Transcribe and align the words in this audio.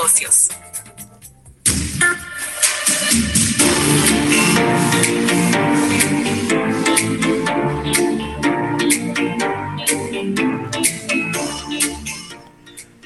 negocios. 0.00 0.48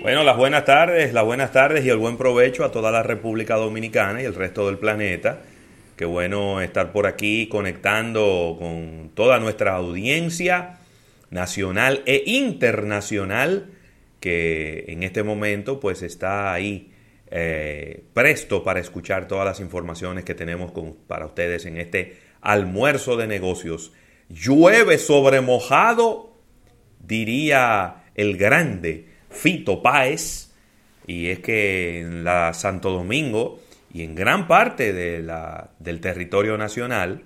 Bueno, 0.01 0.23
las 0.23 0.37
buenas 0.37 0.65
tardes, 0.65 1.13
las 1.15 1.25
buenas 1.25 1.51
tardes 1.53 1.85
y 1.85 1.89
el 1.89 1.97
buen 1.97 2.17
provecho 2.17 2.65
a 2.65 2.71
toda 2.71 2.93
la 2.93 3.03
República 3.03 3.57
Dominicana 3.57 4.21
y 4.21 4.27
el 4.27 4.35
resto 4.35 4.67
del 4.67 4.79
planeta. 4.79 5.41
Qué 5.97 6.05
bueno 6.05 6.61
estar 6.61 6.93
por 6.93 7.07
aquí 7.07 7.49
conectando 7.49 8.57
con 8.59 9.11
toda 9.15 9.39
nuestra 9.39 9.77
audiencia 9.77 10.79
nacional 11.31 12.03
e 12.05 12.23
internacional 12.27 13.71
que 14.25 14.87
en 14.89 15.03
este 15.03 15.23
momento 15.23 15.79
pues 15.81 16.01
está 16.01 16.55
ahí 16.55 16.91
eh, 17.31 18.05
presto 18.15 18.65
para 18.65 18.81
escuchar 18.81 19.29
todas 19.29 19.45
las 19.45 19.61
informaciones 19.61 20.25
que 20.25 20.35
tenemos 20.35 20.73
para 21.07 21.27
ustedes 21.27 21.67
en 21.67 21.77
este 21.77 22.17
almuerzo 22.41 23.19
de 23.19 23.27
negocios. 23.27 23.93
Llueve 24.31 24.97
sobre 24.97 25.43
mojado, 25.43 26.33
diría 27.01 28.05
el 28.15 28.39
grande 28.39 29.11
Fito 29.29 29.83
Páez, 29.83 30.55
y 31.07 31.27
es 31.27 31.41
que 31.41 32.01
en 32.01 32.25
la 32.25 32.55
Santo 32.55 32.93
Domingo 32.93 33.61
y 33.93 34.05
en 34.05 34.15
gran 34.15 34.49
parte 34.49 34.95
del 34.95 36.01
territorio 36.01 36.57
nacional, 36.57 37.25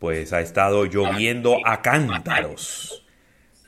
pues 0.00 0.32
ha 0.32 0.40
estado 0.40 0.84
lloviendo 0.84 1.58
a 1.64 1.80
cántaros. 1.80 3.06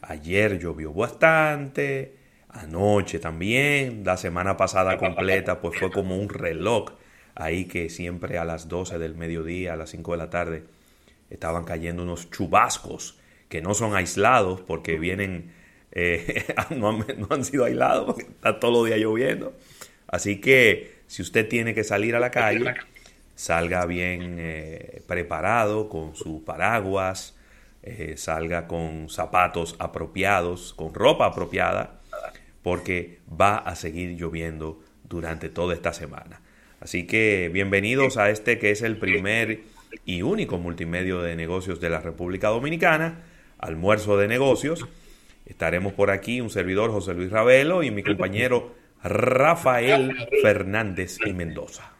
Ayer 0.02 0.58
llovió 0.58 0.92
bastante, 0.92 2.18
anoche 2.52 3.18
también, 3.18 4.02
la 4.04 4.16
semana 4.16 4.56
pasada 4.56 4.96
completa, 4.98 5.60
pues 5.60 5.78
fue 5.78 5.90
como 5.90 6.16
un 6.16 6.28
reloj 6.28 6.92
ahí 7.34 7.64
que 7.64 7.88
siempre 7.88 8.38
a 8.38 8.44
las 8.44 8.68
12 8.68 8.98
del 8.98 9.14
mediodía, 9.14 9.74
a 9.74 9.76
las 9.76 9.90
5 9.90 10.12
de 10.12 10.18
la 10.18 10.30
tarde, 10.30 10.64
estaban 11.30 11.64
cayendo 11.64 12.02
unos 12.02 12.30
chubascos 12.30 13.18
que 13.48 13.60
no 13.60 13.74
son 13.74 13.94
aislados 13.96 14.60
porque 14.60 14.98
vienen, 14.98 15.52
eh, 15.92 16.44
no, 16.70 16.90
han, 16.90 17.04
no, 17.18 17.28
han, 17.30 17.44
sido 17.44 17.64
aislados 17.64 18.06
porque 18.06 18.22
está 18.22 18.60
todo 18.60 18.86
el 18.86 18.92
día 18.92 19.02
lloviendo. 19.02 19.54
Así 20.08 20.40
que 20.40 21.00
si 21.06 21.22
usted 21.22 21.48
tiene 21.48 21.74
que 21.74 21.84
salir 21.84 22.14
a 22.16 22.20
la 22.20 22.30
calle, 22.30 22.74
salga 23.34 23.86
bien 23.86 24.36
eh, 24.38 25.02
preparado 25.06 25.88
con 25.88 26.14
su 26.14 26.44
paraguas, 26.44 27.36
eh, 27.82 28.14
salga 28.16 28.66
con 28.66 29.08
zapatos 29.08 29.76
apropiados, 29.78 30.74
con 30.74 30.92
ropa 30.92 31.26
apropiada, 31.26 31.99
porque 32.62 33.18
va 33.28 33.56
a 33.56 33.74
seguir 33.74 34.16
lloviendo 34.16 34.80
durante 35.08 35.48
toda 35.48 35.74
esta 35.74 35.92
semana. 35.92 36.40
Así 36.80 37.06
que 37.06 37.50
bienvenidos 37.52 38.16
a 38.16 38.30
este 38.30 38.58
que 38.58 38.70
es 38.70 38.82
el 38.82 38.96
primer 38.98 39.60
y 40.04 40.22
único 40.22 40.58
multimedio 40.58 41.20
de 41.20 41.36
negocios 41.36 41.80
de 41.80 41.90
la 41.90 42.00
República 42.00 42.48
Dominicana, 42.48 43.22
almuerzo 43.58 44.16
de 44.16 44.28
negocios. 44.28 44.86
Estaremos 45.46 45.92
por 45.92 46.10
aquí 46.10 46.40
un 46.40 46.50
servidor 46.50 46.90
José 46.90 47.14
Luis 47.14 47.30
Ravelo 47.30 47.82
y 47.82 47.90
mi 47.90 48.02
compañero 48.02 48.74
Rafael 49.02 50.16
Fernández 50.42 51.18
y 51.26 51.32
Mendoza. 51.32 51.90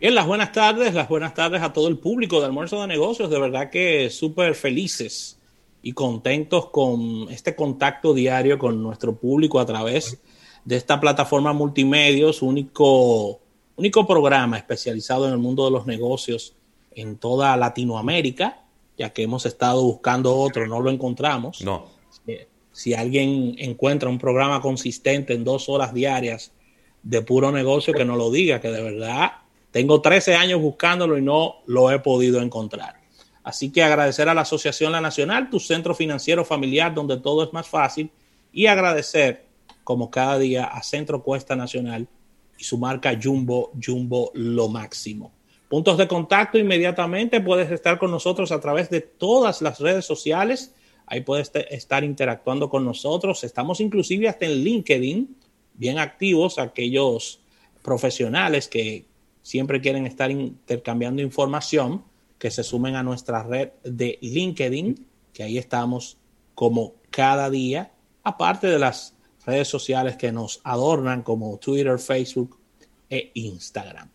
Bien, 0.00 0.14
las 0.14 0.26
buenas 0.26 0.52
tardes, 0.52 0.94
las 0.94 1.08
buenas 1.08 1.34
tardes 1.34 1.60
a 1.60 1.72
todo 1.72 1.88
el 1.88 1.98
público 1.98 2.40
de 2.40 2.46
Almuerzo 2.46 2.80
de 2.80 2.86
Negocios. 2.86 3.28
De 3.28 3.38
verdad 3.38 3.68
que 3.68 4.08
súper 4.08 4.54
felices 4.54 5.39
y 5.82 5.92
contentos 5.92 6.70
con 6.70 7.28
este 7.30 7.54
contacto 7.54 8.12
diario 8.12 8.58
con 8.58 8.82
nuestro 8.82 9.16
público 9.16 9.60
a 9.60 9.66
través 9.66 10.20
de 10.64 10.76
esta 10.76 11.00
plataforma 11.00 11.52
multimedios, 11.52 12.42
único, 12.42 13.40
único 13.76 14.06
programa 14.06 14.58
especializado 14.58 15.26
en 15.26 15.32
el 15.32 15.38
mundo 15.38 15.64
de 15.64 15.70
los 15.70 15.86
negocios 15.86 16.54
en 16.92 17.16
toda 17.16 17.56
Latinoamérica, 17.56 18.62
ya 18.98 19.10
que 19.10 19.22
hemos 19.22 19.46
estado 19.46 19.82
buscando 19.82 20.36
otro, 20.36 20.66
no 20.66 20.80
lo 20.80 20.90
encontramos. 20.90 21.62
No. 21.62 21.86
Eh, 22.26 22.48
si 22.72 22.94
alguien 22.94 23.54
encuentra 23.58 24.08
un 24.08 24.18
programa 24.18 24.60
consistente 24.60 25.32
en 25.32 25.44
dos 25.44 25.68
horas 25.68 25.94
diarias 25.94 26.52
de 27.02 27.22
puro 27.22 27.50
negocio, 27.50 27.94
que 27.94 28.04
no 28.04 28.16
lo 28.16 28.30
diga, 28.30 28.60
que 28.60 28.70
de 28.70 28.82
verdad 28.82 29.32
tengo 29.70 30.00
13 30.00 30.34
años 30.34 30.60
buscándolo 30.60 31.16
y 31.16 31.22
no 31.22 31.56
lo 31.66 31.90
he 31.90 31.98
podido 32.00 32.40
encontrar. 32.42 32.99
Así 33.42 33.70
que 33.70 33.82
agradecer 33.82 34.28
a 34.28 34.34
la 34.34 34.42
Asociación 34.42 34.92
La 34.92 35.00
Nacional, 35.00 35.50
tu 35.50 35.60
centro 35.60 35.94
financiero 35.94 36.44
familiar 36.44 36.94
donde 36.94 37.16
todo 37.16 37.44
es 37.44 37.52
más 37.52 37.66
fácil, 37.66 38.10
y 38.52 38.66
agradecer, 38.66 39.46
como 39.84 40.10
cada 40.10 40.38
día, 40.38 40.64
a 40.64 40.82
Centro 40.82 41.22
Cuesta 41.22 41.56
Nacional 41.56 42.06
y 42.58 42.64
su 42.64 42.78
marca 42.78 43.18
Jumbo, 43.20 43.72
Jumbo 43.82 44.30
lo 44.34 44.68
máximo. 44.68 45.32
Puntos 45.68 45.96
de 45.98 46.08
contacto 46.08 46.58
inmediatamente, 46.58 47.40
puedes 47.40 47.70
estar 47.70 47.98
con 47.98 48.10
nosotros 48.10 48.50
a 48.52 48.60
través 48.60 48.90
de 48.90 49.00
todas 49.00 49.62
las 49.62 49.78
redes 49.78 50.04
sociales 50.04 50.74
Ahí 51.10 51.22
puedes 51.22 51.50
estar 51.70 52.04
interactuando 52.04 52.70
con 52.70 52.84
nosotros. 52.84 53.42
Estamos 53.42 53.80
inclusive 53.80 54.28
hasta 54.28 54.46
en 54.46 54.62
LinkedIn, 54.62 55.36
bien 55.74 55.98
activos, 55.98 56.60
aquellos 56.60 57.40
profesionales 57.82 58.68
que 58.68 59.06
siempre 59.42 59.80
quieren 59.80 60.06
estar 60.06 60.30
intercambiando 60.30 61.20
información, 61.20 62.04
que 62.40 62.50
se 62.50 62.64
sumen 62.64 62.96
a 62.96 63.04
nuestra 63.04 63.44
red 63.44 63.70
de 63.84 64.18
LinkedIn, 64.20 65.06
que 65.32 65.44
ahí 65.44 65.58
estamos 65.58 66.18
como 66.56 66.94
cada 67.10 67.48
día, 67.50 67.92
aparte 68.24 68.66
de 68.66 68.80
las 68.80 69.14
redes 69.46 69.68
sociales 69.68 70.16
que 70.16 70.32
nos 70.32 70.60
adornan 70.64 71.22
como 71.22 71.56
Twitter, 71.58 72.00
Facebook 72.00 72.58
e 73.08 73.30
Instagram. 73.34 74.10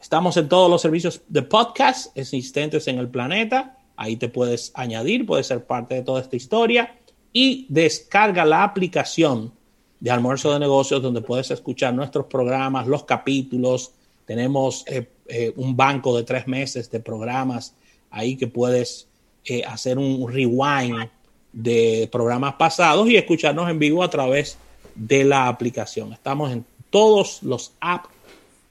Estamos 0.00 0.36
en 0.36 0.48
todos 0.48 0.68
los 0.68 0.82
servicios 0.82 1.22
de 1.28 1.42
podcast 1.42 2.16
existentes 2.16 2.88
en 2.88 2.98
el 2.98 3.08
planeta 3.08 3.76
Ahí 3.96 4.16
te 4.16 4.28
puedes 4.28 4.72
añadir, 4.74 5.26
puedes 5.26 5.46
ser 5.46 5.64
parte 5.64 5.94
de 5.94 6.02
toda 6.02 6.20
esta 6.20 6.36
historia 6.36 6.98
y 7.32 7.66
descarga 7.70 8.44
la 8.44 8.62
aplicación 8.62 9.52
de 10.00 10.10
almuerzo 10.10 10.52
de 10.52 10.60
negocios 10.60 11.02
donde 11.02 11.22
puedes 11.22 11.50
escuchar 11.50 11.94
nuestros 11.94 12.26
programas, 12.26 12.86
los 12.86 13.04
capítulos. 13.04 13.92
Tenemos 14.26 14.84
eh, 14.86 15.08
eh, 15.28 15.52
un 15.56 15.76
banco 15.76 16.16
de 16.16 16.24
tres 16.24 16.46
meses 16.46 16.90
de 16.90 17.00
programas 17.00 17.74
ahí 18.10 18.36
que 18.36 18.46
puedes 18.46 19.08
eh, 19.44 19.62
hacer 19.64 19.98
un 19.98 20.30
rewind 20.30 21.08
de 21.52 22.08
programas 22.12 22.54
pasados 22.54 23.08
y 23.08 23.16
escucharnos 23.16 23.70
en 23.70 23.78
vivo 23.78 24.02
a 24.02 24.10
través 24.10 24.58
de 24.94 25.24
la 25.24 25.48
aplicación. 25.48 26.12
Estamos 26.12 26.52
en 26.52 26.64
todos 26.90 27.42
los 27.42 27.72
apps 27.80 28.10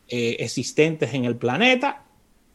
existentes 0.07 1.15
en 1.15 1.25
el 1.25 1.35
planeta 1.35 2.05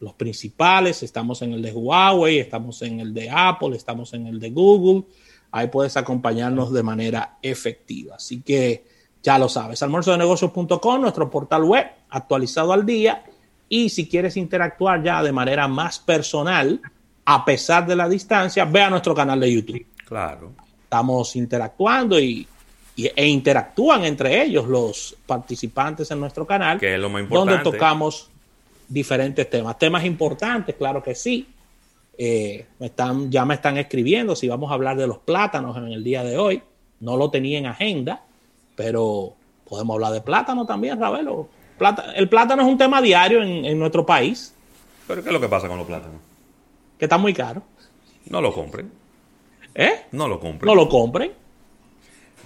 los 0.01 0.13
principales, 0.15 1.03
estamos 1.03 1.41
en 1.43 1.53
el 1.53 1.61
de 1.61 1.71
Huawei, 1.71 2.39
estamos 2.39 2.81
en 2.81 2.99
el 2.99 3.13
de 3.13 3.29
Apple, 3.29 3.77
estamos 3.77 4.13
en 4.13 4.25
el 4.25 4.39
de 4.39 4.49
Google. 4.49 5.03
Ahí 5.51 5.67
puedes 5.67 5.95
acompañarnos 5.95 6.73
de 6.73 6.81
manera 6.81 7.37
efectiva. 7.41 8.15
Así 8.15 8.41
que 8.41 8.83
ya 9.23 9.37
lo 9.37 9.47
sabes, 9.49 9.81
almuerzodenegocios.com, 9.83 11.01
nuestro 11.01 11.29
portal 11.29 11.63
web 11.63 11.87
actualizado 12.09 12.73
al 12.73 12.85
día. 12.85 13.23
Y 13.69 13.89
si 13.89 14.07
quieres 14.07 14.35
interactuar 14.35 15.03
ya 15.03 15.23
de 15.23 15.31
manera 15.31 15.67
más 15.67 15.99
personal, 15.99 16.81
a 17.25 17.45
pesar 17.45 17.85
de 17.85 17.95
la 17.95 18.09
distancia, 18.09 18.65
ve 18.65 18.81
a 18.81 18.89
nuestro 18.89 19.13
canal 19.15 19.39
de 19.39 19.53
YouTube. 19.53 19.85
Claro. 20.05 20.51
Estamos 20.83 21.35
interactuando 21.35 22.19
y, 22.19 22.45
e 22.97 23.27
interactúan 23.27 24.03
entre 24.03 24.43
ellos 24.43 24.67
los 24.67 25.15
participantes 25.25 26.11
en 26.11 26.19
nuestro 26.19 26.45
canal. 26.45 26.79
Que 26.79 26.95
es 26.95 26.99
lo 26.99 27.09
más 27.09 27.21
importante. 27.21 27.53
Donde 27.53 27.71
tocamos 27.71 28.29
diferentes 28.87 29.49
temas. 29.49 29.79
Temas 29.79 30.03
importantes, 30.03 30.75
claro 30.75 31.01
que 31.01 31.15
sí. 31.15 31.47
Eh, 32.17 32.65
me 32.77 32.87
están, 32.87 33.31
ya 33.31 33.45
me 33.45 33.53
están 33.53 33.77
escribiendo 33.77 34.35
si 34.35 34.49
vamos 34.49 34.69
a 34.69 34.73
hablar 34.73 34.97
de 34.97 35.07
los 35.07 35.19
plátanos 35.19 35.77
en 35.77 35.87
el 35.87 36.03
día 36.03 36.23
de 36.23 36.37
hoy. 36.37 36.61
No 36.99 37.15
lo 37.15 37.31
tenía 37.31 37.57
en 37.57 37.67
agenda, 37.67 38.23
pero 38.81 39.35
podemos 39.69 39.93
hablar 39.93 40.11
de 40.11 40.21
plátano 40.21 40.65
también, 40.65 40.99
Ravelo. 40.99 41.47
Plata, 41.77 42.13
el 42.15 42.27
plátano 42.27 42.63
es 42.63 42.67
un 42.67 42.79
tema 42.79 42.99
diario 42.99 43.43
en, 43.43 43.63
en, 43.63 43.77
nuestro 43.77 44.03
país. 44.03 44.55
¿Pero 45.07 45.21
qué 45.21 45.29
es 45.29 45.33
lo 45.33 45.39
que 45.39 45.47
pasa 45.47 45.67
con 45.67 45.77
los 45.77 45.85
plátanos? 45.85 46.19
Que 46.97 47.05
está 47.05 47.19
muy 47.19 47.31
caro. 47.31 47.61
No 48.25 48.41
lo 48.41 48.51
compren. 48.51 48.91
¿Eh? 49.75 50.07
No 50.13 50.27
lo 50.27 50.39
compren. 50.39 50.67
No 50.67 50.73
lo 50.73 50.89
compren. 50.89 51.31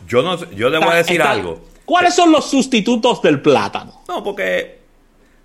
Yo, 0.06 0.22
no, 0.22 0.36
yo 0.52 0.70
le 0.70 0.78
voy 0.78 0.90
a 0.90 0.96
decir 0.96 1.22
está, 1.22 1.32
algo. 1.32 1.62
¿Cuáles 1.86 2.14
son 2.14 2.34
los 2.34 2.50
sustitutos 2.50 3.22
del 3.22 3.42
plátano? 3.42 4.02
No, 4.10 4.22
porque 4.22 4.80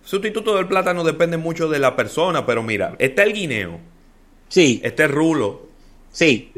sustituto 0.03 0.57
del 0.57 0.67
plátano 0.67 1.05
depende 1.05 1.37
mucho 1.37 1.69
de 1.69 1.79
la 1.79 1.95
persona, 1.95 2.45
pero 2.45 2.65
mira, 2.65 2.97
está 2.99 3.23
el 3.23 3.33
guineo. 3.33 3.79
Sí. 4.49 4.81
Está 4.83 5.05
el 5.05 5.13
rulo. 5.13 5.69
Sí. 6.11 6.53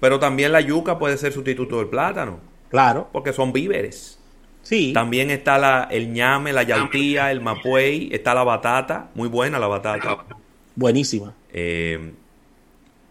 Pero 0.00 0.18
también 0.18 0.50
la 0.50 0.60
yuca 0.60 0.98
puede 0.98 1.16
ser 1.18 1.32
sustituto 1.32 1.78
del 1.78 1.86
plátano. 1.86 2.55
Claro. 2.70 3.08
Porque 3.12 3.32
son 3.32 3.52
víveres. 3.52 4.18
Sí. 4.62 4.92
También 4.92 5.30
está 5.30 5.58
la, 5.58 5.86
el 5.90 6.12
ñame, 6.12 6.52
la 6.52 6.64
yautía, 6.64 7.30
el 7.30 7.40
mapuey, 7.40 8.08
está 8.12 8.34
la 8.34 8.42
batata, 8.42 9.10
muy 9.14 9.28
buena 9.28 9.58
la 9.58 9.68
batata. 9.68 10.24
Buenísima. 10.74 11.32
Eh, 11.52 12.12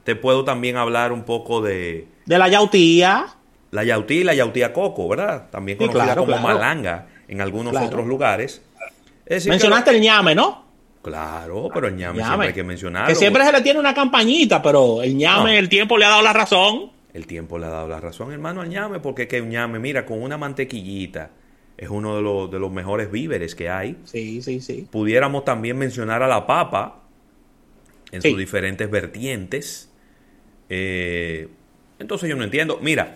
te 0.04 0.16
puedo 0.16 0.44
también 0.44 0.76
hablar 0.78 1.12
un 1.14 1.24
poco 1.24 1.62
de... 1.62 2.08
De 2.26 2.38
la 2.38 2.48
yautía. 2.50 3.28
La 3.72 3.84
yautía 3.84 4.22
y 4.22 4.24
la 4.24 4.34
yautía 4.34 4.74
coco, 4.74 5.08
¿verdad? 5.08 5.48
También 5.50 5.78
Sí, 5.78 5.86
conocida 5.86 6.04
claro, 6.14 6.22
como 6.26 6.38
claro. 6.38 6.48
malanga 6.60 7.08
en 7.28 7.42
algunos 7.42 7.72
Claro. 7.72 7.88
otros 7.88 8.06
lugares. 8.06 8.62
Decir, 9.26 9.50
Mencionaste 9.50 9.92
el 9.92 10.02
ñame, 10.02 10.36
¿no? 10.36 10.64
Claro, 11.02 11.70
pero 11.74 11.88
el 11.88 11.96
ñame, 11.96 12.18
Ñame. 12.20 12.28
siempre 12.28 12.48
hay 12.50 12.54
que 12.54 12.64
mencionarlo. 12.64 13.08
Que 13.08 13.16
siempre 13.16 13.44
se 13.46 13.52
le 13.52 13.62
tiene 13.62 13.80
una 13.80 13.94
campañita, 13.94 14.62
pero 14.62 15.02
el 15.02 15.16
ñame, 15.16 15.54
No. 15.54 15.58
el 15.60 15.70
tiempo 15.70 15.98
le 15.98 16.06
ha 16.06 16.10
dado 16.10 16.22
la 16.22 16.34
razón. 16.34 16.92
El 17.16 17.28
tiempo 17.28 17.58
le 17.58 17.66
ha 17.68 17.70
dado 17.70 17.88
la 17.88 18.02
razón, 18.02 18.34
hermano, 18.34 18.60
al 18.60 18.68
ñame, 18.68 19.00
porque 19.00 19.22
es 19.24 19.28
que 19.30 19.40
un 19.42 19.48
ñame, 19.48 19.80
mira, 19.80 20.06
con 20.06 20.22
una 20.22 20.38
mantequillita, 20.38 21.32
es 21.78 21.88
uno 21.90 22.18
de 22.18 22.22
los, 22.22 22.52
de 22.52 22.60
los 22.60 22.70
mejores 22.74 23.10
víveres 23.10 23.56
que 23.56 23.70
hay. 23.70 23.96
Sí, 24.04 24.42
sí, 24.42 24.60
sí. 24.60 24.86
Pudiéramos 24.92 25.46
también 25.46 25.78
mencionar 25.78 26.22
a 26.24 26.28
la 26.28 26.46
papa 26.46 27.04
en 28.12 28.22
Sí. 28.22 28.32
sus 28.32 28.38
diferentes 28.38 28.92
vertientes. 28.92 29.90
Eh, 30.68 31.48
entonces 32.00 32.30
yo 32.30 32.36
no 32.36 32.44
entiendo. 32.44 32.80
Mira, 32.82 33.16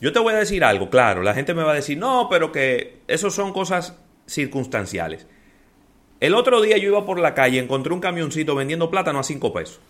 yo 0.00 0.12
te 0.12 0.20
voy 0.20 0.34
a 0.34 0.36
decir 0.36 0.62
algo, 0.62 0.88
claro, 0.88 1.24
la 1.24 1.34
gente 1.34 1.54
me 1.54 1.64
va 1.64 1.72
a 1.72 1.76
decir, 1.76 1.98
no, 1.98 2.28
pero 2.30 2.52
que 2.52 2.98
eso 3.08 3.30
son 3.30 3.52
cosas 3.52 3.98
circunstanciales. 4.26 5.26
El 6.20 6.36
otro 6.36 6.60
día 6.60 6.78
yo 6.78 6.88
iba 6.90 7.04
por 7.04 7.18
la 7.18 7.34
calle, 7.34 7.58
encontré 7.58 7.92
un 7.92 8.00
camioncito 8.00 8.54
vendiendo 8.54 8.92
plátano 8.92 9.18
a 9.18 9.24
5 9.24 9.52
pesos. 9.52 9.80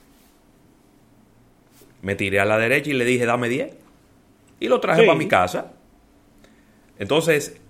Me 2.04 2.14
tiré 2.14 2.38
a 2.38 2.44
la 2.44 2.58
derecha 2.58 2.90
y 2.90 2.92
le 2.92 3.04
dije, 3.04 3.26
dame 3.26 3.48
10. 3.48 3.74
Y 4.60 4.68
lo 4.68 4.78
traje 4.80 5.00
Sí. 5.00 5.06
para 5.06 5.18
mi 5.18 5.26
casa. 5.26 5.72
Entonces, 6.98 7.60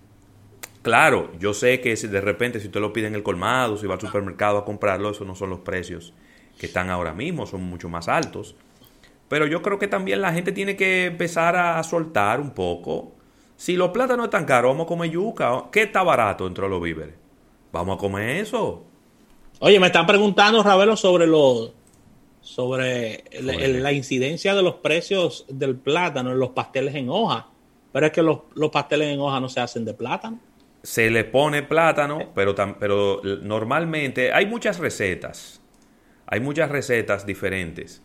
claro, 0.83 1.31
yo 1.39 1.55
sé 1.55 1.81
que 1.81 1.97
si 1.97 2.09
de 2.09 2.21
repente 2.21 2.61
si 2.61 2.67
usted 2.67 2.81
lo 2.81 2.93
pide 2.93 3.07
en 3.07 3.15
el 3.15 3.23
colmado, 3.23 3.77
si 3.77 3.87
va 3.87 3.95
al 3.95 4.01
supermercado 4.01 4.59
a 4.59 4.65
comprarlo, 4.65 5.11
esos 5.11 5.27
no 5.27 5.35
son 5.35 5.51
los 5.51 5.61
precios 5.61 6.13
que 6.59 6.67
están 6.67 6.91
ahora 6.91 7.13
mismo, 7.15 7.47
son 7.47 7.63
mucho 7.63 7.89
más 7.89 8.09
altos. 8.09 8.55
Pero 9.29 9.47
yo 9.47 9.63
creo 9.63 9.79
que 9.79 9.89
también 9.89 10.21
la 10.21 10.33
gente 10.33 10.53
tiene 10.53 10.77
que 10.77 11.07
empezar 11.07 11.57
a 11.57 11.83
soltar 11.83 12.41
un 12.41 12.51
poco. 12.51 13.13
Si 13.57 13.77
los 13.77 13.91
plátanos 13.91 14.27
están 14.27 14.45
caros, 14.45 14.73
vamos 14.73 14.85
a 14.85 14.89
comer 14.89 15.11
yuca. 15.11 15.65
¿Qué 15.73 15.83
está 15.83 16.03
barato 16.03 16.45
dentro 16.45 16.65
de 16.65 16.71
los 16.71 16.83
víveres? 16.83 17.15
Vamos 17.73 17.97
a 17.97 17.99
comer 17.99 18.37
eso. 18.41 18.85
Oye, 19.61 19.81
me 19.81 19.87
están 19.87 20.07
preguntando, 20.07 20.63
Ravelo, 20.63 20.97
sobre 20.97 21.27
los 21.27 21.73
sobre, 22.45 23.25
la 23.41 23.93
incidencia 23.93 24.55
de 24.55 24.63
los 24.63 24.77
precios 24.77 25.47
del 25.49 25.77
plátano 25.77 26.31
en 26.33 26.39
los 26.39 26.51
pasteles 26.51 26.95
en 26.95 27.09
hoja. 27.09 27.49
Pero 27.91 28.07
es 28.07 28.13
que 28.13 28.23
los, 28.23 28.41
los 28.55 28.71
pasteles 28.71 29.09
en 29.09 29.21
hoja 29.21 29.41
no 29.41 29.49
se 29.49 29.61
hacen 29.61 29.85
de 29.85 29.95
plátano. 29.95 30.39
Se 30.83 31.11
le 31.11 31.25
pone 31.25 31.63
plátano, 31.63 32.33
pero, 32.35 32.55
tam- 32.55 32.77
pero 32.79 33.23
normalmente 33.43 34.33
hay 34.33 34.45
muchas 34.47 34.79
recetas. 34.79 35.63
Hay 36.27 36.41
muchas 36.41 36.71
recetas 36.71 37.25
diferentes. 37.25 38.03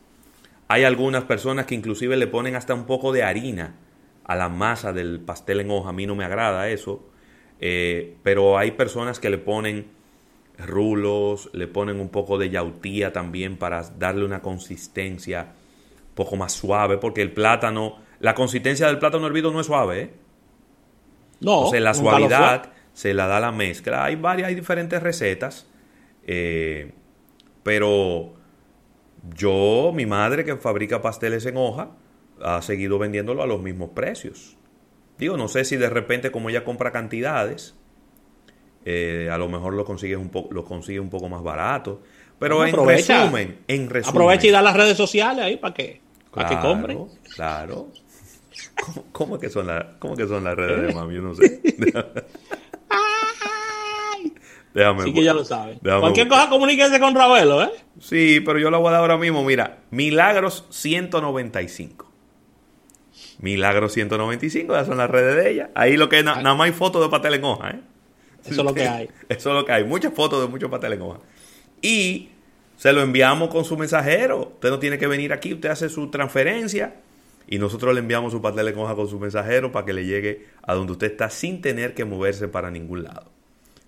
Hay 0.70 0.86
algunas 0.86 1.26
personas 1.26 1.66
que 1.66 1.76
inclusive 1.76 2.16
le 2.16 2.28
ponen 2.28 2.56
hasta 2.56 2.74
un 2.74 2.86
poco 2.86 3.12
de 3.12 3.24
harina 3.24 3.76
a 4.24 4.36
la 4.36 4.48
masa 4.48 4.94
del 4.94 5.20
pastel 5.20 5.60
en 5.60 5.72
hoja. 5.72 5.90
A 5.90 5.94
mí 5.94 6.06
no 6.06 6.16
me 6.16 6.24
agrada 6.24 6.70
eso. 6.70 7.10
Eh, 7.60 8.16
pero 8.24 8.58
hay 8.58 8.72
personas 8.72 9.20
que 9.20 9.30
le 9.30 9.38
ponen 9.38 9.88
rulos, 10.66 11.50
le 11.54 11.68
ponen 11.68 12.00
un 12.00 12.10
poco 12.10 12.38
de 12.38 12.50
yautía 12.50 13.14
también 13.14 13.58
para 13.58 13.84
darle 13.98 14.26
una 14.26 14.42
consistencia 14.42 15.54
un 16.10 16.16
poco 16.16 16.36
más 16.36 16.54
suave, 16.54 16.98
porque 16.98 17.22
el 17.22 17.32
plátano, 17.32 17.98
la 18.20 18.36
consistencia 18.36 18.88
del 18.88 19.00
plátano 19.00 19.28
hervido 19.28 19.52
no 19.52 19.60
es 19.60 19.68
suave, 19.68 20.02
¿eh? 20.02 20.14
No. 21.40 21.72
La 21.74 21.94
nunca 21.94 22.20
lo 22.20 22.30
fue. 22.30 22.38
suavidad 22.38 22.74
se 22.94 23.14
la 23.14 23.28
da 23.28 23.40
la 23.40 23.52
mezcla. 23.52 24.04
Hay 24.04 24.16
varias, 24.16 24.50
hay 24.50 24.56
diferentes 24.56 25.02
recetas. 25.02 25.68
eh, 26.28 26.92
pero 27.64 28.34
yo, 29.36 29.92
mi 29.94 30.06
madre 30.06 30.46
que 30.46 30.56
fabrica 30.58 31.02
pasteles 31.02 31.46
en 31.46 31.58
hoja, 31.58 31.92
ha 32.42 32.62
seguido 32.62 33.00
vendiéndolo 33.00 33.44
a 33.44 33.48
los 33.48 33.62
mismos 33.62 33.92
precios. 33.92 34.58
Digo, 35.18 35.36
no 35.38 35.48
sé 35.48 35.66
si 35.66 35.76
de 35.76 35.90
repente 35.90 36.32
como 36.32 36.50
ella 36.50 36.64
compra 36.64 36.92
cantidades, 36.92 37.76
eh, 38.86 39.30
a 39.32 39.38
lo 39.38 39.48
mejor 39.50 39.74
lo 39.74 39.86
consigue 39.86 40.16
un 40.16 40.30
poco, 40.30 40.54
lo 40.54 40.64
consigue 40.64 41.00
un 41.00 41.10
poco 41.10 41.30
más 41.30 41.44
barato. 41.44 42.02
Pero 42.40 42.56
Bueno, 42.58 42.70
en 42.70 42.76
aprovecha. 42.76 43.20
resumen, 43.24 43.60
en 43.68 43.90
resumen. 43.90 44.16
Aprovecha 44.16 44.48
y 44.48 44.52
da 44.52 44.62
las 44.62 44.76
redes 44.76 44.96
sociales 44.98 45.44
ahí 45.44 45.58
para 45.58 45.74
que, 45.74 46.02
para 46.34 46.48
que 46.50 46.56
Claro, 46.56 46.70
compren. 46.70 47.06
Claro. 47.36 47.88
¿Cómo, 48.86 49.04
cómo 49.12 49.40
que 49.40 49.50
son 49.50 49.68
las, 49.68 49.86
cómo 50.00 50.16
que 50.16 50.26
son 50.28 50.44
las 50.44 50.56
redes 50.56 50.88
de 50.88 50.94
mami? 50.94 51.16
Yo 51.16 51.22
no 51.22 51.34
sé. 51.36 51.62
Déjame. 54.74 55.02
Así 55.02 55.14
que 55.14 55.24
ya 55.24 55.34
lo 55.34 55.44
saben. 55.44 55.80
Cualquier 55.80 56.28
cosa 56.28 56.48
comuníquense 56.48 57.00
con 57.00 57.16
Ravelo, 57.16 57.64
¿eh? 57.64 57.72
Sí, 58.00 58.40
pero 58.46 58.60
yo 58.60 58.70
la 58.70 58.78
voy 58.78 58.90
a 58.90 58.92
dar 58.92 59.02
ahora 59.02 59.18
mismo. 59.18 59.44
Mira, 59.44 59.80
Milagros 59.90 60.66
195. 60.70 62.08
Milagros 63.40 63.94
195, 63.94 64.74
ya 64.74 64.86
son 64.86 64.98
las 64.98 65.10
redes 65.10 65.36
de 65.44 65.52
ella. 65.52 65.70
Ahí 65.74 65.98
lo 65.98 66.08
que 66.08 66.22
na- 66.24 66.42
nada 66.42 66.56
más 66.56 66.66
hay 66.68 66.74
fotos 66.74 67.02
de 67.02 67.10
pastel 67.10 67.34
en 67.36 67.44
hoja, 67.46 67.72
¿eh? 67.72 67.80
Eso 68.46 68.62
es 68.62 68.66
lo 68.66 68.74
que 68.74 68.88
hay. 68.88 69.10
Eso 69.30 69.50
es 69.50 69.56
lo 69.56 69.66
que 69.66 69.72
hay. 69.72 69.84
Muchas 69.84 70.14
fotos 70.14 70.42
de 70.42 70.48
muchos 70.48 70.70
pastel 70.70 70.94
en 70.94 71.02
hoja. 71.02 71.20
Y 71.82 72.30
se 72.78 72.94
lo 72.94 73.02
enviamos 73.02 73.50
con 73.50 73.66
su 73.66 73.78
mensajero. 73.78 74.54
Usted 74.54 74.70
no 74.70 74.80
tiene 74.80 74.98
que 74.98 75.08
venir 75.08 75.34
aquí, 75.34 75.54
usted 75.54 75.70
hace 75.70 75.90
su 75.90 76.10
transferencia 76.10 76.96
y 77.48 77.58
nosotros 77.58 77.94
le 77.94 78.00
enviamos 78.00 78.32
su 78.32 78.42
pastel 78.42 78.68
en 78.68 78.78
hoja 78.78 78.96
con 78.96 79.08
su 79.08 79.20
mensajero 79.20 79.72
para 79.72 79.86
que 79.86 79.94
le 79.94 80.06
llegue 80.06 80.46
a 80.62 80.76
donde 80.76 80.94
usted 80.94 81.12
está 81.12 81.30
sin 81.30 81.62
tener 81.62 81.96
que 81.96 82.06
moverse 82.06 82.48
para 82.48 82.70
ningún 82.70 83.04
lado. 83.04 83.32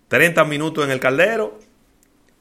30 0.08 0.44
minutos 0.46 0.84
en 0.84 0.92
el 0.92 1.00
caldero 1.00 1.60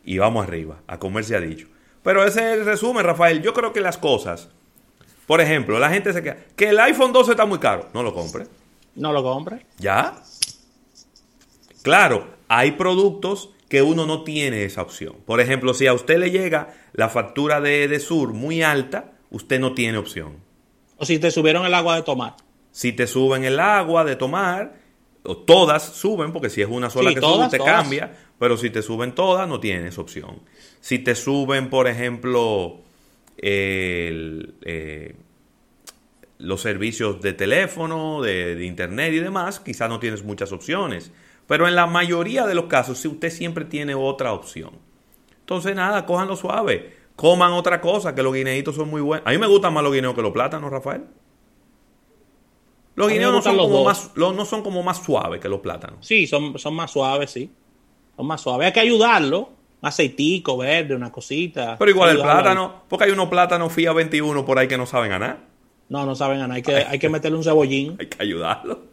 y 0.04 0.18
vamos 0.18 0.42
arriba, 0.44 0.80
a 0.86 0.98
comer 0.98 1.24
se 1.24 1.36
ha 1.36 1.40
dicho. 1.40 1.68
Pero 2.02 2.24
ese 2.24 2.40
es 2.40 2.58
el 2.58 2.64
resumen, 2.64 3.04
Rafael. 3.04 3.42
Yo 3.42 3.52
creo 3.52 3.72
que 3.72 3.80
las 3.80 3.98
cosas, 3.98 4.48
por 5.26 5.40
ejemplo, 5.40 5.78
la 5.78 5.90
gente 5.90 6.12
se 6.12 6.22
queda, 6.22 6.38
que 6.56 6.70
el 6.70 6.80
iPhone 6.80 7.12
12 7.12 7.32
está 7.32 7.44
muy 7.44 7.58
caro, 7.58 7.88
no 7.92 8.02
lo 8.02 8.14
compre. 8.14 8.46
No 8.96 9.12
lo 9.12 9.22
compre. 9.22 9.66
¿Ya? 9.78 10.22
Claro, 11.82 12.28
hay 12.48 12.72
productos 12.72 13.50
que 13.68 13.82
uno 13.82 14.06
no 14.06 14.24
tiene 14.24 14.64
esa 14.64 14.82
opción. 14.82 15.16
Por 15.24 15.40
ejemplo, 15.40 15.74
si 15.74 15.86
a 15.86 15.92
usted 15.94 16.18
le 16.18 16.30
llega 16.30 16.74
la 16.92 17.08
factura 17.08 17.60
de, 17.60 17.86
de 17.88 18.00
Sur 18.00 18.32
muy 18.32 18.62
alta, 18.62 19.12
usted 19.30 19.60
no 19.60 19.74
tiene 19.74 19.98
opción. 19.98 20.38
O 20.96 21.06
si 21.06 21.18
te 21.18 21.30
subieron 21.30 21.64
el 21.64 21.74
agua 21.74 21.96
de 21.96 22.02
tomar. 22.02 22.34
Si 22.72 22.92
te 22.92 23.06
suben 23.06 23.44
el 23.44 23.58
agua 23.60 24.04
de 24.04 24.16
tomar, 24.16 24.74
o 25.22 25.36
todas 25.36 25.82
suben, 25.84 26.32
porque 26.32 26.50
si 26.50 26.62
es 26.62 26.68
una 26.68 26.90
sola 26.90 27.10
Sí, 27.10 27.14
que 27.14 27.20
todas, 27.20 27.48
sube, 27.48 27.50
te 27.50 27.58
todas. 27.58 27.82
cambia, 27.82 28.12
pero 28.38 28.56
si 28.56 28.70
te 28.70 28.82
suben 28.82 29.12
todas, 29.14 29.48
no 29.48 29.60
tienes 29.60 29.98
opción. 29.98 30.40
Si 30.80 30.98
te 30.98 31.14
suben, 31.14 31.70
por 31.70 31.88
ejemplo, 31.88 32.80
el, 33.38 34.54
eh, 34.62 35.14
los 36.38 36.60
servicios 36.60 37.20
de 37.20 37.32
teléfono, 37.34 38.20
de, 38.22 38.54
de 38.56 38.64
internet 38.64 39.12
y 39.14 39.18
demás, 39.20 39.60
quizás 39.60 39.88
no 39.88 40.00
tienes 40.00 40.24
muchas 40.24 40.52
opciones. 40.52 41.12
Pero 41.50 41.66
en 41.66 41.74
la 41.74 41.88
mayoría 41.88 42.46
de 42.46 42.54
los 42.54 42.66
casos, 42.66 42.98
sí, 42.98 43.08
usted 43.08 43.28
siempre 43.28 43.64
tiene 43.64 43.92
otra 43.96 44.32
opción. 44.32 44.70
Entonces, 45.40 45.74
nada, 45.74 46.06
cójanlo 46.06 46.36
suave. 46.36 46.94
Coman 47.16 47.50
otra 47.54 47.80
cosa, 47.80 48.14
que 48.14 48.22
los 48.22 48.32
guineitos 48.32 48.76
son 48.76 48.88
muy 48.88 49.00
buenos. 49.00 49.26
A 49.26 49.32
mí 49.32 49.38
me 49.38 49.48
gustan 49.48 49.74
más 49.74 49.82
los 49.82 49.92
guineos 49.92 50.14
que 50.14 50.22
los 50.22 50.30
plátanos, 50.30 50.70
Rafael. 50.70 51.06
Los 52.94 53.08
guineos 53.10 53.32
no 53.32 53.42
son, 53.42 53.56
los 53.56 53.66
como 53.66 53.84
más, 53.84 54.12
los- 54.14 54.34
no 54.36 54.44
son 54.44 54.62
como 54.62 54.84
más 54.84 55.02
suaves 55.02 55.40
que 55.40 55.48
los 55.48 55.58
plátanos. 55.58 56.06
Sí, 56.06 56.28
son, 56.28 56.56
son 56.56 56.72
más 56.74 56.92
suaves, 56.92 57.32
sí. 57.32 57.50
Son 58.16 58.26
más 58.28 58.40
suaves. 58.40 58.66
Hay 58.66 58.72
que 58.72 58.80
ayudarlo. 58.80 59.50
Un 59.82 59.88
aceitico 59.88 60.56
verde, 60.56 60.94
una 60.94 61.10
cosita. 61.10 61.76
Pero 61.78 61.90
igual 61.90 62.10
el 62.10 62.22
plátano, 62.22 62.82
porque 62.88 63.06
hay 63.06 63.10
unos 63.10 63.28
plátanos 63.28 63.72
FIA 63.72 63.92
21 63.92 64.44
por 64.44 64.56
ahí 64.56 64.68
que 64.68 64.78
no 64.78 64.86
saben 64.86 65.10
ganar. 65.10 65.38
No, 65.88 66.06
no 66.06 66.14
saben 66.14 66.38
ganar. 66.38 66.56
Hay 66.58 66.62
que, 66.62 66.76
hay 66.76 66.98
que 67.00 67.08
meterle 67.08 67.38
un 67.38 67.42
cebollín. 67.44 67.96
Hay 67.98 68.06
que 68.06 68.22
ayudarlo. 68.22 68.89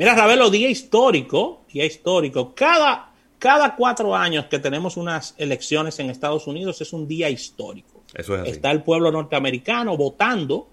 Mira, 0.00 0.14
Ravelo, 0.14 0.48
día 0.48 0.70
histórico. 0.70 1.60
Día 1.70 1.84
histórico. 1.84 2.54
Cada, 2.54 3.12
cada 3.38 3.76
cuatro 3.76 4.16
años 4.16 4.46
que 4.46 4.58
tenemos 4.58 4.96
unas 4.96 5.34
elecciones 5.36 5.98
en 5.98 6.08
Estados 6.08 6.46
Unidos 6.46 6.80
es 6.80 6.94
un 6.94 7.06
día 7.06 7.28
histórico. 7.28 8.02
Eso 8.14 8.34
es 8.34 8.40
así. 8.40 8.50
Está 8.52 8.70
el 8.70 8.82
pueblo 8.82 9.12
norteamericano 9.12 9.98
votando 9.98 10.68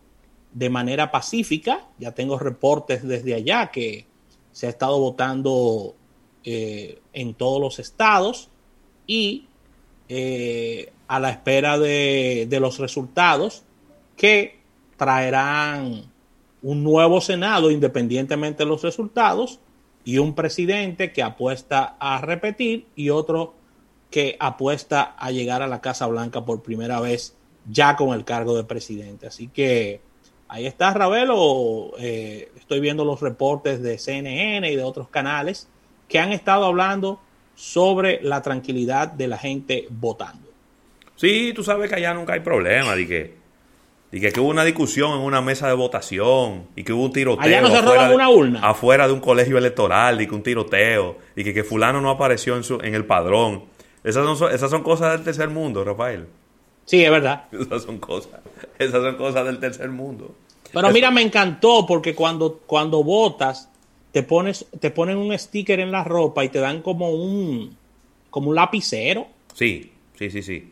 de 0.54 0.70
manera 0.70 1.12
pacífica. 1.12 1.88
Ya 2.00 2.14
tengo 2.14 2.40
reportes 2.40 3.06
desde 3.06 3.34
allá 3.34 3.70
que 3.70 4.06
se 4.54 4.68
ha 4.68 4.70
estado 4.70 4.98
votando 4.98 5.94
eh, 6.46 7.02
en 7.12 7.34
todos 7.34 7.60
los 7.60 7.80
estados 7.80 8.48
y 9.08 9.48
eh, 10.08 10.94
a 11.10 11.20
la 11.20 11.32
espera 11.32 11.78
de, 11.78 12.48
de 12.50 12.60
los 12.62 12.80
resultados 12.80 13.64
que 14.16 14.62
traerán 14.96 16.14
un 16.62 16.84
nuevo 16.84 17.22
Senado 17.22 17.72
independientemente 17.72 18.64
de 18.64 18.70
los 18.70 18.82
resultados 18.82 19.60
y 20.04 20.18
un 20.18 20.36
presidente 20.36 21.12
que 21.12 21.24
apuesta 21.24 21.96
a 22.00 22.22
repetir 22.22 22.86
y 22.96 23.10
otro 23.10 23.54
que 24.10 24.38
apuesta 24.40 25.16
a 25.18 25.32
llegar 25.32 25.62
a 25.62 25.68
la 25.68 25.82
Casa 25.82 26.08
Blanca 26.08 26.46
por 26.46 26.64
primera 26.64 27.00
vez 27.00 27.36
ya 27.70 27.96
con 27.96 28.14
el 28.14 28.24
cargo 28.24 28.56
de 28.56 28.64
presidente. 28.64 29.28
Así 29.28 29.50
que 29.50 30.00
ahí 30.48 30.66
está 30.66 30.94
Ravelo, 30.94 31.92
eh, 32.00 32.52
estoy 32.58 32.80
viendo 32.80 33.04
los 33.04 33.22
reportes 33.22 33.82
de 33.82 33.98
CNN 33.98 34.72
y 34.72 34.76
de 34.76 34.84
otros 34.84 35.10
canales 35.10 35.68
que 36.08 36.20
han 36.20 36.32
estado 36.32 36.66
hablando 36.66 37.20
sobre 37.56 38.22
la 38.22 38.42
tranquilidad 38.42 39.10
de 39.10 39.28
la 39.28 39.38
gente 39.38 39.88
votando. 39.90 40.48
Sí, 41.16 41.52
tú 41.56 41.64
sabes 41.64 41.90
que 41.90 41.96
allá 41.96 42.14
nunca 42.14 42.34
hay 42.34 42.42
problema, 42.42 42.96
de 42.96 43.08
que, 43.08 43.34
de 44.12 44.32
que, 44.32 44.40
hubo 44.40 44.50
una 44.50 44.64
discusión 44.64 45.12
en 45.12 45.20
una 45.20 45.42
mesa 45.42 45.68
de 45.68 45.74
votación 45.74 46.68
y 46.76 46.84
que 46.84 46.94
hubo 46.94 47.04
un 47.04 47.14
tiroteo. 47.14 47.44
Allá 47.44 47.62
no 47.62 47.70
se 47.70 47.82
roban 47.82 48.14
una 48.14 48.30
urna. 48.30 48.60
Afuera 48.64 49.08
de 49.08 49.14
un 49.14 49.20
colegio 49.20 49.58
electoral 49.58 50.22
y 50.22 50.28
que 50.28 50.36
un 50.36 50.44
tiroteo 50.44 51.18
y 51.36 51.44
que, 51.44 51.54
que 51.54 51.64
fulano 51.64 52.00
no 52.00 52.10
apareció 52.10 52.56
en, 52.56 52.64
su, 52.64 52.80
en 52.82 52.96
el 52.96 53.06
padrón. 53.06 53.66
Esas 54.04 54.38
son, 54.38 54.54
esas 54.54 54.72
son 54.72 54.84
cosas 54.84 55.12
del 55.12 55.24
tercer 55.24 55.50
mundo, 55.50 55.84
Rafael. 55.84 56.28
Sí, 56.86 57.04
es 57.04 57.12
verdad. 57.12 57.46
Esas 57.52 57.84
son 57.84 58.00
cosas, 58.00 58.40
esas 58.80 59.02
son 59.02 59.16
cosas 59.18 59.46
del 59.46 59.60
tercer 59.60 59.90
mundo. 59.90 60.34
Pero 60.72 60.90
mira, 60.92 61.12
me 61.12 61.22
encantó 61.22 61.86
porque 61.86 62.16
cuando, 62.16 62.62
cuando 62.66 63.04
votas, 63.04 63.70
te 64.14 64.24
pones, 64.24 64.66
te 64.80 64.92
ponen 64.92 65.18
un 65.18 65.38
sticker 65.38 65.80
en 65.82 65.92
la 65.92 66.04
ropa 66.06 66.46
y 66.46 66.50
te 66.50 66.60
dan 66.60 66.82
como 66.82 67.10
un, 67.10 67.76
como 68.30 68.50
un 68.50 68.56
lapicero. 68.56 69.28
Sí, 69.54 69.92
sí, 70.18 70.30
sí, 70.32 70.42
sí. 70.42 70.72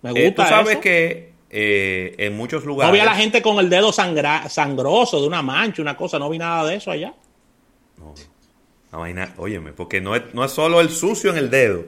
Me 0.00 0.10
gusta. 0.10 0.26
Eh, 0.26 0.32
tú 0.32 0.42
sabes 0.42 0.78
que 0.78 1.31
eh, 1.54 2.14
en 2.16 2.34
muchos 2.34 2.64
lugares. 2.64 2.88
No 2.88 2.94
vi 2.94 3.00
a 3.00 3.04
la 3.04 3.14
gente 3.14 3.42
con 3.42 3.58
el 3.58 3.68
dedo 3.68 3.92
sangroso 3.92 5.20
de 5.20 5.26
una 5.26 5.42
mancha, 5.42 5.82
una 5.82 5.96
cosa, 5.96 6.18
no 6.18 6.30
vi 6.30 6.38
nada 6.38 6.64
de 6.66 6.76
eso 6.76 6.90
allá. 6.90 7.12
No, 7.98 8.14
no 8.90 9.00
vaina, 9.00 9.34
óyeme, 9.36 9.72
porque 9.74 10.00
no 10.00 10.16
es, 10.16 10.22
no 10.32 10.44
es 10.44 10.50
solo 10.50 10.80
el 10.80 10.88
sucio 10.88 11.30
en 11.30 11.36
el 11.36 11.50
dedo, 11.50 11.84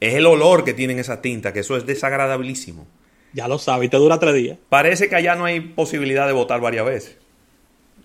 es 0.00 0.14
el 0.14 0.26
olor 0.26 0.64
que 0.64 0.74
tienen 0.74 0.98
esa 0.98 1.22
tinta, 1.22 1.52
que 1.52 1.60
eso 1.60 1.76
es 1.76 1.86
desagradabilísimo. 1.86 2.88
Ya 3.32 3.46
lo 3.46 3.58
sabes, 3.58 3.86
y 3.86 3.88
te 3.88 3.96
dura 3.96 4.18
tres 4.18 4.34
días. 4.34 4.58
Parece 4.68 5.08
que 5.08 5.14
allá 5.14 5.36
no 5.36 5.44
hay 5.44 5.60
posibilidad 5.60 6.26
de 6.26 6.32
votar 6.32 6.60
varias 6.60 6.84
veces. 6.84 7.18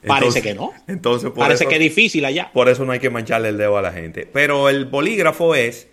Parece 0.05 0.41
que 0.43 0.53
no. 0.53 0.71
Entonces, 0.87 1.31
Parece 1.35 1.65
que 1.65 1.75
es 1.75 1.81
difícil 1.81 2.23
allá. 2.23 2.51
Por 2.53 2.69
eso 2.69 2.85
no 2.85 2.91
hay 2.91 2.99
que 2.99 3.09
mancharle 3.09 3.49
el 3.49 3.57
dedo 3.57 3.77
a 3.77 3.81
la 3.81 3.91
gente. 3.91 4.29
Pero 4.31 4.69
el 4.69 4.85
bolígrafo 4.85 5.55
es 5.55 5.89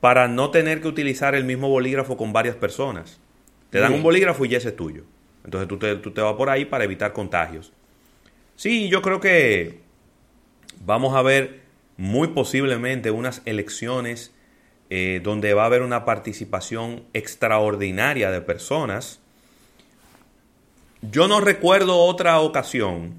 para 0.00 0.28
no 0.28 0.50
tener 0.50 0.80
que 0.80 0.88
utilizar 0.88 1.34
el 1.34 1.44
mismo 1.44 1.68
bolígrafo 1.68 2.16
con 2.16 2.32
varias 2.32 2.56
personas. 2.56 3.20
Te 3.76 3.82
dan 3.82 3.92
un 3.92 4.02
bolígrafo 4.02 4.44
y 4.44 4.54
ese 4.54 4.68
es 4.68 4.76
tuyo. 4.76 5.04
Entonces 5.44 5.68
tú 5.68 5.78
te, 5.78 5.96
tú 5.96 6.10
te 6.10 6.20
vas 6.20 6.34
por 6.34 6.48
ahí 6.50 6.64
para 6.64 6.84
evitar 6.84 7.12
contagios. 7.12 7.72
Sí, 8.56 8.88
yo 8.88 9.02
creo 9.02 9.20
que 9.20 9.80
vamos 10.84 11.14
a 11.14 11.22
ver 11.22 11.60
muy 11.96 12.28
posiblemente 12.28 13.10
unas 13.10 13.42
elecciones 13.44 14.32
eh, 14.88 15.20
donde 15.22 15.52
va 15.52 15.64
a 15.64 15.66
haber 15.66 15.82
una 15.82 16.04
participación 16.04 17.02
extraordinaria 17.12 18.30
de 18.30 18.40
personas. 18.40 19.20
Yo 21.02 21.28
no 21.28 21.40
recuerdo 21.40 21.98
otra 21.98 22.40
ocasión 22.40 23.14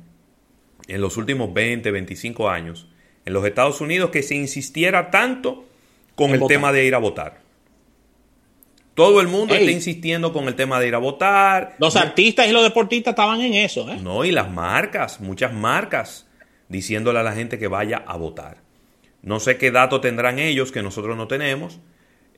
en 0.87 1.01
los 1.01 1.17
últimos 1.17 1.53
20, 1.53 1.91
25 1.91 2.49
años 2.49 2.87
en 3.25 3.33
los 3.33 3.45
Estados 3.45 3.81
Unidos 3.81 4.09
que 4.09 4.23
se 4.23 4.35
insistiera 4.35 5.11
tanto 5.11 5.65
con 6.15 6.31
el 6.31 6.47
tema 6.47 6.71
de 6.71 6.85
ir 6.85 6.95
a 6.95 6.97
votar. 6.97 7.41
Todo 8.97 9.21
el 9.21 9.27
mundo 9.27 9.53
está 9.53 9.69
insistiendo 9.69 10.33
con 10.33 10.47
el 10.47 10.55
tema 10.55 10.79
de 10.79 10.87
ir 10.87 10.95
a 10.95 10.97
votar. 10.97 11.75
Los 11.77 11.95
artistas 11.95 12.47
y 12.47 12.51
los 12.51 12.63
deportistas 12.63 13.11
estaban 13.11 13.39
en 13.41 13.53
eso. 13.53 13.87
¿eh? 13.91 13.99
No, 14.01 14.25
y 14.25 14.31
las 14.31 14.49
marcas, 14.49 15.21
muchas 15.21 15.53
marcas, 15.53 16.25
diciéndole 16.67 17.19
a 17.19 17.23
la 17.23 17.33
gente 17.33 17.59
que 17.59 17.67
vaya 17.67 18.03
a 18.07 18.17
votar. 18.17 18.57
No 19.21 19.39
sé 19.39 19.59
qué 19.59 19.69
datos 19.69 20.01
tendrán 20.01 20.39
ellos 20.39 20.71
que 20.71 20.81
nosotros 20.81 21.15
no 21.15 21.27
tenemos, 21.27 21.79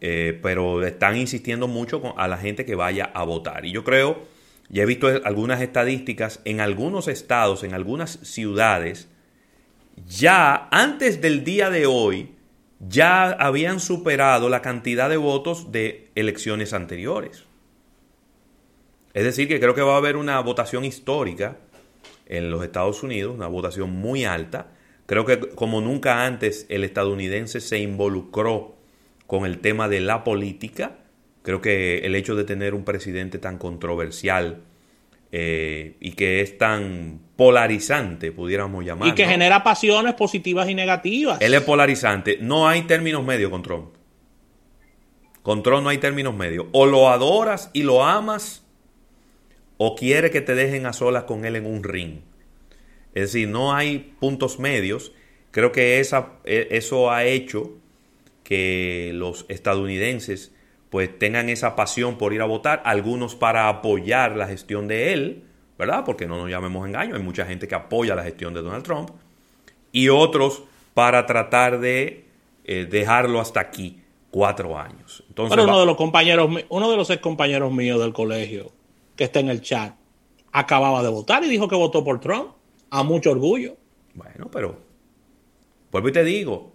eh, 0.01 0.37
pero 0.43 0.85
están 0.85 1.15
insistiendo 1.15 1.69
mucho 1.69 2.13
a 2.17 2.27
la 2.27 2.37
gente 2.37 2.65
que 2.65 2.75
vaya 2.75 3.09
a 3.13 3.23
votar. 3.23 3.63
Y 3.63 3.71
yo 3.71 3.85
creo, 3.85 4.27
ya 4.67 4.83
he 4.83 4.85
visto 4.85 5.07
algunas 5.23 5.61
estadísticas, 5.61 6.41
en 6.43 6.59
algunos 6.59 7.07
estados, 7.07 7.63
en 7.63 7.73
algunas 7.73 8.19
ciudades, 8.23 9.07
ya 10.09 10.67
antes 10.71 11.21
del 11.21 11.45
día 11.45 11.69
de 11.69 11.85
hoy, 11.85 12.31
ya 12.79 13.31
habían 13.31 13.79
superado 13.79 14.49
la 14.49 14.61
cantidad 14.61 15.09
de 15.09 15.17
votos 15.17 15.71
de 15.71 16.09
elecciones 16.15 16.73
anteriores. 16.73 17.43
Es 19.13 19.23
decir, 19.23 19.47
que 19.47 19.59
creo 19.59 19.75
que 19.75 19.81
va 19.81 19.95
a 19.95 19.97
haber 19.97 20.15
una 20.15 20.39
votación 20.39 20.85
histórica 20.85 21.57
en 22.25 22.51
los 22.51 22.63
Estados 22.63 23.03
Unidos, 23.03 23.35
una 23.35 23.47
votación 23.47 23.91
muy 23.91 24.23
alta. 24.23 24.67
Creo 25.07 25.25
que 25.25 25.39
como 25.39 25.81
nunca 25.81 26.25
antes 26.25 26.65
el 26.69 26.83
estadounidense 26.83 27.59
se 27.59 27.79
involucró 27.79 28.75
con 29.27 29.45
el 29.45 29.59
tema 29.59 29.89
de 29.89 29.99
la 29.99 30.23
política. 30.23 30.99
Creo 31.41 31.61
que 31.61 31.99
el 31.99 32.15
hecho 32.15 32.35
de 32.35 32.43
tener 32.43 32.73
un 32.73 32.85
presidente 32.85 33.39
tan 33.39 33.57
controversial 33.57 34.63
eh, 35.31 35.95
y 35.99 36.13
que 36.13 36.41
es 36.41 36.57
tan 36.57 37.21
polarizante, 37.35 38.31
pudiéramos 38.31 38.83
llamar. 38.83 39.07
Y 39.09 39.13
que 39.13 39.25
genera 39.25 39.63
pasiones 39.63 40.15
positivas 40.15 40.67
y 40.69 40.75
negativas. 40.75 41.39
Él 41.41 41.53
es 41.53 41.61
polarizante. 41.61 42.37
No 42.41 42.67
hay 42.67 42.83
términos 42.83 43.23
medios 43.23 43.51
con 43.51 43.61
Trump. 43.61 43.95
Con 45.43 45.63
Trump 45.63 45.83
no 45.83 45.89
hay 45.89 45.99
términos 45.99 46.35
medios. 46.35 46.65
O 46.71 46.85
lo 46.85 47.09
adoras 47.09 47.69
y 47.73 47.83
lo 47.83 48.03
amas, 48.03 48.65
o 49.77 49.95
quiere 49.95 50.31
que 50.31 50.41
te 50.41 50.55
dejen 50.55 50.85
a 50.85 50.93
solas 50.93 51.23
con 51.23 51.45
él 51.45 51.55
en 51.55 51.65
un 51.65 51.83
ring. 51.83 52.19
Es 53.13 53.31
decir, 53.33 53.47
no 53.47 53.73
hay 53.73 54.15
puntos 54.19 54.59
medios. 54.59 55.13
Creo 55.51 55.71
que 55.71 55.99
esa, 55.99 56.33
e, 56.43 56.67
eso 56.71 57.11
ha 57.11 57.23
hecho 57.23 57.77
que 58.43 59.11
los 59.13 59.45
estadounidenses 59.47 60.53
pues 60.89 61.17
tengan 61.19 61.49
esa 61.49 61.75
pasión 61.75 62.17
por 62.17 62.33
ir 62.33 62.41
a 62.41 62.45
votar, 62.45 62.81
algunos 62.85 63.35
para 63.35 63.69
apoyar 63.69 64.35
la 64.35 64.47
gestión 64.47 64.87
de 64.87 65.13
él, 65.13 65.43
¿verdad? 65.77 66.03
Porque 66.03 66.27
no 66.27 66.37
nos 66.37 66.49
llamemos 66.49 66.87
engaño, 66.87 67.15
hay 67.15 67.21
mucha 67.21 67.45
gente 67.45 67.67
que 67.67 67.75
apoya 67.75 68.15
la 68.15 68.23
gestión 68.23 68.53
de 68.53 68.61
Donald 68.61 68.83
Trump, 68.83 69.11
y 69.91 70.09
otros 70.09 70.63
para 70.93 71.25
tratar 71.25 71.79
de 71.79 72.25
eh, 72.65 72.87
dejarlo 72.89 73.39
hasta 73.39 73.59
aquí, 73.59 74.01
cuatro 74.31 74.77
años. 74.77 75.23
Entonces, 75.29 75.55
Pero 75.55 75.67
uno 75.67 75.79
de 75.79 75.85
los 75.85 75.95
compañeros, 75.95 76.49
uno 76.69 76.91
de 76.91 76.97
los 76.97 77.09
ex 77.09 77.21
compañeros 77.21 77.71
míos 77.71 77.99
del 77.99 78.13
colegio, 78.13 78.71
que 79.15 79.25
está 79.25 79.39
en 79.39 79.49
el 79.49 79.61
chat, 79.61 79.95
acababa 80.51 81.03
de 81.03 81.09
votar 81.09 81.43
y 81.43 81.49
dijo 81.49 81.67
que 81.67 81.75
votó 81.75 82.03
por 82.03 82.19
Trump, 82.19 82.49
a 82.89 83.03
mucho 83.03 83.31
orgullo. 83.31 83.77
Bueno, 84.15 84.49
pero, 84.51 84.79
vuelvo 85.91 86.09
y 86.09 86.11
te 86.11 86.23
digo, 86.23 86.71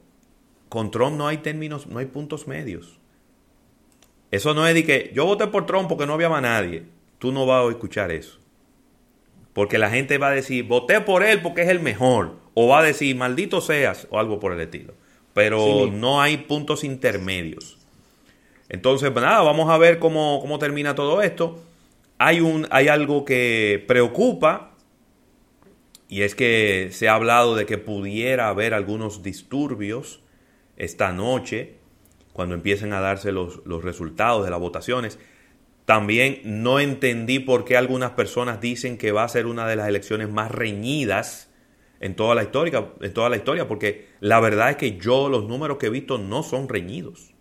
con 0.69 0.91
Trump 0.91 1.17
no 1.17 1.27
hay 1.27 1.39
términos, 1.39 1.87
no 1.89 1.99
hay 1.99 2.07
puntos 2.07 2.47
medios. 2.47 3.01
Eso 4.35 4.53
no 4.53 4.67
es 4.67 4.75
de 4.75 4.85
que 4.85 5.13
yo 5.15 5.27
voté 5.27 5.47
por 5.47 5.65
Trump 5.65 5.89
porque 5.89 6.07
no 6.07 6.15
había 6.15 6.29
más 6.29 6.43
nadie. 6.43 6.83
Tú 7.21 7.31
no 7.31 7.47
vas 7.47 7.65
a 7.65 7.71
escuchar 7.71 8.11
eso. 8.11 8.41
Porque 9.53 9.79
la 9.79 9.91
gente 9.91 10.19
va 10.19 10.31
a 10.31 10.33
decir, 10.33 10.65
voté 10.65 11.01
por 11.01 11.23
él 11.23 11.41
porque 11.41 11.63
es 11.63 11.69
el 11.69 11.79
mejor. 11.79 12.35
O 12.53 12.67
va 12.67 12.81
a 12.81 12.83
decir, 12.83 13.15
maldito 13.15 13.61
seas, 13.61 14.09
o 14.11 14.19
algo 14.19 14.41
por 14.41 14.53
el 14.53 14.61
estilo. 14.61 14.95
Pero 15.35 15.89
no 15.93 16.21
hay 16.21 16.39
puntos 16.39 16.83
intermedios. 16.83 17.79
Entonces, 18.69 19.13
pues 19.13 19.25
nada, 19.25 19.41
vamos 19.43 19.71
a 19.71 19.79
ver 19.79 20.01
cómo, 20.01 20.41
cómo 20.41 20.59
termina 20.59 20.97
todo 20.97 21.23
esto. 21.23 21.63
Hay, 22.19 22.41
un, 22.41 22.67
hay 22.73 22.89
algo 22.89 23.25
que 23.25 23.85
preocupa. 23.87 24.73
Y 26.09 26.23
es 26.23 26.35
que 26.35 26.89
se 26.91 27.09
ha 27.09 27.15
hablado 27.15 27.55
de 27.55 27.67
que 27.67 27.79
pudiera 27.79 28.49
haber 28.49 28.75
algunos 28.75 29.23
disturbios 29.23 30.23
esta 30.77 31.13
noche 31.13 31.84
cuando 32.35 32.57
empiecen 32.57 32.93
a 32.93 33.01
darse 33.01 33.31
los, 33.31 33.63
resultados 33.83 34.45
de 34.45 34.51
las 34.51 34.59
votaciones. 34.59 35.21
También 35.85 36.41
no 36.45 36.81
entendí 36.81 37.39
por 37.39 37.65
qué 37.65 37.77
algunas 37.77 38.11
personas 38.11 38.61
dicen 38.61 38.99
que 38.99 39.13
va 39.13 39.23
a 39.23 39.29
ser 39.29 39.47
una 39.47 39.69
de 39.69 39.77
las 39.77 39.89
elecciones 39.89 40.29
más 40.29 40.51
reñidas 40.51 41.49
en 42.01 42.17
toda 42.17 42.35
la 42.35 42.43
historia, 42.43 42.91
en 43.01 43.15
toda 43.15 43.29
la 43.29 43.37
historia, 43.37 43.69
porque 43.69 44.09
la 44.19 44.41
verdad 44.41 44.71
es 44.71 44.77
que 44.77 44.99
yo 44.99 45.29
los 45.29 45.45
números 45.45 45.79
que 45.79 45.87
he 45.87 45.91
visto 45.91 46.19
no 46.19 46.43
son 46.43 46.69
reñidos. 46.69 47.35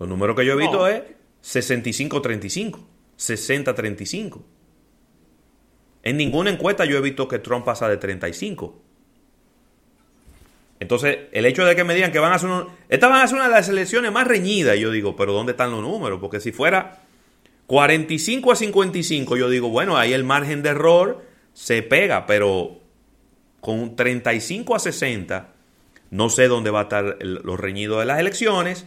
Los 0.00 0.08
números 0.08 0.34
que 0.34 0.44
yo 0.44 0.54
he 0.54 0.56
visto 0.56 0.88
es 0.88 1.02
65-35, 1.44 2.80
60-35. 3.16 4.42
En 6.02 6.16
ninguna 6.16 6.50
encuesta 6.50 6.84
yo 6.84 6.98
he 6.98 7.00
visto 7.00 7.28
que 7.28 7.38
Trump 7.38 7.64
pasa 7.64 7.88
de 7.88 7.96
35. 7.96 8.81
Entonces, 10.82 11.16
el 11.30 11.46
hecho 11.46 11.64
de 11.64 11.76
que 11.76 11.84
me 11.84 11.94
digan 11.94 12.10
que 12.10 12.18
van 12.18 12.32
a 12.32 12.34
hacer 12.34 12.50
un, 12.50 12.66
estas 12.88 13.08
van 13.08 13.22
a 13.22 13.26
ser 13.28 13.36
una 13.36 13.46
de 13.46 13.52
las 13.52 13.68
elecciones 13.68 14.10
más 14.10 14.26
reñidas, 14.26 14.76
yo 14.80 14.90
digo, 14.90 15.14
pero 15.14 15.32
¿dónde 15.32 15.52
están 15.52 15.70
los 15.70 15.80
números? 15.80 16.18
Porque 16.20 16.40
si 16.40 16.50
fuera 16.50 17.02
45 17.68 18.50
a 18.50 18.56
55, 18.56 19.36
yo 19.36 19.48
digo, 19.48 19.68
bueno, 19.68 19.96
ahí 19.96 20.12
el 20.12 20.24
margen 20.24 20.64
de 20.64 20.70
error 20.70 21.24
se 21.52 21.84
pega, 21.84 22.26
pero 22.26 22.80
con 23.60 23.94
35 23.94 24.74
a 24.74 24.80
60, 24.80 25.52
no 26.10 26.28
sé 26.28 26.48
dónde 26.48 26.70
va 26.70 26.80
a 26.80 26.82
estar 26.82 27.16
los 27.20 27.60
reñidos 27.60 28.00
de 28.00 28.06
las 28.06 28.18
elecciones. 28.18 28.84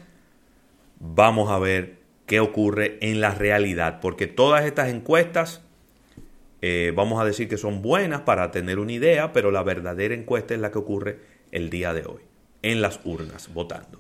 Vamos 1.00 1.50
a 1.50 1.60
ver 1.60 2.00
qué 2.26 2.42
ocurre 2.42 2.98
en 3.00 3.22
la 3.22 3.34
realidad, 3.34 4.02
porque 4.02 4.28
todas 4.28 4.66
estas 4.66 4.90
encuestas 4.90 5.62
eh, 6.62 6.92
vamos 6.94 7.22
a 7.22 7.26
decir 7.26 7.48
que 7.48 7.58
son 7.58 7.82
buenas 7.82 8.22
para 8.22 8.52
tener 8.52 8.80
una 8.80 8.92
idea, 8.92 9.32
pero 9.32 9.50
la 9.50 9.64
verdadera 9.64 10.14
encuesta 10.14 10.54
es 10.54 10.60
la 10.60 10.72
que 10.72 10.80
ocurre 10.80 11.35
el 11.52 11.70
día 11.70 11.94
de 11.94 12.06
hoy, 12.06 12.22
en 12.62 12.82
las 12.82 13.00
urnas, 13.04 13.54
votando. 13.54 14.00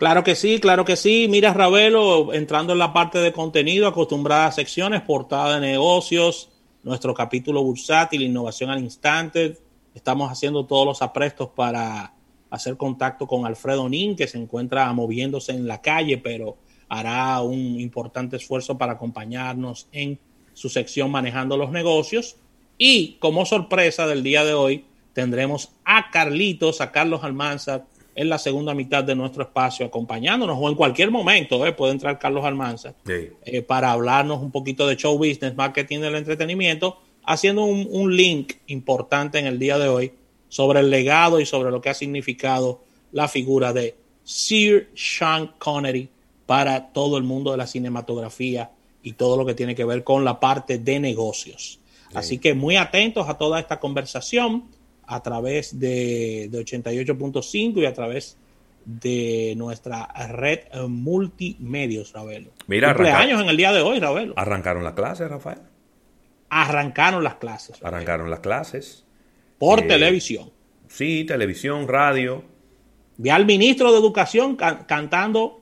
Claro 0.00 0.24
que 0.24 0.34
sí, 0.34 0.60
claro 0.60 0.84
que 0.86 0.96
sí. 0.96 1.26
Mira, 1.28 1.52
Ravelo, 1.52 2.32
entrando 2.32 2.72
en 2.72 2.78
la 2.78 2.92
parte 2.92 3.18
de 3.18 3.32
contenido, 3.32 3.86
acostumbradas 3.86 4.54
secciones, 4.54 5.02
portada 5.02 5.56
de 5.56 5.60
negocios, 5.60 6.48
nuestro 6.82 7.12
capítulo 7.12 7.62
bursátil, 7.62 8.22
innovación 8.22 8.70
al 8.70 8.82
instante. 8.82 9.58
Estamos 9.94 10.32
haciendo 10.32 10.64
todos 10.64 10.86
los 10.86 11.02
aprestos 11.02 11.50
para 11.50 12.14
hacer 12.48 12.78
contacto 12.78 13.26
con 13.26 13.44
Alfredo 13.44 13.88
Nin, 13.88 14.16
que 14.16 14.26
se 14.26 14.38
encuentra 14.38 14.90
moviéndose 14.92 15.52
en 15.52 15.66
la 15.66 15.82
calle, 15.82 16.16
pero 16.16 16.56
hará 16.88 17.40
un 17.42 17.78
importante 17.78 18.36
esfuerzo 18.36 18.78
para 18.78 18.94
acompañarnos 18.94 19.86
en 19.92 20.18
su 20.54 20.68
sección 20.68 21.10
manejando 21.10 21.56
los 21.58 21.70
negocios. 21.70 22.36
Y 22.78 23.18
como 23.20 23.44
sorpresa 23.44 24.06
del 24.06 24.22
día 24.22 24.44
de 24.44 24.54
hoy, 24.54 24.86
tendremos 25.12 25.72
a 25.84 26.10
Carlitos, 26.10 26.80
a 26.80 26.90
Carlos 26.90 27.24
Almanza, 27.24 27.84
en 28.14 28.28
la 28.28 28.38
segunda 28.38 28.74
mitad 28.74 29.04
de 29.04 29.14
nuestro 29.14 29.44
espacio, 29.44 29.86
acompañándonos 29.86 30.58
o 30.60 30.68
en 30.68 30.74
cualquier 30.74 31.10
momento, 31.10 31.64
eh, 31.66 31.72
puede 31.72 31.92
entrar 31.92 32.18
Carlos 32.18 32.44
Almanza, 32.44 32.94
eh, 33.06 33.62
para 33.62 33.92
hablarnos 33.92 34.42
un 34.42 34.50
poquito 34.50 34.86
de 34.86 34.96
show 34.96 35.16
business, 35.16 35.54
marketing 35.56 36.00
del 36.00 36.16
entretenimiento, 36.16 36.98
haciendo 37.24 37.64
un, 37.64 37.86
un 37.90 38.16
link 38.16 38.54
importante 38.66 39.38
en 39.38 39.46
el 39.46 39.58
día 39.58 39.78
de 39.78 39.88
hoy 39.88 40.12
sobre 40.48 40.80
el 40.80 40.90
legado 40.90 41.40
y 41.40 41.46
sobre 41.46 41.70
lo 41.70 41.80
que 41.80 41.90
ha 41.90 41.94
significado 41.94 42.82
la 43.12 43.28
figura 43.28 43.72
de 43.72 43.96
Sir 44.24 44.90
Sean 44.94 45.52
Connery 45.58 46.08
para 46.46 46.92
todo 46.92 47.16
el 47.16 47.22
mundo 47.22 47.52
de 47.52 47.56
la 47.56 47.66
cinematografía 47.66 48.70
y 49.02 49.12
todo 49.12 49.36
lo 49.36 49.46
que 49.46 49.54
tiene 49.54 49.74
que 49.74 49.84
ver 49.84 50.04
con 50.04 50.24
la 50.24 50.40
parte 50.40 50.78
de 50.78 50.98
negocios. 50.98 51.78
Así 52.12 52.38
que 52.38 52.54
muy 52.54 52.76
atentos 52.76 53.28
a 53.28 53.38
toda 53.38 53.60
esta 53.60 53.78
conversación 53.78 54.64
a 55.10 55.20
través 55.22 55.78
de, 55.78 56.48
88.5 56.52 57.82
y 57.82 57.84
a 57.84 57.92
través 57.92 58.38
de 58.84 59.54
nuestra 59.56 60.06
red 60.28 60.60
multimedios, 60.88 62.12
Ravelo. 62.12 62.50
Mira, 62.68 62.94
cumpleaños 62.94 63.42
en 63.42 63.48
el 63.48 63.56
día 63.56 63.72
de 63.72 63.80
hoy, 63.80 63.98
Ravelo. 63.98 64.34
Arrancaron 64.36 64.84
las 64.84 64.94
clases, 64.94 65.28
Rafael. 65.28 65.58
Arrancaron 66.48 67.24
las 67.24 67.34
clases. 67.34 67.82
Arrancaron 67.82 68.30
las 68.30 68.38
clases. 68.38 69.04
Por 69.58 69.80
eh, 69.80 69.88
televisión. 69.88 70.52
Sí, 70.86 71.24
televisión, 71.24 71.88
radio. 71.88 72.44
Vi 73.16 73.30
al 73.30 73.46
ministro 73.46 73.90
de 73.92 73.98
Educación 73.98 74.56
cantando 74.56 75.60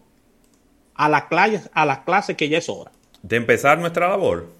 a 0.94 1.08
las, 1.08 1.24
clases, 1.24 1.70
a 1.72 1.86
las 1.86 2.00
clases 2.00 2.36
que 2.36 2.50
ya 2.50 2.58
es 2.58 2.68
hora. 2.68 2.92
De 3.22 3.36
empezar 3.36 3.78
nuestra 3.78 4.08
labor. 4.10 4.52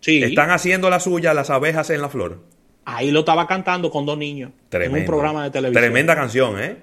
Sí. 0.00 0.22
Están 0.22 0.50
haciendo 0.50 0.88
la 0.88 1.00
suya 1.00 1.34
las 1.34 1.50
abejas 1.50 1.90
en 1.90 2.00
la 2.00 2.08
flor. 2.08 2.55
Ahí 2.88 3.10
lo 3.10 3.20
estaba 3.20 3.48
cantando 3.48 3.90
con 3.90 4.06
dos 4.06 4.16
niños 4.16 4.52
en 4.70 4.94
un 4.94 5.04
programa 5.04 5.42
de 5.44 5.50
televisión. 5.50 5.82
Tremenda 5.82 6.14
canción, 6.14 6.60
¿eh? 6.60 6.76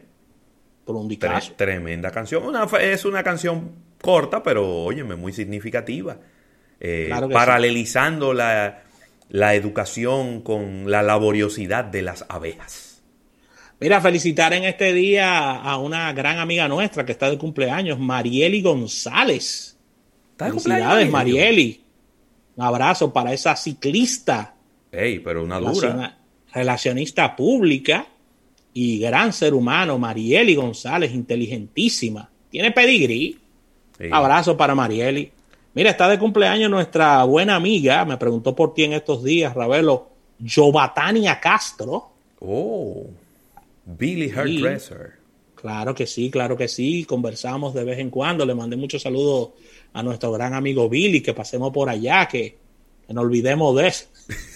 Por 0.84 0.98
un 0.98 1.18
tremenda 1.56 2.12
canción. 2.12 2.44
es 2.82 3.06
una 3.06 3.24
canción 3.24 3.72
corta, 4.02 4.44
pero 4.44 4.84
óyeme, 4.84 5.16
muy 5.16 5.32
significativa. 5.32 6.18
Eh, 6.78 7.10
paralelizando 7.32 8.34
la, 8.34 8.84
la 9.30 9.56
educación 9.56 10.42
con 10.42 10.92
la 10.92 11.02
laboriosidad 11.02 11.86
de 11.86 12.02
las 12.02 12.26
abejas. 12.28 13.02
Mira, 13.80 14.02
felicitar 14.02 14.54
en 14.54 14.66
este 14.66 14.92
día 14.92 15.52
a 15.52 15.78
una 15.78 16.12
gran 16.12 16.38
amiga 16.38 16.68
nuestra 16.68 17.06
que 17.06 17.14
está 17.14 17.30
de 17.30 17.38
cumpleaños, 17.38 17.98
Marieli 17.98 18.62
González. 18.62 19.78
Felicidades, 20.38 21.10
Marieli. 21.10 21.82
Un 22.58 22.66
abrazo 22.66 23.14
para 23.14 23.32
esa 23.32 23.56
ciclista 23.56 24.53
Ey, 24.94 25.20
pero 25.20 25.44
una 25.44 25.60
dura. 25.60 26.20
Relacionista 26.54 27.36
pública 27.36 28.08
y 28.74 29.00
gran 29.00 29.34
ser 29.34 29.56
humano, 29.56 29.98
Marieli 29.98 30.54
González, 30.54 31.12
inteligentísima. 31.12 32.30
Tiene 32.50 32.72
pedigrí. 32.72 33.40
Abrazo 34.12 34.56
para 34.56 34.76
Marieli. 34.76 35.32
Mira, 35.74 35.90
está 35.90 36.08
de 36.08 36.20
cumpleaños 36.20 36.70
nuestra 36.70 37.24
buena 37.24 37.56
amiga, 37.56 38.06
me 38.06 38.18
preguntó 38.18 38.56
por 38.56 38.76
ti 38.76 38.84
en 38.84 38.94
estos 38.94 39.24
días, 39.24 39.56
Ravelo, 39.56 40.10
Jovatania 40.48 41.40
Castro. 41.40 42.12
Oh, 42.40 43.08
Billy 43.86 44.30
Hairdresser. 44.30 45.14
Claro 45.56 45.96
que 45.96 46.06
sí, 46.06 46.30
claro 46.30 46.56
que 46.56 46.68
sí. 46.68 47.06
Conversamos 47.06 47.74
de 47.74 47.84
vez 47.84 47.98
en 47.98 48.10
cuando. 48.10 48.46
Le 48.46 48.54
mandé 48.54 48.76
muchos 48.76 49.02
saludos 49.02 49.52
a 49.94 50.04
nuestro 50.04 50.32
gran 50.32 50.54
amigo 50.54 50.90
Billy, 50.90 51.22
que 51.22 51.34
pasemos 51.34 51.72
por 51.72 51.90
allá, 51.90 52.28
que, 52.28 52.58
que 53.08 53.14
no 53.14 53.22
olvidemos 53.22 53.76
de 53.78 53.88
eso. 53.88 54.06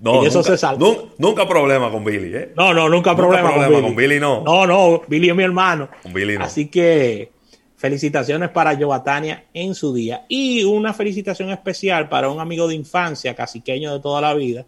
No, 0.00 0.24
eso 0.24 0.38
nunca, 0.38 0.56
se 0.56 0.76
Nunca, 1.18 1.48
problema 1.48 1.90
con 1.90 2.04
Billy, 2.04 2.34
¿eh? 2.34 2.52
No, 2.56 2.74
no, 2.74 2.88
nunca, 2.88 3.16
problema, 3.16 3.52
con, 3.52 3.96
Billy. 3.96 4.20
no. 4.20 4.42
No, 4.44 4.66
no, 4.66 5.02
Billy 5.08 5.30
es 5.30 5.34
mi 5.34 5.42
hermano. 5.42 5.88
Con 6.02 6.12
Billy 6.12 6.36
no. 6.36 6.44
Así 6.44 6.68
que 6.68 7.32
felicitaciones 7.76 8.50
para 8.50 8.76
Jovatania 8.76 9.46
en 9.54 9.74
su 9.74 9.94
día. 9.94 10.26
Y 10.28 10.64
una 10.64 10.92
felicitación 10.92 11.50
especial 11.50 12.08
para 12.08 12.28
un 12.28 12.40
amigo 12.40 12.68
de 12.68 12.74
infancia, 12.74 13.34
casiqueño 13.34 13.92
de 13.92 14.00
toda 14.00 14.20
la 14.20 14.34
vida. 14.34 14.66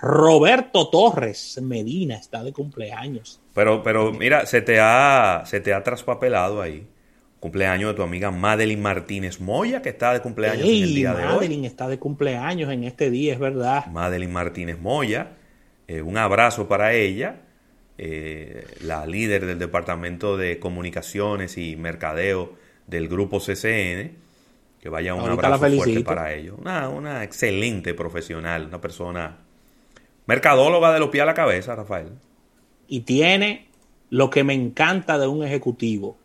Roberto 0.00 0.88
Torres 0.88 1.60
Medina 1.62 2.16
está 2.16 2.42
de 2.42 2.52
cumpleaños. 2.52 3.40
Pero, 3.54 3.82
pero 3.82 4.12
mira, 4.12 4.46
se 4.46 4.60
te 4.62 4.80
ha, 4.80 5.44
se 5.46 5.60
te 5.60 5.72
ha 5.72 5.82
traspapelado 5.82 6.60
ahí 6.60 6.86
cumpleaños 7.42 7.90
de 7.90 7.94
tu 7.96 8.02
amiga 8.02 8.30
Madeline 8.30 8.80
Martínez 8.80 9.40
Moya, 9.40 9.82
que 9.82 9.88
está 9.88 10.12
de 10.12 10.20
cumpleaños 10.20 10.64
en 10.64 10.84
el 10.84 10.94
día 10.94 11.12
de 11.12 11.24
hoy. 11.24 11.34
Madeline 11.34 11.64
está 11.64 11.88
de 11.88 11.98
cumpleaños 11.98 12.70
en 12.70 12.84
este 12.84 13.10
día, 13.10 13.32
es 13.32 13.40
verdad. 13.40 13.86
Madeline 13.86 14.32
Martínez 14.32 14.78
Moya, 14.78 15.32
eh, 15.88 16.02
un 16.02 16.18
abrazo 16.18 16.68
para 16.68 16.92
ella, 16.92 17.40
eh, 17.98 18.64
la 18.82 19.06
líder 19.06 19.44
del 19.44 19.58
Departamento 19.58 20.36
de 20.36 20.60
Comunicaciones 20.60 21.58
y 21.58 21.74
Mercadeo 21.74 22.54
del 22.86 23.08
Grupo 23.08 23.40
CCN. 23.40 24.12
Que 24.80 24.88
vaya 24.88 25.12
un 25.16 25.28
abrazo 25.28 25.68
fuerte 25.68 26.00
para 26.04 26.32
ellos. 26.32 26.54
Una, 26.60 26.88
una 26.90 27.24
excelente 27.24 27.92
profesional, 27.92 28.66
una 28.66 28.80
persona 28.80 29.38
mercadóloga 30.26 30.92
de 30.92 31.00
los 31.00 31.08
pies 31.08 31.22
a 31.22 31.26
la 31.26 31.34
cabeza, 31.34 31.74
Rafael. 31.74 32.10
Y 32.86 33.00
tiene 33.00 33.66
lo 34.10 34.30
que 34.30 34.44
me 34.44 34.54
encanta 34.54 35.18
de 35.18 35.26
un 35.26 35.42
ejecutivo 35.42 36.21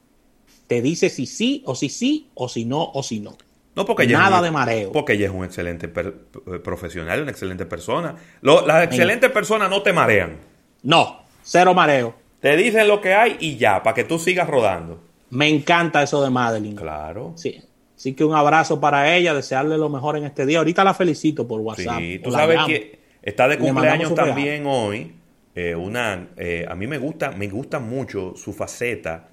te 0.68 0.82
dice 0.82 1.10
si 1.10 1.26
sí 1.26 1.64
o 1.66 1.76
si 1.76 1.90
sí 1.90 2.30
o 2.36 2.50
si 2.50 2.66
no 2.66 2.92
o 2.94 3.02
si 3.02 3.20
no. 3.20 3.38
No, 3.76 3.86
porque 3.86 4.08
Nada 4.08 4.42
de 4.42 4.50
mareo. 4.50 4.92
Porque 4.92 5.14
ella 5.14 5.28
es 5.28 5.32
un 5.32 5.46
excelente 5.46 5.86
eh, 5.96 6.60
profesional, 6.60 7.22
una 7.22 7.32
excelente 7.32 7.66
persona. 7.68 8.16
las 8.42 8.84
excelentes 8.84 9.30
personas 9.30 9.70
no 9.70 9.84
te 9.84 9.94
marean. 9.94 10.38
No, 10.82 11.22
cero 11.44 11.76
mareo. 11.76 12.16
Te 12.40 12.56
dicen 12.58 12.88
lo 12.88 13.02
que 13.02 13.14
hay 13.14 13.38
y 13.40 13.58
ya, 13.58 13.84
para 13.84 13.94
que 13.94 14.04
tú 14.04 14.18
sigas 14.18 14.48
rodando. 14.48 15.00
Me 15.30 15.48
encanta 15.48 16.02
eso 16.02 16.24
de 16.24 16.30
Madeline. 16.32 16.76
Claro. 16.76 17.34
Sí. 17.36 17.62
Así 17.96 18.14
que 18.14 18.24
un 18.24 18.34
abrazo 18.34 18.80
para 18.80 19.16
ella, 19.16 19.34
desearle 19.36 19.78
lo 19.78 19.90
mejor 19.90 20.18
en 20.18 20.24
este 20.24 20.46
día. 20.46 20.60
Ahorita 20.60 20.84
la 20.84 20.94
felicito 20.96 21.48
por 21.48 21.62
WhatsApp. 21.62 22.00
Sí, 22.00 22.20
tú 22.24 22.32
sabes 22.32 22.60
que 22.66 23.00
está 23.22 23.48
de 23.48 23.60
cumpleaños 23.60 24.16
también 24.16 24.66
hoy. 24.66 25.14
Eh, 25.54 25.76
una, 25.76 26.30
eh, 26.38 26.66
a 26.68 26.76
mí 26.76 26.88
me 26.88 26.98
gusta, 26.98 27.32
me 27.32 27.48
gusta 27.48 27.80
mucho 27.80 28.34
su 28.36 28.54
faceta 28.54 29.30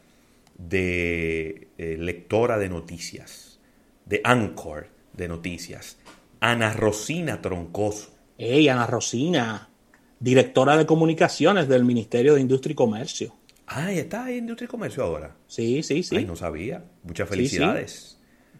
de 0.56 1.68
eh, 1.78 1.96
lectora 1.98 2.58
de 2.58 2.68
noticias, 2.68 3.60
de 4.06 4.20
anchor 4.24 4.88
de 5.12 5.28
noticias, 5.28 5.98
Ana 6.40 6.72
Rosina 6.72 7.40
Troncoso. 7.40 8.10
Hey, 8.36 8.68
Ana 8.68 8.86
Rosina, 8.86 9.70
directora 10.20 10.76
de 10.76 10.86
comunicaciones 10.86 11.68
del 11.68 11.84
Ministerio 11.84 12.34
de 12.34 12.40
Industria 12.40 12.72
y 12.72 12.76
Comercio. 12.76 13.34
Ah, 13.66 13.92
está 13.92 14.30
en 14.30 14.38
Industria 14.38 14.66
y 14.66 14.68
Comercio 14.68 15.04
ahora. 15.04 15.36
Sí, 15.46 15.82
sí, 15.82 16.02
sí. 16.02 16.16
Ay, 16.16 16.26
no 16.26 16.36
sabía. 16.36 16.84
Muchas 17.02 17.28
felicidades. 17.28 18.18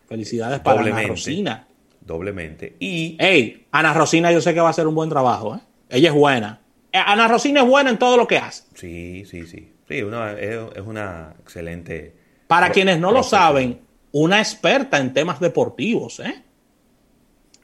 Felicidades 0.09 0.61
para 0.61 0.81
Ana 0.81 1.03
Rosina. 1.03 1.69
Doblemente. 2.01 2.77
Y. 2.79 3.17
Hey, 3.19 3.67
Ana 3.71 3.93
Rosina, 3.93 4.31
yo 4.33 4.41
sé 4.41 4.55
que 4.55 4.61
va 4.61 4.69
a 4.69 4.71
hacer 4.71 4.87
un 4.87 4.95
buen 4.95 5.11
trabajo. 5.11 5.57
¿eh? 5.57 5.61
Ella 5.89 6.09
es 6.09 6.15
buena. 6.15 6.61
Eh, 6.93 6.99
Ana 6.99 7.29
Rosina 7.29 7.63
es 7.63 7.67
buena 7.67 7.91
en 7.91 7.99
todo 7.99 8.17
lo 8.17 8.27
que 8.27 8.39
hace. 8.39 8.65
Sí, 8.75 9.25
sí, 9.27 9.47
sí. 9.47 9.74
Sí, 9.89 9.99
es, 9.99 10.83
una 10.85 11.35
excelente. 11.41 12.15
Para 12.47 12.71
quienes 12.71 12.99
no 12.99 13.13
lo 13.13 13.23
saben, 13.23 13.81
una 14.13 14.39
experta 14.39 14.99
en 14.99 15.13
temas 15.13 15.41
deportivos, 15.41 16.21
¿eh? 16.21 16.43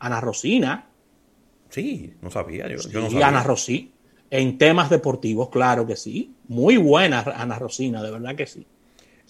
Ana 0.00 0.20
Rosina. 0.20 0.86
Sí, 1.70 2.14
no 2.20 2.30
sabía. 2.30 2.68
Yo, 2.68 2.76
no 3.00 3.10
sabía. 3.10 3.28
Ana 3.28 3.42
Rosina. 3.42 3.88
En 4.30 4.58
temas 4.58 4.90
deportivos, 4.90 5.48
claro 5.48 5.86
que 5.86 5.96
sí. 5.96 6.34
Muy 6.48 6.76
buena 6.76 7.20
Ana 7.20 7.58
Rosina, 7.58 8.02
de 8.02 8.10
verdad 8.10 8.36
que 8.36 8.46
sí. 8.46 8.66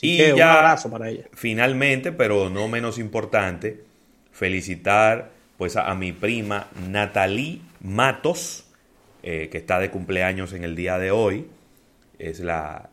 y 0.00 0.18
ya, 0.18 0.34
un 0.34 0.42
abrazo 0.42 0.90
para 0.90 1.08
ella. 1.08 1.24
Finalmente, 1.32 2.12
pero 2.12 2.50
no 2.50 2.68
menos 2.68 2.98
importante, 2.98 3.84
felicitar 4.32 5.30
pues 5.56 5.76
a, 5.76 5.94
mi 5.94 6.12
prima 6.12 6.68
Natalie 6.88 7.60
Matos, 7.82 8.64
eh, 9.22 9.48
que 9.50 9.58
está 9.58 9.78
de 9.78 9.90
cumpleaños 9.90 10.52
en 10.52 10.64
el 10.64 10.74
día 10.74 10.98
de 10.98 11.10
hoy 11.10 11.46
es 12.20 12.40
la, 12.40 12.90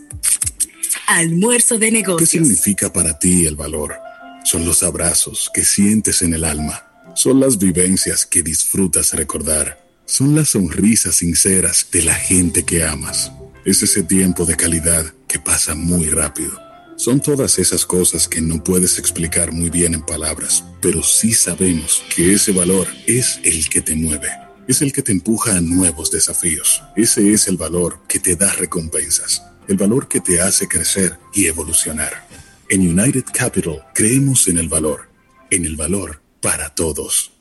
Almuerzo 1.08 1.80
de 1.80 1.92
negocios. 1.92 2.30
¿Qué 2.30 2.38
significa 2.38 2.94
para 2.94 3.18
ti 3.18 3.46
el 3.46 3.56
valor? 3.56 3.96
Son 4.44 4.66
los 4.66 4.84
abrazos 4.84 5.50
que 5.54 5.66
sientes 5.66 6.22
en 6.22 6.34
el 6.34 6.44
alma. 6.44 6.84
Son 7.16 7.40
las 7.40 7.58
vivencias 7.58 8.26
que 8.26 8.44
disfrutas 8.44 9.14
recordar. 9.14 9.88
Son 10.06 10.36
las 10.36 10.50
sonrisas 10.50 11.16
sinceras 11.16 11.88
de 11.92 12.04
la 12.04 12.14
gente 12.14 12.64
que 12.64 12.84
amas. 12.84 13.32
Es 13.66 13.82
ese 13.82 14.04
tiempo 14.04 14.46
de 14.46 14.56
calidad 14.56 15.12
que 15.28 15.40
pasa 15.40 15.74
muy 15.76 16.06
rápido. 16.06 16.67
Son 16.98 17.22
todas 17.22 17.60
esas 17.60 17.86
cosas 17.86 18.28
que 18.28 18.42
no 18.42 18.64
puedes 18.64 18.98
explicar 18.98 19.52
muy 19.52 19.70
bien 19.70 19.94
en 19.94 20.02
palabras, 20.04 20.64
pero 20.82 21.04
sí 21.04 21.32
sabemos 21.32 22.04
que 22.16 22.34
ese 22.34 22.52
valor 22.52 22.88
es 23.06 23.40
el 23.44 23.70
que 23.70 23.84
te 23.84 23.96
mueve, 23.96 24.30
es 24.68 24.82
el 24.82 24.92
que 24.92 25.04
te 25.04 25.12
empuja 25.12 25.56
a 25.56 25.62
nuevos 25.62 26.10
desafíos. 26.10 26.82
Ese 26.96 27.34
es 27.34 27.48
el 27.48 27.56
valor 27.56 28.00
que 28.08 28.20
te 28.20 28.36
da 28.36 28.52
recompensas, 28.52 29.44
el 29.68 29.78
valor 29.78 30.08
que 30.08 30.22
te 30.22 30.42
hace 30.42 30.68
crecer 30.68 31.20
y 31.36 31.46
evolucionar. 31.46 32.28
En 32.68 32.82
United 32.82 33.26
Capital 33.32 33.86
creemos 33.94 34.48
en 34.48 34.58
el 34.58 34.68
valor, 34.68 35.08
en 35.52 35.66
el 35.66 35.76
valor 35.76 36.20
para 36.42 36.74
todos. 36.74 37.32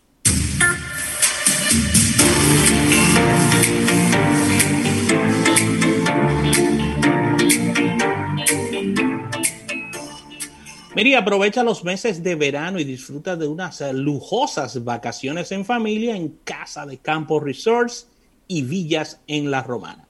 Mira, 10.97 11.19
aprovecha 11.19 11.63
los 11.63 11.85
meses 11.85 12.23
de 12.23 12.37
verano 12.37 12.79
y 12.81 12.85
disfruta 12.85 13.37
de 13.37 13.47
unas 13.47 13.83
lujosas 13.93 14.83
vacaciones 14.83 15.53
en 15.53 15.67
familia 15.67 16.17
en 16.17 16.39
Casa 16.43 16.87
de 16.87 16.97
Campo 16.97 17.39
Resorts 17.39 18.09
y 18.49 18.63
Villas 18.63 19.21
en 19.27 19.51
La 19.51 19.63
Romana, 19.63 20.09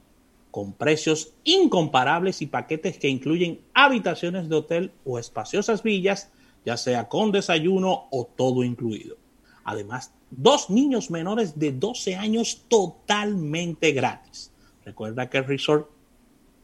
con 0.52 0.72
precios 0.72 1.32
incomparables 1.42 2.40
y 2.40 2.46
paquetes 2.46 2.98
que 2.98 3.08
incluyen 3.08 3.62
habitaciones 3.74 4.48
de 4.48 4.54
hotel 4.54 4.92
o 5.04 5.18
espaciosas 5.18 5.82
villas, 5.82 6.30
ya 6.64 6.76
sea 6.76 7.08
con 7.08 7.32
desayuno 7.32 8.06
o 8.12 8.24
todo 8.24 8.62
incluido. 8.62 9.16
Además, 9.64 10.12
dos 10.30 10.70
niños 10.70 11.10
menores 11.10 11.58
de 11.58 11.72
12 11.72 12.14
años 12.14 12.62
totalmente 12.68 13.90
gratis. 13.90 14.52
Recuerda 14.84 15.28
que 15.28 15.38
el 15.38 15.46
resort 15.46 15.90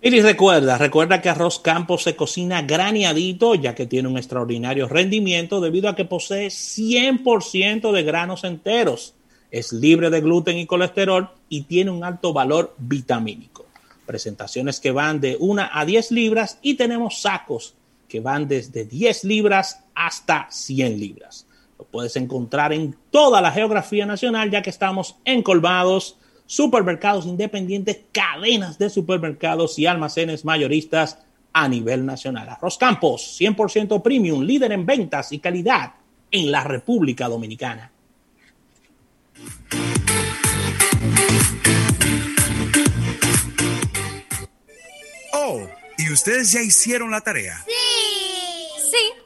Y 0.06 0.20
recuerda, 0.20 0.78
recuerda 0.78 1.20
que 1.20 1.28
arroz 1.28 1.58
campo 1.58 1.98
se 1.98 2.14
cocina 2.14 2.62
graneadito 2.62 3.56
ya 3.56 3.74
que 3.74 3.86
tiene 3.86 4.08
un 4.08 4.16
extraordinario 4.16 4.88
rendimiento 4.88 5.60
debido 5.60 5.88
a 5.88 5.96
que 5.96 6.04
posee 6.04 6.46
100% 6.46 7.90
de 7.90 8.02
granos 8.04 8.44
enteros. 8.44 9.14
Es 9.50 9.72
libre 9.72 10.08
de 10.10 10.20
gluten 10.20 10.58
y 10.58 10.66
colesterol 10.66 11.30
y 11.48 11.62
tiene 11.62 11.90
un 11.90 12.04
alto 12.04 12.32
valor 12.32 12.72
vitamínico. 12.78 13.66
Presentaciones 14.06 14.78
que 14.78 14.92
van 14.92 15.20
de 15.20 15.38
1 15.40 15.70
a 15.72 15.84
10 15.84 16.12
libras 16.12 16.60
y 16.62 16.74
tenemos 16.74 17.22
sacos 17.22 17.74
que 18.08 18.20
van 18.20 18.46
desde 18.46 18.84
10 18.84 19.24
libras 19.24 19.80
hasta 19.96 20.46
100 20.48 21.00
libras. 21.00 21.48
Lo 21.80 21.84
puedes 21.84 22.14
encontrar 22.14 22.72
en 22.72 22.94
toda 23.10 23.40
la 23.40 23.50
geografía 23.50 24.06
nacional 24.06 24.52
ya 24.52 24.62
que 24.62 24.70
estamos 24.70 25.16
encolvados 25.24 26.16
supermercados 26.46 27.26
independientes, 27.26 28.00
cadenas 28.12 28.78
de 28.78 28.88
supermercados 28.88 29.78
y 29.78 29.86
almacenes 29.86 30.44
mayoristas 30.44 31.18
a 31.52 31.68
nivel 31.68 32.04
nacional. 32.06 32.48
Arroz 32.48 32.78
Campos, 32.78 33.38
100% 33.40 34.02
premium, 34.02 34.42
líder 34.42 34.72
en 34.72 34.86
ventas 34.86 35.32
y 35.32 35.38
calidad 35.38 35.94
en 36.30 36.50
la 36.50 36.64
República 36.64 37.28
Dominicana. 37.28 37.92
Oh, 45.32 45.66
¿y 45.98 46.12
ustedes 46.12 46.52
ya 46.52 46.62
hicieron 46.62 47.10
la 47.10 47.20
tarea? 47.20 47.56
Sí. 47.66 47.72
Sí. 48.90 49.25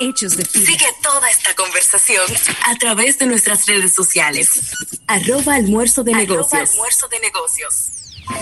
hechos 0.00 0.36
de 0.36 0.44
Sigue 0.44 0.86
toda 1.02 1.28
esta 1.28 1.54
conversación 1.54 2.24
a 2.66 2.74
través 2.76 3.18
de 3.18 3.26
nuestras 3.26 3.66
redes 3.66 3.94
sociales. 3.94 4.72
Arroba 5.06 5.54
almuerzo 5.54 6.02
de 6.02 6.14
negocios. 6.14 6.70
Almuerzo 6.72 7.06
de 7.08 7.20
negocios. 7.20 7.90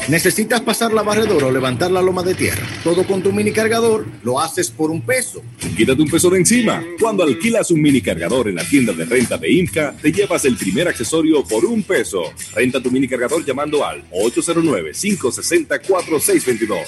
¿Necesitas 0.09 0.61
pasar 0.61 0.93
la 0.93 1.03
barredora 1.03 1.47
o 1.47 1.51
levantar 1.51 1.91
la 1.91 2.03
loma 2.03 2.23
de 2.23 2.35
tierra? 2.35 2.67
Todo 2.85 3.07
con 3.07 3.23
tu 3.23 3.33
mini 3.33 3.53
cargador 3.53 4.07
lo 4.23 4.39
haces 4.41 4.71
por 4.71 4.91
un 4.91 5.01
peso. 5.03 5.43
Quítate 5.77 6.01
un 6.01 6.11
peso 6.11 6.31
de 6.31 6.39
encima. 6.39 6.83
Cuando 7.01 7.25
alquilas 7.25 7.71
un 7.71 7.83
mini 7.83 8.01
cargador 8.01 8.49
en 8.49 8.55
la 8.57 8.65
tienda 8.65 8.93
de 8.93 9.05
renta 9.05 9.39
de 9.39 9.51
IMCA, 9.51 9.95
te 10.01 10.13
llevas 10.13 10.45
el 10.45 10.57
primer 10.57 10.89
accesorio 10.89 11.45
por 11.45 11.65
un 11.65 11.83
peso. 11.83 12.33
Renta 12.55 12.83
tu 12.83 12.91
mini 12.91 13.09
cargador 13.09 13.45
llamando 13.45 13.85
al 13.85 14.09
809-560-4622. 14.11 16.87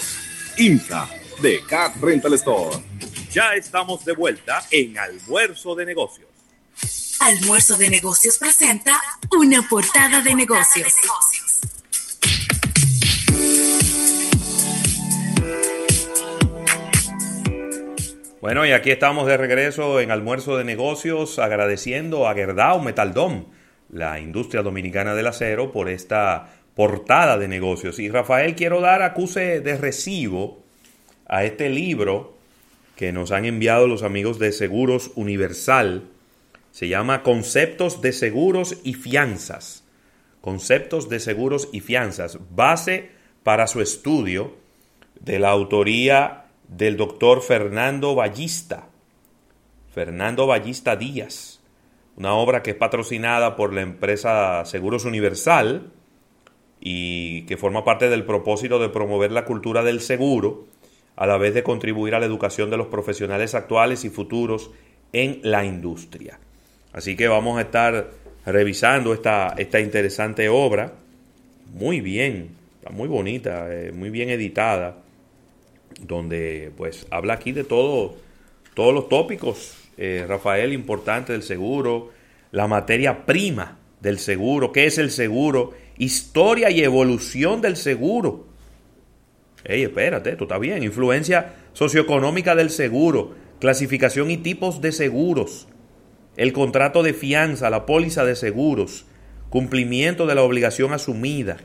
IMCA 0.58 1.08
de 1.40 1.60
Cat 1.66 1.96
Rental 2.00 2.34
Store. 2.34 2.76
Ya 3.32 3.54
estamos 3.54 4.04
de 4.04 4.12
vuelta 4.12 4.60
en 4.72 4.98
Almuerzo 4.98 5.76
de 5.76 5.86
Negocios. 5.86 6.28
Almuerzo 7.20 7.76
de 7.76 7.88
Negocios 7.88 8.36
presenta 8.38 9.00
una 9.38 9.62
portada 9.68 10.20
de 10.20 10.34
negocios. 10.34 10.92
Bueno, 18.40 18.66
y 18.66 18.72
aquí 18.72 18.90
estamos 18.90 19.28
de 19.28 19.36
regreso 19.36 20.00
en 20.00 20.10
Almuerzo 20.10 20.56
de 20.56 20.64
Negocios 20.64 21.38
agradeciendo 21.38 22.26
a 22.26 22.34
Gerdau 22.34 22.80
Metaldom, 22.82 23.44
la 23.90 24.18
industria 24.18 24.62
dominicana 24.62 25.14
del 25.14 25.28
acero, 25.28 25.70
por 25.70 25.88
esta 25.88 26.50
portada 26.74 27.38
de 27.38 27.46
negocios. 27.46 28.00
Y 28.00 28.08
Rafael, 28.08 28.56
quiero 28.56 28.80
dar 28.80 29.02
acuse 29.02 29.60
de 29.60 29.76
recibo 29.76 30.64
a 31.28 31.44
este 31.44 31.68
libro 31.68 32.39
que 33.00 33.12
nos 33.12 33.30
han 33.30 33.46
enviado 33.46 33.86
los 33.86 34.02
amigos 34.02 34.38
de 34.38 34.52
Seguros 34.52 35.12
Universal. 35.14 36.02
Se 36.70 36.86
llama 36.86 37.22
Conceptos 37.22 38.02
de 38.02 38.12
Seguros 38.12 38.76
y 38.84 38.92
Fianzas. 38.92 39.88
Conceptos 40.42 41.08
de 41.08 41.18
Seguros 41.18 41.70
y 41.72 41.80
Fianzas. 41.80 42.38
Base 42.54 43.08
para 43.42 43.68
su 43.68 43.80
estudio 43.80 44.54
de 45.18 45.38
la 45.38 45.48
autoría 45.48 46.44
del 46.68 46.98
doctor 46.98 47.40
Fernando 47.40 48.14
Ballista. 48.14 48.88
Fernando 49.94 50.46
Ballista 50.46 50.94
Díaz. 50.94 51.62
Una 52.18 52.34
obra 52.34 52.62
que 52.62 52.72
es 52.72 52.76
patrocinada 52.76 53.56
por 53.56 53.72
la 53.72 53.80
empresa 53.80 54.62
Seguros 54.66 55.06
Universal 55.06 55.90
y 56.80 57.46
que 57.46 57.56
forma 57.56 57.82
parte 57.82 58.10
del 58.10 58.26
propósito 58.26 58.78
de 58.78 58.90
promover 58.90 59.32
la 59.32 59.46
cultura 59.46 59.82
del 59.82 60.02
seguro 60.02 60.66
a 61.20 61.26
la 61.26 61.36
vez 61.36 61.52
de 61.52 61.62
contribuir 61.62 62.14
a 62.14 62.18
la 62.18 62.24
educación 62.24 62.70
de 62.70 62.78
los 62.78 62.86
profesionales 62.86 63.54
actuales 63.54 64.06
y 64.06 64.08
futuros 64.08 64.70
en 65.12 65.40
la 65.42 65.66
industria. 65.66 66.38
Así 66.94 67.14
que 67.14 67.28
vamos 67.28 67.58
a 67.58 67.60
estar 67.60 68.10
revisando 68.46 69.12
esta, 69.12 69.54
esta 69.58 69.80
interesante 69.80 70.48
obra, 70.48 70.94
muy 71.74 72.00
bien, 72.00 72.56
muy 72.90 73.06
bonita, 73.06 73.68
eh, 73.70 73.92
muy 73.92 74.08
bien 74.08 74.30
editada, 74.30 74.96
donde 76.00 76.72
pues 76.78 77.06
habla 77.10 77.34
aquí 77.34 77.52
de 77.52 77.64
todo, 77.64 78.16
todos 78.72 78.94
los 78.94 79.10
tópicos, 79.10 79.76
eh, 79.98 80.24
Rafael, 80.26 80.72
importante 80.72 81.34
del 81.34 81.42
seguro, 81.42 82.12
la 82.50 82.66
materia 82.66 83.26
prima 83.26 83.76
del 84.00 84.18
seguro, 84.18 84.72
qué 84.72 84.86
es 84.86 84.96
el 84.96 85.10
seguro, 85.10 85.74
historia 85.98 86.70
y 86.70 86.82
evolución 86.82 87.60
del 87.60 87.76
seguro, 87.76 88.46
Ey, 89.64 89.82
espérate, 89.82 90.30
esto 90.30 90.44
está 90.44 90.58
bien. 90.58 90.82
Influencia 90.82 91.54
socioeconómica 91.72 92.54
del 92.54 92.70
seguro, 92.70 93.34
clasificación 93.60 94.30
y 94.30 94.38
tipos 94.38 94.80
de 94.80 94.92
seguros, 94.92 95.68
el 96.36 96.52
contrato 96.52 97.02
de 97.02 97.12
fianza, 97.12 97.70
la 97.70 97.86
póliza 97.86 98.24
de 98.24 98.36
seguros, 98.36 99.06
cumplimiento 99.50 100.26
de 100.26 100.34
la 100.34 100.42
obligación 100.42 100.92
asumida 100.92 101.58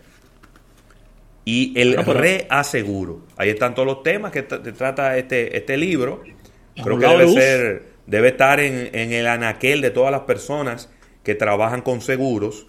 y 1.45 1.79
el 1.79 1.95
reaseguro. 2.05 3.21
Ahí 3.37 3.49
están 3.49 3.75
todos 3.75 3.87
los 3.87 4.03
temas 4.03 4.31
que 4.31 4.41
trata 4.43 5.17
este, 5.17 5.55
este 5.55 5.77
libro. 5.77 6.23
Creo 6.83 6.99
que 6.99 7.07
debe 7.07 7.27
ser, 7.29 7.83
debe 8.07 8.29
estar 8.29 8.59
en, 8.59 9.13
el 9.13 9.27
anaquel 9.27 9.81
de 9.81 9.91
todas 9.91 10.11
las 10.11 10.21
personas 10.21 10.91
que 11.23 11.35
trabajan 11.35 11.81
con 11.81 12.01
seguros. 12.01 12.67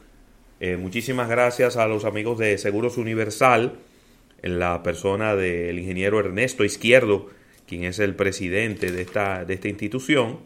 Eh, 0.60 0.76
muchísimas 0.76 1.28
gracias 1.28 1.76
a 1.76 1.86
los 1.86 2.04
amigos 2.04 2.38
de 2.38 2.56
Seguros 2.58 2.96
Universal 2.96 3.78
en 4.46 4.60
la 4.60 4.80
persona 4.84 5.34
del 5.34 5.76
ingeniero 5.76 6.20
Ernesto 6.20 6.62
Izquierdo, 6.62 7.26
quien 7.66 7.82
es 7.82 7.98
el 7.98 8.14
presidente 8.14 8.92
de 8.92 9.02
esta, 9.02 9.44
de 9.44 9.54
esta 9.54 9.66
institución. 9.66 10.38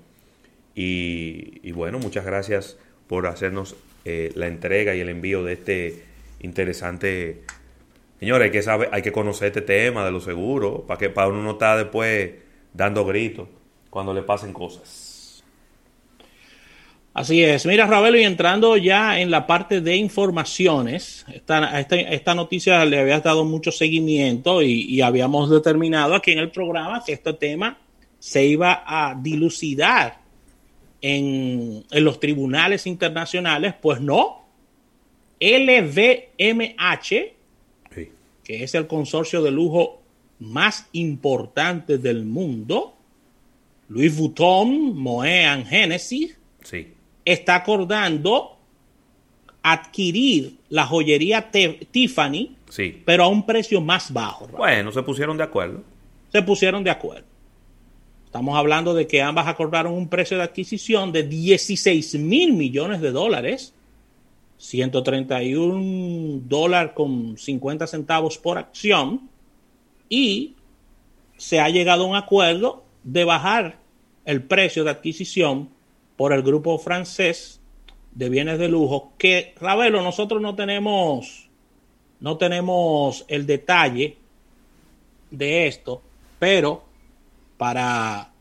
Y, 0.75 1.71
bueno, 1.73 1.99
muchas 1.99 2.25
gracias 2.25 2.79
por 3.07 3.27
hacernos 3.27 3.77
eh, 4.07 4.33
la 4.35 4.47
entrega 4.47 4.95
y 4.95 5.01
el 5.01 5.11
envío 5.11 5.45
de 5.45 5.53
este 5.53 6.05
interesante... 6.41 7.43
Señores, 8.21 8.47
hay 8.47 8.51
que, 8.51 8.63
saber, 8.63 8.89
hay 8.91 9.03
que 9.03 9.13
conocer 9.13 9.49
este 9.49 9.61
tema 9.61 10.03
de 10.03 10.13
los 10.13 10.25
seguros, 10.25 10.83
para 10.87 10.97
que 10.97 11.11
para 11.11 11.29
uno 11.29 11.43
no 11.43 11.53
estar 11.53 11.77
después 11.77 12.31
dando 12.73 13.05
gritos 13.05 13.49
cuando 13.91 14.15
le 14.15 14.23
pasen 14.23 14.55
cosas. 14.55 15.00
Así 17.13 17.43
es. 17.43 17.67
Mira, 17.67 17.87
Ravelo, 17.87 18.19
y 18.19 18.23
entrando 18.23 18.77
ya 18.77 19.19
en 19.21 19.33
la 19.33 19.47
parte 19.47 19.81
de 19.81 19.97
informaciones, 19.97 21.27
esta, 21.33 21.81
esta, 21.81 22.35
noticia 22.35 22.85
le 22.85 23.01
había 23.01 23.19
dado 23.19 23.45
mucho 23.45 23.73
seguimiento 23.73 24.63
y, 24.63 25.01
habíamos 25.01 25.51
determinado 25.51 26.15
aquí 26.15 26.31
en 26.31 26.39
el 26.39 26.53
programa 26.53 27.03
que 27.05 27.15
este 27.15 27.33
tema 27.33 27.79
se 28.21 28.45
iba 28.47 28.85
a 28.87 29.17
dilucidar 29.21 30.21
en, 31.01 31.85
en 31.91 32.05
los 32.05 32.21
tribunales 32.21 32.87
internacionales. 32.87 33.75
Pues 33.81 34.01
no. 34.01 34.45
LVMH, 35.41 37.09
que 38.45 38.63
es 38.65 38.75
el 38.75 38.87
consorcio 38.87 39.43
de 39.43 39.51
lujo 39.51 40.01
más 40.39 40.87
importante 40.93 41.99
del 41.99 42.25
mundo, 42.25 42.95
Louis 43.89 44.17
Vuitton, 44.17 44.97
Moet 44.97 45.67
Genesis, 45.67 46.39
sí 46.63 46.95
está 47.33 47.57
acordando 47.57 48.57
adquirir 49.63 50.57
la 50.69 50.87
joyería 50.87 51.51
Tiffany, 51.51 52.57
sí. 52.69 53.03
pero 53.05 53.25
a 53.25 53.29
un 53.29 53.45
precio 53.45 53.81
más 53.81 54.13
bajo. 54.13 54.47
Bueno, 54.49 54.93
se 54.93 55.03
pusieron 55.03 55.37
de 55.37 55.45
acuerdo. 55.45 55.83
Se 56.33 56.43
pusieron 56.43 56.83
de 56.85 56.91
acuerdo. 56.91 57.27
Estamos 58.25 58.57
hablando 58.57 58.95
de 58.95 59.07
que 59.07 59.21
ambas 59.21 59.49
acordaron 59.49 59.93
un 59.93 60.09
precio 60.09 60.37
de 60.37 60.45
adquisición 60.45 61.11
de 61.13 61.25
16 61.25 62.15
mil 62.15 62.53
millones 62.53 63.01
de 63.01 63.11
dólares, 63.11 63.75
131 64.59 66.43
dólares 66.47 66.93
con 66.95 67.37
50 67.37 67.87
centavos 67.89 68.39
por 68.39 68.57
acción, 68.57 69.29
y 70.09 70.55
se 71.37 71.59
ha 71.59 71.69
llegado 71.71 72.05
a 72.05 72.07
un 72.07 72.17
acuerdo 72.17 72.85
de 73.03 73.25
bajar 73.25 73.79
el 74.25 74.43
precio 74.43 74.85
de 74.85 74.91
adquisición 74.91 75.71
por 76.21 76.35
el 76.35 76.43
grupo 76.43 76.77
francés 76.77 77.63
de 78.13 78.29
bienes 78.29 78.59
de 78.59 78.69
lujo, 78.69 79.15
que 79.17 79.55
Ravelo, 79.59 80.03
nosotros 80.03 80.43
no 80.43 80.55
tenemos, 80.55 81.49
no 82.21 82.37
tenemos 82.37 83.25
el 83.27 83.47
detalle 83.47 84.19
de 85.31 85.67
esto, 85.67 86.03
pero 86.39 86.85
para, 87.57 88.33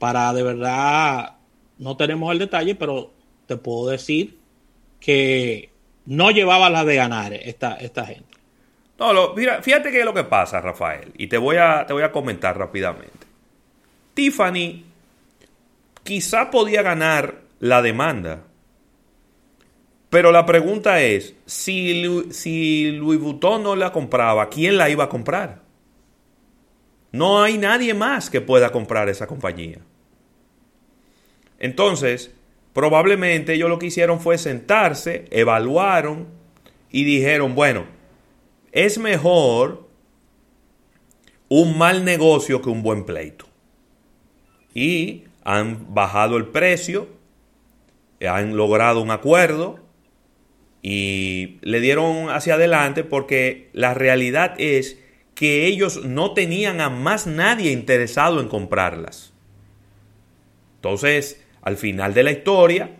para 0.00 0.32
de 0.32 0.42
verdad, 0.42 1.36
no 1.78 1.96
tenemos 1.96 2.32
el 2.32 2.40
detalle, 2.40 2.74
pero 2.74 3.12
te 3.46 3.56
puedo 3.56 3.90
decir 3.90 4.36
que 4.98 5.70
no 6.04 6.32
llevaba 6.32 6.68
la 6.68 6.84
de 6.84 6.96
ganar 6.96 7.32
esta, 7.32 7.74
esta 7.74 8.06
gente. 8.06 8.36
No, 8.98 9.34
mira, 9.36 9.62
fíjate 9.62 9.92
qué 9.92 10.00
es 10.00 10.04
lo 10.04 10.14
que 10.14 10.24
pasa, 10.24 10.60
Rafael, 10.60 11.12
y 11.16 11.28
te 11.28 11.38
voy 11.38 11.58
a, 11.58 11.86
te 11.86 11.92
voy 11.92 12.02
a 12.02 12.10
comentar 12.10 12.58
rápidamente. 12.58 13.28
Tiffany 14.14 14.87
quizá 16.02 16.50
podía 16.50 16.82
ganar 16.82 17.42
la 17.60 17.82
demanda. 17.82 18.44
Pero 20.10 20.32
la 20.32 20.46
pregunta 20.46 21.02
es, 21.02 21.34
si, 21.44 22.30
si 22.30 22.92
Louis 22.92 23.20
Vuitton 23.20 23.62
no 23.62 23.76
la 23.76 23.92
compraba, 23.92 24.48
¿quién 24.48 24.78
la 24.78 24.88
iba 24.88 25.04
a 25.04 25.08
comprar? 25.08 25.62
No 27.12 27.42
hay 27.42 27.58
nadie 27.58 27.94
más 27.94 28.30
que 28.30 28.40
pueda 28.40 28.70
comprar 28.70 29.08
esa 29.08 29.26
compañía. 29.26 29.80
Entonces, 31.58 32.30
probablemente 32.72 33.54
ellos 33.54 33.68
lo 33.68 33.78
que 33.78 33.86
hicieron 33.86 34.20
fue 34.20 34.38
sentarse, 34.38 35.26
evaluaron 35.30 36.28
y 36.90 37.04
dijeron, 37.04 37.54
bueno, 37.54 37.86
es 38.72 38.98
mejor 38.98 39.88
un 41.48 41.76
mal 41.76 42.04
negocio 42.04 42.62
que 42.62 42.70
un 42.70 42.82
buen 42.82 43.04
pleito. 43.04 43.46
Y 44.74 45.24
han 45.48 45.94
bajado 45.94 46.36
el 46.36 46.48
precio, 46.48 47.08
han 48.20 48.54
logrado 48.54 49.00
un 49.00 49.10
acuerdo 49.10 49.80
y 50.82 51.56
le 51.62 51.80
dieron 51.80 52.28
hacia 52.28 52.54
adelante 52.54 53.02
porque 53.02 53.70
la 53.72 53.94
realidad 53.94 54.54
es 54.58 54.98
que 55.34 55.64
ellos 55.64 56.04
no 56.04 56.34
tenían 56.34 56.82
a 56.82 56.90
más 56.90 57.26
nadie 57.26 57.72
interesado 57.72 58.42
en 58.42 58.48
comprarlas. 58.48 59.32
Entonces, 60.74 61.42
al 61.62 61.78
final 61.78 62.12
de 62.12 62.24
la 62.24 62.32
historia, 62.32 62.98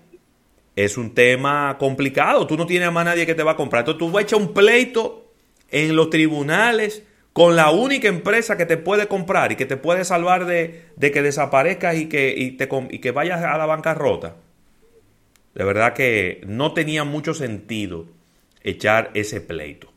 es 0.74 0.96
un 0.96 1.12
tema 1.12 1.76
complicado. 1.78 2.46
Tú 2.46 2.56
no 2.56 2.64
tienes 2.64 2.88
a 2.88 2.92
más 2.92 3.04
nadie 3.04 3.26
que 3.26 3.34
te 3.34 3.42
va 3.42 3.52
a 3.52 3.56
comprar. 3.56 3.80
Entonces 3.80 3.98
tú 3.98 4.10
vas 4.10 4.22
a 4.22 4.26
echar 4.26 4.40
un 4.40 4.54
pleito 4.54 5.34
en 5.70 5.94
los 5.94 6.08
tribunales 6.08 7.02
con 7.38 7.54
la 7.54 7.70
única 7.70 8.08
empresa 8.08 8.56
que 8.56 8.66
te 8.66 8.76
puede 8.76 9.06
comprar 9.06 9.52
y 9.52 9.54
que 9.54 9.64
te 9.64 9.76
puede 9.76 10.04
salvar 10.04 10.44
de, 10.44 10.90
que 10.98 11.22
desaparezcas 11.22 11.94
y 11.94 12.08
que, 12.08 12.56
te, 12.58 12.68
y 12.90 12.98
que 12.98 13.12
vayas 13.12 13.44
a 13.44 13.56
la 13.56 13.64
bancarrota. 13.64 14.34
De 15.54 15.62
verdad 15.62 15.92
que 15.92 16.40
no 16.48 16.74
tenía 16.74 17.04
mucho 17.04 17.34
sentido 17.34 18.06
echar 18.64 19.12
ese 19.14 19.40
pleito. 19.40 19.92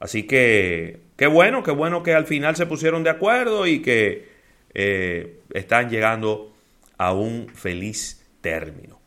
Así 0.00 0.24
que 0.24 0.98
qué 1.16 1.28
bueno, 1.28 1.62
qué 1.62 1.70
bueno 1.70 2.02
que 2.02 2.14
al 2.14 2.26
final 2.26 2.56
se 2.56 2.66
pusieron 2.66 3.04
de 3.04 3.10
acuerdo 3.10 3.68
y 3.68 3.80
que 3.80 4.26
eh, 4.74 5.38
están 5.54 5.88
llegando 5.88 6.52
a 6.98 7.12
un 7.12 7.48
feliz 7.54 8.26
término. 8.40 8.98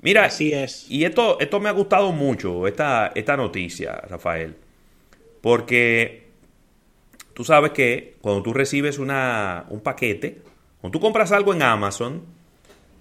Mira, 0.00 0.24
Así 0.24 0.54
es. 0.54 0.90
Y 0.90 1.04
esto, 1.04 1.38
esto 1.40 1.60
me 1.60 1.68
ha 1.68 1.72
gustado 1.72 2.10
mucho, 2.10 2.66
esta, 2.66 3.12
esta 3.14 3.36
noticia, 3.36 3.96
Rafael, 4.08 4.56
porque 5.42 6.21
tú 7.34 7.44
sabes 7.44 7.72
que 7.72 8.16
cuando 8.20 8.42
tú 8.42 8.52
recibes 8.52 8.98
una, 8.98 9.66
un 9.68 9.80
paquete, 9.80 10.42
cuando 10.80 10.98
tú 10.98 11.00
compras 11.00 11.32
algo 11.32 11.54
en 11.54 11.62
Amazon, 11.62 12.22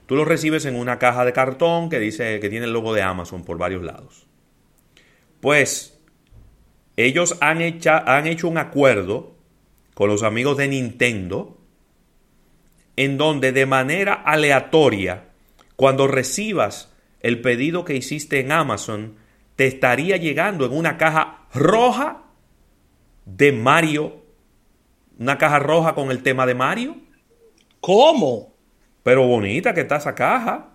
tú 0.05 0.15
lo 0.15 0.25
recibes 0.25 0.65
en 0.65 0.75
una 0.75 0.99
caja 0.99 1.25
de 1.25 1.33
cartón 1.33 1.89
que 1.89 1.99
dice 1.99 2.39
que 2.39 2.49
tiene 2.49 2.65
el 2.65 2.73
logo 2.73 2.93
de 2.93 3.01
Amazon 3.01 3.43
por 3.43 3.57
varios 3.57 3.83
lados. 3.83 4.27
Pues 5.39 5.99
ellos 6.97 7.37
han, 7.41 7.59
han 7.61 8.27
hecho 8.27 8.47
un 8.47 8.57
acuerdo 8.57 9.35
con 9.93 10.09
los 10.09 10.23
amigos 10.23 10.57
de 10.57 10.67
Nintendo 10.67 11.57
en 12.95 13.17
donde 13.17 13.51
de 13.51 13.65
manera 13.65 14.13
aleatoria, 14.13 15.29
cuando 15.75 16.07
recibas 16.07 16.93
el 17.21 17.41
pedido 17.41 17.85
que 17.85 17.95
hiciste 17.95 18.39
en 18.39 18.51
Amazon 18.51 19.15
te 19.55 19.67
estaría 19.67 20.17
llegando 20.17 20.65
en 20.65 20.73
una 20.73 20.97
caja 20.97 21.47
roja 21.53 22.23
de 23.25 23.51
Mario. 23.51 24.20
Una 25.21 25.37
caja 25.37 25.59
roja 25.59 25.93
con 25.93 26.09
el 26.09 26.23
tema 26.23 26.47
de 26.47 26.55
Mario. 26.55 26.97
¿Cómo? 27.79 28.55
Pero 29.03 29.27
bonita 29.27 29.71
que 29.71 29.81
está 29.81 29.97
esa 29.97 30.15
caja. 30.15 30.69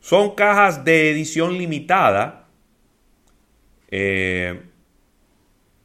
Son 0.00 0.34
cajas 0.34 0.82
de 0.82 1.10
edición 1.10 1.58
limitada. 1.58 2.48
Eh, 3.90 4.62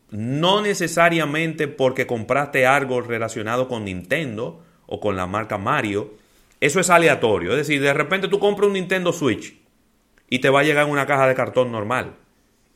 no 0.10 0.62
necesariamente 0.62 1.68
porque 1.68 2.08
compraste 2.08 2.66
algo 2.66 3.02
relacionado 3.02 3.68
con 3.68 3.84
Nintendo 3.84 4.64
o 4.86 5.02
con 5.02 5.18
la 5.18 5.28
marca 5.28 5.58
Mario. 5.58 6.14
Eso 6.62 6.80
es 6.80 6.90
aleatorio. 6.90 7.52
Es 7.52 7.58
decir, 7.58 7.82
de 7.82 7.94
repente 7.94 8.30
tú 8.30 8.40
compras 8.40 8.68
un 8.68 8.74
Nintendo 8.76 9.12
Switch 9.12 9.54
y 10.30 10.40
te 10.40 10.50
va 10.50 10.62
a 10.62 10.64
llegar 10.64 10.86
una 10.86 11.06
caja 11.06 11.28
de 11.28 11.36
cartón 11.36 11.74
normal. 11.74 12.16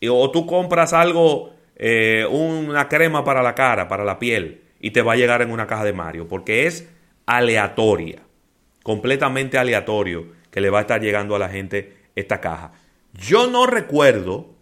o 0.09 0.29
tú 0.29 0.45
compras 0.45 0.91
algo, 0.91 1.53
eh, 1.77 2.27
una 2.29 2.89
crema 2.89 3.23
para 3.23 3.41
la 3.41 3.55
cara, 3.55 3.87
para 3.87 4.03
la 4.03 4.19
piel, 4.19 4.65
y 4.79 4.91
te 4.91 5.01
va 5.01 5.13
a 5.13 5.17
llegar 5.17 5.41
en 5.41 5.51
una 5.51 5.67
caja 5.67 5.83
de 5.83 5.93
Mario, 5.93 6.27
porque 6.27 6.65
es 6.65 6.89
aleatoria, 7.25 8.23
completamente 8.83 9.57
aleatorio 9.57 10.27
que 10.51 10.61
le 10.61 10.69
va 10.69 10.79
a 10.79 10.81
estar 10.81 11.01
llegando 11.01 11.35
a 11.35 11.39
la 11.39 11.49
gente 11.49 11.97
esta 12.15 12.41
caja. 12.41 12.71
Yo 13.13 13.47
no 13.47 13.65
recuerdo 13.65 14.55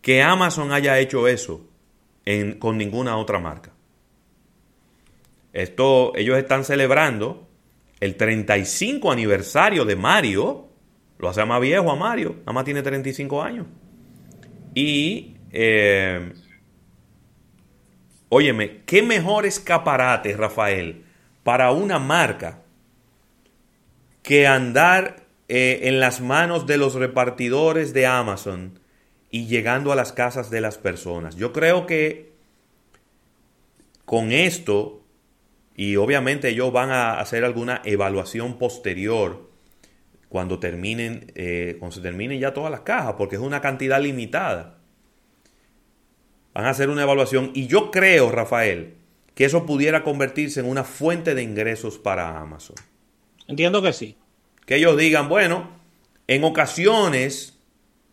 que 0.00 0.22
Amazon 0.22 0.72
haya 0.72 0.98
hecho 0.98 1.26
eso 1.28 1.68
con 2.58 2.76
ninguna 2.76 3.16
otra 3.16 3.38
marca. 3.38 3.72
Esto, 5.52 6.12
ellos 6.16 6.36
están 6.36 6.64
celebrando 6.64 7.48
el 8.00 8.16
35 8.16 9.10
aniversario 9.10 9.84
de 9.84 9.96
Mario. 9.96 10.68
Lo 11.18 11.28
hace 11.28 11.44
más 11.44 11.60
viejo 11.60 11.90
a 11.90 11.96
Mario. 11.96 12.36
Nada 12.46 12.62
tiene 12.62 12.82
35 12.82 13.42
años. 13.42 13.66
Y, 14.74 15.36
eh, 15.50 16.32
óyeme, 18.28 18.82
qué 18.86 19.02
mejor 19.02 19.46
escaparate, 19.46 20.36
Rafael, 20.36 21.04
para 21.42 21.70
una 21.72 21.98
marca 21.98 22.62
que 24.22 24.46
andar 24.46 25.26
eh, 25.48 25.80
en 25.84 26.00
las 26.00 26.20
manos 26.20 26.66
de 26.66 26.78
los 26.78 26.94
repartidores 26.94 27.92
de 27.92 28.06
Amazon 28.06 28.80
y 29.30 29.46
llegando 29.46 29.92
a 29.92 29.96
las 29.96 30.12
casas 30.12 30.50
de 30.50 30.60
las 30.60 30.78
personas. 30.78 31.36
Yo 31.36 31.52
creo 31.52 31.86
que 31.86 32.32
con 34.04 34.32
esto 34.32 35.02
y 35.76 35.96
obviamente 35.96 36.48
ellos 36.48 36.72
van 36.72 36.90
a 36.90 37.20
hacer 37.20 37.44
alguna 37.44 37.82
evaluación 37.84 38.58
posterior 38.58 39.50
cuando 40.28 40.58
terminen, 40.58 41.32
eh, 41.34 41.76
cuando 41.78 41.96
se 41.96 42.02
terminen 42.02 42.40
ya 42.40 42.54
todas 42.54 42.70
las 42.70 42.80
cajas, 42.80 43.14
porque 43.18 43.36
es 43.36 43.42
una 43.42 43.60
cantidad 43.60 44.00
limitada. 44.00 44.75
Van 46.56 46.64
a 46.64 46.70
hacer 46.70 46.88
una 46.88 47.02
evaluación 47.02 47.50
y 47.52 47.66
yo 47.66 47.90
creo, 47.90 48.32
Rafael, 48.32 48.94
que 49.34 49.44
eso 49.44 49.66
pudiera 49.66 50.02
convertirse 50.02 50.60
en 50.60 50.66
una 50.66 50.84
fuente 50.84 51.34
de 51.34 51.42
ingresos 51.42 51.98
para 51.98 52.40
Amazon. 52.40 52.76
Entiendo 53.46 53.82
que 53.82 53.92
sí. 53.92 54.16
Que 54.64 54.76
ellos 54.76 54.96
digan, 54.96 55.28
bueno, 55.28 55.68
en 56.26 56.44
ocasiones 56.44 57.58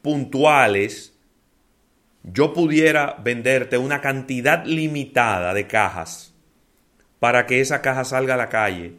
puntuales, 0.01 1.17
yo 2.23 2.51
pudiera 2.51 3.15
venderte 3.23 3.77
una 3.77 4.01
cantidad 4.01 4.65
limitada 4.65 5.53
de 5.53 5.65
cajas 5.65 6.33
para 7.21 7.45
que 7.45 7.61
esa 7.61 7.81
caja 7.81 8.03
salga 8.03 8.33
a 8.33 8.37
la 8.37 8.49
calle 8.49 8.95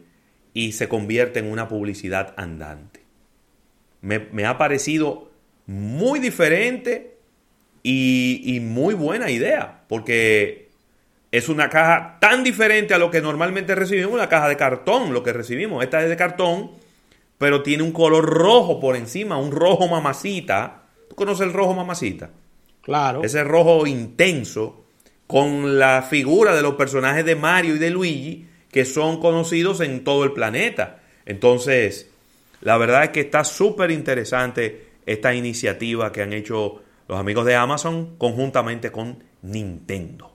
y 0.55 0.71
se 0.71 0.87
convierta 0.87 1.37
en 1.37 1.51
una 1.51 1.67
publicidad 1.67 2.33
andante. 2.35 3.03
Me, 4.01 4.45
ha 4.47 4.57
parecido 4.57 5.29
muy 5.67 6.19
diferente 6.19 7.14
y, 7.87 8.59
muy 8.61 8.95
buena 8.95 9.29
idea, 9.29 9.81
porque 9.87 10.69
es 11.31 11.49
una 11.49 11.69
caja 11.69 12.17
tan 12.19 12.43
diferente 12.43 12.95
a 12.95 12.97
lo 12.97 13.11
que 13.11 13.21
normalmente 13.21 13.75
recibimos, 13.75 14.11
una 14.11 14.27
caja 14.27 14.49
de 14.49 14.57
cartón, 14.57 15.13
lo 15.13 15.21
que 15.21 15.33
recibimos. 15.33 15.83
Esta 15.83 16.01
es 16.01 16.09
de 16.09 16.17
cartón, 16.17 16.71
pero 17.37 17.61
tiene 17.61 17.83
un 17.83 17.91
color 17.91 18.25
rojo 18.25 18.79
por 18.79 18.95
encima, 18.95 19.37
un 19.37 19.51
rojo 19.51 19.87
mamacita. 19.87 20.81
¿Tú 21.09 21.15
conoces 21.15 21.45
el 21.45 21.53
rojo 21.53 21.75
mamacita? 21.75 22.31
Claro. 22.81 23.23
Ese 23.23 23.43
rojo 23.43 23.85
intenso 23.85 24.85
con 25.27 25.77
la 25.77 26.01
figura 26.01 26.55
de 26.55 26.63
los 26.63 26.73
personajes 26.73 27.23
de 27.23 27.35
Mario 27.35 27.75
y 27.75 27.79
de 27.79 27.91
Luigi 27.91 28.47
que 28.71 28.85
son 28.85 29.19
conocidos 29.19 29.79
en 29.81 30.03
todo 30.03 30.23
el 30.23 30.31
planeta. 30.31 31.01
Entonces, 31.25 32.09
la 32.61 32.77
verdad 32.77 33.03
es 33.03 33.09
que 33.11 33.21
está 33.21 33.43
súper 33.43 33.91
interesante 33.91 34.87
esta 35.05 35.35
iniciativa 35.35 36.11
que 36.11 36.23
han 36.23 36.33
hecho 36.33 36.81
los 37.07 37.19
amigos 37.19 37.45
de 37.45 37.55
Amazon 37.55 38.15
conjuntamente 38.17 38.91
con 38.91 39.23
Nintendo. 39.41 40.31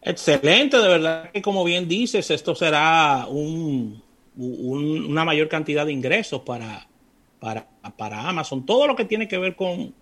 Excelente, 0.00 0.78
de 0.78 0.88
verdad 0.88 1.30
que 1.30 1.42
como 1.42 1.62
bien 1.62 1.86
dices, 1.86 2.30
esto 2.30 2.54
será 2.54 3.26
un, 3.28 4.02
una 4.36 5.24
mayor 5.24 5.48
cantidad 5.48 5.86
de 5.86 5.92
ingresos 5.92 6.42
para, 6.42 6.88
para, 7.38 8.28
Amazon. 8.28 8.64
Todo 8.66 8.86
lo 8.86 8.96
que 8.96 9.04
tiene 9.04 9.28
que 9.28 9.38
ver 9.38 9.56
con, 9.56 9.94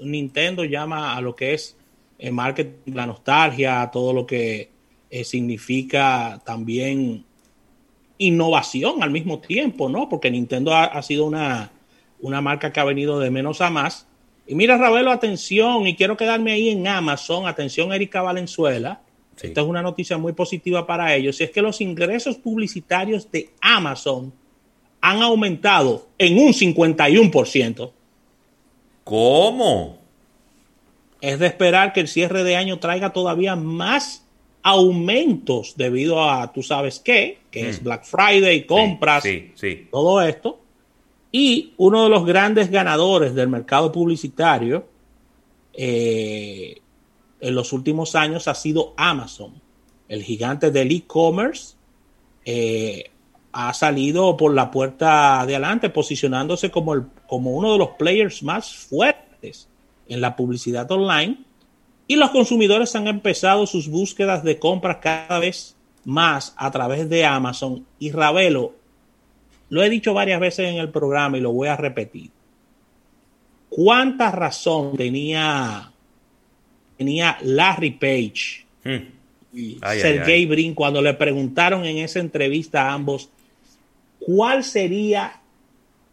Nintendo 0.00 0.64
llama 0.64 1.16
a 1.16 1.20
lo 1.20 1.34
que 1.34 1.54
es 1.54 1.76
el 2.18 2.32
marketing, 2.32 2.94
la 2.94 3.06
nostalgia, 3.06 3.90
todo 3.92 4.12
lo 4.12 4.26
que 4.26 4.70
eh, 5.10 5.24
significa 5.24 6.40
también 6.44 7.24
innovación 8.18 9.02
al 9.02 9.10
mismo 9.10 9.40
tiempo, 9.40 9.88
¿no? 9.88 10.08
Porque 10.08 10.30
Nintendo 10.30 10.74
ha, 10.74 11.02
sido 11.02 11.26
una, 11.26 11.72
una, 12.20 12.40
marca 12.40 12.72
que 12.72 12.80
ha 12.80 12.84
venido 12.84 13.20
de 13.20 13.30
menos 13.30 13.60
a 13.60 13.70
más. 13.70 14.06
Y 14.46 14.54
mira, 14.54 14.76
Ravelo, 14.76 15.10
atención, 15.10 15.86
y 15.86 15.96
quiero 15.96 16.16
quedarme 16.16 16.52
ahí 16.52 16.70
en 16.70 16.86
Amazon, 16.86 17.46
atención, 17.46 17.92
Erika 17.92 18.22
Valenzuela. 18.22 19.00
Esta 19.40 19.60
es 19.60 19.66
una 19.66 19.82
noticia 19.82 20.16
muy 20.16 20.32
positiva 20.32 20.86
para 20.86 21.14
ellos. 21.14 21.40
Y 21.40 21.44
es 21.44 21.50
que 21.50 21.62
los 21.62 21.80
ingresos 21.80 22.36
publicitarios 22.36 23.30
de 23.30 23.50
Amazon 23.60 24.32
han 25.00 25.22
aumentado 25.22 26.06
en 26.18 26.38
un 26.38 26.52
51%. 26.52 27.90
¿Cómo? 29.02 29.98
Es 31.20 31.38
de 31.38 31.46
esperar 31.46 31.92
que 31.92 32.00
el 32.00 32.08
cierre 32.08 32.44
de 32.44 32.56
año 32.56 32.78
traiga 32.78 33.12
todavía 33.12 33.56
más 33.56 34.24
aumentos 34.62 35.74
debido 35.76 36.28
a, 36.28 36.52
tú 36.52 36.62
sabes 36.62 36.98
qué, 36.98 37.38
que 37.50 37.68
es 37.68 37.80
mm. 37.80 37.84
Black 37.84 38.04
Friday, 38.04 38.64
compras, 38.64 39.24
todo 39.90 40.22
esto. 40.22 40.58
Y 41.36 41.72
uno 41.78 42.04
de 42.04 42.10
los 42.10 42.24
grandes 42.24 42.70
ganadores 42.70 43.34
del 43.34 43.48
mercado 43.48 43.90
publicitario 43.90 44.86
eh, 45.72 46.76
en 47.40 47.54
los 47.56 47.72
últimos 47.72 48.14
años 48.14 48.46
ha 48.46 48.54
sido 48.54 48.94
Amazon, 48.96 49.52
el 50.06 50.22
gigante 50.22 50.70
del 50.70 50.92
e-commerce. 50.92 51.74
Eh, 52.44 53.10
ha 53.50 53.74
salido 53.74 54.36
por 54.36 54.54
la 54.54 54.70
puerta 54.70 55.44
de 55.44 55.56
adelante, 55.56 55.90
posicionándose 55.90 56.70
como, 56.70 56.94
el, 56.94 57.06
como 57.26 57.50
uno 57.56 57.72
de 57.72 57.78
los 57.78 57.88
players 57.98 58.44
más 58.44 58.72
fuertes 58.72 59.68
en 60.06 60.20
la 60.20 60.36
publicidad 60.36 60.88
online. 60.92 61.38
Y 62.06 62.14
los 62.14 62.30
consumidores 62.30 62.94
han 62.94 63.08
empezado 63.08 63.66
sus 63.66 63.88
búsquedas 63.88 64.44
de 64.44 64.60
compras 64.60 64.98
cada 65.02 65.40
vez 65.40 65.74
más 66.04 66.54
a 66.56 66.70
través 66.70 67.08
de 67.08 67.24
Amazon. 67.24 67.84
Y 67.98 68.12
Ravelo, 68.12 68.83
lo 69.70 69.82
he 69.82 69.90
dicho 69.90 70.14
varias 70.14 70.40
veces 70.40 70.70
en 70.70 70.76
el 70.76 70.90
programa 70.90 71.38
y 71.38 71.40
lo 71.40 71.52
voy 71.52 71.68
a 71.68 71.76
repetir. 71.76 72.30
¿Cuánta 73.68 74.30
razón 74.30 74.96
tenía, 74.96 75.92
tenía 76.96 77.38
Larry 77.42 77.90
Page 77.92 78.66
hmm. 78.84 79.56
y 79.56 79.78
Sergey 79.80 80.46
Brin 80.46 80.74
cuando 80.74 81.02
le 81.02 81.14
preguntaron 81.14 81.84
en 81.84 81.98
esa 81.98 82.20
entrevista 82.20 82.88
a 82.88 82.92
ambos 82.92 83.30
cuál 84.20 84.62
sería 84.62 85.40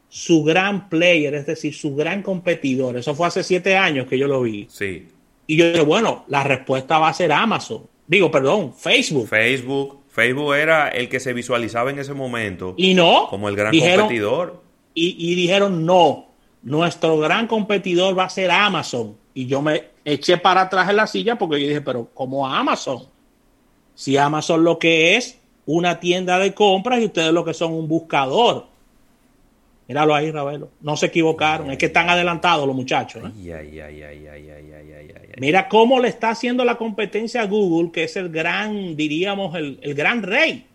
su 0.09 0.43
gran 0.43 0.89
player, 0.89 1.33
es 1.35 1.45
decir, 1.45 1.73
su 1.73 1.95
gran 1.95 2.21
competidor. 2.21 2.97
Eso 2.97 3.15
fue 3.15 3.27
hace 3.27 3.43
siete 3.43 3.77
años 3.77 4.07
que 4.07 4.17
yo 4.17 4.27
lo 4.27 4.41
vi. 4.41 4.67
Sí. 4.69 5.07
Y 5.47 5.55
yo 5.55 5.71
dije, 5.71 5.83
bueno, 5.83 6.25
la 6.27 6.43
respuesta 6.43 6.99
va 6.99 7.09
a 7.09 7.13
ser 7.13 7.31
Amazon. 7.31 7.83
Digo, 8.07 8.29
perdón, 8.29 8.73
Facebook. 8.73 9.27
Facebook. 9.29 10.00
Facebook 10.11 10.53
era 10.53 10.89
el 10.89 11.09
que 11.09 11.19
se 11.19 11.33
visualizaba 11.33 11.89
en 11.89 11.99
ese 11.99 12.13
momento. 12.13 12.73
Y 12.77 12.93
no. 12.93 13.27
Como 13.29 13.47
el 13.49 13.55
gran 13.55 13.71
competidor. 13.77 14.61
Y, 14.93 15.15
y 15.17 15.35
dijeron, 15.35 15.85
no, 15.85 16.27
nuestro 16.63 17.17
gran 17.17 17.47
competidor 17.47 18.17
va 18.17 18.25
a 18.25 18.29
ser 18.29 18.51
Amazon. 18.51 19.15
Y 19.33 19.47
yo 19.47 19.61
me 19.61 19.85
eché 20.03 20.37
para 20.37 20.61
atrás 20.61 20.89
en 20.89 20.97
la 20.97 21.07
silla 21.07 21.37
porque 21.37 21.61
yo 21.61 21.67
dije, 21.67 21.81
pero 21.81 22.09
¿cómo 22.13 22.45
Amazon? 22.45 23.07
Si 23.95 24.17
Amazon 24.17 24.63
lo 24.63 24.77
que 24.77 25.15
es 25.15 25.39
una 25.65 25.99
tienda 25.99 26.39
de 26.39 26.53
compras 26.53 27.01
y 27.01 27.05
ustedes 27.05 27.31
lo 27.31 27.45
que 27.45 27.53
son 27.53 27.73
un 27.73 27.87
buscador. 27.87 28.67
Míralo 29.91 30.15
ahí, 30.15 30.31
Ravelo. 30.31 30.69
No 30.79 30.95
se 30.95 31.07
equivocaron. 31.07 31.69
es 31.69 31.77
que 31.77 31.87
están 31.87 32.09
adelantados 32.09 32.65
los 32.65 32.73
muchachos. 32.75 33.21
Mira 35.37 35.67
cómo 35.67 35.99
le 35.99 36.07
está 36.07 36.29
haciendo 36.29 36.63
la 36.63 36.75
competencia 36.75 37.41
a 37.41 37.47
Google, 37.47 37.91
que 37.91 38.05
es 38.05 38.15
el 38.15 38.29
gran, 38.29 38.95
diríamos, 38.95 39.53
el, 39.55 39.79
el 39.81 39.93
gran 39.93 40.23
rey 40.23 40.65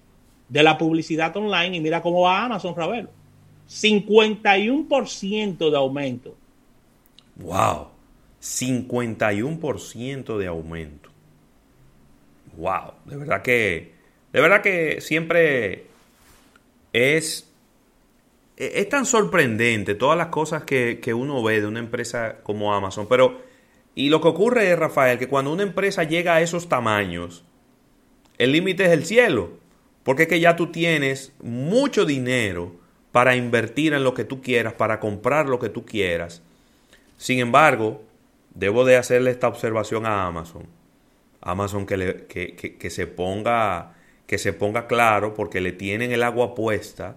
de 0.49 0.63
la 0.63 0.77
publicidad 0.77 1.35
online. 1.37 1.79
Y 1.79 1.81
mira 1.81 2.03
cómo 2.03 2.21
va 2.23 2.45
Amazon, 2.45 2.77
Ravelo. 2.77 3.09
51% 3.69 5.71
de 5.71 5.77
aumento. 5.77 6.37
Wow. 7.37 7.89
51% 8.43 10.37
de 10.37 10.47
aumento. 10.47 11.09
Wow. 12.57 12.93
De 13.07 13.17
verdad 13.17 13.41
que 13.43 13.97
de 14.37 14.43
verdad 14.43 14.61
que 14.61 15.01
siempre 15.01 15.87
es, 16.93 17.46
es 18.57 18.89
tan 18.89 19.05
sorprendente 19.05 19.95
todas 19.95 20.17
las 20.17 20.29
cosas 20.29 20.65
que, 20.65 21.15
uno 21.15 21.43
ve 21.43 21.61
de 21.61 21.67
una 21.67 21.81
empresa 21.81 22.37
como 22.43 22.75
Amazon. 22.75 23.07
Pero, 23.09 23.43
y 23.95 24.09
lo 24.09 24.21
que 24.21 24.29
ocurre 24.29 24.71
es, 24.71 24.79
Rafael, 24.79 25.19
que 25.19 25.29
cuando 25.29 25.53
una 25.53 25.63
empresa 25.63 26.05
llega 26.05 26.35
a 26.35 26.41
esos 26.41 26.69
tamaños, 26.69 27.45
el 28.39 28.53
límite 28.53 28.87
es 28.87 28.93
el 28.93 29.05
cielo. 29.05 29.59
Porque 30.03 30.23
es 30.23 30.29
que 30.29 30.41
ya 30.41 30.55
tú 30.55 30.69
tienes 30.69 31.33
mucho 31.43 32.05
dinero 32.05 32.77
para 33.11 33.35
invertir 33.35 33.93
en 33.93 34.05
lo 34.05 34.15
que 34.15 34.25
tú 34.25 34.41
quieras, 34.41 34.73
para 34.75 35.01
comprar 35.01 35.49
lo 35.49 35.59
que 35.59 35.69
tú 35.69 35.85
quieras. 35.85 36.43
Sin 37.17 37.41
embargo, 37.41 38.03
debo 38.55 38.85
de 38.85 38.97
hacerle 38.97 39.33
esta 39.33 39.49
observación 39.49 40.07
a 40.07 40.27
Amazon. 40.27 40.67
Amazon 41.41 41.87
que, 41.87 41.97
le, 41.97 42.27
que, 42.27 42.55
que 42.55 42.91
se 42.91 43.07
ponga 43.07 43.95
que 44.27 44.39
se 44.39 44.53
ponga 44.53 44.87
claro 44.87 45.35
porque 45.35 45.61
le 45.61 45.73
tienen 45.73 46.11
el 46.11 46.23
agua 46.25 46.55
puesta 46.55 47.17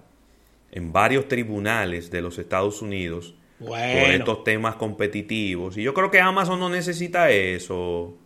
en 0.72 0.92
varios 0.92 1.28
tribunales 1.28 2.12
de 2.12 2.22
los 2.22 2.38
Estados 2.38 2.82
Unidos 2.82 3.36
por 3.60 3.80
estos 3.80 4.44
temas 4.44 4.76
competitivos. 4.76 5.78
Y 5.78 5.84
yo 5.84 5.94
creo 5.94 6.12
que 6.12 6.22
Amazon 6.22 6.60
no 6.60 6.70
necesita 6.70 7.30
eso. 7.30 8.18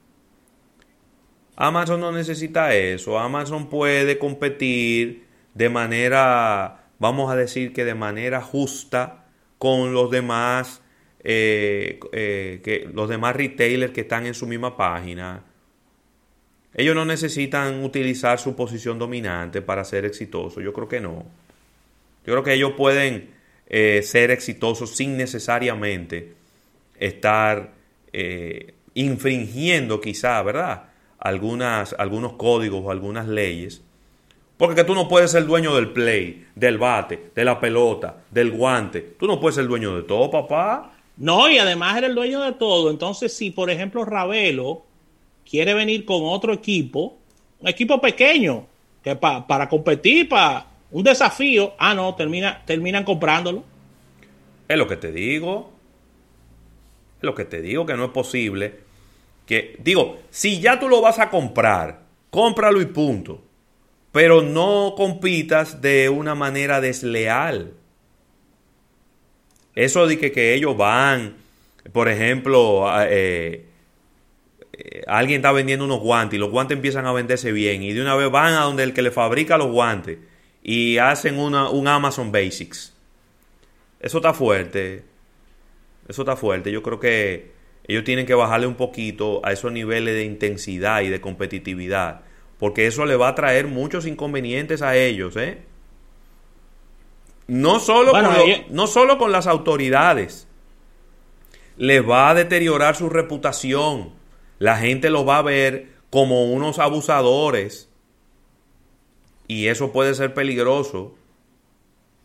Amazon 1.56 2.00
no 2.00 2.12
necesita 2.12 2.74
eso. 2.76 3.20
Amazon 3.20 3.70
puede 3.70 4.18
competir 4.18 5.26
de 5.54 5.70
manera, 5.70 6.88
vamos 7.00 7.32
a 7.32 7.36
decir 7.36 7.74
que 7.74 7.86
de 7.86 7.96
manera 7.96 8.42
justa 8.42 9.26
con 9.58 9.94
los 9.94 10.10
demás, 10.12 10.82
eh, 11.24 12.00
eh, 12.12 12.62
que, 12.64 12.90
los 12.94 13.08
demás 13.08 13.36
retailers 13.36 13.94
que 13.94 14.02
están 14.02 14.26
en 14.26 14.34
su 14.34 14.48
misma 14.48 14.76
página. 14.76 15.44
Ellos 16.76 16.96
no 16.96 17.06
necesitan 17.06 17.84
utilizar 17.84 18.40
su 18.40 18.56
posición 18.56 18.98
dominante 18.98 19.62
para 19.62 19.84
ser 19.84 20.06
exitosos. 20.06 20.64
Yo 20.64 20.74
creo 20.74 20.88
que 20.88 21.00
no. 21.00 21.26
Yo 22.26 22.34
creo 22.34 22.44
que 22.44 22.54
ellos 22.54 22.74
pueden 22.78 23.32
eh, 23.68 24.02
ser 24.04 24.32
exitosos 24.32 24.96
sin 24.96 25.18
necesariamente 25.18 26.34
estar 27.00 27.74
eh, 28.14 28.74
infringiendo 28.94 30.00
quizá, 30.00 30.42
¿verdad? 30.42 30.84
Algunas, 31.20 31.94
algunos 31.98 32.34
códigos 32.34 32.82
o 32.86 32.92
algunas 32.92 33.28
leyes. 33.28 33.82
Porque 34.58 34.84
tú 34.84 34.94
no 34.94 35.08
puedes 35.08 35.32
ser 35.32 35.46
dueño 35.46 35.76
del 35.76 35.90
play, 35.90 36.46
del 36.56 36.78
bate, 36.78 37.32
de 37.36 37.44
la 37.44 37.60
pelota, 37.60 38.24
del 38.30 38.52
guante. 38.52 39.02
Tú 39.20 39.28
no 39.28 39.40
puedes 39.40 39.56
ser 39.56 39.68
dueño 39.68 39.96
de 39.96 40.04
todo, 40.04 40.30
papá. 40.30 40.94
No, 41.18 41.50
y 41.50 41.58
además 41.58 41.98
eres 41.98 42.12
el 42.12 42.16
dueño 42.16 42.42
de 42.42 42.54
todo. 42.54 42.90
Entonces, 42.90 43.36
si 43.36 43.52
por 43.52 43.70
ejemplo 43.70 44.06
Ravelo 44.06 44.84
quiere 45.50 45.74
venir 45.74 46.06
con 46.06 46.22
otro 46.24 46.54
equipo, 46.54 47.18
un 47.60 47.68
equipo 47.68 48.00
pequeño, 48.00 48.68
que 49.04 49.16
para 49.16 49.68
competir, 49.68 50.30
para 50.30 50.68
un 50.94 51.04
desafío, 51.04 51.74
ah, 51.80 51.96
no, 51.96 52.14
termina, 52.14 52.64
terminan 52.66 53.04
comprándolo. 53.04 53.64
Es 54.68 54.78
lo 54.78 54.88
que 54.88 54.96
te 54.96 55.12
digo. 55.12 55.74
Es 57.18 57.24
lo 57.24 57.34
que 57.34 57.46
te 57.46 57.64
digo, 57.64 57.86
que 57.88 57.96
no 57.96 58.06
es 58.06 58.12
posible. 58.12 58.76
Que, 59.48 59.76
digo, 59.80 60.20
si 60.30 60.62
ya 60.62 60.80
tú 60.80 60.88
lo 60.88 61.02
vas 61.02 61.18
a 61.18 61.32
comprar, 61.32 62.04
cómpralo 62.30 62.80
y 62.80 62.86
punto. 62.86 63.42
Pero 64.12 64.44
no 64.44 64.94
compitas 64.96 65.82
de 65.82 66.10
una 66.10 66.36
manera 66.36 66.80
desleal. 66.80 67.74
Eso 69.74 70.06
de 70.06 70.20
que, 70.20 70.32
que 70.32 70.54
ellos 70.54 70.78
van, 70.78 71.38
por 71.92 72.08
ejemplo, 72.08 72.86
eh, 73.02 73.66
eh, 74.74 75.02
alguien 75.08 75.40
está 75.40 75.52
vendiendo 75.52 75.86
unos 75.86 76.02
guantes 76.02 76.38
y 76.38 76.40
los 76.40 76.52
guantes 76.52 76.76
empiezan 76.76 77.08
a 77.08 77.14
venderse 77.14 77.52
bien 77.52 77.82
y 77.82 77.94
de 77.94 78.02
una 78.02 78.16
vez 78.16 78.30
van 78.30 78.54
a 78.54 78.62
donde 78.62 78.84
el 78.84 78.94
que 78.94 79.02
le 79.02 79.10
fabrica 79.10 79.58
los 79.58 79.72
guantes 79.72 80.20
y 80.64 80.98
hacen 80.98 81.38
una, 81.38 81.70
un 81.70 81.88
Amazon 81.88 82.32
Basics. 82.32 82.94
Eso 84.00 84.18
está 84.18 84.34
fuerte. 84.34 85.04
Eso 86.08 86.22
está 86.22 86.36
fuerte. 86.36 86.72
Yo 86.72 86.82
creo 86.82 87.00
que 87.00 87.52
ellos 87.88 88.04
tienen 88.04 88.26
que 88.26 88.34
bajarle 88.34 88.68
un 88.68 88.76
poquito 88.76 89.42
a 89.44 89.52
esos 89.52 89.72
niveles 89.72 90.16
de 90.16 90.24
intensidad 90.24 91.02
y 91.02 91.10
de 91.10 91.22
competitividad. 91.22 92.22
Porque 92.58 92.88
eso 92.88 93.06
le 93.06 93.16
va 93.16 93.30
a 93.30 93.36
traer 93.36 93.68
muchos 93.68 94.06
inconvenientes 94.06 94.82
a 94.82 94.96
ellos, 94.96 95.36
¿eh? 95.36 95.62
No 97.48 97.80
solo, 97.80 98.12
con, 98.12 98.26
no 98.70 98.88
solo 98.88 99.18
con 99.18 99.34
las 99.34 99.48
autoridades. 99.48 100.48
Les 101.76 102.08
va 102.08 102.30
a 102.30 102.34
deteriorar 102.34 102.96
su 102.96 103.10
reputación 103.10 104.14
la 104.64 104.78
gente 104.78 105.10
los 105.10 105.28
va 105.28 105.40
a 105.40 105.42
ver 105.42 105.90
como 106.10 106.46
unos 106.46 106.80
abusadores 106.80 107.90
y 109.48 109.68
eso 109.68 109.92
puede 109.92 110.14
ser 110.14 110.34
peligroso 110.34 111.16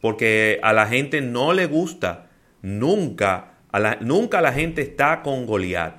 porque 0.01 0.61
a 0.63 0.73
la 0.73 0.87
gente 0.87 1.21
no 1.21 1.53
le 1.53 1.67
gusta 1.67 2.29
nunca 2.63 3.59
a 3.71 3.79
la, 3.79 3.99
nunca 4.01 4.41
la 4.41 4.53
gente 4.53 4.81
está 4.83 5.23
con 5.23 5.47
Goliat. 5.47 5.97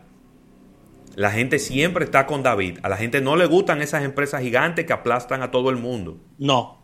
La 1.15 1.31
gente 1.31 1.59
siempre 1.59 2.05
está 2.05 2.25
con 2.25 2.43
David. 2.43 2.79
A 2.81 2.89
la 2.89 2.97
gente 2.97 3.21
no 3.21 3.35
le 3.35 3.45
gustan 3.45 3.81
esas 3.81 4.03
empresas 4.03 4.41
gigantes 4.41 4.85
que 4.85 4.93
aplastan 4.93 5.41
a 5.43 5.51
todo 5.51 5.69
el 5.69 5.75
mundo. 5.75 6.17
No. 6.37 6.79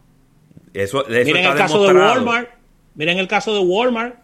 Eso, 0.74 1.06
miren 1.08 1.46
el 1.46 1.56
caso 1.56 1.82
de 1.88 1.94
Walmart. 1.94 2.50
Miren 2.96 3.18
el 3.18 3.28
caso 3.28 3.54
de 3.54 3.62
Walmart. 3.62 4.16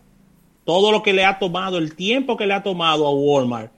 Todo 0.66 0.91
lo 0.91 1.01
que 1.01 1.14
le 1.14 1.26
ha 1.26 1.39
tomado 1.39 1.78
el 1.78 1.95
tiempo 1.95 2.38
que 2.38 2.45
le 2.45 2.53
ha 2.53 2.62
tomado 2.62 3.07
a 3.07 3.12
Walmart 3.12 3.72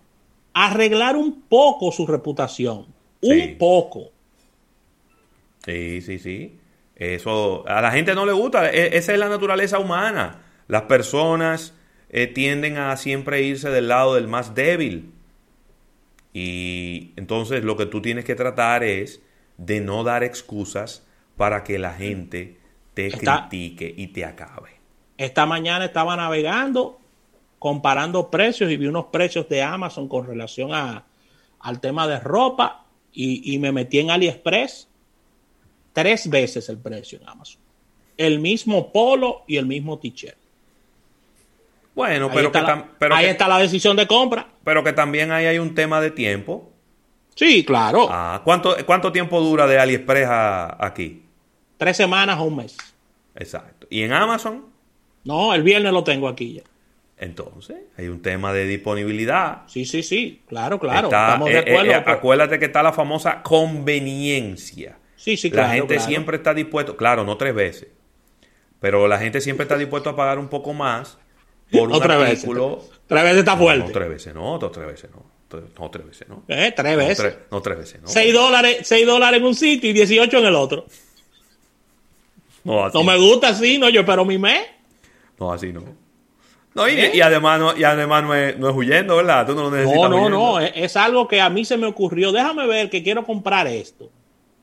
arreglar 0.54 1.16
un 1.16 1.42
poco 1.44 1.92
su 1.92 2.06
reputación. 2.06 2.88
Un 3.22 3.58
poco. 3.58 4.12
Sí, 5.66 6.02
sí, 6.02 6.20
sí. 6.20 6.60
Eso 6.96 7.68
a 7.68 7.82
la 7.82 7.92
gente 7.92 8.16
no 8.16 8.26
le 8.26 8.34
gusta. 8.34 8.70
E, 8.72 8.98
esa 8.98 9.14
es 9.14 9.20
la 9.20 9.30
naturaleza 9.30 9.80
humana. 9.80 10.42
Las 10.68 10.84
personas 10.84 11.74
eh, 12.10 12.28
tienden 12.28 12.78
a 12.78 12.96
siempre 12.98 13.42
irse 13.42 13.70
del 13.70 13.88
lado 13.88 14.16
del 14.16 14.28
más 14.28 14.54
débil. 14.56 15.12
Y 16.34 17.12
entonces 17.16 17.64
lo 17.64 17.78
que 17.78 17.86
tú 17.86 18.02
tienes 18.02 18.26
que 18.26 18.36
tratar 18.36 18.84
es 18.84 19.22
de 19.58 19.82
no 19.82 20.04
dar 20.04 20.24
excusas 20.24 21.06
para 21.38 21.64
que 21.64 21.80
la 21.80 21.94
gente 21.94 22.58
te 22.94 23.12
critique 23.12 23.94
y 23.96 24.08
te 24.08 24.26
acabe. 24.26 24.72
Esta 25.18 25.46
mañana 25.46 25.86
estaba 25.86 26.16
navegando, 26.16 27.00
comparando 27.60 28.30
precios 28.30 28.72
y 28.72 28.78
vi 28.78 28.88
unos 28.88 29.06
precios 29.06 29.48
de 29.48 29.62
Amazon 29.62 30.08
con 30.08 30.26
relación 30.26 30.74
a, 30.74 31.06
al 31.60 31.80
tema 31.80 32.08
de 32.08 32.20
ropa 32.20 32.86
y, 33.12 33.54
y 33.54 33.60
me 33.60 33.72
metí 33.72 34.00
en 34.00 34.10
AliExpress 34.12 34.90
tres 35.94 36.30
veces 36.30 36.68
el 36.70 36.78
precio 36.78 37.20
en 37.22 37.30
Amazon. 37.30 37.62
El 38.18 38.40
mismo 38.40 38.92
polo 38.92 39.44
y 39.48 39.58
el 39.58 39.66
mismo 39.66 39.98
t-shirt. 40.00 40.36
Bueno, 41.96 42.26
Ahí 42.26 42.32
pero, 42.34 42.48
está 42.48 42.60
que, 42.62 42.66
la- 42.68 42.90
pero, 43.00 43.16
ahí 43.16 43.26
que, 43.26 43.32
está 43.32 43.48
la 43.48 43.60
decisión 43.60 43.96
de 43.96 44.08
compra. 44.08 44.48
pero 44.64 44.84
que 44.84 44.94
también 44.94 45.32
ahí 45.32 45.46
hay 45.46 45.60
un 45.60 45.76
tema 45.76 46.02
de 46.02 46.12
tiempo. 46.12 46.72
Sí, 47.36 47.64
claro. 47.64 48.08
Ah, 48.10 48.42
¿cuánto, 48.44 48.76
¿Cuánto 48.86 49.12
tiempo 49.12 49.40
dura 49.42 49.66
de 49.68 49.80
AliExpress 49.80 50.28
a 50.28 50.86
aquí? 50.86 51.24
Tres 51.78 51.98
semanas 51.98 52.40
o 52.40 52.44
un 52.46 52.58
mes. 52.58 52.78
Exacto. 53.36 53.88
¿Y 53.90 54.02
en 54.04 54.14
Amazon? 54.14 54.66
No, 55.24 55.54
el 55.54 55.64
viernes 55.64 55.92
lo 55.94 56.04
tengo 56.04 56.28
aquí 56.28 56.54
ya. 56.54 56.62
Entonces, 57.18 57.78
hay 57.98 58.08
un 58.08 58.22
tema 58.22 58.54
de 58.54 58.66
disponibilidad. 58.68 59.62
Sí, 59.68 59.86
sí, 59.86 60.04
sí. 60.04 60.42
Claro, 60.48 60.80
claro. 60.80 61.08
Está- 61.08 61.28
Estamos 61.34 61.50
de 61.50 61.56
eh, 61.56 61.60
acuerdo. 61.60 61.92
eh, 61.92 62.02
pero- 62.04 62.18
acuérdate 62.18 62.60
que 62.60 62.66
está 62.66 62.84
la 62.84 62.92
famosa 62.94 63.42
conveniencia. 63.42 64.98
Sí, 65.24 65.38
sí, 65.38 65.50
la 65.50 65.70
gente 65.70 65.96
claro. 65.96 66.10
siempre 66.10 66.38
está 66.38 66.54
dispuesto, 66.54 66.98
claro, 66.98 67.24
no 67.24 67.38
tres 67.38 67.56
veces, 67.56 67.88
pero 68.80 69.08
la 69.08 69.18
gente 69.20 69.40
siempre 69.42 69.64
está 69.64 69.78
dispuesto 69.78 70.10
a 70.10 70.16
pagar 70.16 70.38
un 70.40 70.50
poco 70.50 70.74
más 70.74 71.18
por 71.72 71.90
un 71.90 72.00
veces. 72.00 72.10
artículo. 72.44 72.84
Tres 73.08 73.24
veces 73.24 73.40
está 73.40 73.58
fuerte. 73.58 73.86
No, 73.86 73.92
tres 73.92 74.10
veces, 74.10 74.34
no, 74.36 74.58
no, 74.60 74.72
tres 74.72 74.88
veces, 74.88 75.10
no. 75.12 75.34
No, 75.80 75.92
tres 75.92 76.06
veces, 76.08 76.28
no. 76.30 76.44
Eh, 76.48 76.74
tres 76.76 76.92
No, 76.94 76.98
veces. 76.98 77.18
tres, 77.18 77.38
no, 77.52 77.62
tres 77.62 77.78
veces, 77.78 78.02
no. 78.02 78.08
Seis 78.08 78.34
dólares, 78.34 78.78
seis 78.84 79.06
dólares 79.06 79.40
en 79.40 79.46
un 79.46 79.54
sitio 79.54 79.90
y 79.90 79.94
18 79.94 80.40
en 80.40 80.46
el 80.46 80.56
otro. 80.56 80.86
No, 82.64 82.86
así 82.86 82.98
No 82.98 83.04
me 83.04 83.18
gusta 83.18 83.50
así, 83.50 83.78
no, 83.78 83.88
yo 83.90 84.02
espero 84.02 84.26
mi 84.26 84.38
mes. 84.40 84.66
No, 85.40 85.52
así 85.54 85.72
no. 85.72 85.84
No, 86.74 86.90
y, 86.90 86.94
¿Eh? 87.00 87.12
y 87.14 87.22
además, 87.22 87.60
no, 87.60 87.78
y 87.78 87.84
además 87.84 88.24
no, 88.24 88.34
es, 88.34 88.58
no 88.58 88.70
es 88.70 88.76
huyendo, 88.76 89.18
¿verdad? 89.18 89.46
Tú 89.46 89.54
no 89.54 89.64
lo 89.64 89.72
necesitas. 89.72 90.02
No, 90.02 90.10
no, 90.10 90.16
huyendo. 90.16 90.30
no, 90.38 90.60
es, 90.60 90.72
es 90.76 90.96
algo 90.98 91.28
que 91.28 91.40
a 91.40 91.50
mí 91.52 91.66
se 91.66 91.78
me 91.78 91.86
ocurrió. 91.86 92.32
Déjame 92.32 92.66
ver 92.66 92.90
que 92.90 93.04
quiero 93.04 93.24
comprar 93.24 93.68
esto. 93.68 94.10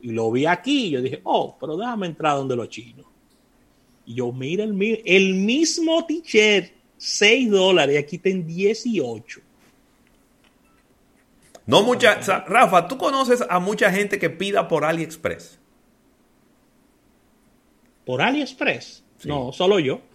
Y 0.03 0.13
lo 0.13 0.31
vi 0.31 0.47
aquí 0.47 0.87
y 0.87 0.91
yo 0.91 1.03
dije, 1.03 1.21
oh, 1.25 1.57
pero 1.61 1.77
déjame 1.77 2.07
entrar 2.07 2.37
donde 2.37 2.57
los 2.57 2.69
chinos. 2.69 3.07
Y 4.07 4.15
yo, 4.15 4.33
mira, 4.33 4.65
el, 4.65 5.03
el 5.05 5.35
mismo 5.35 6.05
t-shirt, 6.07 6.73
6 6.97 7.51
dólares, 7.51 7.95
y 7.95 7.99
aquí 7.99 8.17
está 8.17 8.29
en 8.31 8.47
18. 8.47 9.41
No 11.67 11.83
mucha, 11.83 12.19
o 12.19 12.23
sea, 12.23 12.45
Rafa, 12.49 12.89
¿tú 12.89 12.99
conoces 12.99 13.45
a 13.49 13.61
mucha 13.61 13.93
gente 13.93 14.19
que 14.19 14.31
pida 14.31 14.67
por 14.67 14.85
AliExpress? 14.85 15.59
¿Por 18.05 18.23
AliExpress? 18.23 19.05
No, 19.25 19.53
solo 19.53 19.79
yo. 19.79 20.01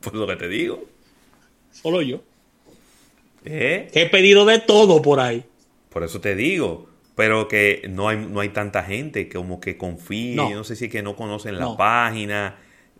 Pues 0.00 0.14
lo 0.14 0.26
que 0.26 0.36
te 0.36 0.48
digo. 0.48 0.84
Solo 1.70 2.02
yo. 2.02 2.20
¿Eh? 3.44 3.90
He 3.92 4.08
pedido 4.10 4.44
de 4.44 4.58
todo 4.58 5.00
por 5.00 5.18
ahí. 5.18 5.44
Por 5.90 6.04
eso 6.04 6.20
te 6.20 6.34
digo. 6.34 6.88
Pero 7.16 7.46
que 7.48 7.82
no 7.88 8.08
hay, 8.08 8.16
no 8.18 8.40
hay 8.40 8.48
tanta 8.48 8.82
gente 8.82 9.28
que 9.28 9.36
como 9.36 9.60
que 9.60 9.76
confíe. 9.76 10.34
No. 10.34 10.50
No 10.50 10.64
sé 10.64 10.74
si 10.76 10.86
es 10.86 10.90
que 10.90 11.02
no 11.02 11.14
conocen 11.14 11.54
la 11.56 11.64
No. 11.66 11.76
página. 11.76 12.56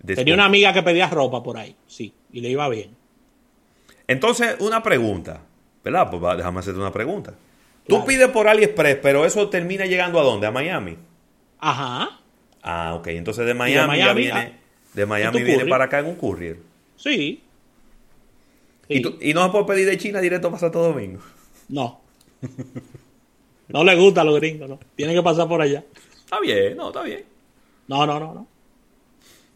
Tenía 0.06 0.34
una 0.34 0.44
amiga 0.44 0.72
que 0.72 0.82
pedía 0.82 1.08
ropa 1.08 1.42
por 1.42 1.56
ahí, 1.56 1.74
sí, 1.86 2.12
y 2.30 2.40
le 2.40 2.50
iba 2.50 2.68
bien. 2.68 2.90
Entonces, 4.06 4.56
una 4.60 4.82
pregunta. 4.82 5.40
¿Verdad? 5.82 6.08
Pues 6.10 6.22
va, 6.22 6.36
déjame 6.36 6.60
hacerte 6.60 6.78
una 6.80 6.92
pregunta. 6.92 7.34
Tú 7.86 8.04
pides 8.06 8.28
por 8.28 8.48
AliExpress, 8.48 8.96
pero 9.02 9.24
eso 9.26 9.48
termina 9.50 9.84
llegando 9.86 10.18
a 10.18 10.22
dónde? 10.22 10.46
¿A 10.46 10.50
Miami? 10.50 10.96
Ajá, 11.58 12.20
Ah, 12.62 12.94
ok. 12.94 13.08
Entonces 13.08 13.44
de 13.44 13.52
Miami, 13.52 13.98
ya 13.98 14.04
Miami, 14.06 14.20
viene. 14.22 14.40
ah, 14.40 14.52
de 14.94 15.06
Miami 15.06 15.36
viene 15.38 15.52
courier. 15.54 15.68
para 15.68 15.84
acá 15.84 15.98
en 15.98 16.06
un 16.06 16.14
courier. 16.16 16.58
sí. 16.96 17.40
Y, 18.88 19.00
tú- 19.02 19.16
y 19.20 19.32
no 19.34 19.44
se 19.46 19.50
puede 19.50 19.64
pedir 19.64 19.86
de 19.86 19.96
China 19.98 20.20
directo 20.20 20.48
para 20.50 20.60
Santo 20.60 20.82
Domingo. 20.82 21.20
No. 21.68 22.00
No 23.68 23.82
le 23.84 23.94
gusta 23.96 24.20
a 24.20 24.24
los 24.24 24.36
gringos, 24.38 24.68
no. 24.68 24.78
Tiene 24.94 25.14
que 25.14 25.22
pasar 25.22 25.48
por 25.48 25.60
allá. 25.60 25.84
Está 26.16 26.40
bien, 26.40 26.76
no, 26.76 26.88
está 26.88 27.02
bien. 27.02 27.24
No, 27.88 28.06
no, 28.06 28.18
no, 28.20 28.34
no. 28.34 28.46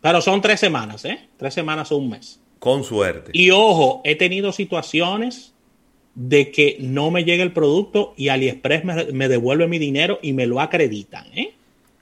Pero 0.01 0.21
son 0.21 0.41
tres 0.41 0.61
semanas, 0.61 1.05
¿eh? 1.05 1.29
Tres 1.37 1.55
semanas 1.55 1.91
o 1.93 1.97
un 1.97 2.11
mes. 2.11 2.41
Con 2.59 2.85
suerte. 2.85 3.31
Y 3.35 3.51
ojo, 3.51 4.01
he 4.05 4.17
tenido 4.17 4.53
situaciones 4.53 5.55
de 6.15 6.51
que 6.51 6.77
no 6.81 7.11
me 7.11 7.25
llega 7.25 7.43
el 7.45 7.53
producto 7.53 8.15
y 8.17 8.29
AliExpress 8.29 8.85
me, 8.85 9.05
me 9.13 9.29
devuelve 9.29 9.69
mi 9.69 9.79
dinero 9.79 10.19
y 10.23 10.33
me 10.33 10.47
lo 10.47 10.61
acreditan, 10.61 11.27
¿eh? 11.37 11.55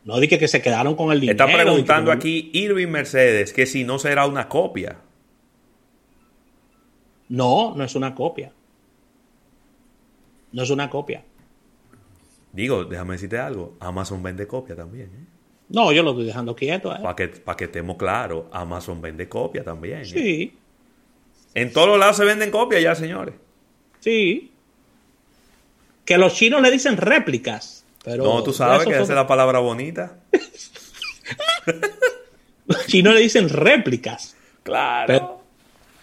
No 0.05 0.21
dije 0.21 0.39
que 0.39 0.47
se 0.49 0.63
quedaron 0.63 0.95
con 0.95 1.11
el 1.13 1.21
dinero. 1.21 1.45
Está 1.45 1.53
preguntando 1.53 2.13
no- 2.13 2.17
aquí 2.17 2.51
Irving 2.55 2.87
Mercedes 2.89 3.53
que 3.53 3.67
si 3.67 3.83
no 3.85 3.99
será 3.99 4.27
una 4.27 4.49
copia. 4.49 4.99
No, 7.29 7.75
no 7.75 7.83
es 7.85 7.95
una 7.97 8.15
copia. 8.15 8.53
No 10.53 10.63
es 10.63 10.71
una 10.71 10.89
copia. 10.89 11.25
Digo, 12.57 12.85
déjame 12.87 13.13
decirte 13.15 13.39
algo. 13.39 13.77
Amazon 13.81 14.23
vende 14.23 14.47
copia 14.47 14.75
también. 14.75 15.07
¿eh? 15.15 15.27
No, 15.69 15.93
yo 15.93 16.03
lo 16.03 16.11
estoy 16.13 16.25
dejando 16.27 16.57
quieto. 16.57 16.91
¿eh? 16.95 16.99
Para 17.03 17.15
que, 17.15 17.29
pa' 17.29 17.57
que 17.57 17.65
estemos 17.65 17.97
claros, 17.97 18.45
Amazon 18.51 19.01
vende 19.03 19.29
copia 19.29 19.63
también. 19.63 20.01
¿eh? 20.01 20.05
Sí, 20.07 20.59
En 21.55 21.73
todos 21.73 21.87
los 21.89 21.99
lados 21.99 22.17
se 22.17 22.25
venden 22.25 22.51
copias 22.51 22.83
ya, 22.83 22.95
señores. 22.95 23.35
sí. 24.01 24.53
Que 26.05 26.19
los 26.19 26.35
chinos 26.35 26.63
le 26.63 26.71
dicen 26.71 26.97
réplicas. 26.97 27.85
Pero 28.05 28.23
no, 28.23 28.43
tú 28.45 28.53
sabes 28.53 28.79
que 28.87 28.95
son- 28.95 29.03
esa 29.03 29.13
es 29.13 29.17
la 29.17 29.27
palabra 29.27 29.59
bonita. 29.59 30.21
Los 32.67 32.87
chinos 32.87 33.15
le 33.15 33.21
dicen 33.21 33.49
réplicas. 33.49 34.37
Claro. 34.63 35.07
Pero, 35.09 35.43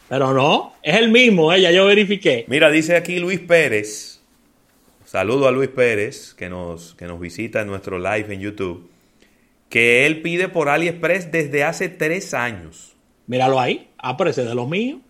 pero 0.09 0.33
no, 0.33 0.73
es 0.83 0.95
el 0.97 1.09
mismo, 1.09 1.51
¿eh? 1.53 1.61
ya 1.61 1.71
yo 1.71 1.85
verifiqué. 1.85 2.45
Mira, 2.47 2.69
dice 2.69 2.95
aquí 2.95 3.19
Luis 3.19 3.39
Pérez. 3.39 4.12
Saludo 5.13 5.47
a 5.47 5.51
Luis 5.51 5.69
Pérez, 5.69 6.33
que 6.33 6.49
nos, 6.49 6.95
que 6.95 7.05
nos 7.05 7.19
visita 7.19 7.61
en 7.61 7.67
nuestro 7.67 7.99
live 7.99 8.33
en 8.33 8.39
YouTube. 8.39 8.89
Que 9.69 10.07
él 10.07 10.23
pide 10.23 10.49
por 10.49 10.69
AliExpress 10.69 11.31
desde 11.31 11.63
hace 11.63 11.87
tres 11.87 12.33
años. 12.33 12.95
Míralo 13.27 13.59
ahí, 13.59 13.89
aparece 13.99 14.43
de 14.43 14.55
los 14.55 14.67
míos. 14.67 15.01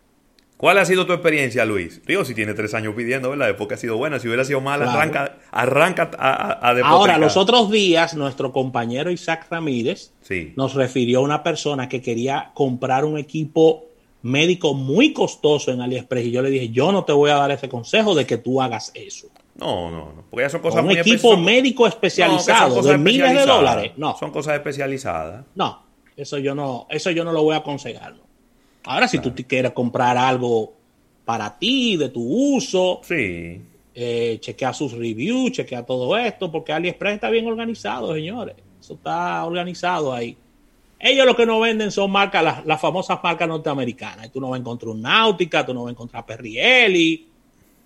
¿Cuál 0.58 0.78
ha 0.80 0.84
sido 0.84 1.06
tu 1.06 1.14
experiencia, 1.14 1.64
Luis? 1.64 2.02
Digo, 2.06 2.26
si 2.26 2.36
tiene 2.36 2.54
tres 2.54 2.74
años 2.74 2.96
pidiendo, 2.98 3.30
¿verdad? 3.30 3.52
Es 3.52 3.56
porque 3.56 3.76
ha 3.76 3.78
sido 3.78 3.96
buena. 3.96 4.20
Si 4.20 4.28
hubiera 4.28 4.44
sido 4.44 4.60
mala, 4.60 4.84
Claro. 4.84 5.00
arranca, 5.00 5.38
arranca 5.52 6.12
a, 6.20 6.34
a, 6.52 6.72
a 6.72 6.80
Ahora, 6.90 7.18
los 7.18 7.38
otros 7.38 7.72
días, 7.72 8.14
nuestro 8.14 8.52
compañero 8.52 9.10
Isaac 9.10 9.48
Ramírez 9.50 10.12
Sí. 10.22 10.52
nos 10.58 10.74
refirió 10.74 11.20
a 11.20 11.22
una 11.24 11.44
persona 11.44 11.88
que 11.88 12.02
quería 12.02 12.52
comprar 12.54 13.06
un 13.06 13.18
equipo 13.18 13.86
médico 14.22 14.74
muy 14.74 15.14
costoso 15.14 15.72
en 15.72 15.80
AliExpress 15.80 16.26
y 16.26 16.32
yo 16.32 16.42
le 16.42 16.50
dije, 16.50 16.68
yo 16.72 16.92
no 16.92 17.06
te 17.06 17.14
voy 17.14 17.30
a 17.30 17.36
dar 17.36 17.52
ese 17.52 17.70
consejo 17.70 18.14
de 18.16 18.26
que 18.26 18.38
tú 18.38 18.62
hagas 18.62 18.92
eso. 18.96 19.28
No, 19.56 19.92
no, 19.92 20.14
no. 20.14 20.24
Porque 20.30 20.46
ya 20.46 20.50
son 20.50 20.62
cosas 20.62 20.82
un 20.82 20.88
muy 20.88 20.98
equipo 20.98 21.38
médico 21.38 21.84
No, 21.84 21.90
especializado 21.90 22.76
cosas 22.76 22.92
de 22.94 22.98
miles 22.98 23.34
de 23.34 23.46
dólares. 23.46 23.92
No, 23.98 24.16
Son 24.18 24.32
cosas 24.32 24.56
especializadas. 24.56 25.46
no, 25.56 25.84
eso 26.18 26.38
yo 26.38 26.54
no, 26.56 26.88
eso 26.90 27.12
yo 27.12 27.24
no 27.24 27.32
lo 27.32 27.44
voy 27.44 27.54
a 27.56 27.60
aconsejar. 27.60 28.14
no. 28.16 28.24
Ahora, 28.86 29.08
si 29.08 29.20
tú 29.20 29.32
te 29.32 29.46
quieres 29.46 29.72
comprar 29.72 30.18
algo 30.18 30.74
para 31.24 31.58
ti, 31.58 31.96
de 31.96 32.10
tu 32.10 32.22
uso, 32.56 33.00
Sí. 33.04 33.62
eh, 33.96 34.38
chequea 34.42 34.74
sus 34.74 34.92
reviews, 34.92 35.54
chequea 35.54 35.86
todo 35.86 36.18
esto, 36.18 36.52
porque 36.52 36.74
AliExpress 36.74 37.14
está 37.16 37.30
bien 37.30 37.48
organizado, 37.48 38.14
señores. 38.14 38.56
Eso 38.82 38.96
está 38.96 39.46
organizado 39.46 40.12
ahí. 40.12 40.36
Ellos 41.00 41.26
lo 41.26 41.36
que 41.36 41.46
no 41.46 41.60
venden 41.62 41.92
son 41.92 42.12
marcas, 42.12 42.44
las, 42.44 42.66
las 42.66 42.82
famosas 42.82 43.20
marcas 43.24 43.48
norteamericanas. 43.48 44.30
Tú 44.32 44.42
no 44.42 44.50
vas 44.50 44.58
a 44.58 44.62
encontrar 44.62 44.90
un 44.90 45.02
Náutica, 45.02 45.66
tú 45.66 45.74
no 45.74 45.84
vas 45.84 45.90
a 45.90 45.92
encontrar 45.92 46.26
Perrielli, 46.26 47.28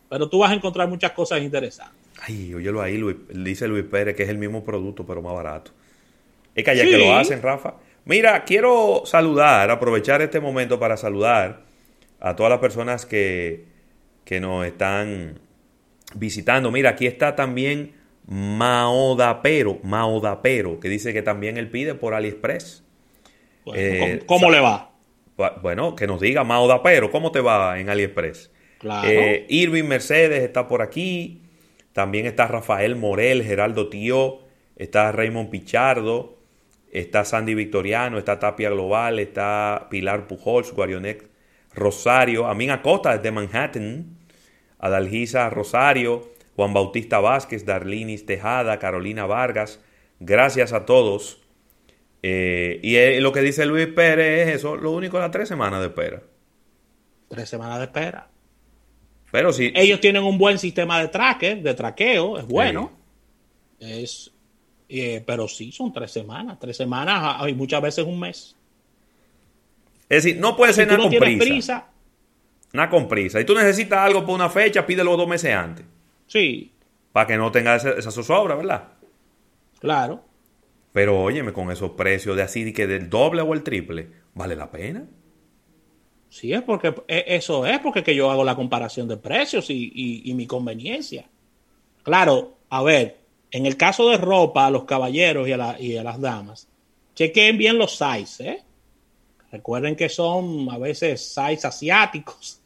pero 0.10 0.30
tú 0.30 0.40
vas 0.40 0.52
a 0.52 0.54
encontrar 0.56 0.88
muchas 0.88 1.12
cosas 1.12 1.42
interesantes. 1.42 1.96
Ay, 2.22 2.54
óyelo 2.54 2.82
ahí, 2.82 2.98
Luis, 2.98 3.18
dice 3.30 3.68
Luis 3.68 3.84
Pérez 3.86 4.16
que 4.16 4.24
es 4.24 4.30
el 4.30 4.38
mismo 4.38 4.64
producto, 4.64 5.06
pero 5.06 5.22
más 5.22 5.34
barato. 5.34 5.72
Es 6.56 6.64
que 6.64 6.72
allá 6.72 6.84
Sí. 6.84 6.90
que 6.90 6.98
lo 6.98 7.16
hacen, 7.16 7.42
Rafa. 7.42 7.76
Mira, 8.06 8.44
quiero 8.46 9.04
saludar, 9.06 9.70
aprovechar 9.70 10.22
este 10.22 10.40
momento 10.40 10.80
para 10.80 10.98
saludar 10.98 11.62
a 12.20 12.36
todas 12.36 12.50
las 12.50 12.60
personas 12.60 13.06
que, 13.06 13.66
que 14.26 14.40
nos 14.40 14.66
están 14.66 15.40
visitando. 16.16 16.72
Mira, 16.72 16.92
aquí 16.92 17.06
está 17.06 17.36
también 17.36 17.94
Maodapero, 18.26 19.80
Maodapero, 19.84 20.80
que 20.80 20.90
dice 20.90 21.14
que 21.14 21.22
también 21.22 21.58
él 21.58 21.70
pide 21.70 21.96
por 21.96 22.14
AliExpress. 22.14 22.84
Bueno, 23.66 23.82
Eh, 23.82 24.20
¿Cómo, 24.26 24.40
cómo 24.42 24.52
le 24.52 24.60
va? 24.62 24.92
Bu- 25.38 25.62
Bueno, 25.62 25.96
que 25.96 26.08
nos 26.08 26.20
diga 26.22 26.44
Maodapero, 26.44 27.12
¿cómo 27.12 27.32
te 27.32 27.42
va 27.42 27.80
en 27.80 27.90
AliExpress? 27.90 28.52
Claro. 28.80 29.08
Eh, 29.08 29.46
Irving 29.50 29.86
Mercedes 29.86 30.44
está 30.44 30.68
por 30.68 30.82
aquí. 30.82 31.42
También 31.94 32.28
está 32.28 32.48
Rafael 32.48 32.96
Morel, 32.96 33.44
Geraldo 33.44 33.90
Tío, 33.90 34.42
está 34.76 35.12
Raymond 35.12 35.50
Pichardo, 35.50 36.38
está 36.92 37.26
Sandy 37.26 37.56
Victoriano, 37.56 38.20
está 38.20 38.38
Tapia 38.38 38.70
Global, 38.70 39.18
está 39.18 39.88
Pilar 39.90 40.28
Pujols, 40.28 40.72
Guarionet 40.74 41.28
Rosario, 41.74 42.46
Amin 42.46 42.70
Acosta 42.70 43.18
desde 43.18 43.32
Manhattan, 43.32 44.18
Adalgisa 44.78 45.50
Rosario, 45.50 46.30
Juan 46.56 46.74
Bautista 46.74 47.20
Vázquez, 47.20 47.66
Darlinis 47.66 48.28
Tejada, 48.28 48.78
Carolina 48.78 49.26
Vargas. 49.26 49.80
Gracias 50.20 50.74
a 50.74 50.86
todos 50.86 51.42
Eh, 52.24 52.80
y 52.84 52.96
eh, 52.98 53.22
lo 53.22 53.32
que 53.32 53.42
dice 53.42 53.66
Luis 53.66 53.88
Pérez 53.88 54.48
es 54.48 54.56
eso, 54.58 54.76
lo 54.76 54.92
único 54.92 55.20
las 55.20 55.32
tres 55.32 55.48
semanas 55.48 55.80
de 55.82 55.88
espera. 55.88 56.22
Tres 57.30 57.50
semanas 57.50 57.78
de 57.80 57.86
espera. 57.86 58.30
Pero 59.38 59.54
sí. 59.54 59.72
Ellos 59.76 60.00
tienen 60.02 60.24
un 60.24 60.40
buen 60.40 60.58
sistema 60.58 61.00
de 61.00 61.10
tracker, 61.10 61.62
de 61.62 61.76
traqueo, 61.76 62.40
es 62.40 62.48
bueno. 62.48 62.92
Es, 63.80 64.32
eh, 64.90 65.24
pero 65.28 65.48
sí, 65.48 65.72
son 65.72 65.94
tres 65.94 66.10
semanas. 66.10 66.58
Tres 66.60 66.76
semanas 66.76 67.48
y 67.48 67.54
muchas 67.54 67.80
veces 67.80 68.04
un 68.04 68.20
mes. 68.20 68.56
Es 70.10 70.24
decir, 70.24 70.40
no 70.42 70.58
puede 70.58 70.74
ser 70.74 70.86
Si 70.86 70.92
nada 70.92 71.04
no 71.04 71.10
con 71.12 71.20
prisa. 71.20 71.44
prisa, 71.46 71.88
Nada 72.74 72.90
con 72.90 73.08
prisa. 73.08 73.40
Y 73.40 73.46
tú 73.46 73.54
necesitas 73.54 74.00
algo 74.00 74.26
por 74.26 74.34
una 74.34 74.50
fecha, 74.50 74.88
pídelo 74.88 75.16
dos 75.16 75.28
meses 75.28 75.54
antes. 75.54 75.86
sí, 76.26 76.72
Para 77.12 77.28
que 77.28 77.38
no 77.38 77.52
tenga 77.52 77.76
esa, 77.76 77.92
esa 77.92 78.10
zozobra, 78.10 78.56
¿verdad? 78.56 78.86
claro. 79.80 80.24
Pero 80.94 81.22
óyeme, 81.22 81.54
con 81.54 81.70
esos 81.70 81.92
precios 81.92 82.36
de 82.36 82.42
así, 82.42 82.74
que 82.74 82.88
del 82.88 83.08
doble 83.08 83.44
o 83.44 83.54
el 83.54 83.62
triple, 83.62 84.10
¿vale 84.34 84.56
la 84.56 84.72
pena? 84.72 85.06
Sí, 86.30 86.52
es 86.54 86.62
porque 86.62 86.94
e- 87.08 87.26
eso 87.28 87.66
es 87.66 87.80
porque 87.80 88.04
que 88.04 88.14
yo 88.16 88.30
hago 88.30 88.44
la 88.44 88.56
comparación 88.56 89.08
de 89.08 89.18
precios 89.18 89.70
y, 89.70 89.92
y- 89.94 90.30
y 90.30 90.34
mi 90.34 90.46
conveniencia. 90.46 91.26
Claro, 92.04 92.58
a 92.70 92.84
ver, 92.84 93.18
en 93.52 93.66
el 93.66 93.78
caso 93.78 94.10
de 94.10 94.18
ropa, 94.18 94.68
a 94.68 94.70
los 94.72 94.84
caballeros 94.84 95.48
y 95.48 95.54
a, 95.54 95.58
la- 95.58 95.80
y 95.80 95.96
a 95.98 96.04
las 96.04 96.20
damas, 96.20 96.68
chequen 97.16 97.58
bien 97.58 97.78
los 97.78 97.98
sizes, 97.98 98.40
¿eh? 98.42 98.64
Recuerden 99.52 99.96
que 99.96 100.10
son 100.10 100.68
a 100.70 100.78
veces 100.78 101.34
sizes 101.34 101.64
asiáticos, 101.66 102.60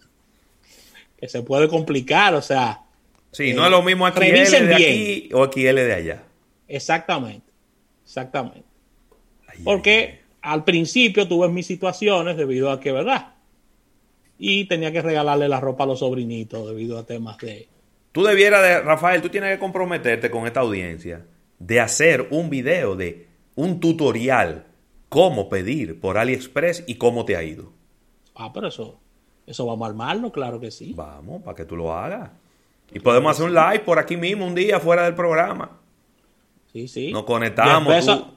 que 1.19 1.29
se 1.29 1.43
puede 1.43 1.67
complicar, 1.67 2.33
o 2.33 2.41
sea, 2.41 2.81
Sí, 3.33 3.51
Eh, 3.51 3.53
no 3.53 3.63
es 3.63 3.71
lo 3.71 3.81
mismo 3.81 4.05
XL 4.07 4.19
de 4.67 4.75
bien. 4.75 4.75
aquí 4.75 5.29
o 5.33 5.45
XL 5.49 5.75
de 5.75 5.93
allá. 5.93 6.23
exactamente, 6.67 7.49
exactamente. 8.03 8.63
Porque 9.63 10.19
al 10.41 10.63
principio 10.65 11.27
tuve 11.27 11.47
mis 11.47 11.65
situaciones 11.67 12.35
debido 12.35 12.71
a 12.71 12.79
que, 12.79 12.91
¿verdad? 12.91 13.35
Y 14.43 14.65
tenía 14.65 14.91
que 14.91 15.03
regalarle 15.03 15.47
la 15.47 15.59
ropa 15.59 15.83
a 15.83 15.87
los 15.87 15.99
sobrinitos 15.99 16.67
debido 16.67 16.97
a 16.97 17.05
temas 17.05 17.37
de... 17.37 17.67
Tú 18.11 18.23
debieras 18.23 18.63
de, 18.63 18.81
Rafael, 18.81 19.21
tú 19.21 19.29
tienes 19.29 19.53
que 19.53 19.59
comprometerte 19.59 20.31
con 20.31 20.47
esta 20.47 20.61
audiencia 20.61 21.27
de 21.59 21.79
hacer 21.79 22.27
un 22.31 22.49
video 22.49 22.95
de 22.95 23.27
un 23.53 23.79
tutorial 23.79 24.65
cómo 25.09 25.47
pedir 25.47 25.99
por 26.01 26.17
AliExpress 26.17 26.85
y 26.87 26.95
cómo 26.95 27.23
te 27.23 27.35
ha 27.37 27.43
ido. 27.43 27.71
Ah, 28.35 28.51
pero 28.51 28.67
eso, 28.69 28.99
eso 29.45 29.63
vamos 29.67 29.85
a 29.85 29.89
armarlo, 29.91 30.31
claro 30.31 30.59
que 30.59 30.71
sí. 30.71 30.93
Vamos, 30.95 31.43
para 31.43 31.55
que 31.55 31.65
tú 31.65 31.75
lo 31.77 31.93
hagas. 31.93 32.31
Y 32.91 32.99
podemos 32.99 33.33
hacer 33.33 33.45
un 33.45 33.53
live 33.53 33.79
por 33.81 33.99
aquí 33.99 34.17
mismo 34.17 34.47
un 34.47 34.55
día 34.55 34.79
fuera 34.79 35.03
del 35.03 35.13
programa. 35.13 35.77
Sí, 36.73 36.87
sí. 36.87 37.11
Nos 37.11 37.25
conectamos. 37.25 37.93
Jeff 37.93 38.05
Bezos, 38.07 38.23
tú- 38.25 38.33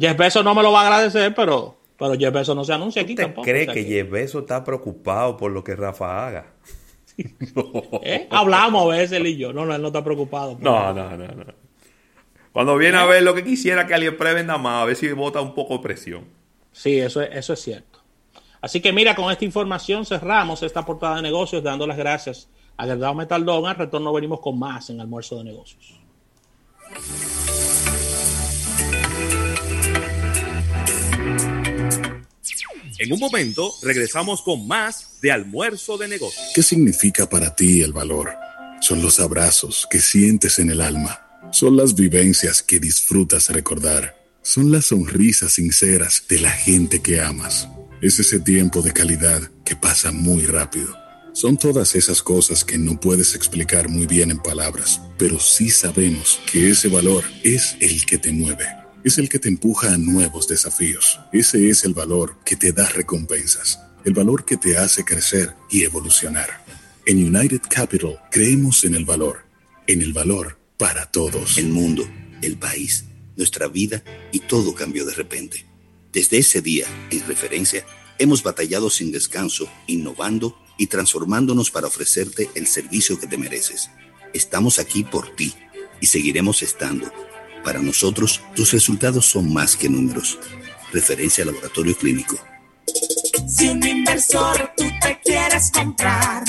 Jeff 0.00 0.16
Bezos 0.18 0.44
no 0.44 0.54
me 0.56 0.62
lo 0.64 0.72
va 0.72 0.80
a 0.82 0.86
agradecer, 0.88 1.32
pero, 1.36 1.75
pero 1.98 2.14
Jeff 2.14 2.32
Bezos 2.32 2.54
no 2.54 2.64
se 2.64 2.72
anuncia 2.72 3.02
aquí 3.02 3.14
¿Te 3.14 3.22
tampoco. 3.22 3.50
o 3.50 3.54
sea 3.54 3.66
que 3.66 3.84
Jeff 3.84 4.10
Bezos 4.10 4.42
está 4.42 4.62
preocupado 4.64 5.36
por 5.36 5.50
lo 5.50 5.64
que 5.64 5.74
Rafa 5.74 6.26
haga? 6.26 6.46
¿Eh? 8.02 8.28
Hablamos 8.30 8.84
a 8.84 8.96
veces 8.96 9.12
él 9.12 9.26
y 9.26 9.36
yo. 9.36 9.52
No, 9.52 9.64
no, 9.64 9.74
él 9.74 9.80
no 9.80 9.88
está 9.88 10.04
preocupado. 10.04 10.58
No, 10.60 10.92
no, 10.92 11.16
no, 11.16 11.26
no. 11.26 11.44
Cuando 12.52 12.76
viene 12.76 12.98
a 12.98 13.04
ver 13.04 13.22
lo 13.22 13.34
que 13.34 13.44
quisiera 13.44 13.86
que 13.86 13.94
AliExpress 13.94 14.34
venda 14.34 14.58
más, 14.58 14.82
a 14.82 14.84
ver 14.86 14.96
si 14.96 15.10
bota 15.12 15.40
un 15.40 15.54
poco 15.54 15.78
de 15.78 15.82
presión. 15.82 16.24
Sí, 16.72 16.98
eso 16.98 17.22
es, 17.22 17.30
eso 17.34 17.52
es 17.52 17.60
cierto. 17.60 18.00
Así 18.60 18.80
que 18.80 18.92
mira, 18.92 19.14
con 19.14 19.30
esta 19.30 19.44
información 19.44 20.04
cerramos 20.04 20.62
esta 20.62 20.84
portada 20.84 21.16
de 21.16 21.22
negocios, 21.22 21.62
dando 21.62 21.86
las 21.86 21.96
gracias 21.96 22.48
a 22.76 22.86
Gerdao 22.86 23.14
Metaldón. 23.14 23.66
Al 23.66 23.76
retorno 23.76 24.12
venimos 24.12 24.40
con 24.40 24.58
más 24.58 24.90
en 24.90 25.00
Almuerzo 25.00 25.38
de 25.38 25.44
Negocios. 25.44 26.00
En 32.98 33.12
un 33.12 33.20
momento 33.20 33.74
regresamos 33.82 34.40
con 34.40 34.66
más 34.66 35.20
de 35.20 35.30
almuerzo 35.30 35.98
de 35.98 36.08
negocios. 36.08 36.46
¿Qué 36.54 36.62
significa 36.62 37.28
para 37.28 37.54
ti 37.54 37.82
el 37.82 37.92
valor? 37.92 38.32
Son 38.80 39.02
los 39.02 39.20
abrazos 39.20 39.86
que 39.90 40.00
sientes 40.00 40.58
en 40.58 40.70
el 40.70 40.80
alma. 40.80 41.20
Son 41.52 41.76
las 41.76 41.94
vivencias 41.94 42.62
que 42.62 42.80
disfrutas 42.80 43.50
recordar. 43.50 44.16
Son 44.42 44.72
las 44.72 44.86
sonrisas 44.86 45.52
sinceras 45.52 46.24
de 46.28 46.40
la 46.40 46.50
gente 46.50 47.02
que 47.02 47.20
amas. 47.20 47.68
Es 48.00 48.18
ese 48.18 48.40
tiempo 48.40 48.80
de 48.80 48.92
calidad 48.92 49.42
que 49.64 49.76
pasa 49.76 50.10
muy 50.10 50.46
rápido. 50.46 50.96
Son 51.34 51.58
todas 51.58 51.94
esas 51.96 52.22
cosas 52.22 52.64
que 52.64 52.78
no 52.78 52.98
puedes 52.98 53.34
explicar 53.34 53.90
muy 53.90 54.06
bien 54.06 54.30
en 54.30 54.38
palabras, 54.38 55.02
pero 55.18 55.38
sí 55.38 55.68
sabemos 55.68 56.40
que 56.50 56.70
ese 56.70 56.88
valor 56.88 57.24
es 57.42 57.76
el 57.80 58.06
que 58.06 58.16
te 58.16 58.32
mueve. 58.32 58.66
Es 59.06 59.18
el 59.18 59.28
que 59.28 59.38
te 59.38 59.48
empuja 59.48 59.94
a 59.94 59.98
nuevos 59.98 60.48
desafíos. 60.48 61.20
Ese 61.32 61.70
es 61.70 61.84
el 61.84 61.94
valor 61.94 62.38
que 62.44 62.56
te 62.56 62.72
da 62.72 62.88
recompensas. 62.88 63.78
El 64.04 64.14
valor 64.14 64.44
que 64.44 64.56
te 64.56 64.78
hace 64.78 65.04
crecer 65.04 65.54
y 65.70 65.84
evolucionar. 65.84 66.64
En 67.06 67.18
United 67.18 67.60
Capital 67.70 68.18
creemos 68.32 68.82
en 68.82 68.96
el 68.96 69.04
valor. 69.04 69.44
En 69.86 70.02
el 70.02 70.12
valor 70.12 70.58
para 70.76 71.06
todos. 71.06 71.56
El 71.56 71.68
mundo, 71.68 72.04
el 72.42 72.58
país, 72.58 73.04
nuestra 73.36 73.68
vida 73.68 74.02
y 74.32 74.40
todo 74.40 74.74
cambió 74.74 75.06
de 75.06 75.14
repente. 75.14 75.64
Desde 76.12 76.38
ese 76.38 76.60
día, 76.60 76.88
en 77.12 77.24
referencia, 77.28 77.86
hemos 78.18 78.42
batallado 78.42 78.90
sin 78.90 79.12
descanso, 79.12 79.68
innovando 79.86 80.58
y 80.78 80.88
transformándonos 80.88 81.70
para 81.70 81.86
ofrecerte 81.86 82.50
el 82.56 82.66
servicio 82.66 83.20
que 83.20 83.28
te 83.28 83.38
mereces. 83.38 83.88
Estamos 84.34 84.80
aquí 84.80 85.04
por 85.04 85.36
ti 85.36 85.54
y 86.00 86.06
seguiremos 86.06 86.64
estando. 86.64 87.25
Para 87.66 87.80
nosotros, 87.80 88.40
tus 88.54 88.72
resultados 88.72 89.26
son 89.26 89.52
más 89.52 89.74
que 89.74 89.88
números. 89.88 90.38
Referencia 90.92 91.44
Laboratorio 91.44 91.96
Clínico. 91.96 92.38
Si 93.48 93.66
un 93.66 93.84
inversor 93.84 94.70
tú 94.76 94.84
te 95.02 95.18
quieres 95.24 95.72
comprar 95.72 96.44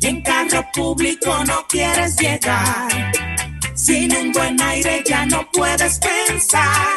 y 0.00 0.04
en 0.04 0.22
carro 0.22 0.66
público 0.74 1.44
no 1.46 1.64
quieres 1.68 2.16
llegar, 2.16 3.12
sin 3.76 4.16
un 4.16 4.32
buen 4.32 4.60
aire 4.60 5.04
ya 5.06 5.26
no 5.26 5.48
puedes 5.52 6.00
pensar. 6.00 6.96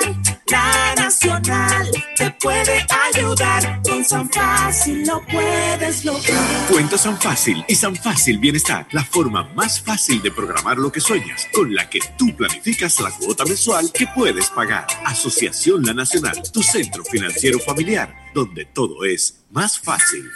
La 0.52 0.96
Nacional 0.96 1.92
te 2.16 2.32
puede 2.32 2.86
ayudar, 3.14 3.82
con 3.84 4.04
San 4.04 4.30
Fácil 4.30 5.06
lo 5.06 5.22
puedes 5.26 6.06
lograr. 6.06 6.68
Cuenta 6.72 6.98
San 6.98 7.20
Fácil 7.20 7.64
y 7.68 7.76
San 7.76 7.96
Fácil 7.96 8.40
Bienestar, 8.40 8.88
la 8.92 9.04
forma 9.04 9.44
más 9.54 9.82
fácil 9.82 10.22
de 10.22 10.32
programar 10.32 10.78
lo 10.78 10.92
que 10.92 11.02
sueñas, 11.02 11.48
con 11.54 11.74
la 11.76 11.90
que 11.90 12.00
tú 12.18 12.36
planificas 12.36 13.00
la 13.00 13.12
cuota 13.12 13.46
mensual 13.46 13.92
que 13.92 14.08
puedes 14.16 14.50
pagar. 14.50 14.88
Asociación 15.06 15.84
La 15.84 15.94
Nacional, 15.94 16.42
tu 16.52 16.64
centro 16.64 17.04
financiero 17.04 17.60
familiar, 17.60 18.16
donde 18.34 18.66
todo 18.66 19.06
es 19.06 19.44
más 19.52 19.80
fácil. 19.80 20.30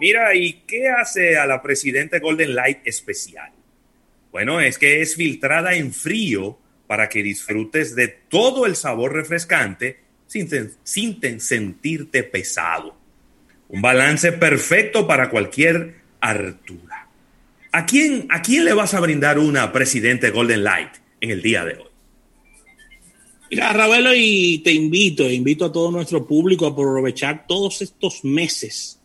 Mira, 0.00 0.34
¿y 0.34 0.64
qué 0.66 0.88
hace 0.90 1.38
a 1.38 1.46
la 1.46 1.62
presidente 1.62 2.18
Golden 2.18 2.54
Light 2.54 2.80
especial? 2.84 3.52
Bueno, 4.34 4.58
es 4.60 4.78
que 4.78 5.00
es 5.00 5.14
filtrada 5.14 5.76
en 5.76 5.92
frío 5.92 6.58
para 6.88 7.08
que 7.08 7.22
disfrutes 7.22 7.94
de 7.94 8.08
todo 8.08 8.66
el 8.66 8.74
sabor 8.74 9.12
refrescante 9.12 10.00
sin, 10.26 10.48
sin 10.82 11.20
te- 11.20 11.38
sentirte 11.38 12.24
pesado. 12.24 12.96
Un 13.68 13.80
balance 13.80 14.32
perfecto 14.32 15.06
para 15.06 15.30
cualquier 15.30 16.00
hartura. 16.20 17.08
¿A 17.70 17.86
quién, 17.86 18.26
¿A 18.28 18.42
quién 18.42 18.64
le 18.64 18.72
vas 18.72 18.92
a 18.94 18.98
brindar 18.98 19.38
una 19.38 19.70
presidente 19.70 20.30
Golden 20.30 20.64
Light 20.64 20.90
en 21.20 21.30
el 21.30 21.40
día 21.40 21.64
de 21.64 21.74
hoy? 21.74 21.90
Mira, 23.52 23.72
Ravelo, 23.72 24.10
y 24.16 24.58
te 24.64 24.72
invito, 24.72 25.28
e 25.28 25.34
invito 25.34 25.66
a 25.66 25.70
todo 25.72 25.92
nuestro 25.92 26.26
público 26.26 26.66
a 26.66 26.70
aprovechar 26.70 27.46
todos 27.46 27.82
estos 27.82 28.24
meses 28.24 29.00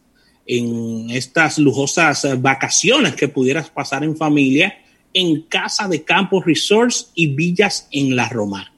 en 0.48 1.12
estas 1.12 1.60
lujosas 1.60 2.26
vacaciones 2.42 3.14
que 3.14 3.28
pudieras 3.28 3.70
pasar 3.70 4.04
en 4.04 4.18
familia 4.18 4.76
en 5.20 5.42
Casa 5.42 5.88
de 5.88 6.04
Campos 6.04 6.46
Resorts 6.46 7.12
y 7.14 7.28
Villas 7.28 7.88
en 7.92 8.16
La 8.16 8.30
Roma. 8.30 8.74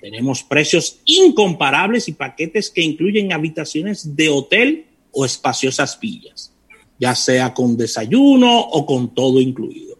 Tenemos 0.00 0.42
precios 0.42 0.98
incomparables 1.04 2.08
y 2.08 2.12
paquetes 2.12 2.70
que 2.70 2.82
incluyen 2.82 3.32
habitaciones 3.32 4.16
de 4.16 4.28
hotel 4.28 4.86
o 5.12 5.24
espaciosas 5.24 5.98
villas, 6.00 6.52
ya 6.98 7.14
sea 7.14 7.54
con 7.54 7.76
desayuno 7.76 8.60
o 8.60 8.86
con 8.86 9.14
todo 9.14 9.40
incluido. 9.40 9.98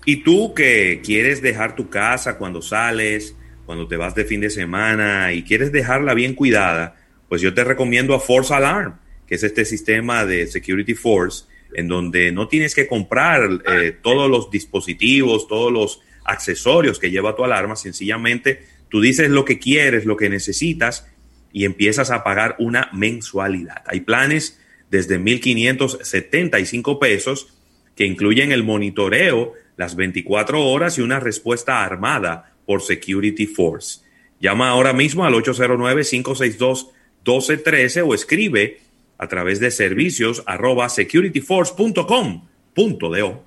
Y 0.06 0.18
tú 0.18 0.54
que 0.54 1.02
quieres 1.04 1.42
dejar 1.42 1.76
tu 1.76 1.90
casa 1.90 2.38
cuando 2.38 2.62
sales 2.62 3.34
cuando 3.68 3.86
te 3.86 3.98
vas 3.98 4.16
de 4.16 4.24
fin 4.24 4.40
de 4.40 4.50
semana 4.50 5.34
y 5.34 5.44
quieres 5.44 5.74
dejarla 5.74 6.14
bien 6.14 6.36
cuidada, 6.36 6.96
pues 7.28 7.42
yo 7.42 7.54
te 7.54 7.66
recomiendo 7.66 8.16
a 8.16 8.20
Force 8.22 8.54
Alarm, 8.54 8.98
que 9.28 9.36
es 9.36 9.44
este 9.44 9.66
sistema 9.66 10.26
de 10.26 10.48
Security 10.48 10.94
Force, 10.94 11.44
en 11.74 11.90
donde 11.90 12.32
no 12.32 12.48
tienes 12.48 12.74
que 12.74 12.88
comprar 12.88 13.42
eh, 13.70 13.94
todos 14.02 14.32
los 14.32 14.50
dispositivos, 14.50 15.50
todos 15.50 15.74
los 15.74 16.02
accesorios 16.28 17.00
que 17.00 17.10
lleva 17.10 17.36
tu 17.36 17.44
alarma, 17.44 17.76
sencillamente 17.76 18.64
tú 18.90 19.02
dices 19.02 19.30
lo 19.30 19.46
que 19.46 19.60
quieres, 19.60 20.06
lo 20.06 20.18
que 20.18 20.30
necesitas 20.30 21.08
y 21.52 21.66
empiezas 21.66 22.12
a 22.12 22.24
pagar 22.24 22.56
una 22.60 22.90
mensualidad. 22.94 23.84
Hay 23.88 24.02
planes 24.02 24.60
desde 24.92 25.20
1.575 25.20 27.00
pesos 27.00 27.58
que 27.96 28.06
incluyen 28.06 28.52
el 28.52 28.64
monitoreo 28.64 29.54
las 29.76 29.96
24 29.96 30.64
horas 30.64 30.98
y 30.98 31.02
una 31.02 31.20
respuesta 31.20 31.84
armada 31.84 32.54
por 32.66 32.82
Security 32.82 33.46
Force. 33.48 34.02
Llama 34.40 34.70
ahora 34.70 34.94
mismo 34.94 35.26
al 35.26 35.34
809-562-1213 35.34 38.04
o 38.06 38.14
escribe 38.14 38.82
a 39.18 39.28
través 39.28 39.60
de 39.60 39.72
servicios 39.72 40.44
arroba 40.46 40.88
securityforce.com.do. 40.90 43.44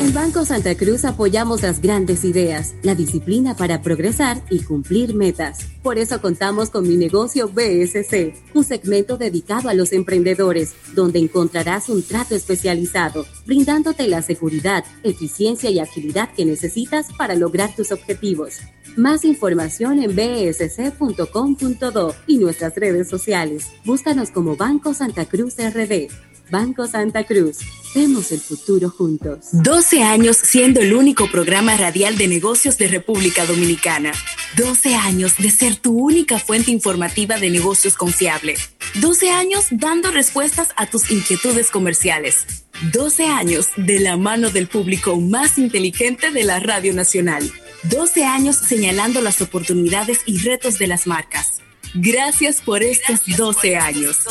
En 0.00 0.14
Banco 0.14 0.44
Santa 0.44 0.74
Cruz 0.76 1.04
apoyamos 1.04 1.62
las 1.62 1.80
grandes 1.80 2.24
ideas, 2.24 2.74
la 2.82 2.94
disciplina 2.94 3.54
para 3.54 3.82
progresar 3.82 4.42
y 4.50 4.60
cumplir 4.60 5.14
metas. 5.14 5.66
Por 5.82 5.98
eso 5.98 6.20
contamos 6.20 6.70
con 6.70 6.88
mi 6.88 6.96
negocio 6.96 7.48
BSC, 7.48 8.34
un 8.54 8.64
segmento 8.64 9.18
dedicado 9.18 9.68
a 9.68 9.74
los 9.74 9.92
emprendedores, 9.92 10.74
donde 10.94 11.18
encontrarás 11.18 11.88
un 11.88 12.02
trato 12.02 12.34
especializado, 12.34 13.26
brindándote 13.46 14.08
la 14.08 14.22
seguridad, 14.22 14.84
eficiencia 15.02 15.70
y 15.70 15.78
agilidad 15.78 16.32
que 16.32 16.44
necesitas 16.44 17.08
para 17.16 17.34
lograr 17.34 17.76
tus 17.76 17.92
objetivos. 17.92 18.58
Más 18.96 19.24
información 19.24 20.02
en 20.02 20.16
bsc.com.do 20.16 22.14
y 22.26 22.38
nuestras 22.38 22.74
redes 22.74 23.08
sociales. 23.08 23.68
Búscanos 23.84 24.30
como 24.30 24.56
Banco 24.56 24.94
Santa 24.94 25.26
Cruz 25.26 25.54
RD. 25.58 26.08
Banco 26.50 26.86
Santa 26.86 27.24
Cruz. 27.24 27.58
Vemos 27.94 28.32
el 28.32 28.40
futuro 28.40 28.90
juntos. 28.90 29.48
12 29.52 30.02
años 30.02 30.36
siendo 30.36 30.80
el 30.80 30.94
único 30.94 31.30
programa 31.30 31.76
radial 31.76 32.16
de 32.16 32.28
negocios 32.28 32.78
de 32.78 32.88
República 32.88 33.46
Dominicana. 33.46 34.12
12 34.56 34.94
años 34.94 35.36
de 35.38 35.50
ser 35.50 35.76
tu 35.76 35.98
única 35.98 36.38
fuente 36.38 36.70
informativa 36.70 37.38
de 37.38 37.50
negocios 37.50 37.96
confiable. 37.96 38.56
12 38.96 39.30
años 39.30 39.66
dando 39.70 40.10
respuestas 40.10 40.68
a 40.76 40.86
tus 40.86 41.10
inquietudes 41.10 41.70
comerciales. 41.70 42.64
12 42.92 43.26
años 43.26 43.68
de 43.76 44.00
la 44.00 44.16
mano 44.16 44.50
del 44.50 44.66
público 44.66 45.20
más 45.20 45.58
inteligente 45.58 46.30
de 46.30 46.44
la 46.44 46.60
Radio 46.60 46.94
Nacional. 46.94 47.50
12 47.84 48.24
años 48.24 48.56
señalando 48.56 49.20
las 49.20 49.40
oportunidades 49.40 50.20
y 50.26 50.38
retos 50.38 50.78
de 50.78 50.86
las 50.86 51.06
marcas. 51.06 51.60
Gracias 51.94 52.60
por 52.60 52.82
estos 52.82 53.20
12 53.36 53.76
años. 53.76 54.24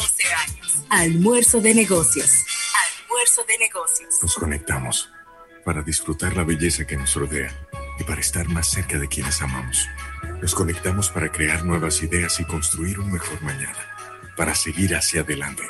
Almuerzo 0.90 1.60
de 1.60 1.74
negocios. 1.74 2.46
Almuerzo 3.04 3.44
de 3.48 3.58
negocios. 3.58 4.16
Nos 4.22 4.36
conectamos 4.36 5.10
para 5.66 5.82
disfrutar 5.82 6.38
la 6.38 6.44
belleza 6.44 6.88
que 6.88 6.96
nos 6.96 7.16
rodea 7.16 7.54
y 8.00 8.04
para 8.04 8.22
estar 8.22 8.48
más 8.48 8.68
cerca 8.68 8.98
de 8.98 9.08
quienes 9.08 9.42
amamos. 9.42 9.88
Nos 10.42 10.56
conectamos 10.56 11.10
para 11.10 11.32
crear 11.32 11.66
nuevas 11.66 12.02
ideas 12.02 12.40
y 12.40 12.46
construir 12.46 13.00
un 13.00 13.12
mejor 13.12 13.42
mañana, 13.42 13.78
para 14.38 14.56
seguir 14.56 14.96
hacia 14.96 15.22
adelante. 15.22 15.64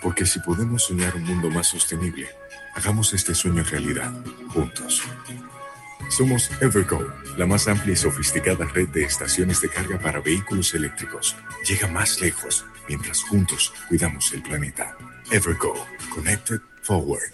Porque 0.00 0.24
si 0.24 0.40
podemos 0.40 0.84
soñar 0.84 1.16
un 1.16 1.24
mundo 1.24 1.50
más 1.50 1.66
sostenible, 1.66 2.28
hagamos 2.74 3.12
este 3.12 3.34
sueño 3.34 3.62
realidad, 3.62 4.12
juntos. 4.48 5.02
Somos 6.08 6.50
Evergo, 6.60 7.12
la 7.36 7.46
más 7.46 7.68
amplia 7.68 7.94
y 7.94 7.96
sofisticada 7.96 8.64
red 8.66 8.88
de 8.88 9.04
estaciones 9.04 9.60
de 9.60 9.68
carga 9.68 9.98
para 9.98 10.20
vehículos 10.20 10.72
eléctricos. 10.74 11.36
Llega 11.68 11.88
más 11.88 12.20
lejos 12.20 12.64
mientras 12.88 13.22
juntos 13.22 13.72
cuidamos 13.88 14.32
el 14.32 14.42
planeta. 14.42 14.96
Evergo, 15.30 15.74
Connected 16.14 16.60
Forward. 16.82 17.32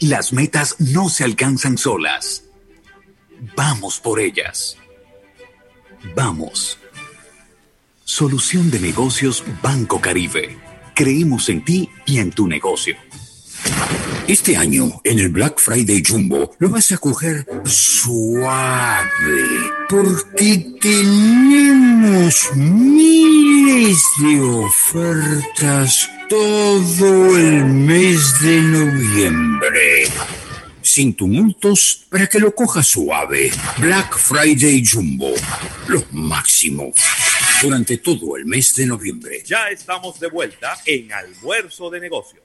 Las 0.00 0.32
metas 0.32 0.76
no 0.80 1.08
se 1.08 1.24
alcanzan 1.24 1.78
solas. 1.78 2.44
Vamos 3.56 4.00
por 4.00 4.20
ellas. 4.20 4.76
Vamos. 6.14 6.78
Solución 8.04 8.70
de 8.70 8.80
negocios 8.80 9.44
Banco 9.62 10.00
Caribe. 10.00 10.58
Creemos 10.94 11.48
en 11.48 11.64
ti 11.64 11.90
y 12.06 12.18
en 12.18 12.30
tu 12.30 12.46
negocio. 12.46 12.96
Este 14.26 14.56
año, 14.56 15.02
en 15.04 15.18
el 15.18 15.28
Black 15.28 15.60
Friday 15.60 16.02
Jumbo, 16.06 16.54
lo 16.58 16.70
vas 16.70 16.90
a 16.92 16.98
coger 16.98 17.46
suave, 17.64 19.44
porque 19.88 20.64
tenemos 20.80 22.50
miles 22.56 23.98
de 24.22 24.40
ofertas 24.40 26.08
todo 26.28 27.36
el 27.36 27.64
mes 27.66 28.40
de 28.40 28.60
noviembre. 28.62 30.08
Sin 30.80 31.14
tumultos, 31.14 32.06
para 32.08 32.26
que 32.26 32.38
lo 32.38 32.54
cojas 32.54 32.88
suave. 32.88 33.50
Black 33.78 34.16
Friday 34.16 34.82
Jumbo, 34.86 35.34
lo 35.88 36.02
máximo. 36.12 36.92
Durante 37.60 37.98
todo 37.98 38.36
el 38.36 38.46
mes 38.46 38.74
de 38.74 38.86
noviembre. 38.86 39.42
Ya 39.44 39.68
estamos 39.68 40.18
de 40.18 40.28
vuelta 40.28 40.78
en 40.86 41.12
Almuerzo 41.12 41.90
de 41.90 42.00
Negocios. 42.00 42.43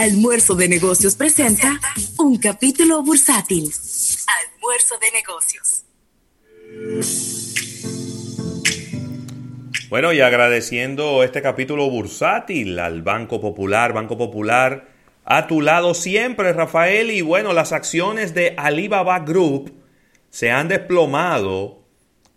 Almuerzo 0.00 0.54
de 0.54 0.66
Negocios 0.66 1.14
presenta 1.14 1.78
un 2.18 2.38
capítulo 2.38 3.02
bursátil. 3.02 3.70
Almuerzo 4.54 4.94
de 4.98 5.10
Negocios. 5.12 5.84
Bueno, 9.90 10.14
y 10.14 10.22
agradeciendo 10.22 11.22
este 11.22 11.42
capítulo 11.42 11.90
bursátil 11.90 12.78
al 12.78 13.02
Banco 13.02 13.42
Popular, 13.42 13.92
Banco 13.92 14.16
Popular, 14.16 14.88
a 15.26 15.46
tu 15.46 15.60
lado 15.60 15.92
siempre, 15.92 16.54
Rafael. 16.54 17.10
Y 17.10 17.20
bueno, 17.20 17.52
las 17.52 17.72
acciones 17.72 18.32
de 18.32 18.54
Alibaba 18.56 19.20
Group 19.20 19.70
se 20.30 20.50
han 20.50 20.68
desplomado 20.68 21.84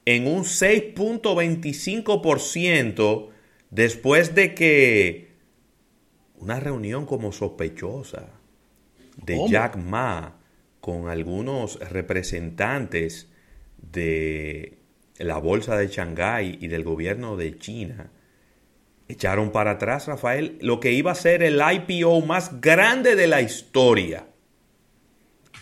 en 0.04 0.28
un 0.28 0.44
6.25% 0.44 3.30
después 3.70 4.36
de 4.36 4.54
que 4.54 5.33
una 6.44 6.60
reunión 6.60 7.06
como 7.06 7.32
sospechosa 7.32 8.28
de 9.16 9.40
Jack 9.48 9.78
Ma 9.78 10.42
con 10.82 11.08
algunos 11.08 11.80
representantes 11.90 13.32
de 13.78 14.80
la 15.18 15.38
bolsa 15.38 15.78
de 15.78 15.88
Shanghái 15.88 16.58
y 16.60 16.68
del 16.68 16.84
gobierno 16.84 17.38
de 17.38 17.58
China 17.58 18.12
echaron 19.08 19.52
para 19.52 19.72
atrás, 19.72 20.08
Rafael, 20.08 20.58
lo 20.62 20.82
que 20.82 20.92
iba 20.92 21.12
a 21.12 21.16
ser 21.16 21.44
el 21.44 21.62
IPO 21.62 22.22
más 22.22 22.60
grande 22.60 23.16
de 23.16 23.28
la 23.28 23.42
historia. 23.42 24.28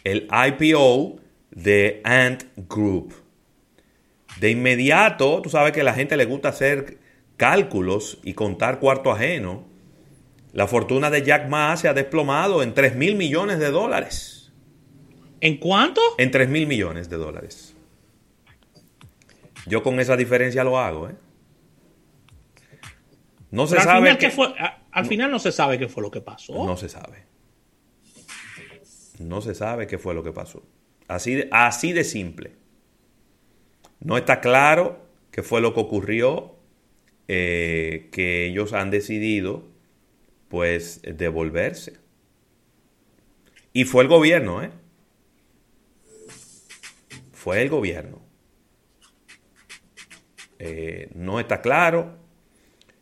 El 0.04 0.28
IPO 0.32 1.20
de 1.52 2.02
Ant 2.04 2.46
Group. 2.68 3.14
De 4.40 4.50
inmediato, 4.50 5.44
tú 5.44 5.50
sabes 5.52 5.74
que 5.74 5.82
a 5.82 5.84
la 5.84 5.94
gente 5.94 6.18
le 6.18 6.26
gusta 6.26 6.50
hacer 6.50 6.98
cálculos 7.38 8.20
y 8.24 8.34
contar 8.34 8.80
cuarto 8.80 9.12
ajeno. 9.12 9.71
La 10.54 10.68
fortuna 10.68 11.10
de 11.10 11.24
Jack 11.24 11.48
Ma 11.48 11.76
se 11.78 11.88
ha 11.88 11.94
desplomado 11.94 12.62
en 12.64 12.74
3 12.74 12.96
mil 12.96 13.16
millones 13.16 13.60
de 13.60 13.72
dólares. 13.72 14.52
¿En 15.40 15.58
cuánto? 15.58 16.02
En 16.18 16.30
3 16.32 16.50
mil 16.50 16.68
millones 16.68 17.10
de 17.10 17.18
dólares. 17.18 17.76
Yo 19.66 19.82
con 19.84 20.00
esa 20.00 20.18
diferencia 20.18 20.64
lo 20.64 20.78
hago, 20.80 21.10
¿eh? 21.10 21.16
No 23.52 23.68
se 23.68 23.78
al 23.78 23.84
sabe. 23.84 24.00
Final, 24.02 24.18
que- 24.18 24.26
¿qué 24.28 24.32
fue? 24.32 24.48
A- 24.60 24.82
al 24.92 25.06
final 25.06 25.32
no 25.32 25.40
se 25.40 25.52
sabe 25.52 25.78
qué 25.80 25.88
fue 25.88 26.04
lo 26.04 26.12
que 26.12 26.22
pasó. 26.22 26.54
No 26.66 26.78
se 26.78 26.90
sabe. 26.90 27.24
No 29.20 29.42
se 29.42 29.54
sabe 29.56 29.88
qué 29.88 29.98
fue 29.98 30.14
lo 30.14 30.24
que 30.24 30.32
pasó. 30.32 30.64
Así 31.08 31.36
de, 31.36 31.48
así 31.52 31.94
de 31.94 32.04
simple. 32.04 32.56
No 34.00 34.18
está 34.18 34.42
claro 34.42 35.06
qué 35.32 35.44
fue 35.44 35.62
lo 35.62 35.74
que 35.74 35.80
ocurrió, 35.80 36.56
eh, 37.28 38.10
que 38.12 38.48
ellos 38.48 38.74
han 38.74 38.90
decidido, 38.90 39.68
pues, 40.52 41.02
devolverse. 41.02 41.94
Y 43.74 43.86
fue 43.86 44.04
el 44.04 44.10
gobierno, 44.10 44.62
¿eh? 44.62 44.70
Fue 47.32 47.62
el 47.62 47.70
gobierno. 47.70 48.22
Eh, 50.60 51.10
no 51.16 51.40
está 51.40 51.62
claro. 51.62 52.18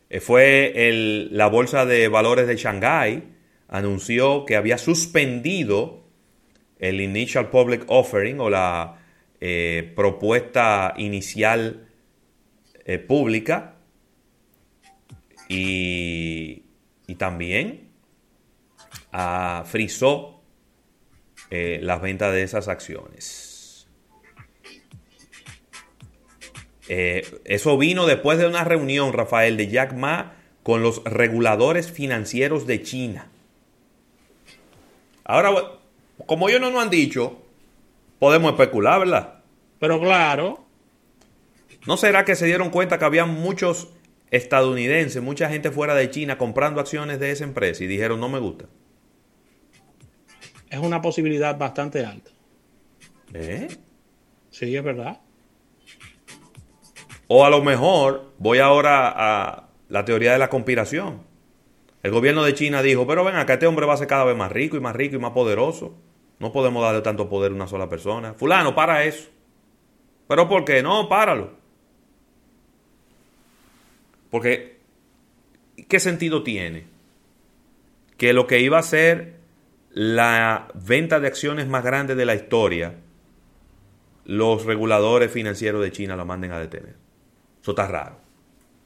Eh, 0.08 0.20
fue 0.20 0.88
el- 0.88 1.36
la 1.36 1.48
Bolsa 1.48 1.84
de 1.84 2.06
Valores 2.08 2.46
de 2.46 2.56
Shanghái 2.56 3.24
anunció 3.68 4.46
que 4.46 4.56
había 4.56 4.78
suspendido 4.78 6.04
el 6.78 7.00
Initial 7.00 7.50
Public 7.50 7.84
Offering 7.88 8.40
o 8.40 8.48
la 8.48 8.96
eh, 9.42 9.92
propuesta 9.96 10.94
inicial 10.98 11.88
pública 13.06 13.76
y, 15.48 16.64
y 17.10 17.16
también 17.16 17.88
ah, 19.10 19.64
frizó 19.66 20.40
eh, 21.50 21.80
las 21.82 22.00
ventas 22.00 22.32
de 22.32 22.44
esas 22.44 22.68
acciones. 22.68 23.88
Eh, 26.88 27.26
eso 27.44 27.76
vino 27.76 28.06
después 28.06 28.38
de 28.38 28.46
una 28.46 28.62
reunión, 28.62 29.12
Rafael, 29.12 29.56
de 29.56 29.66
Jack 29.66 29.92
Ma 29.94 30.34
con 30.62 30.84
los 30.84 31.02
reguladores 31.02 31.90
financieros 31.90 32.68
de 32.68 32.80
China. 32.82 33.26
Ahora, 35.24 35.50
como 36.26 36.48
ellos 36.48 36.60
no 36.60 36.70
nos 36.70 36.80
han 36.80 36.90
dicho, 36.90 37.42
podemos 38.20 38.52
especular, 38.52 39.00
¿verdad? 39.00 39.42
Pero 39.80 39.98
claro. 39.98 40.64
¿No 41.88 41.96
será 41.96 42.24
que 42.24 42.36
se 42.36 42.46
dieron 42.46 42.70
cuenta 42.70 43.00
que 43.00 43.04
había 43.04 43.24
muchos 43.24 43.88
estadounidenses, 44.30 45.22
mucha 45.22 45.48
gente 45.48 45.70
fuera 45.70 45.94
de 45.94 46.10
China 46.10 46.38
comprando 46.38 46.80
acciones 46.80 47.18
de 47.18 47.30
esa 47.30 47.44
empresa 47.44 47.82
y 47.84 47.86
dijeron 47.86 48.20
no 48.20 48.28
me 48.28 48.38
gusta? 48.38 48.66
Es 50.68 50.78
una 50.78 51.02
posibilidad 51.02 51.58
bastante 51.58 52.04
alta. 52.04 52.30
¿Eh? 53.34 53.68
Sí, 54.50 54.76
es 54.76 54.84
verdad. 54.84 55.20
O 57.26 57.44
a 57.44 57.50
lo 57.50 57.62
mejor, 57.62 58.32
voy 58.38 58.58
ahora 58.58 59.12
a 59.14 59.68
la 59.88 60.04
teoría 60.04 60.32
de 60.32 60.38
la 60.38 60.48
conspiración. 60.48 61.22
El 62.02 62.12
gobierno 62.12 62.42
de 62.42 62.54
China 62.54 62.82
dijo, 62.82 63.06
pero 63.06 63.24
ven 63.24 63.36
acá, 63.36 63.54
este 63.54 63.66
hombre 63.66 63.86
va 63.86 63.94
a 63.94 63.98
ser 63.98 64.06
cada 64.06 64.24
vez 64.24 64.36
más 64.36 64.50
rico 64.50 64.76
y 64.76 64.80
más 64.80 64.96
rico 64.96 65.16
y 65.16 65.18
más 65.18 65.32
poderoso. 65.32 65.94
No 66.38 66.52
podemos 66.52 66.82
darle 66.82 67.02
tanto 67.02 67.28
poder 67.28 67.52
a 67.52 67.54
una 67.54 67.68
sola 67.68 67.88
persona. 67.88 68.34
Fulano, 68.34 68.74
para 68.74 69.04
eso. 69.04 69.28
¿Pero 70.26 70.48
por 70.48 70.64
qué? 70.64 70.82
No, 70.82 71.08
páralo. 71.08 71.59
Porque, 74.30 74.78
¿qué 75.88 76.00
sentido 76.00 76.42
tiene? 76.42 76.84
Que 78.16 78.32
lo 78.32 78.46
que 78.46 78.60
iba 78.60 78.78
a 78.78 78.82
ser 78.82 79.40
la 79.92 80.68
venta 80.74 81.18
de 81.20 81.26
acciones 81.26 81.66
más 81.66 81.84
grande 81.84 82.14
de 82.14 82.24
la 82.24 82.34
historia, 82.34 82.94
los 84.24 84.64
reguladores 84.64 85.32
financieros 85.32 85.82
de 85.82 85.90
China 85.90 86.16
la 86.16 86.24
manden 86.24 86.52
a 86.52 86.60
detener. 86.60 86.94
Eso 87.60 87.72
está 87.72 87.88
raro. 87.88 88.16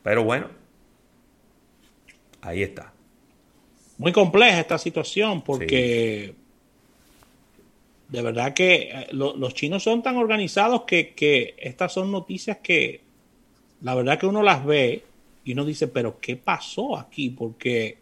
Pero 0.02 0.24
bueno, 0.24 0.48
ahí 2.40 2.62
está. 2.62 2.92
Muy 3.98 4.12
compleja 4.12 4.60
esta 4.60 4.78
situación 4.78 5.42
porque 5.42 6.34
de 8.08 8.22
verdad 8.22 8.54
que 8.54 8.90
eh, 8.92 9.06
los 9.12 9.54
chinos 9.54 9.82
son 9.82 10.02
tan 10.02 10.16
organizados 10.16 10.82
que, 10.82 11.14
que 11.14 11.54
estas 11.58 11.92
son 11.92 12.10
noticias 12.10 12.58
que 12.62 13.02
la 13.80 13.94
verdad 13.94 14.18
que 14.18 14.26
uno 14.26 14.42
las 14.42 14.64
ve 14.64 15.04
y 15.44 15.52
uno 15.52 15.64
dice, 15.64 15.88
pero 15.88 16.18
¿qué 16.18 16.36
pasó 16.36 16.96
aquí? 16.96 17.30
Porque 17.30 17.98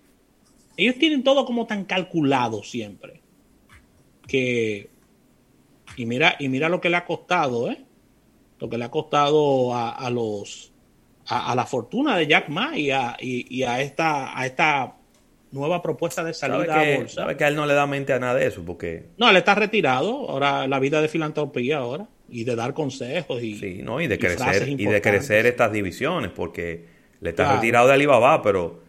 ellos 0.76 0.96
tienen 0.96 1.24
todo 1.24 1.44
como 1.44 1.66
tan 1.66 1.84
calculado 1.84 2.62
siempre. 2.62 3.20
Que. 4.26 4.88
Y 5.96 6.06
mira, 6.06 6.36
y 6.38 6.48
mira 6.48 6.68
lo 6.68 6.80
que 6.80 6.88
le 6.88 6.96
ha 6.96 7.04
costado, 7.04 7.70
¿eh? 7.70 7.84
Lo 8.60 8.70
que 8.70 8.78
le 8.78 8.84
ha 8.84 8.90
costado 8.90 9.74
a, 9.74 10.08
los. 10.10 10.72
A, 11.26 11.54
la 11.56 11.66
fortuna 11.66 12.16
de 12.16 12.28
Jack 12.28 12.48
Ma 12.48 12.78
y 12.78 12.90
a, 12.90 13.16
y, 13.20 13.62
a 13.64 13.80
esta, 13.80 14.38
a 14.38 14.46
esta 14.46 14.96
nueva 15.50 15.82
propuesta 15.82 16.22
de 16.22 16.32
salida 16.32 16.80
a 16.80 16.96
bolsa. 16.96 17.22
Sabe 17.22 17.36
que 17.36 17.44
a 17.44 17.48
él 17.48 17.56
no 17.56 17.66
le 17.66 17.74
da 17.74 17.86
mente 17.86 18.12
a 18.12 18.20
nada 18.20 18.36
de 18.36 18.46
eso, 18.46 18.64
porque. 18.64 19.06
No, 19.18 19.28
él 19.28 19.36
está 19.36 19.56
retirado. 19.56 20.30
Ahora 20.30 20.68
la 20.68 20.78
vida 20.78 21.02
de 21.02 21.08
filantropía 21.08 21.78
ahora. 21.78 22.08
Y 22.30 22.44
de 22.44 22.56
dar 22.56 22.72
consejos 22.72 23.42
y. 23.42 23.58
Sí, 23.58 23.80
¿no? 23.82 24.00
Y 24.00 24.06
de 24.06 24.18
crecer, 24.18 24.66
y 24.68 24.86
de 24.86 25.02
crecer 25.02 25.44
estas 25.44 25.70
divisiones, 25.70 26.30
porque 26.30 26.91
le 27.22 27.30
está 27.30 27.54
retirado 27.54 27.86
de 27.86 27.94
Alibaba, 27.94 28.42
pero 28.42 28.80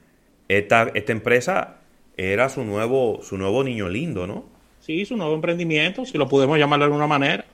esta, 0.47 0.89
esta 0.95 1.11
empresa 1.11 1.77
era 2.17 2.49
su 2.49 2.63
nuevo, 2.63 3.19
su 3.21 3.37
nuevo 3.37 3.63
niño 3.63 3.87
lindo, 3.87 4.25
¿no? 4.25 4.45
Sí, 4.79 5.05
su 5.05 5.15
nuevo 5.15 5.35
emprendimiento, 5.35 6.03
si 6.03 6.17
lo 6.17 6.27
podemos 6.27 6.57
llamar 6.57 6.79
de 6.79 6.85
alguna 6.85 7.05
manera. 7.05 7.45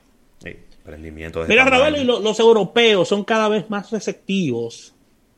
Sí, 0.42 0.56
emprendimiento 0.78 1.42
de 1.42 1.50
Mira, 1.50 1.66
Ravelo, 1.66 2.02
y 2.02 2.06
los 2.06 2.40
europeos 2.40 3.10
son 3.10 3.26
cada 3.26 3.50
vez 3.50 3.70
más 3.70 3.92
receptivos 3.92 4.96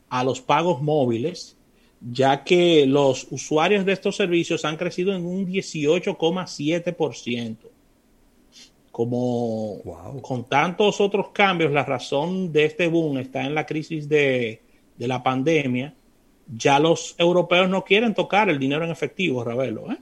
a 0.08 0.22
los 0.22 0.40
pagos 0.40 0.80
móviles, 0.80 1.56
ya 2.00 2.44
que 2.44 2.86
los 2.86 3.26
usuarios 3.30 3.84
de 3.84 3.94
estos 3.94 4.14
servicios 4.14 4.64
han 4.64 4.76
crecido 4.76 5.12
en 5.12 5.26
un 5.26 5.44
18,7%. 5.46 7.56
Como 8.92 9.82
con 10.22 10.44
tantos 10.44 11.00
otros 11.00 11.30
cambios, 11.30 11.72
la 11.72 11.84
razón 11.84 12.52
de 12.52 12.66
este 12.66 12.86
boom 12.86 13.18
está 13.18 13.42
en 13.42 13.56
la 13.56 13.66
crisis 13.66 14.08
de, 14.08 14.61
de 15.02 15.08
la 15.08 15.20
pandemia 15.20 15.94
ya 16.54 16.78
los 16.78 17.16
europeos 17.18 17.68
no 17.68 17.84
quieren 17.84 18.14
tocar 18.14 18.48
el 18.48 18.58
dinero 18.58 18.84
en 18.84 18.92
efectivo, 18.92 19.42
Ravelo. 19.42 19.90
¿eh? 19.90 19.98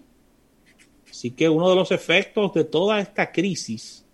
Así 1.10 1.30
que 1.30 1.48
uno 1.48 1.70
de 1.70 1.76
los 1.76 1.90
efectos 1.90 2.52
de 2.52 2.64
toda 2.64 3.00
esta 3.00 3.32
crisis 3.32 4.04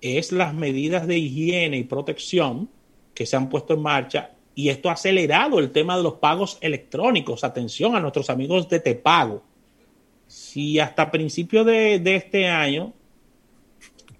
es 0.00 0.30
las 0.30 0.54
medidas 0.54 1.06
de 1.08 1.18
higiene 1.18 1.78
y 1.78 1.84
protección 1.84 2.70
que 3.12 3.26
se 3.26 3.36
han 3.36 3.48
puesto 3.48 3.74
en 3.74 3.82
marcha 3.82 4.30
y 4.54 4.68
esto 4.68 4.88
ha 4.88 4.92
acelerado 4.92 5.58
el 5.58 5.72
tema 5.72 5.96
de 5.96 6.04
los 6.04 6.14
pagos 6.14 6.58
electrónicos. 6.60 7.42
Atención 7.42 7.96
a 7.96 8.00
nuestros 8.00 8.30
amigos 8.30 8.68
de 8.68 8.78
Tepago. 8.78 9.42
Si 10.28 10.78
hasta 10.78 11.10
principios 11.10 11.66
de, 11.66 12.00
este 12.04 12.46
año 12.46 12.92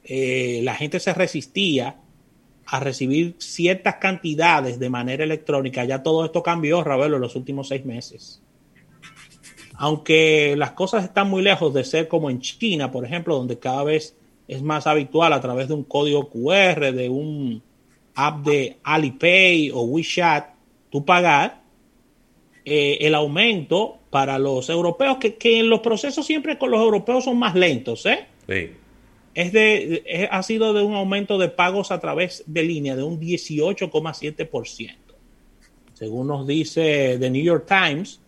eh, 0.03 0.61
la 0.65 0.75
gente 0.75 0.99
se 0.99 1.15
resistía 1.15 2.00
a 2.71 2.79
recibir 2.79 3.35
ciertas 3.39 3.97
cantidades 3.97 4.79
de 4.79 4.89
manera 4.89 5.25
electrónica. 5.25 5.85
Ya 5.85 6.05
todo 6.05 6.25
esto 6.25 6.41
cambió, 6.41 6.85
Ravelo, 6.85 7.17
en 7.17 7.23
los 7.23 7.35
últimos 7.35 7.67
seis 7.67 7.85
meses. 7.85 8.41
Aunque 9.75 10.55
las 10.57 10.71
cosas 10.73 11.03
están 11.03 11.29
muy 11.29 11.43
lejos 11.43 11.75
de 11.75 11.83
ser 11.83 12.07
como 12.07 12.31
en 12.31 12.41
China, 12.41 12.93
por 12.93 13.05
ejemplo, 13.05 13.35
donde 13.35 13.59
cada 13.59 13.83
vez 13.83 14.17
es 14.47 14.63
más 14.63 14.87
habitual 14.87 15.33
a 15.33 15.41
través 15.41 15.67
de 15.67 15.75
un 15.75 15.83
código 15.83 16.31
QR, 16.31 16.93
de 16.93 17.09
un 17.09 17.61
app 18.15 18.45
de 18.45 18.79
Alipay 18.85 19.73
o 19.73 19.83
WeChat, 19.83 20.51
tú 20.91 21.05
pagar, 21.05 21.63
eh, 22.65 22.99
el 23.01 23.17
aumento 23.17 23.99
para 24.11 24.39
los 24.39 24.69
europeos, 24.69 25.17
que, 25.19 25.35
que 25.35 25.59
en 25.59 25.71
los 25.71 25.81
procesos 25.81 26.25
siempre 26.25 26.57
con 26.57 26.71
los 26.71 26.81
europeos 26.81 27.25
son 27.25 27.37
más 27.37 27.57
lentos, 27.57 28.07
¿eh? 28.07 28.27
Sí 28.47 28.71
es 29.35 29.53
de, 29.53 30.29
ha 30.31 30.43
sido 30.43 30.73
de 30.73 30.83
un 30.83 30.95
aumento 30.95 31.39
de 31.39 31.49
pagos 31.49 31.91
a 31.93 32.01
través 32.01 32.43
de 32.47 32.63
línea 32.63 32.97
de 32.97 33.03
un 33.03 33.21
18,7%. 33.21 34.97
Según 35.95 36.27
nos 36.27 36.47
dice 36.47 37.17
The 37.21 37.31
New 37.31 37.43
York 37.43 37.67
Times, 37.67 38.21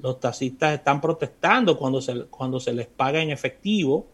los 0.00 0.20
taxistas 0.20 0.74
están 0.74 1.00
protestando 1.00 1.78
cuando 1.78 2.00
se, 2.00 2.24
cuando 2.24 2.58
se 2.60 2.72
les 2.72 2.88
paga 2.88 3.22
en 3.22 3.30
efectivo, 3.30 4.06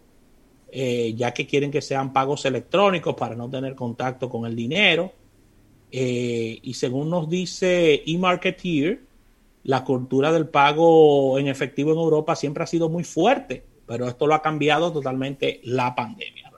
eh, 0.70 1.14
ya 1.16 1.32
que 1.32 1.46
quieren 1.46 1.70
que 1.70 1.80
sean 1.80 2.12
pagos 2.12 2.44
electrónicos 2.44 3.14
para 3.14 3.34
no 3.34 3.48
tener 3.48 3.74
contacto 3.74 4.28
con 4.28 4.44
el 4.46 4.54
dinero. 4.54 5.12
Eh, 5.90 6.58
y 6.62 6.74
según 6.74 7.08
nos 7.08 7.30
dice 7.30 8.02
eMarketeer, 8.06 9.00
la 9.64 9.84
cultura 9.84 10.30
del 10.30 10.46
pago 10.46 11.38
en 11.38 11.48
efectivo 11.48 11.92
en 11.92 11.98
Europa 11.98 12.36
siempre 12.36 12.62
ha 12.62 12.66
sido 12.66 12.90
muy 12.90 13.04
fuerte 13.04 13.64
pero 13.88 14.06
esto 14.06 14.26
lo 14.26 14.34
ha 14.34 14.42
cambiado 14.42 14.92
totalmente 14.92 15.60
la 15.64 15.94
pandemia, 15.94 16.52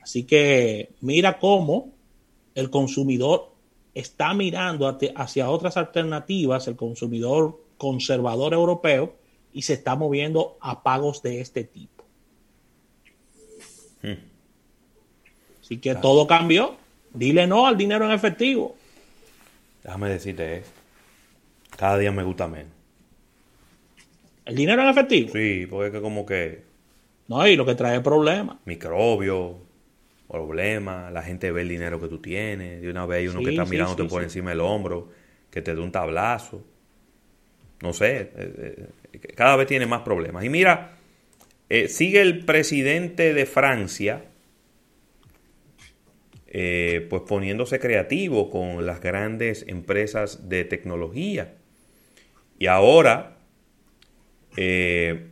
Así 0.00 0.24
que 0.24 0.90
mira 1.00 1.38
cómo 1.38 1.92
el 2.56 2.70
consumidor 2.70 3.52
está 3.94 4.34
mirando 4.34 4.98
hacia 5.14 5.48
otras 5.48 5.76
alternativas, 5.76 6.66
el 6.66 6.74
consumidor 6.74 7.62
conservador 7.78 8.52
europeo, 8.52 9.14
y 9.52 9.62
se 9.62 9.74
está 9.74 9.94
moviendo 9.94 10.56
a 10.60 10.82
pagos 10.82 11.22
de 11.22 11.40
este 11.40 11.62
tipo. 11.62 12.04
Hmm. 14.02 14.18
Así 15.60 15.78
que 15.78 15.94
todo 15.94 16.26
cambió. 16.26 16.74
Dile 17.14 17.46
no 17.46 17.68
al 17.68 17.76
dinero 17.76 18.04
en 18.06 18.10
efectivo. 18.10 18.74
Déjame 19.84 20.08
decirte 20.10 20.56
esto. 20.58 20.80
Cada 21.76 21.96
día 21.98 22.10
me 22.10 22.24
gusta 22.24 22.48
menos. 22.48 22.81
¿El 24.44 24.56
dinero 24.56 24.82
en 24.82 24.88
efectivo? 24.88 25.30
Sí, 25.32 25.66
porque 25.68 25.96
es 25.96 26.02
como 26.02 26.26
que... 26.26 26.62
No, 27.28 27.46
y 27.46 27.56
lo 27.56 27.64
que 27.64 27.74
trae 27.74 28.00
problemas. 28.00 28.56
Microbios, 28.64 29.56
problemas, 30.32 31.12
la 31.12 31.22
gente 31.22 31.52
ve 31.52 31.60
el 31.60 31.68
dinero 31.68 32.00
que 32.00 32.08
tú 32.08 32.18
tienes, 32.18 32.80
de 32.80 32.90
una 32.90 33.04
vez 33.04 33.18
hay 33.18 33.28
uno 33.28 33.40
que 33.42 33.50
está 33.50 33.66
mirándote 33.66 34.04
por 34.04 34.22
encima 34.22 34.50
del 34.50 34.60
hombro, 34.60 35.10
que 35.50 35.60
te 35.60 35.74
dé 35.74 35.80
un 35.80 35.92
tablazo. 35.92 36.64
No 37.82 37.92
sé, 37.92 38.30
eh, 38.34 38.88
eh, 39.12 39.18
cada 39.34 39.56
vez 39.56 39.66
tiene 39.66 39.84
más 39.84 40.00
problemas. 40.00 40.42
Y 40.44 40.48
mira, 40.48 40.96
eh, 41.68 41.88
sigue 41.88 42.22
el 42.22 42.46
presidente 42.46 43.34
de 43.34 43.44
Francia, 43.44 44.24
pues 46.46 47.22
poniéndose 47.26 47.78
creativo 47.78 48.50
con 48.50 48.84
las 48.86 49.00
grandes 49.00 49.66
empresas 49.68 50.48
de 50.48 50.64
tecnología. 50.64 51.54
Y 52.58 52.66
ahora 52.66 53.38
eh, 54.56 55.28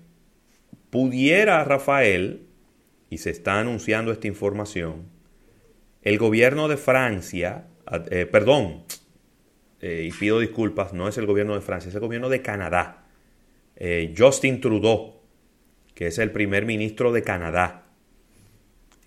pudiera 0.91 1.65
Rafael, 1.65 2.47
y 3.09 3.19
se 3.19 3.31
está 3.31 3.61
anunciando 3.61 4.13
esta 4.13 4.29
información, 4.29 5.09
el 6.03 6.19
gobierno 6.19 6.69
de 6.69 6.77
Francia, 6.77 7.67
eh, 8.11 8.27
perdón, 8.27 8.85
eh, 9.81 10.09
y 10.09 10.13
pido 10.13 10.39
disculpas, 10.39 10.93
no 10.93 11.09
es 11.09 11.19
el 11.19 11.27
gobierno 11.27 11.55
de 11.55 11.61
Francia, 11.61 11.89
es 11.89 11.95
el 11.95 12.01
gobierno 12.01 12.29
de 12.29 12.43
Canadá. 12.43 13.07
Justin 14.15 14.61
Trudeau, 14.61 15.23
que 15.95 16.09
es 16.09 16.19
el 16.19 16.33
primer 16.33 16.67
ministro 16.67 17.13
de 17.13 17.23
Canadá, 17.23 17.87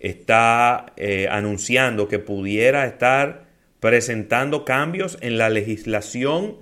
está 0.00 0.92
anunciando 1.30 2.08
que 2.08 2.18
pudiera 2.18 2.84
estar 2.84 3.46
presentando 3.78 4.64
cambios 4.64 5.16
en 5.20 5.38
la 5.38 5.48
legislación 5.48 6.56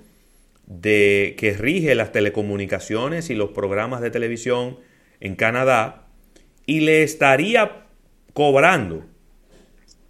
de, 0.67 1.35
que 1.39 1.53
rige 1.55 1.95
las 1.95 2.13
telecomunicaciones 2.13 3.31
y 3.31 3.35
los 3.35 3.51
programas 3.51 4.01
de 4.01 4.11
televisión 4.11 4.79
en 5.21 5.37
Canadá 5.37 6.07
y 6.67 6.81
le 6.81 7.03
estaría 7.03 7.87
cobrando 8.33 9.05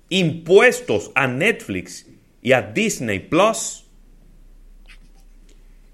impuestos 0.09 1.11
a 1.14 1.26
Netflix 1.26 2.07
y 2.42 2.53
a 2.53 2.62
Disney 2.62 3.18
Plus. 3.18 3.86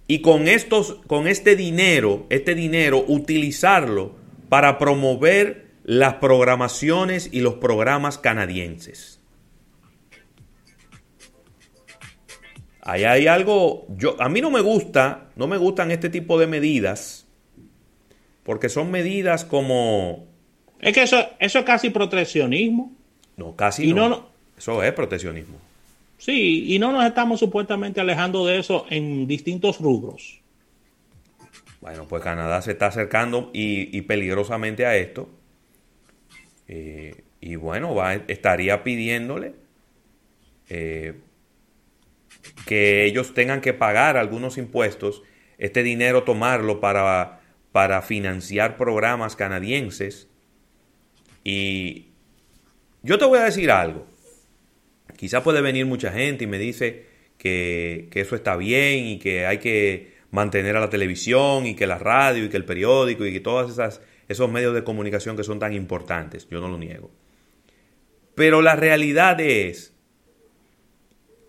Y 0.06 0.22
con, 0.22 0.48
estos, 0.48 1.00
con 1.06 1.28
este 1.28 1.54
dinero, 1.54 2.26
este 2.30 2.54
dinero, 2.54 3.04
utilizarlo 3.06 4.16
para 4.48 4.78
promover 4.78 5.68
las 5.84 6.14
programaciones 6.14 7.28
y 7.30 7.42
los 7.42 7.54
programas 7.54 8.18
canadienses. 8.18 9.17
Ahí 12.88 13.04
hay 13.04 13.26
algo, 13.26 13.86
yo, 13.98 14.16
a 14.18 14.30
mí 14.30 14.40
no 14.40 14.50
me 14.50 14.62
gusta, 14.62 15.28
no 15.36 15.46
me 15.46 15.58
gustan 15.58 15.90
este 15.90 16.08
tipo 16.08 16.40
de 16.40 16.46
medidas, 16.46 17.26
porque 18.44 18.70
son 18.70 18.90
medidas 18.90 19.44
como... 19.44 20.26
Es 20.80 20.94
que 20.94 21.02
eso, 21.02 21.18
eso 21.38 21.58
es 21.58 21.64
casi 21.66 21.90
proteccionismo. 21.90 22.96
No, 23.36 23.54
casi 23.54 23.92
no. 23.92 24.30
Eso 24.56 24.82
es 24.82 24.90
proteccionismo. 24.94 25.58
Sí, 26.16 26.74
y 26.74 26.78
no 26.78 26.90
nos 26.90 27.04
estamos 27.04 27.40
supuestamente 27.40 28.00
alejando 28.00 28.46
de 28.46 28.58
eso 28.58 28.86
en 28.88 29.26
distintos 29.26 29.80
rubros. 29.80 30.40
Bueno, 31.82 32.08
pues 32.08 32.22
Canadá 32.22 32.62
se 32.62 32.72
está 32.72 32.86
acercando 32.86 33.50
y, 33.52 34.00
peligrosamente 34.00 34.86
a 34.86 34.96
esto. 34.96 35.28
Eh, 36.68 37.22
y 37.42 37.56
bueno, 37.56 37.94
va, 37.94 38.14
estaría 38.14 38.82
pidiéndole 38.82 39.52
eh, 40.70 41.12
que 42.66 43.04
ellos 43.04 43.34
tengan 43.34 43.60
que 43.60 43.72
pagar 43.72 44.16
algunos 44.16 44.58
impuestos, 44.58 45.22
este 45.58 45.82
dinero 45.82 46.22
tomarlo 46.22 46.80
para, 46.80 47.40
para 47.72 48.02
financiar 48.02 48.76
programas 48.76 49.36
canadienses. 49.36 50.28
Y 51.44 52.08
yo 53.02 53.18
te 53.18 53.24
voy 53.24 53.38
a 53.38 53.44
decir 53.44 53.70
algo. 53.70 54.06
Quizá 55.16 55.42
puede 55.42 55.60
venir 55.60 55.86
mucha 55.86 56.12
gente 56.12 56.44
y 56.44 56.46
me 56.46 56.58
dice 56.58 57.06
que, 57.38 58.08
eso 58.12 58.36
está 58.36 58.56
bien 58.56 59.06
y 59.06 59.18
que 59.18 59.46
hay 59.46 59.58
que 59.58 60.12
mantener 60.30 60.76
a 60.76 60.80
la 60.80 60.90
televisión 60.90 61.66
y 61.66 61.74
que 61.74 61.86
la 61.86 61.98
radio 61.98 62.44
y 62.44 62.48
que 62.48 62.56
el 62.56 62.64
periódico 62.64 63.24
y 63.24 63.32
que 63.32 63.40
todos 63.40 63.98
esos 64.28 64.50
medios 64.50 64.74
de 64.74 64.84
comunicación 64.84 65.36
que 65.36 65.44
son 65.44 65.58
tan 65.58 65.72
importantes. 65.72 66.48
Yo 66.50 66.60
no 66.60 66.68
lo 66.68 66.78
niego. 66.78 67.10
Pero 68.34 68.62
la 68.62 68.76
realidad 68.76 69.40
es 69.40 69.94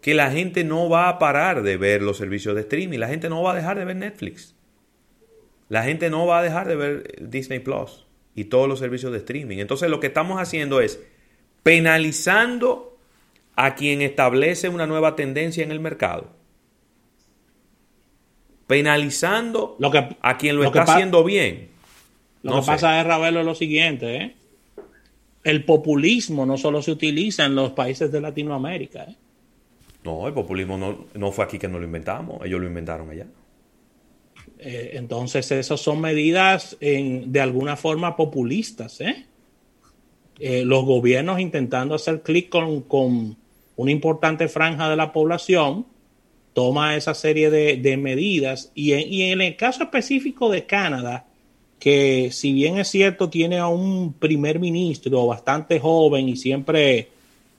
que 0.02 0.14
la 0.14 0.32
gente 0.32 0.64
no 0.64 0.89
va 0.89 1.10
a 1.10 1.20
parar 1.20 1.62
de 1.62 1.78
ver 1.78 2.02
los 2.02 2.18
servicios 2.18 2.56
de 2.56 2.62
streaming, 2.62 3.00
la 3.00 3.08
gente 3.08 3.30
no 3.30 3.41
va 3.41 3.52
a 3.52 3.56
dejar 3.56 3.78
de 3.78 3.86
ver 3.86 3.95
Netflix, 3.95 4.56
la 5.68 5.84
gente 5.84 6.10
no 6.10 6.26
va 6.26 6.39
a 6.39 6.43
dejar 6.43 6.68
de 6.68 6.76
ver 6.76 7.16
Disney 7.20 7.60
Plus 7.60 8.06
y 8.36 8.45
todos 8.45 8.68
los 8.68 8.80
servicios 8.80 9.12
de 9.12 9.20
streaming. 9.20 9.58
Entonces 9.58 9.89
lo 9.89 10.00
que 10.00 10.08
estamos 10.08 10.41
haciendo 10.41 10.82
es 10.82 11.02
penalizando 11.64 12.97
a 13.56 13.76
quien 13.76 14.02
establece 14.02 14.70
una 14.70 14.88
nueva 14.88 15.16
tendencia 15.16 15.64
en 15.64 15.72
el 15.72 15.80
mercado. 15.80 16.30
Penalizando 18.68 19.78
a 20.22 20.38
quien 20.38 20.56
lo, 20.56 20.64
está 20.64 20.84
haciendo 20.84 21.24
bien. 21.24 21.70
Lo 22.41 22.62
que 22.62 22.66
pasa 22.66 23.02
es, 23.02 23.06
Ravelo, 23.06 23.43
lo 23.43 23.56
siguiente. 23.56 24.16
¿eh? 24.16 24.36
El 25.43 25.66
populismo 25.66 26.45
no 26.45 26.58
solo 26.58 26.82
se 26.82 26.91
utiliza 26.91 27.45
en 27.45 27.56
los 27.56 27.72
países 27.72 28.12
de 28.12 28.22
Latinoamérica. 28.22 29.04
¿eh? 29.04 29.16
No, 30.04 30.28
el 30.28 30.34
populismo 30.34 30.78
no, 31.14 31.32
fue 31.32 31.43
aquí 31.45 31.60
que 31.60 31.68
nos 31.68 31.80
lo 31.80 31.86
inventamos, 31.86 32.45
ellos 32.45 32.62
lo 32.62 32.68
inventaron 32.68 33.10
allá. 33.10 33.28
Eh, 34.58 34.91
entonces, 34.93 35.52
esas 35.52 35.80
son 35.80 36.00
medidas 36.00 36.78
de 36.80 37.41
alguna 37.41 37.76
forma 37.76 38.16
populistas. 38.16 39.02
¿eh? 39.02 39.26
Eh, 40.39 40.64
los 40.64 40.86
gobiernos 40.86 41.41
intentando 41.41 41.95
hacer 41.95 42.22
clic 42.22 42.50
con, 42.50 43.38
una 43.76 43.91
importante 43.91 44.47
franja 44.47 44.89
de 44.89 44.95
la 44.95 45.12
población, 45.12 45.86
toma 46.54 46.95
esa 46.95 47.14
serie 47.14 47.50
de, 47.50 47.97
medidas 47.97 48.72
y 48.74 48.93
en, 48.93 49.41
el 49.41 49.56
caso 49.58 49.84
específico 49.84 50.50
de 50.50 50.66
Canadá, 50.66 51.26
que 51.78 52.30
si 52.32 52.54
bien 52.54 52.78
es 52.78 52.88
cierto 52.88 53.30
tiene 53.30 53.58
a 53.58 53.68
un 53.68 54.14
primer 54.14 54.60
ministro 54.60 55.26
bastante 55.28 55.80
joven 55.80 56.30
y 56.30 56.36
siempre 56.36 57.10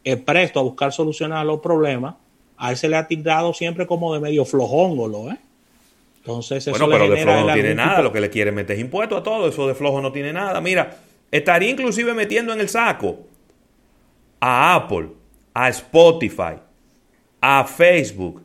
es 0.03 0.17
presto 0.21 0.61
a 0.61 0.63
buscar 0.63 0.93
soluciones 0.93 1.37
a 1.37 1.45
los 1.45 1.61
problemas, 1.61 2.15
a 2.61 2.71
él 2.71 2.77
se 2.77 2.89
le 2.89 2.97
ha 2.97 3.07
tirado 3.07 3.55
siempre 3.55 3.87
como 3.87 4.13
de 4.13 4.21
medio 4.21 4.45
flojóngolo, 4.45 5.31
¿eh? 5.31 5.39
Entonces, 6.19 6.67
eso 6.67 6.71
bueno, 6.73 6.89
pero 6.91 7.09
de 7.09 7.23
flojo 7.23 7.47
no 7.47 7.55
tiene 7.55 7.75
nada, 7.75 8.03
lo 8.03 8.13
que 8.13 8.21
le 8.21 8.29
quiere 8.29 8.53
meter 8.53 8.77
es 8.77 8.83
impuesto 8.83 9.17
a 9.17 9.23
todo, 9.23 9.49
eso 9.49 9.67
de 9.67 9.75
flojo 9.75 10.03
no 10.03 10.13
tiene 10.13 10.35
nada. 10.35 10.61
Mira, 10.61 10.99
estaría 11.31 11.71
inclusive 11.71 12.13
metiendo 12.13 12.53
en 12.53 12.61
el 12.61 12.69
saco 12.69 13.21
a 14.41 14.75
Apple, 14.75 15.09
a 15.55 15.71
Spotify, 15.71 16.57
a 17.41 17.65
Facebook 17.65 18.43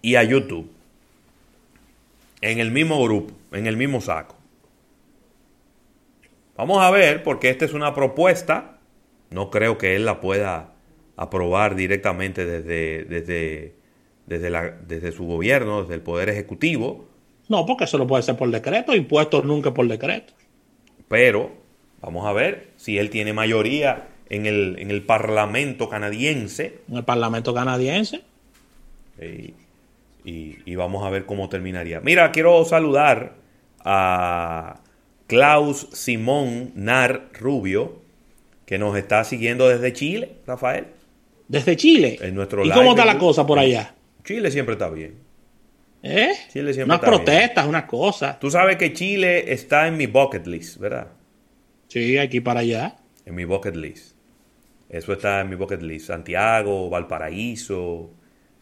y 0.00 0.14
a 0.14 0.22
YouTube. 0.22 0.70
En 2.40 2.60
el 2.60 2.70
mismo 2.70 3.02
grupo, 3.04 3.34
en 3.52 3.66
el 3.66 3.76
mismo 3.76 4.00
saco. 4.00 4.36
Vamos 6.56 6.82
a 6.82 6.90
ver, 6.90 7.22
porque 7.22 7.50
esta 7.50 7.66
es 7.66 7.74
una 7.74 7.94
propuesta. 7.94 8.78
No 9.28 9.50
creo 9.50 9.76
que 9.76 9.96
él 9.96 10.06
la 10.06 10.22
pueda 10.22 10.75
aprobar 11.16 11.74
directamente 11.74 12.44
desde, 12.44 13.04
desde, 13.04 13.74
desde, 14.26 14.50
la, 14.50 14.70
desde 14.70 15.12
su 15.12 15.24
gobierno, 15.24 15.82
desde 15.82 15.94
el 15.94 16.02
Poder 16.02 16.28
Ejecutivo. 16.28 17.06
No, 17.48 17.64
porque 17.64 17.84
eso 17.84 17.98
lo 17.98 18.06
puede 18.06 18.22
ser 18.22 18.36
por 18.36 18.50
decreto, 18.50 18.94
impuestos 18.94 19.44
nunca 19.44 19.72
por 19.72 19.88
decreto. 19.88 20.34
Pero 21.08 21.52
vamos 22.00 22.26
a 22.26 22.32
ver 22.32 22.68
si 22.76 22.98
él 22.98 23.10
tiene 23.10 23.32
mayoría 23.32 24.08
en 24.28 24.46
el, 24.46 24.76
en 24.78 24.90
el 24.90 25.02
Parlamento 25.02 25.88
canadiense. 25.88 26.80
En 26.88 26.96
el 26.96 27.04
Parlamento 27.04 27.54
canadiense. 27.54 28.22
Y, 29.20 29.54
y, 30.24 30.74
vamos 30.74 31.06
a 31.06 31.10
ver 31.10 31.24
cómo 31.24 31.48
terminaría. 31.48 32.00
Mira, 32.00 32.32
quiero 32.32 32.64
saludar 32.64 33.36
a 33.84 34.80
Klaus 35.28 35.88
Simón 35.92 36.72
Nar 36.74 37.30
Rubio, 37.32 38.00
que 38.66 38.76
nos 38.78 38.98
está 38.98 39.22
siguiendo 39.24 39.68
desde 39.68 39.92
Chile, 39.92 40.32
Rafael 40.46 40.95
desde 41.48 41.76
Chile. 41.76 42.18
¿Y 42.22 42.70
cómo 42.70 42.90
está 42.90 43.04
la 43.04 43.18
cosa 43.18 43.46
por 43.46 43.58
allá? 43.58 43.94
Chile 44.24 44.50
siempre 44.50 44.74
está 44.74 44.88
bien. 44.90 45.26
¿Eh? 46.02 46.32
Chile 46.52 46.72
siempre 46.72 46.96
unas 46.96 47.00
protestas, 47.00 47.66
unas 47.66 47.84
cosas. 47.84 48.38
Tú 48.38 48.50
sabes 48.50 48.76
que 48.76 48.92
Chile 48.92 49.52
está 49.52 49.86
en 49.88 49.96
mi 49.96 50.06
bucket 50.06 50.46
list, 50.46 50.78
¿verdad? 50.78 51.08
Sí, 51.88 52.18
aquí 52.18 52.40
para 52.40 52.60
allá. 52.60 52.96
En 53.24 53.34
mi 53.34 53.44
bucket 53.44 53.76
list. 53.76 54.16
Eso 54.88 55.12
está 55.12 55.40
en 55.40 55.48
mi 55.48 55.56
bucket 55.56 55.82
list. 55.82 56.06
Santiago, 56.08 56.88
Valparaíso, 56.90 58.10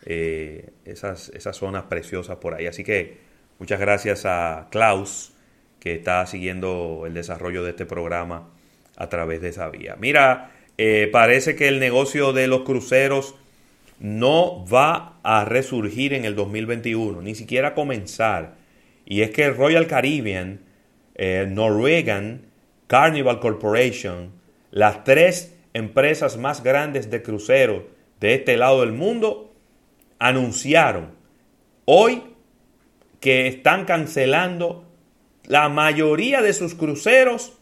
eh, 0.07 0.71
esas, 0.85 1.31
esas 1.31 1.57
zonas 1.57 1.85
preciosas 1.85 2.37
por 2.37 2.55
ahí. 2.55 2.67
Así 2.67 2.83
que 2.83 3.19
muchas 3.59 3.81
gracias 3.81 4.25
a 4.25 4.69
Klaus, 4.71 5.33
que 5.81 5.95
está 5.95 6.25
siguiendo 6.27 7.05
el 7.07 7.15
desarrollo 7.15 7.63
de 7.63 7.71
este 7.71 7.85
programa 7.85 8.51
a 8.97 9.09
través 9.09 9.41
de 9.43 9.49
esa 9.49 9.69
vía. 9.69 9.97
Mira, 9.99 10.51
eh, 10.77 11.09
parece 11.13 11.55
que 11.55 11.69
el 11.69 11.79
negocio 11.79 12.33
de 12.33 12.49
los 12.49 12.63
cruceros 12.63 13.37
no 14.01 14.67
va 14.67 15.21
a 15.23 15.45
resurgir 15.45 16.13
en 16.13 16.25
el 16.25 16.35
2021, 16.35 17.23
ni 17.23 17.35
siquiera 17.35 17.75
comenzar. 17.75 18.57
Y 19.07 19.23
es 19.23 19.31
que 19.31 19.51
Royal 19.51 19.87
Caribbean, 19.87 20.61
eh, 21.15 21.47
Norwegian, 21.49 22.47
Carnival 22.89 23.39
Corporation, 23.39 24.33
las 24.71 25.05
tres 25.05 25.57
empresas 25.75 26.37
más 26.37 26.63
grandes 26.63 27.11
de 27.11 27.23
cruceros 27.23 27.83
de 28.21 28.35
este 28.35 28.57
lado 28.57 28.81
del 28.81 28.93
mundo, 28.93 29.55
anunciaron 30.19 31.13
hoy 31.85 32.23
que 33.21 33.47
están 33.47 33.85
cancelando 33.85 34.85
la 35.47 35.69
mayoría 35.69 36.43
de 36.43 36.53
sus 36.53 36.75
cruceros 36.75 37.59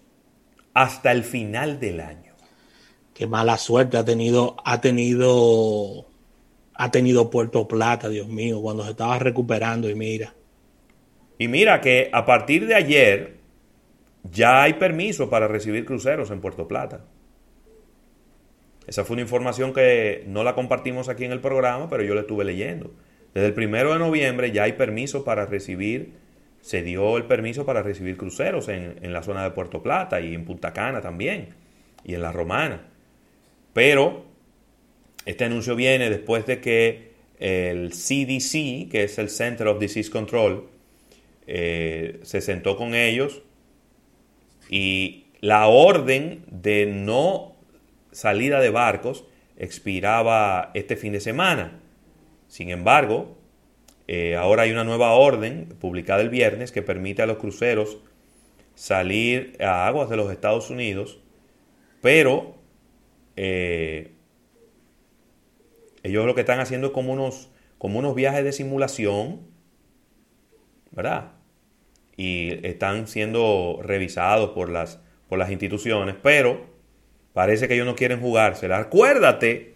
hasta 0.73 1.13
el 1.13 1.25
final 1.25 1.79
del 1.79 2.01
año 2.01 2.32
qué 3.15 3.27
mala 3.27 3.59
suerte 3.59 3.97
ha 3.97 4.05
tenido, 4.05 4.57
ha 4.65 4.81
tenido, 4.81 6.07
ha 6.75 6.91
tenido 6.91 7.31
Puerto 7.31 7.69
Plata, 7.69 8.09
Dios 8.09 8.29
mío, 8.29 8.61
cuando 8.61 8.85
se 8.85 8.91
estaba 8.91 9.19
recuperando 9.19 9.89
y 9.91 9.95
mira. 9.95 10.35
Y 11.39 11.49
mira 11.49 11.81
que 11.81 12.11
a 12.13 12.25
partir 12.25 12.67
de 12.67 12.75
ayer 12.75 13.37
ya 14.31 14.63
hay 14.63 14.75
permiso 14.75 15.29
para 15.29 15.49
recibir 15.49 15.85
cruceros 15.85 16.31
en 16.31 16.41
Puerto 16.41 16.69
Plata. 16.69 17.05
Esa 18.87 19.05
fue 19.05 19.15
una 19.15 19.23
información 19.23 19.73
que 19.73 20.25
no 20.27 20.45
la 20.45 20.55
compartimos 20.55 21.09
aquí 21.09 21.25
en 21.25 21.33
el 21.33 21.41
programa, 21.41 21.89
pero 21.89 22.03
yo 22.03 22.15
la 22.15 22.23
estuve 22.23 22.45
leyendo. 22.45 22.93
Desde 23.35 23.49
el 23.49 23.55
primero 23.55 23.93
de 23.93 23.99
noviembre 23.99 24.53
ya 24.53 24.65
hay 24.65 24.73
permiso 24.73 25.25
para 25.25 25.47
recibir, 25.47 26.15
se 26.61 26.83
dio 26.83 27.17
el 27.17 27.25
permiso 27.25 27.65
para 27.65 27.83
recibir 27.83 28.17
cruceros 28.17 28.69
en, 28.69 28.99
en 29.03 29.13
la 29.13 29.23
zona 29.23 29.43
de 29.43 29.51
Puerto 29.51 29.83
Plata 29.83 30.21
y 30.21 30.35
en 30.35 30.45
Punta 30.45 30.73
Cana 30.73 31.01
también. 31.01 31.55
y 32.05 32.15
en 32.15 32.23
la 32.23 32.33
Romana. 32.33 32.92
Pero 33.73 34.25
este 35.25 35.45
anuncio 35.45 35.77
viene 35.77 36.11
después 36.11 36.47
de 36.47 36.61
que 36.61 37.13
el 37.39 37.91
CDC, 37.91 38.91
que 38.91 39.05
es 39.05 39.19
el 39.19 39.29
Center 39.29 39.67
of 39.69 39.81
Disease 39.81 40.11
Control, 40.11 40.69
eh, 41.47 42.21
se 42.23 42.41
sentó 42.41 42.77
con 42.77 42.95
ellos 42.95 43.43
y 44.69 45.27
la 45.41 45.67
orden 45.67 46.45
de 46.49 46.87
no 46.87 47.57
salida 48.13 48.61
de 48.61 48.71
barcos 48.71 49.25
expiraba 49.57 50.71
este 50.75 50.97
fin 50.97 51.13
de 51.13 51.21
semana. 51.21 51.81
Sin 52.49 52.71
embargo, 52.71 53.37
eh, 54.07 54.37
ahora 54.37 54.63
hay 54.63 54.73
una 54.73 54.85
nueva 54.85 55.13
orden 55.13 55.67
publicada 55.81 56.23
el 56.23 56.29
viernes 56.29 56.71
que 56.71 56.83
permite 56.83 57.23
a 57.23 57.27
los 57.27 57.39
cruceros 57.39 57.99
salir 58.75 59.57
a 59.61 59.87
aguas 59.87 60.09
de 60.09 60.17
los 60.17 60.31
Estados 60.31 60.71
Unidos, 60.71 61.19
pero 62.01 62.62
eh, 63.37 64.13
ellos 66.03 66.27
lo 66.27 66.35
que 66.35 66.41
están 66.41 66.61
haciendo 66.61 66.89
es 66.89 66.93
como 66.93 67.13
unos, 67.13 67.51
como 67.79 67.99
unos 67.99 68.15
viajes 68.15 68.45
de 68.45 68.53
simulación, 68.53 69.41
¿verdad? 70.91 71.33
Y 72.17 72.67
están 72.67 73.07
siendo 73.07 73.81
revisados 73.83 74.51
por 74.51 74.69
las, 74.69 75.01
por 75.29 75.39
las 75.39 75.51
instituciones, 75.51 76.17
pero 76.23 76.67
parece 77.33 77.69
que 77.69 77.75
ellos 77.75 77.87
no 77.87 77.95
quieren 77.95 78.21
jugársela. 78.21 78.79
Acuérdate, 78.79 79.75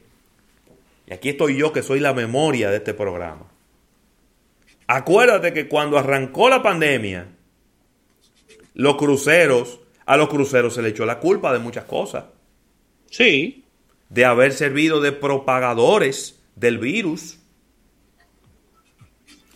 y 1.07 1.13
aquí 1.13 1.31
estoy 1.31 1.57
yo 1.57 1.73
que 1.73 1.83
soy 1.83 2.01
la 2.01 2.13
memoria 2.13 2.71
de 2.71 2.79
este 2.79 2.95
programa. 2.95 3.51
Acuérdate 4.89 5.53
que 5.53 5.69
cuando 5.69 5.99
arrancó 5.99 6.49
la 6.49 6.63
pandemia, 6.63 7.29
los 8.75 8.97
cruceros, 8.97 9.81
a 10.05 10.17
los 10.17 10.29
cruceros 10.29 10.75
se 10.75 10.83
le 10.83 10.91
echó 10.91 11.07
la 11.07 11.19
culpa 11.19 11.53
de 11.53 11.59
muchas 11.59 11.85
cosas. 11.85 12.25
Sí. 13.17 13.65
De 14.11 14.27
haber 14.27 14.53
servido 14.53 15.01
de 15.01 15.11
propagadores 15.11 16.39
del 16.55 16.77
virus. 16.77 17.39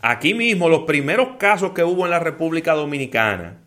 Aquí 0.00 0.32
mismo, 0.32 0.70
los 0.70 0.84
primeros 0.84 1.36
casos 1.36 1.72
que 1.72 1.84
hubo 1.84 2.06
en 2.06 2.10
la 2.10 2.20
República 2.20 2.72
Dominicana, 2.72 3.58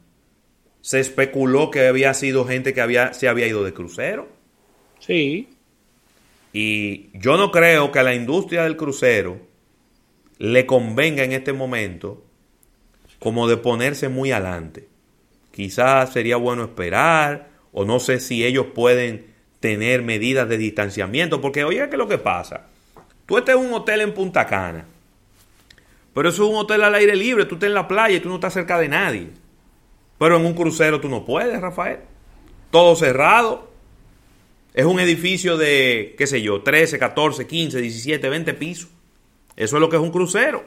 se 0.81 0.99
especuló 0.99 1.69
que 1.69 1.85
había 1.85 2.15
sido 2.15 2.43
gente 2.45 2.73
que 2.73 2.81
había, 2.81 3.13
se 3.13 3.27
había 3.27 3.45
ido 3.45 3.63
de 3.63 3.73
crucero. 3.73 4.29
Sí. 4.97 5.49
Y 6.53 7.15
yo 7.15 7.37
no 7.37 7.51
creo 7.51 7.91
que 7.91 7.99
a 7.99 8.03
la 8.03 8.15
industria 8.15 8.63
del 8.63 8.77
crucero 8.77 9.41
le 10.39 10.65
convenga 10.65 11.23
en 11.23 11.33
este 11.33 11.53
momento 11.53 12.25
como 13.19 13.47
de 13.47 13.57
ponerse 13.57 14.09
muy 14.09 14.31
adelante. 14.31 14.87
Quizás 15.51 16.11
sería 16.13 16.37
bueno 16.37 16.63
esperar, 16.63 17.51
o 17.71 17.85
no 17.85 17.99
sé 17.99 18.19
si 18.19 18.43
ellos 18.43 18.67
pueden 18.73 19.32
tener 19.63 20.01
medidas 20.01 20.49
de 20.49 20.57
distanciamiento, 20.57 21.39
porque 21.39 21.63
oiga, 21.63 21.87
¿qué 21.87 21.95
es 21.95 21.97
lo 21.97 22.09
que 22.09 22.17
pasa? 22.17 22.67
Tú 23.25 23.37
estás 23.37 23.55
en 23.55 23.61
un 23.61 23.73
hotel 23.73 24.01
en 24.01 24.13
Punta 24.13 24.45
Cana, 24.45 24.85
pero 26.13 26.27
eso 26.27 26.43
es 26.43 26.49
un 26.49 26.57
hotel 26.57 26.83
al 26.83 26.93
aire 26.95 27.15
libre, 27.15 27.45
tú 27.45 27.55
estás 27.55 27.67
en 27.67 27.73
la 27.73 27.87
playa 27.87 28.17
y 28.17 28.19
tú 28.19 28.27
no 28.27 28.35
estás 28.35 28.51
cerca 28.51 28.77
de 28.77 28.89
nadie. 28.89 29.29
Pero 30.19 30.35
en 30.35 30.45
un 30.45 30.53
crucero 30.53 30.99
tú 30.99 31.07
no 31.07 31.23
puedes, 31.23 31.61
Rafael. 31.61 31.99
Todo 32.71 32.97
cerrado. 32.97 33.71
Es 34.73 34.83
un 34.83 34.99
edificio 34.99 35.55
de, 35.55 36.13
qué 36.17 36.27
sé 36.27 36.41
yo, 36.41 36.61
13, 36.61 36.99
14, 36.99 37.47
15, 37.47 37.79
17, 37.79 38.27
20 38.27 38.53
pisos. 38.55 38.89
Eso 39.55 39.77
es 39.77 39.79
lo 39.79 39.87
que 39.87 39.95
es 39.95 40.01
un 40.01 40.11
crucero. 40.11 40.65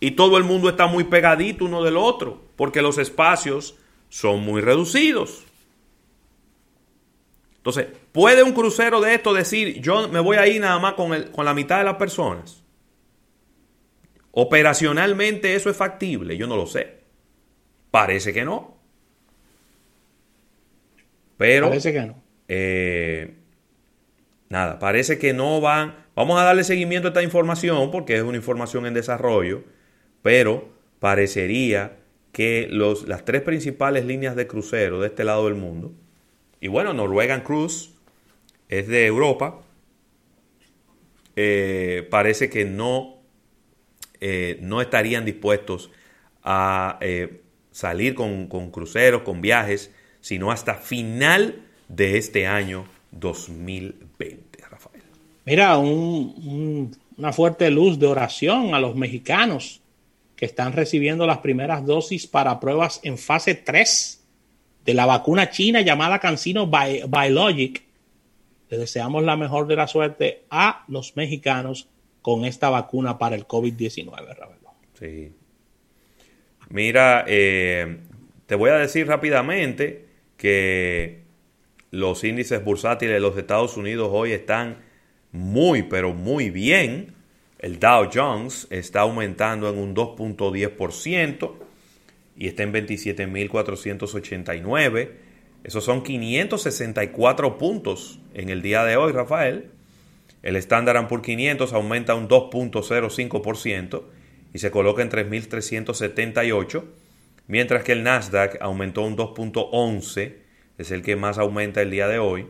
Y 0.00 0.10
todo 0.10 0.36
el 0.36 0.44
mundo 0.44 0.68
está 0.68 0.86
muy 0.86 1.04
pegadito 1.04 1.64
uno 1.64 1.82
del 1.82 1.96
otro, 1.96 2.42
porque 2.56 2.82
los 2.82 2.98
espacios 2.98 3.76
son 4.10 4.40
muy 4.40 4.60
reducidos. 4.60 5.46
Entonces, 7.56 7.86
¿puede 8.12 8.42
un 8.42 8.52
crucero 8.52 9.00
de 9.00 9.14
esto 9.14 9.34
decir, 9.34 9.80
yo 9.80 10.08
me 10.08 10.20
voy 10.20 10.36
a 10.36 10.46
ir 10.46 10.60
nada 10.60 10.78
más 10.78 10.94
con, 10.94 11.14
el, 11.14 11.30
con 11.30 11.44
la 11.44 11.54
mitad 11.54 11.78
de 11.78 11.84
las 11.84 11.96
personas? 11.96 12.62
Operacionalmente 14.32 15.54
eso 15.54 15.70
es 15.70 15.76
factible, 15.76 16.36
yo 16.36 16.46
no 16.46 16.56
lo 16.56 16.66
sé. 16.66 16.98
Parece 17.90 18.32
que 18.32 18.44
no. 18.44 18.78
Pero... 21.36 21.68
Parece 21.68 21.92
que 21.92 22.02
no. 22.02 22.22
Eh, 22.48 23.34
nada, 24.48 24.78
parece 24.78 25.18
que 25.18 25.32
no 25.32 25.60
van... 25.60 26.06
Vamos 26.14 26.40
a 26.40 26.44
darle 26.44 26.64
seguimiento 26.64 27.08
a 27.08 27.10
esta 27.10 27.22
información 27.22 27.90
porque 27.90 28.16
es 28.16 28.22
una 28.22 28.36
información 28.36 28.86
en 28.86 28.94
desarrollo, 28.94 29.62
pero 30.22 30.68
parecería 30.98 31.96
que 32.32 32.68
los, 32.70 33.08
las 33.08 33.24
tres 33.24 33.42
principales 33.42 34.04
líneas 34.04 34.36
de 34.36 34.46
crucero 34.46 35.00
de 35.00 35.08
este 35.08 35.24
lado 35.24 35.46
del 35.46 35.54
mundo, 35.54 35.92
y 36.60 36.68
bueno, 36.68 36.92
Norwegian 36.92 37.42
Cruise 37.42 37.94
es 38.68 38.88
de 38.88 39.06
Europa, 39.06 39.60
eh, 41.36 42.06
parece 42.10 42.50
que 42.50 42.64
no, 42.64 43.16
eh, 44.20 44.58
no 44.60 44.80
estarían 44.80 45.24
dispuestos 45.24 45.90
a 46.42 46.98
eh, 47.00 47.42
salir 47.70 48.14
con, 48.14 48.46
con, 48.48 48.70
cruceros, 48.70 49.22
con 49.22 49.40
viajes, 49.40 49.92
sino 50.20 50.50
hasta 50.50 50.74
final 50.74 51.62
de 51.88 52.18
este 52.18 52.46
año 52.46 52.86
2020, 53.12 54.64
Rafael. 54.68 55.02
Mira, 55.44 55.78
un, 55.78 56.34
un, 56.44 56.96
una 57.16 57.32
fuerte 57.32 57.70
luz 57.70 57.98
de 57.98 58.06
oración 58.06 58.74
a 58.74 58.80
los 58.80 58.96
mexicanos 58.96 59.80
que 60.38 60.46
están 60.46 60.72
recibiendo 60.72 61.26
las 61.26 61.38
primeras 61.38 61.84
dosis 61.84 62.26
para 62.26 62.60
pruebas 62.60 63.00
en 63.02 63.18
fase 63.18 63.54
3 63.54 64.24
de 64.84 64.94
la 64.94 65.04
vacuna 65.04 65.50
china 65.50 65.80
llamada 65.80 66.20
Cancino 66.20 66.66
Biologic. 66.68 67.82
Le 68.70 68.78
deseamos 68.78 69.24
la 69.24 69.36
mejor 69.36 69.66
de 69.66 69.76
la 69.76 69.86
suerte 69.86 70.44
a 70.50 70.84
los 70.88 71.16
mexicanos 71.16 71.88
con 72.22 72.44
esta 72.44 72.70
vacuna 72.70 73.18
para 73.18 73.36
el 73.36 73.46
COVID-19, 73.46 74.36
Ravelo. 74.36 74.74
Sí. 74.98 75.32
Mira, 76.68 77.24
eh, 77.26 77.98
te 78.46 78.54
voy 78.54 78.70
a 78.70 78.74
decir 78.74 79.06
rápidamente 79.06 80.06
que 80.36 81.22
los 81.90 82.22
índices 82.24 82.62
bursátiles 82.64 83.14
de 83.14 83.20
los 83.20 83.38
Estados 83.38 83.76
Unidos 83.76 84.08
hoy 84.12 84.32
están 84.32 84.78
muy, 85.32 85.84
pero 85.84 86.12
muy 86.12 86.50
bien. 86.50 87.14
El 87.58 87.78
Dow 87.78 88.10
Jones 88.12 88.66
está 88.70 89.00
aumentando 89.00 89.70
en 89.70 89.78
un 89.78 89.94
2.10% 89.94 91.54
y 92.36 92.46
está 92.46 92.62
en 92.62 92.72
27.489. 92.72 95.27
Esos 95.64 95.84
son 95.84 96.02
564 96.02 97.58
puntos 97.58 98.20
en 98.34 98.48
el 98.48 98.62
día 98.62 98.84
de 98.84 98.96
hoy, 98.96 99.12
Rafael. 99.12 99.70
El 100.42 100.56
Standard 100.56 101.08
Poor's 101.08 101.24
500 101.24 101.72
aumenta 101.72 102.14
un 102.14 102.28
2.05% 102.28 104.02
y 104.54 104.58
se 104.58 104.70
coloca 104.70 105.02
en 105.02 105.10
3.378, 105.10 106.84
mientras 107.48 107.82
que 107.82 107.92
el 107.92 108.02
Nasdaq 108.02 108.56
aumentó 108.60 109.02
un 109.02 109.16
2.11, 109.16 110.34
es 110.78 110.90
el 110.90 111.02
que 111.02 111.16
más 111.16 111.38
aumenta 111.38 111.82
el 111.82 111.90
día 111.90 112.08
de 112.08 112.18
hoy, 112.18 112.46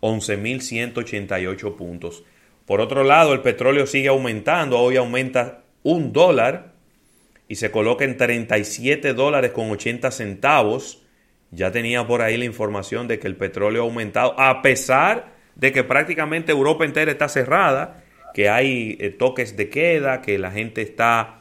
11.188 0.00 1.76
puntos. 1.76 2.24
Por 2.66 2.80
otro 2.80 3.04
lado, 3.04 3.32
el 3.32 3.40
petróleo 3.40 3.86
sigue 3.86 4.08
aumentando, 4.08 4.78
hoy 4.78 4.96
aumenta 4.96 5.62
un 5.82 6.12
dólar 6.12 6.72
y 7.48 7.56
se 7.56 7.70
coloca 7.70 8.04
en 8.04 8.16
37 8.16 9.12
dólares 9.14 9.52
con 9.52 9.70
80 9.70 10.10
centavos. 10.10 10.99
Ya 11.50 11.72
tenía 11.72 12.06
por 12.06 12.22
ahí 12.22 12.36
la 12.36 12.44
información 12.44 13.08
de 13.08 13.18
que 13.18 13.26
el 13.26 13.36
petróleo 13.36 13.82
ha 13.82 13.84
aumentado, 13.84 14.38
a 14.38 14.62
pesar 14.62 15.32
de 15.56 15.72
que 15.72 15.84
prácticamente 15.84 16.52
Europa 16.52 16.84
entera 16.84 17.10
está 17.10 17.28
cerrada, 17.28 18.04
que 18.34 18.48
hay 18.48 18.96
eh, 19.00 19.10
toques 19.10 19.56
de 19.56 19.68
queda, 19.68 20.22
que 20.22 20.38
la 20.38 20.50
gente 20.50 20.82
está 20.82 21.40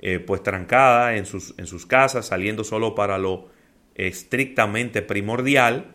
eh, 0.00 0.18
pues 0.18 0.42
trancada 0.42 1.16
en 1.16 1.26
sus, 1.26 1.54
en 1.58 1.66
sus 1.66 1.86
casas, 1.86 2.26
saliendo 2.26 2.64
solo 2.64 2.94
para 2.94 3.18
lo 3.18 3.48
estrictamente 3.94 5.00
primordial 5.02 5.86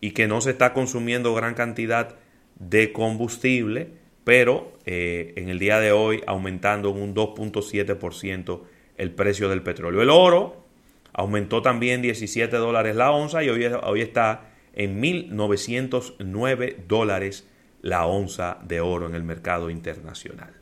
y 0.00 0.10
que 0.10 0.26
no 0.26 0.40
se 0.40 0.50
está 0.50 0.72
consumiendo 0.72 1.34
gran 1.34 1.54
cantidad 1.54 2.16
de 2.58 2.92
combustible, 2.92 3.88
pero 4.24 4.72
eh, 4.84 5.32
en 5.36 5.48
el 5.48 5.58
día 5.58 5.78
de 5.78 5.92
hoy 5.92 6.22
aumentando 6.26 6.90
en 6.90 7.00
un 7.00 7.14
2.7% 7.14 8.60
el 8.96 9.12
precio 9.12 9.48
del 9.48 9.62
petróleo. 9.62 10.02
El 10.02 10.10
oro 10.10 10.67
aumentó 11.18 11.62
también 11.62 12.00
17 12.00 12.56
dólares 12.58 12.94
la 12.94 13.10
onza 13.10 13.42
y 13.42 13.48
hoy, 13.48 13.66
hoy 13.66 14.02
está 14.02 14.52
en 14.72 15.02
1.909 15.02 16.86
dólares 16.86 17.48
la 17.82 18.06
onza 18.06 18.58
de 18.62 18.80
oro 18.80 19.08
en 19.08 19.16
el 19.16 19.24
mercado 19.24 19.68
internacional. 19.68 20.54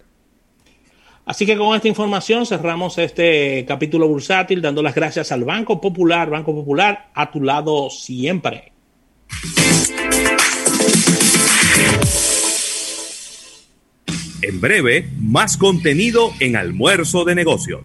Así 1.26 1.44
que 1.44 1.58
con 1.58 1.76
esta 1.76 1.88
información 1.88 2.46
cerramos 2.46 2.96
este 2.96 3.66
capítulo 3.68 4.08
bursátil 4.08 4.62
dando 4.62 4.82
las 4.82 4.94
gracias 4.94 5.30
al 5.30 5.44
Banco 5.44 5.78
Popular, 5.78 6.30
Banco 6.30 6.54
Popular, 6.54 7.10
a 7.12 7.30
tu 7.30 7.42
lado 7.42 7.90
siempre. 7.90 8.72
En 14.40 14.60
breve, 14.62 15.10
más 15.20 15.58
contenido 15.58 16.30
en 16.40 16.56
Almuerzo 16.56 17.24
de 17.24 17.34
Negocios. 17.34 17.82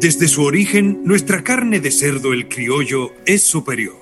Desde 0.00 0.28
su 0.28 0.44
origen, 0.44 1.00
nuestra 1.02 1.42
carne 1.42 1.80
de 1.80 1.90
cerdo 1.90 2.32
el 2.32 2.46
criollo 2.46 3.12
es 3.26 3.42
superior 3.42 3.96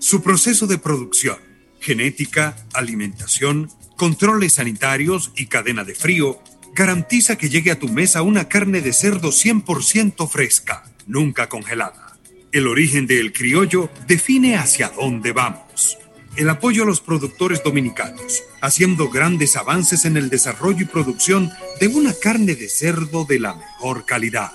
Su 0.00 0.20
proceso 0.20 0.66
de 0.66 0.76
producción, 0.76 1.38
genética, 1.78 2.56
alimentación, 2.72 3.70
controles 3.96 4.54
sanitarios 4.54 5.30
y 5.36 5.46
cadena 5.46 5.84
de 5.84 5.94
frío 5.94 6.40
garantiza 6.74 7.38
que 7.38 7.48
llegue 7.48 7.70
a 7.70 7.78
tu 7.78 7.88
mesa 7.88 8.22
una 8.22 8.48
carne 8.48 8.80
de 8.80 8.92
cerdo 8.92 9.28
100% 9.28 10.28
fresca, 10.28 10.82
nunca 11.06 11.48
congelada. 11.48 12.18
El 12.50 12.66
origen 12.66 13.06
del 13.06 13.32
criollo 13.32 13.88
define 14.08 14.56
hacia 14.56 14.88
dónde 14.88 15.30
vamos. 15.30 15.96
El 16.34 16.50
apoyo 16.50 16.82
a 16.82 16.86
los 16.86 17.00
productores 17.00 17.62
dominicanos, 17.62 18.42
haciendo 18.60 19.10
grandes 19.10 19.54
avances 19.54 20.06
en 20.06 20.16
el 20.16 20.28
desarrollo 20.28 20.82
y 20.82 20.86
producción 20.86 21.52
de 21.80 21.86
una 21.86 22.14
carne 22.14 22.56
de 22.56 22.68
cerdo 22.68 23.24
de 23.24 23.38
la 23.38 23.54
mejor 23.54 24.06
calidad. 24.06 24.50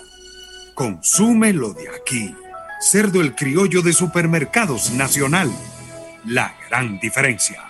Consúmelo 0.81 1.73
de 1.73 1.89
aquí. 1.89 2.33
Cerdo 2.81 3.21
el 3.21 3.35
criollo 3.35 3.83
de 3.83 3.93
supermercados 3.93 4.89
nacional. 4.89 5.51
La 6.25 6.55
gran 6.67 6.99
diferencia. 6.99 7.63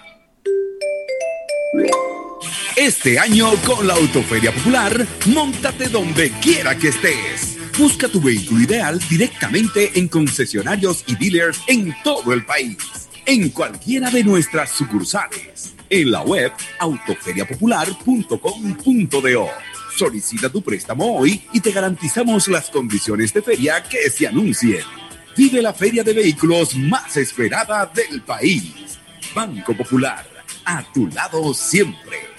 Este 2.77 3.19
año 3.19 3.51
con 3.67 3.85
la 3.85 3.95
Autoferia 3.95 4.53
Popular, 4.53 5.05
montate 5.25 5.89
donde 5.89 6.31
quiera 6.39 6.77
que 6.77 6.88
estés. 6.88 7.57
Busca 7.77 8.07
tu 8.07 8.21
vehículo 8.21 8.61
ideal 8.61 8.97
directamente 9.09 9.91
en 9.99 10.07
concesionarios 10.07 11.03
y 11.05 11.17
dealers 11.17 11.59
en 11.67 11.93
todo 12.05 12.31
el 12.31 12.45
país, 12.45 12.77
en 13.25 13.49
cualquiera 13.49 14.09
de 14.09 14.23
nuestras 14.23 14.69
sucursales, 14.69 15.73
en 15.89 16.11
la 16.11 16.21
web 16.21 16.53
autoferiapopular.com.do. 16.79 19.70
Solicita 19.95 20.49
tu 20.49 20.61
préstamo 20.61 21.18
hoy 21.18 21.41
y 21.53 21.59
te 21.59 21.72
garantizamos 21.72 22.47
las 22.47 22.69
condiciones 22.69 23.34
de 23.34 23.41
feria 23.41 23.84
que 23.84 24.09
se 24.09 24.27
anuncien. 24.27 24.84
Vive 25.35 25.61
la 25.61 25.73
feria 25.73 26.03
de 26.03 26.13
vehículos 26.13 26.76
más 26.76 27.18
esperada 27.18 27.85
del 27.85 28.22
país. 28.22 28.99
Banco 29.35 29.76
Popular, 29.76 30.26
a 30.65 30.84
tu 30.91 31.07
lado 31.07 31.53
siempre. 31.53 32.30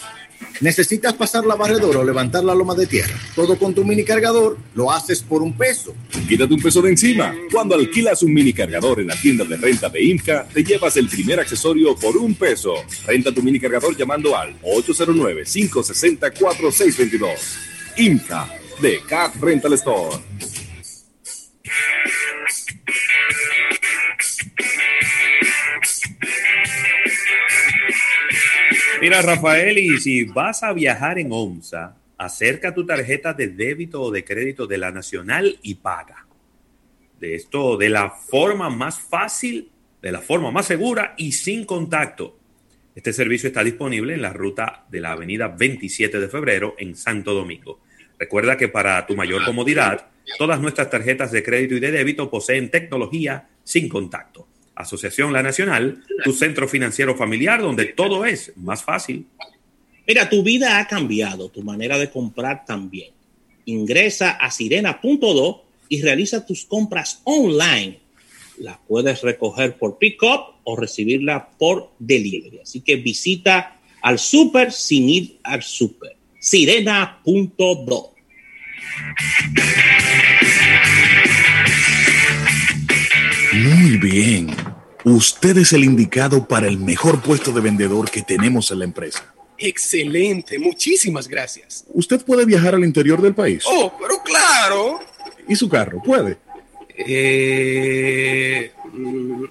¿Necesitas 0.62 1.12
pasar 1.14 1.44
la 1.44 1.56
barredora 1.56 1.98
o 1.98 2.04
levantar 2.04 2.44
la 2.44 2.54
loma 2.54 2.76
de 2.76 2.86
tierra? 2.86 3.18
Todo 3.34 3.58
con 3.58 3.74
tu 3.74 3.84
mini 3.84 4.04
cargador 4.04 4.56
lo 4.76 4.92
haces 4.92 5.20
por 5.20 5.42
un 5.42 5.54
peso. 5.54 5.92
Quítate 6.28 6.54
un 6.54 6.62
peso 6.62 6.80
de 6.80 6.90
encima. 6.90 7.34
Cuando 7.50 7.74
alquilas 7.74 8.22
un 8.22 8.32
mini 8.32 8.52
cargador 8.52 9.00
en 9.00 9.08
la 9.08 9.20
tienda 9.20 9.44
de 9.44 9.56
renta 9.56 9.88
de 9.88 10.04
IMCA, 10.04 10.46
te 10.54 10.62
llevas 10.62 10.96
el 10.96 11.08
primer 11.08 11.40
accesorio 11.40 11.96
por 11.96 12.16
un 12.16 12.36
peso. 12.36 12.74
Renta 13.04 13.34
tu 13.34 13.42
mini 13.42 13.58
cargador 13.58 13.96
llamando 13.96 14.36
al 14.36 14.54
809-560-4622. 14.62 17.28
IMCA 17.96 18.48
de 18.80 19.00
Cat 19.08 19.34
Rental 19.40 19.72
Store. 19.72 20.16
Mira, 29.02 29.20
Rafael, 29.20 29.78
y 29.78 29.98
si 29.98 30.22
vas 30.22 30.62
a 30.62 30.72
viajar 30.72 31.18
en 31.18 31.32
OMSA, 31.32 31.96
acerca 32.16 32.72
tu 32.72 32.86
tarjeta 32.86 33.34
de 33.34 33.48
débito 33.48 34.00
o 34.00 34.12
de 34.12 34.24
crédito 34.24 34.68
de 34.68 34.78
la 34.78 34.92
Nacional 34.92 35.58
y 35.60 35.74
paga. 35.74 36.24
De 37.18 37.34
esto, 37.34 37.76
de 37.76 37.88
la 37.88 38.10
forma 38.10 38.70
más 38.70 39.00
fácil, 39.00 39.72
de 40.00 40.12
la 40.12 40.20
forma 40.20 40.52
más 40.52 40.66
segura 40.66 41.14
y 41.16 41.32
sin 41.32 41.64
contacto. 41.64 42.38
Este 42.94 43.12
servicio 43.12 43.48
está 43.48 43.64
disponible 43.64 44.14
en 44.14 44.22
la 44.22 44.32
ruta 44.32 44.86
de 44.88 45.00
la 45.00 45.10
avenida 45.10 45.48
27 45.48 46.20
de 46.20 46.28
febrero 46.28 46.76
en 46.78 46.94
Santo 46.94 47.34
Domingo. 47.34 47.80
Recuerda 48.20 48.56
que 48.56 48.68
para 48.68 49.04
tu 49.04 49.16
mayor 49.16 49.44
comodidad, 49.44 50.10
todas 50.38 50.60
nuestras 50.60 50.90
tarjetas 50.90 51.32
de 51.32 51.42
crédito 51.42 51.74
y 51.74 51.80
de 51.80 51.90
débito 51.90 52.30
poseen 52.30 52.70
tecnología 52.70 53.48
sin 53.64 53.88
contacto. 53.88 54.46
Asociación 54.74 55.32
La 55.32 55.42
Nacional, 55.42 56.02
tu 56.24 56.32
centro 56.32 56.68
financiero 56.68 57.16
familiar 57.16 57.60
donde 57.60 57.86
todo 57.86 58.24
es 58.24 58.52
más 58.56 58.82
fácil. 58.82 59.26
Mira, 60.06 60.28
tu 60.28 60.42
vida 60.42 60.78
ha 60.78 60.86
cambiado, 60.86 61.48
tu 61.48 61.62
manera 61.62 61.98
de 61.98 62.10
comprar 62.10 62.64
también. 62.64 63.12
Ingresa 63.66 64.32
a 64.32 64.50
sirena.do 64.50 65.64
y 65.88 66.02
realiza 66.02 66.44
tus 66.44 66.64
compras 66.64 67.20
online. 67.24 68.00
La 68.58 68.80
puedes 68.88 69.22
recoger 69.22 69.76
por 69.76 69.98
pick-up 69.98 70.56
o 70.64 70.76
recibirla 70.76 71.50
por 71.50 71.92
delivery. 71.98 72.60
Así 72.60 72.80
que 72.80 72.96
visita 72.96 73.78
al 74.02 74.18
super 74.18 74.72
sin 74.72 75.08
ir 75.08 75.38
al 75.42 75.62
super. 75.62 76.16
Sirena.do. 76.40 78.12
Muy 83.52 83.96
bien. 83.98 84.61
Usted 85.04 85.58
es 85.58 85.72
el 85.72 85.84
indicado 85.84 86.46
para 86.46 86.68
el 86.68 86.78
mejor 86.78 87.20
puesto 87.20 87.50
de 87.52 87.60
vendedor 87.60 88.10
que 88.10 88.22
tenemos 88.22 88.70
en 88.70 88.78
la 88.80 88.84
empresa. 88.84 89.24
Excelente, 89.58 90.58
muchísimas 90.58 91.28
gracias. 91.28 91.84
¿Usted 91.88 92.24
puede 92.24 92.44
viajar 92.44 92.74
al 92.74 92.84
interior 92.84 93.20
del 93.20 93.34
país? 93.34 93.64
Oh, 93.66 93.92
pero 94.00 94.22
claro. 94.22 95.00
¿Y 95.48 95.56
su 95.56 95.68
carro? 95.68 96.00
¿Puede? 96.02 96.38
Eh, 96.96 98.72
mm, 98.92 99.44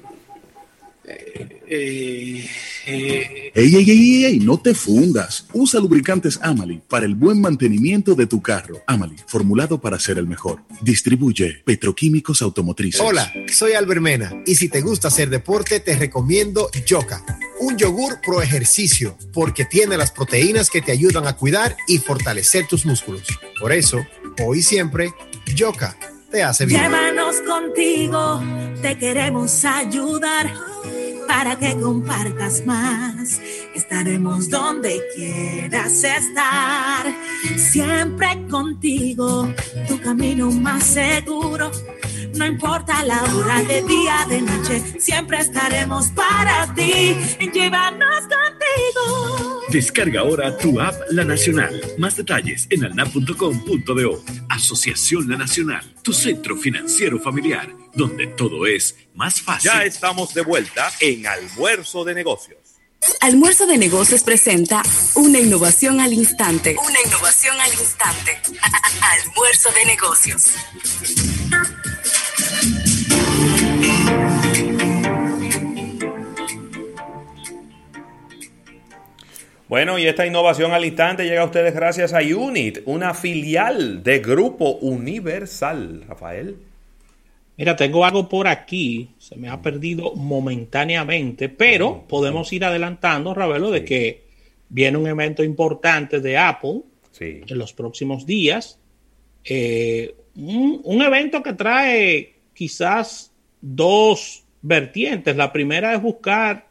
eh, 1.05 1.35
eh, 1.35 1.61
eh, 1.67 2.49
Ey, 2.83 3.51
ey, 3.53 3.75
ey, 3.75 4.25
ey, 4.25 4.39
no 4.39 4.59
te 4.59 4.73
fundas. 4.73 5.45
Usa 5.53 5.79
lubricantes 5.79 6.39
Amali 6.41 6.81
para 6.87 7.05
el 7.05 7.13
buen 7.13 7.39
mantenimiento 7.39 8.15
de 8.15 8.25
tu 8.25 8.41
carro. 8.41 8.81
Amali, 8.87 9.15
formulado 9.27 9.79
para 9.79 9.99
ser 9.99 10.17
el 10.17 10.25
mejor. 10.25 10.63
Distribuye 10.81 11.61
Petroquímicos 11.63 12.41
Automotrices. 12.41 13.01
Hola, 13.01 13.31
soy 13.53 13.73
Albermena 13.73 14.33
y 14.45 14.55
si 14.55 14.67
te 14.67 14.81
gusta 14.81 15.09
hacer 15.09 15.29
deporte 15.29 15.79
te 15.79 15.95
recomiendo 15.95 16.69
Yoka, 16.85 17.23
un 17.59 17.77
yogur 17.77 18.19
pro 18.21 18.41
ejercicio 18.41 19.15
porque 19.31 19.65
tiene 19.65 19.97
las 19.97 20.11
proteínas 20.11 20.69
que 20.69 20.81
te 20.81 20.91
ayudan 20.91 21.27
a 21.27 21.35
cuidar 21.35 21.75
y 21.87 21.99
fortalecer 21.99 22.67
tus 22.67 22.85
músculos. 22.85 23.23
Por 23.59 23.71
eso, 23.71 23.99
hoy 24.43 24.59
y 24.59 24.63
siempre, 24.63 25.13
Yoka 25.55 25.95
te 26.31 26.41
hace 26.41 26.65
bien. 26.65 26.81
Llévanos 26.81 27.41
contigo, 27.41 28.41
te 28.81 28.97
queremos 28.97 29.65
ayudar 29.65 30.70
para 31.27 31.57
que 31.57 31.75
compartas 31.79 32.65
más. 32.65 33.41
Estaremos 33.75 34.49
donde 34.49 35.01
quieras 35.15 36.03
estar, 36.03 37.05
siempre 37.55 38.45
contigo, 38.49 39.53
tu 39.87 39.99
camino 39.99 40.51
más 40.51 40.83
seguro. 40.83 41.71
No 42.35 42.45
importa 42.45 43.03
la 43.03 43.21
hora 43.35 43.61
de 43.63 43.81
día, 43.83 44.25
de 44.29 44.41
noche, 44.41 44.81
siempre 44.99 45.39
estaremos 45.39 46.07
para 46.09 46.73
ti. 46.73 47.15
Llévanos 47.53 48.21
contigo. 48.21 49.61
Descarga 49.69 50.21
ahora 50.21 50.57
tu 50.57 50.79
app 50.79 50.95
La 51.11 51.23
Nacional. 51.25 51.79
Más 51.97 52.15
detalles 52.15 52.67
en 52.69 52.85
alnap.com.do. 52.85 54.23
Asociación 54.49 55.29
La 55.29 55.37
Nacional, 55.37 55.83
tu 56.01 56.13
centro 56.13 56.55
financiero 56.55 57.19
familiar, 57.19 57.69
donde 57.93 58.27
todo 58.27 58.65
es 58.65 58.95
más 59.13 59.41
fácil. 59.41 59.71
Ya 59.71 59.83
estamos 59.83 60.33
de 60.33 60.41
vuelta 60.41 60.91
en 60.99 61.27
Almuerzo 61.27 62.03
de 62.03 62.13
Negocios. 62.13 62.59
Almuerzo 63.19 63.65
de 63.65 63.77
Negocios 63.77 64.23
presenta 64.23 64.83
una 65.15 65.39
innovación 65.39 65.99
al 65.99 66.13
instante. 66.13 66.75
Una 66.77 66.99
innovación 67.05 67.59
al 67.59 67.71
instante. 67.71 68.39
Almuerzo 69.23 69.69
de 69.71 69.85
Negocios. 69.85 70.51
Bueno, 79.67 79.97
y 79.97 80.05
esta 80.05 80.25
innovación 80.25 80.73
al 80.73 80.83
instante 80.83 81.23
llega 81.23 81.43
a 81.43 81.45
ustedes 81.45 81.73
gracias 81.73 82.13
a 82.13 82.19
Unit, 82.19 82.79
una 82.85 83.13
filial 83.13 84.03
de 84.03 84.19
Grupo 84.19 84.71
Universal. 84.81 86.03
Rafael. 86.07 86.70
Mira, 87.61 87.75
tengo 87.75 88.03
algo 88.03 88.27
por 88.27 88.47
aquí, 88.47 89.11
se 89.19 89.35
me 89.35 89.47
ha 89.47 89.61
perdido 89.61 90.15
momentáneamente, 90.15 91.47
pero 91.47 92.07
podemos 92.07 92.51
ir 92.53 92.65
adelantando, 92.65 93.35
Ravelo, 93.35 93.69
de 93.69 93.85
que 93.85 94.23
viene 94.67 94.97
un 94.97 95.05
evento 95.05 95.43
importante 95.43 96.19
de 96.21 96.39
Apple 96.39 96.81
en 97.19 97.57
los 97.59 97.71
próximos 97.73 98.25
días. 98.25 98.79
Eh, 99.43 100.15
un, 100.37 100.81
un 100.83 101.01
evento 101.03 101.43
que 101.43 101.53
trae 101.53 102.33
quizás 102.55 103.31
dos 103.61 104.43
vertientes. 104.63 105.35
La 105.35 105.53
primera 105.53 105.93
es 105.93 106.01
buscar 106.01 106.67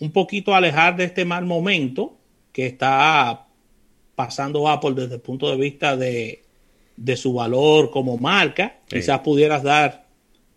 un 0.00 0.10
poquito 0.10 0.52
alejar 0.52 0.96
de 0.96 1.04
este 1.04 1.24
mal 1.24 1.46
momento 1.46 2.18
que 2.50 2.66
está 2.66 3.46
pasando 4.16 4.66
Apple 4.66 4.94
desde 4.96 5.14
el 5.14 5.20
punto 5.20 5.48
de 5.48 5.56
vista 5.56 5.96
de, 5.96 6.42
de 6.96 7.16
su 7.16 7.32
valor 7.34 7.92
como 7.92 8.18
marca. 8.18 8.80
Sí. 8.88 8.96
Quizás 8.96 9.20
pudieras 9.20 9.62
dar, 9.62 10.07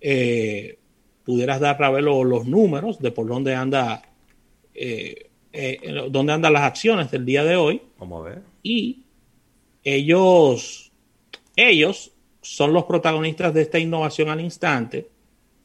eh, 0.01 0.77
pudieras 1.23 1.59
dar 1.59 1.79
Ravelo 1.79 2.23
los 2.23 2.45
números 2.45 2.99
de 2.99 3.11
por 3.11 3.27
dónde 3.27 3.55
anda, 3.55 4.01
eh, 4.73 5.29
eh, 5.53 5.79
dónde 6.09 6.33
andan 6.33 6.53
las 6.53 6.63
acciones 6.63 7.11
del 7.11 7.25
día 7.25 7.43
de 7.43 7.55
hoy. 7.55 7.81
Vamos 7.99 8.25
a 8.25 8.29
ver. 8.29 8.41
Y 8.63 9.03
ellos, 9.83 10.91
ellos 11.55 12.11
son 12.41 12.73
los 12.73 12.85
protagonistas 12.85 13.53
de 13.53 13.61
esta 13.61 13.79
innovación 13.79 14.29
al 14.29 14.41
instante 14.41 15.07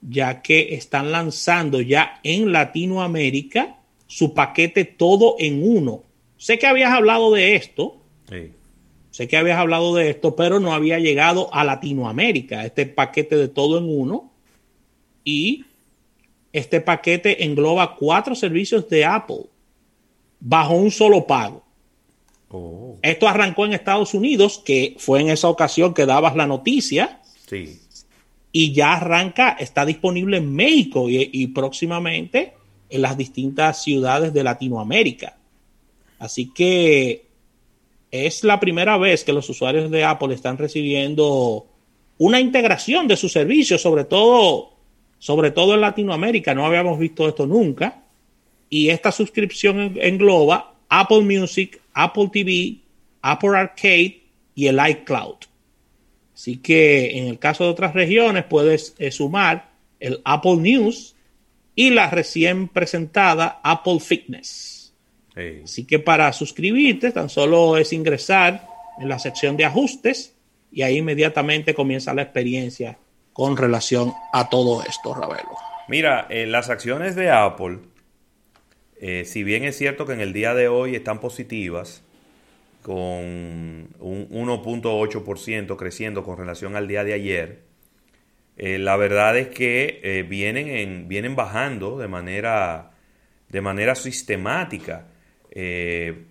ya 0.09 0.43
que 0.43 0.75
están 0.75 1.11
lanzando 1.11 1.81
ya 1.81 2.21
en 2.23 2.53
Latinoamérica 2.53 3.79
su 4.07 4.35
paquete 4.35 4.85
todo 4.85 5.37
en 5.39 5.63
uno. 5.63 6.05
Sé 6.37 6.59
que 6.59 6.67
habías 6.67 6.93
hablado 6.93 7.33
de 7.33 7.57
esto, 7.57 8.01
sé 9.17 9.29
que 9.29 9.39
habías 9.39 9.59
hablado 9.59 9.95
de 9.95 10.11
esto, 10.11 10.37
pero 10.37 10.61
no 10.61 10.75
había 10.75 10.99
llegado 10.99 11.49
a 11.55 11.65
Latinoamérica, 11.65 12.67
este 12.67 12.85
paquete 12.85 13.35
de 13.37 13.49
todo 13.49 13.79
en 13.79 13.85
uno. 13.89 14.31
Y 15.25 15.65
este 16.53 16.83
paquete 16.83 17.43
engloba 17.43 17.97
cuatro 17.97 18.35
servicios 18.35 18.91
de 18.91 19.07
Apple 19.07 19.47
bajo 20.39 20.75
un 20.75 20.91
solo 20.91 21.27
pago. 21.27 21.65
Oh. 22.51 22.99
Esto 23.01 23.27
arrancó 23.27 23.65
en 23.65 23.73
Estados 23.73 24.13
Unidos, 24.13 24.61
que 24.63 24.97
fue 24.99 25.23
en 25.23 25.31
esa 25.31 25.49
ocasión 25.49 25.95
que 25.95 26.05
dabas 26.05 26.37
la 26.37 26.47
noticia. 26.47 27.23
Sí. 27.49 27.81
Y 28.53 28.75
ya 28.75 28.97
arranca, 28.97 29.57
está 29.59 29.87
disponible 29.87 30.37
en 30.37 30.55
México 30.55 31.09
y, 31.09 31.31
y 31.33 31.47
próximamente 31.47 32.53
en 32.91 33.01
las 33.01 33.17
distintas 33.17 33.83
ciudades 33.83 34.35
de 34.35 34.45
Latinoamérica. 34.45 35.39
Así 36.19 36.53
que 36.53 37.26
es 38.25 38.43
la 38.45 38.59
primera 38.61 38.97
vez 38.97 39.25
que 39.25 39.33
los 39.33 39.49
usuarios 39.51 39.91
de 39.91 40.05
Apple 40.05 40.33
están 40.35 40.57
recibiendo 40.57 41.67
una 42.19 42.41
integración 42.41 43.07
de 43.09 43.17
sus 43.17 43.33
servicios, 43.33 43.83
sobre 43.83 44.05
todo, 44.05 44.73
sobre 45.19 45.51
todo 45.51 45.75
en 45.75 45.83
Latinoamérica. 45.83 46.55
No 46.55 46.65
habíamos 46.65 46.99
visto 46.99 47.29
esto 47.29 47.47
nunca. 47.47 48.03
Y 48.71 48.89
esta 48.89 49.13
suscripción 49.13 49.81
en- 49.81 49.99
engloba 50.01 50.75
Apple 50.89 51.21
Music, 51.21 51.81
Apple 51.93 52.31
TV, 52.33 52.77
Apple 53.23 53.51
Arcade 53.59 54.21
y 54.55 54.67
el 54.69 54.79
iCloud. 54.89 55.37
Así 56.35 56.57
que 56.59 57.19
en 57.19 57.27
el 57.29 57.39
caso 57.39 57.65
de 57.65 57.71
otras 57.71 57.95
regiones 57.95 58.45
puedes 58.45 58.95
eh, 58.99 59.11
sumar 59.11 59.71
el 60.01 60.21
Apple 60.25 60.57
News 60.57 61.15
y 61.75 61.91
la 61.91 62.09
recién 62.11 62.69
presentada 62.69 63.61
Apple 63.63 64.01
Fitness. 64.01 64.76
Sí. 65.37 65.61
Así 65.65 65.87
que 65.87 65.99
para 65.99 66.33
suscribirte 66.33 67.13
tan 67.13 67.29
solo 67.29 67.77
es 67.77 67.93
ingresar 67.93 68.67
en 68.99 69.09
la 69.09 69.19
sección 69.19 69.57
de 69.57 69.67
ajustes 69.67 70.35
y 70.73 70.83
ahí 70.83 70.99
inmediatamente 70.99 71.75
comienza 71.75 72.15
la 72.15 72.23
experiencia 72.23 72.99
con 73.33 73.57
relación 73.57 74.13
a 74.33 74.49
todo 74.49 74.83
esto, 74.83 75.15
Ravelo. 75.15 75.51
Mira, 75.89 76.27
eh, 76.31 76.47
las 76.47 76.71
acciones 76.71 77.15
de 77.17 77.31
Apple, 77.31 77.81
eh, 78.99 79.25
si 79.27 79.45
bien 79.45 79.65
es 79.65 79.77
cierto 79.77 80.07
que 80.07 80.15
en 80.15 80.21
el 80.21 80.33
día 80.33 80.55
de 80.55 80.69
hoy 80.69 80.95
están 80.97 81.21
positivas, 81.21 82.03
con 82.83 82.97
un 84.01 84.29
1.8% 84.31 85.77
creciendo 85.77 86.23
con 86.25 86.39
relación 86.39 86.77
al 86.77 86.89
día 86.89 87.05
de 87.05 87.13
ayer, 87.15 87.63
eh, 88.57 88.79
la 88.79 88.97
verdad 88.97 89.37
es 89.37 89.49
que 89.49 90.25
vienen, 90.29 90.69
en- 90.69 91.09
vienen 91.09 91.37
bajando 91.37 91.99
de 91.99 92.09
manera, 92.09 92.93
de 93.51 93.61
manera 93.61 93.95
sistemática. 93.97 95.09
Eh, 95.59 96.27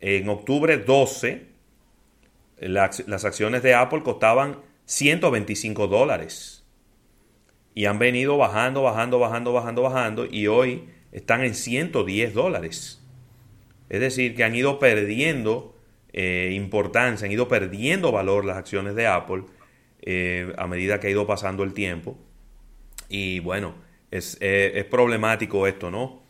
en 0.00 0.28
octubre 0.30 0.78
12, 0.78 1.42
las, 2.60 3.24
acciones 3.26 3.62
de 3.62 3.74
Apple 3.74 4.02
costaban 4.02 4.56
125 4.86 5.86
dólares 5.86 6.64
y 7.74 7.84
han 7.84 7.98
venido 7.98 8.38
bajando, 8.38 8.82
bajando, 8.82 9.18
bajando, 9.18 9.52
bajando, 9.52 9.82
bajando 9.82 10.26
y 10.30 10.46
hoy 10.46 10.88
están 11.12 11.44
en 11.44 11.54
110 11.54 12.32
dólares. 12.32 13.06
Es 13.90 14.00
decir, 14.00 14.34
que 14.34 14.44
han 14.44 14.56
ido 14.56 14.78
perdiendo 14.78 15.76
eh, 16.14 16.52
importancia, 16.54 17.26
han 17.26 17.32
ido 17.32 17.48
perdiendo 17.48 18.12
valor 18.12 18.46
las 18.46 18.56
acciones 18.56 18.94
de 18.94 19.06
Apple 19.06 19.42
eh, 20.00 20.54
a 20.56 20.66
medida 20.66 21.00
que 21.00 21.08
ha 21.08 21.10
ido 21.10 21.26
pasando 21.26 21.64
el 21.64 21.74
tiempo. 21.74 22.16
Y 23.10 23.40
bueno, 23.40 23.74
es, 24.10 24.38
es 24.40 24.84
problemático 24.86 25.66
esto, 25.66 25.90
¿no? 25.90 26.22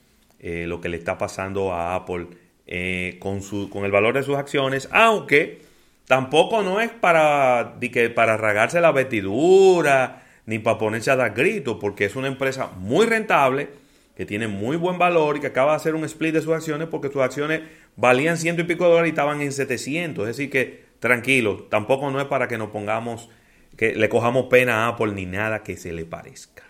Lo 0.43 0.81
que 0.81 0.89
le 0.89 0.97
está 0.97 1.19
pasando 1.19 1.71
a 1.75 1.95
Apple 1.95 2.29
eh, 2.73 3.17
con, 3.19 3.43
su, 3.43 3.69
con 3.69 3.85
el 3.85 3.91
valor 3.91 4.15
de 4.15 4.23
sus 4.23 4.37
acciones, 4.37 4.89
aunque 4.93 5.61
tampoco 6.07 6.63
no 6.63 6.81
es 6.81 6.91
para, 6.91 7.75
que 7.81 8.11
para 8.11 8.37
ragarse 8.37 8.81
la 8.81 8.93
vestidura 8.93 10.23
ni 10.47 10.61
para 10.61 10.79
ponerse 10.79 11.11
a 11.11 11.17
dar 11.17 11.35
gritos, 11.35 11.79
porque 11.81 12.05
es 12.05 12.15
una 12.15 12.29
empresa 12.29 12.71
muy 12.77 13.07
rentable, 13.07 13.69
que 14.17 14.27
tiene 14.27 14.49
muy 14.49 14.77
buen 14.77 14.99
valor 14.99 15.37
y 15.37 15.41
que 15.41 15.49
acaba 15.49 15.73
de 15.73 15.77
hacer 15.77 15.95
un 15.95 16.05
split 16.05 16.35
de 16.35 16.43
sus 16.43 16.53
acciones 16.53 16.89
porque 16.89 17.09
sus 17.09 17.23
acciones 17.23 17.63
valían 17.97 18.37
ciento 18.37 18.63
y 18.63 18.67
pico 18.67 18.85
de 18.85 18.91
dólares 18.91 19.09
y 19.09 19.11
estaban 19.11 19.41
en 19.41 19.51
700. 19.51 20.29
Es 20.29 20.37
decir, 20.37 20.51
que 20.51 20.85
tranquilo, 21.01 21.67
tampoco 21.71 22.11
no 22.11 22.21
es 22.21 22.27
para 22.27 22.47
que 22.47 22.59
nos 22.59 22.71
pongamos, 22.71 23.31
que 23.77 23.95
le 23.95 24.09
cojamos 24.09 24.47
pena 24.47 24.85
a 24.85 24.89
Apple 24.89 25.13
ni 25.13 25.27
nada 25.27 25.63
que 25.63 25.77
se 25.77 25.93
le 25.93 26.05
parezca. 26.05 26.65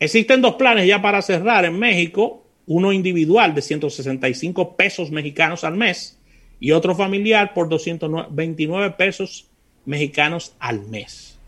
Existen 0.00 0.42
dos 0.42 0.56
planes 0.56 0.86
ya 0.86 1.00
para 1.00 1.22
cerrar 1.22 1.64
en 1.64 1.78
México, 1.78 2.45
uno 2.66 2.92
individual 2.92 3.54
de 3.54 3.62
165 3.62 4.76
pesos 4.76 5.10
mexicanos 5.10 5.64
al 5.64 5.76
mes 5.76 6.18
y 6.58 6.72
otro 6.72 6.94
familiar 6.94 7.54
por 7.54 7.68
229 7.68 8.90
pesos 8.92 9.46
mexicanos 9.84 10.54
al 10.58 10.86
mes. 10.86 11.38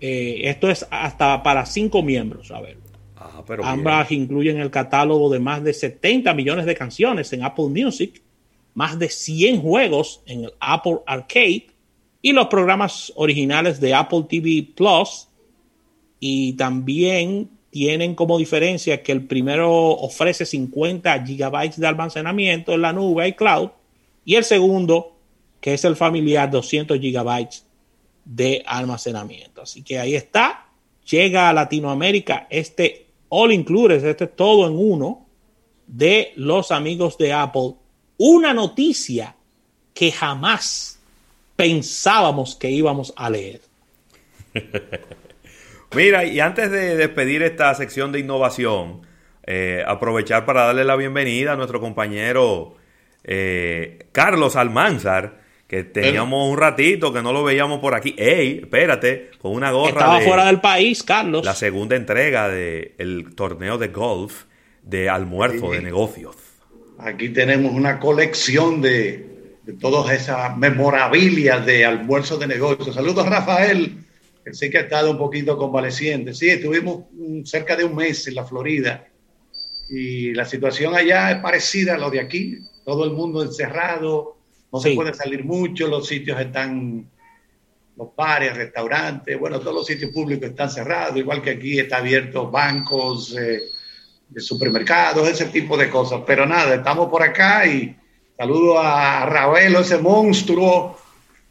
Eh, 0.00 0.42
esto 0.44 0.70
es 0.70 0.86
hasta 0.90 1.42
para 1.42 1.66
cinco 1.66 2.02
miembros, 2.02 2.50
a 2.50 2.60
ver. 2.60 2.78
Ah, 3.16 3.44
pero 3.46 3.64
Ambas 3.64 4.10
incluyen 4.12 4.58
el 4.58 4.70
catálogo 4.70 5.30
de 5.30 5.38
más 5.38 5.62
de 5.62 5.74
70 5.74 6.32
millones 6.34 6.64
de 6.64 6.74
canciones 6.74 7.32
en 7.32 7.44
Apple 7.44 7.66
Music, 7.66 8.22
más 8.74 8.98
de 8.98 9.08
100 9.08 9.60
juegos 9.60 10.22
en 10.26 10.44
el 10.44 10.52
Apple 10.58 11.00
Arcade 11.06 11.66
y 12.22 12.32
los 12.32 12.46
programas 12.46 13.12
originales 13.14 13.78
de 13.78 13.94
Apple 13.94 14.24
TV 14.28 14.68
Plus. 14.74 15.28
Y 16.18 16.54
también 16.54 17.50
tienen 17.70 18.14
como 18.14 18.38
diferencia 18.38 19.02
que 19.02 19.12
el 19.12 19.26
primero 19.26 19.70
ofrece 19.70 20.44
50 20.44 21.24
gigabytes 21.24 21.78
de 21.78 21.86
almacenamiento 21.86 22.72
en 22.72 22.82
la 22.82 22.92
nube 22.92 23.28
y 23.28 23.32
cloud 23.32 23.70
y 24.24 24.34
el 24.34 24.44
segundo, 24.44 25.16
que 25.60 25.74
es 25.74 25.84
el 25.84 25.96
familiar, 25.96 26.50
200 26.50 26.98
gigabytes 26.98 27.64
de 28.24 28.62
almacenamiento. 28.66 29.62
Así 29.62 29.82
que 29.82 29.98
ahí 29.98 30.14
está. 30.14 30.66
Llega 31.08 31.48
a 31.48 31.52
Latinoamérica 31.52 32.46
este 32.50 33.06
all 33.28 33.52
included, 33.52 34.04
este 34.04 34.26
todo 34.26 34.66
en 34.66 34.76
uno 34.76 35.26
de 35.86 36.32
los 36.36 36.70
amigos 36.70 37.16
de 37.18 37.32
Apple. 37.32 37.74
Una 38.18 38.52
noticia 38.52 39.34
que 39.94 40.12
jamás 40.12 41.00
pensábamos 41.56 42.54
que 42.54 42.70
íbamos 42.70 43.12
a 43.16 43.30
leer. 43.30 43.60
Mira, 45.94 46.24
y 46.24 46.38
antes 46.40 46.70
de 46.70 46.96
despedir 46.96 47.42
esta 47.42 47.74
sección 47.74 48.12
de 48.12 48.20
innovación, 48.20 49.02
eh, 49.46 49.82
aprovechar 49.86 50.46
para 50.46 50.66
darle 50.66 50.84
la 50.84 50.94
bienvenida 50.96 51.52
a 51.52 51.56
nuestro 51.56 51.80
compañero 51.80 52.76
eh, 53.24 54.06
Carlos 54.12 54.54
Almanzar, 54.56 55.40
que 55.66 55.82
teníamos 55.84 56.48
un 56.50 56.58
ratito 56.58 57.12
que 57.12 57.22
no 57.22 57.32
lo 57.32 57.42
veíamos 57.44 57.80
por 57.80 57.94
aquí. 57.94 58.14
¡Ey! 58.18 58.60
Espérate, 58.62 59.30
con 59.40 59.52
una 59.52 59.70
gorra. 59.72 59.90
Estaba 59.90 60.18
de 60.20 60.26
fuera 60.26 60.46
del 60.46 60.60
país, 60.60 61.02
Carlos. 61.02 61.44
La 61.44 61.54
segunda 61.54 61.96
entrega 61.96 62.48
del 62.48 63.34
torneo 63.34 63.78
de 63.78 63.88
golf 63.88 64.44
de 64.82 65.08
almuerzo 65.08 65.70
Sí. 65.70 65.76
de 65.76 65.82
negocios. 65.82 66.36
Aquí 66.98 67.30
tenemos 67.30 67.72
una 67.72 67.98
colección 67.98 68.80
de, 68.80 69.56
de 69.62 69.72
todas 69.74 70.12
esas 70.14 70.56
memorabilias 70.56 71.64
de 71.66 71.84
almuerzo 71.84 72.36
de 72.38 72.46
negocios. 72.46 72.94
Saludos, 72.94 73.28
Rafael, 73.28 73.96
que 74.44 74.54
sé 74.54 74.70
que 74.70 74.78
ha 74.78 74.82
estado 74.82 75.10
un 75.10 75.18
poquito 75.18 75.56
convaleciente. 75.56 76.34
Sí, 76.34 76.48
estuvimos 76.48 77.04
mm, 77.12 77.44
cerca 77.44 77.76
de 77.76 77.84
un 77.84 77.94
mes 77.94 78.26
en 78.26 78.34
la 78.34 78.44
Florida 78.44 79.06
y 79.88 80.32
la 80.34 80.44
situación 80.44 80.94
allá 80.94 81.32
es 81.32 81.38
parecida 81.38 81.94
a 81.94 81.98
lo 81.98 82.10
de 82.10 82.20
aquí. 82.20 82.58
Todo 82.84 83.04
el 83.04 83.12
mundo 83.12 83.42
encerrado, 83.42 84.38
no 84.72 84.80
se 84.80 84.94
puede 84.94 85.12
salir 85.14 85.44
mucho, 85.44 85.88
los 85.88 86.06
sitios 86.06 86.40
están, 86.40 87.10
los 87.96 88.14
bares, 88.16 88.56
restaurantes, 88.56 89.38
bueno, 89.38 89.58
todos 89.60 89.74
los 89.74 89.86
sitios 89.86 90.12
públicos 90.12 90.48
están 90.48 90.70
cerrados, 90.70 91.16
igual 91.16 91.42
que 91.42 91.50
aquí 91.50 91.78
está 91.78 91.98
abierto 91.98 92.50
bancos, 92.50 93.36
eh, 93.36 93.62
de 94.28 94.40
supermercados, 94.40 95.28
ese 95.28 95.46
tipo 95.46 95.76
de 95.76 95.90
cosas. 95.90 96.22
Pero 96.26 96.46
nada, 96.46 96.76
estamos 96.76 97.08
por 97.08 97.22
acá 97.22 97.66
y 97.66 97.96
saludo 98.36 98.78
a 98.78 99.26
Ravelo, 99.26 99.80
ese 99.80 99.98
monstruo 99.98 100.96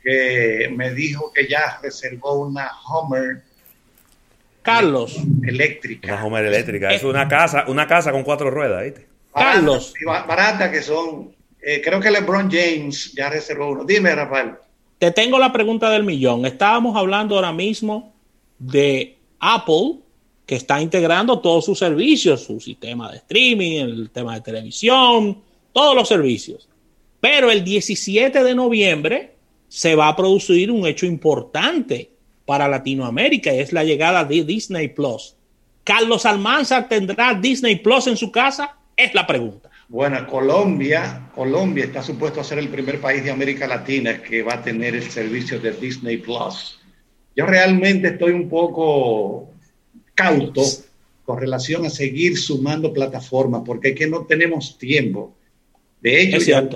que 0.03 0.69
me 0.75 0.93
dijo 0.93 1.31
que 1.33 1.47
ya 1.47 1.79
reservó 1.81 2.45
una 2.45 2.69
Homer 2.87 3.41
Carlos. 4.61 5.17
eléctrica. 5.43 6.13
Una 6.13 6.25
Homer 6.25 6.45
eléctrica. 6.45 6.91
Es 6.93 7.03
una 7.03 7.27
casa, 7.27 7.65
una 7.67 7.87
casa 7.87 8.11
con 8.11 8.23
cuatro 8.23 8.49
ruedas, 8.51 8.83
¿viste? 8.83 9.07
Carlos. 9.33 9.93
Barata 10.05 10.71
que 10.71 10.81
son. 10.81 11.31
eh, 11.61 11.81
creo 11.83 11.99
que 11.99 12.11
LeBron 12.11 12.49
James 12.51 13.13
ya 13.13 13.29
reservó 13.29 13.71
uno. 13.71 13.83
Dime, 13.85 14.13
Rafael. 14.13 14.53
Te 14.97 15.11
tengo 15.11 15.39
la 15.39 15.51
pregunta 15.53 15.89
del 15.89 16.03
millón. 16.03 16.45
Estábamos 16.45 16.95
hablando 16.97 17.35
ahora 17.35 17.53
mismo 17.53 18.13
de 18.57 19.17
Apple, 19.39 19.99
que 20.45 20.55
está 20.55 20.81
integrando 20.81 21.39
todos 21.39 21.63
sus 21.65 21.79
servicios, 21.79 22.43
su 22.43 22.59
sistema 22.59 23.09
de 23.11 23.17
streaming, 23.17 23.79
el 23.79 24.09
tema 24.09 24.35
de 24.35 24.41
televisión, 24.41 25.41
todos 25.71 25.95
los 25.95 26.07
servicios. 26.07 26.67
Pero 27.21 27.49
el 27.49 27.63
17 27.63 28.43
de 28.43 28.55
noviembre 28.55 29.35
se 29.69 29.95
va 29.95 30.09
a 30.09 30.15
producir 30.15 30.71
un 30.71 30.85
hecho 30.85 31.05
importante 31.05 32.11
para 32.45 32.67
Latinoamérica 32.67 33.53
y 33.53 33.59
es 33.59 33.71
la 33.71 33.83
llegada 33.83 34.25
de 34.25 34.43
Disney 34.43 34.89
Plus. 34.89 35.35
¿Carlos 35.83 36.25
Almanzar 36.25 36.89
tendrá 36.89 37.33
Disney 37.35 37.77
Plus 37.77 38.07
en 38.07 38.17
su 38.17 38.31
casa? 38.31 38.75
Es 38.97 39.13
la 39.13 39.25
pregunta. 39.25 39.69
Bueno, 39.87 40.27
Colombia, 40.27 41.29
Colombia 41.33 41.85
está 41.85 42.03
supuesto 42.03 42.41
a 42.41 42.43
ser 42.43 42.59
el 42.59 42.67
primer 42.67 42.99
país 42.99 43.23
de 43.23 43.31
América 43.31 43.67
Latina 43.67 44.21
que 44.21 44.43
va 44.43 44.55
a 44.55 44.61
tener 44.61 44.95
el 44.95 45.09
servicio 45.09 45.59
de 45.59 45.71
Disney 45.71 46.17
Plus. 46.17 46.79
Yo 47.35 47.45
realmente 47.45 48.09
estoy 48.09 48.33
un 48.33 48.49
poco 48.49 49.51
cauto 50.13 50.61
con 51.23 51.39
relación 51.39 51.85
a 51.85 51.89
seguir 51.89 52.37
sumando 52.37 52.91
plataformas, 52.91 53.61
porque 53.65 53.89
es 53.89 53.95
que 53.95 54.07
no 54.07 54.25
tenemos 54.25 54.77
tiempo. 54.77 55.35
De 56.01 56.21
hecho, 56.21 56.39
ya, 56.39 56.67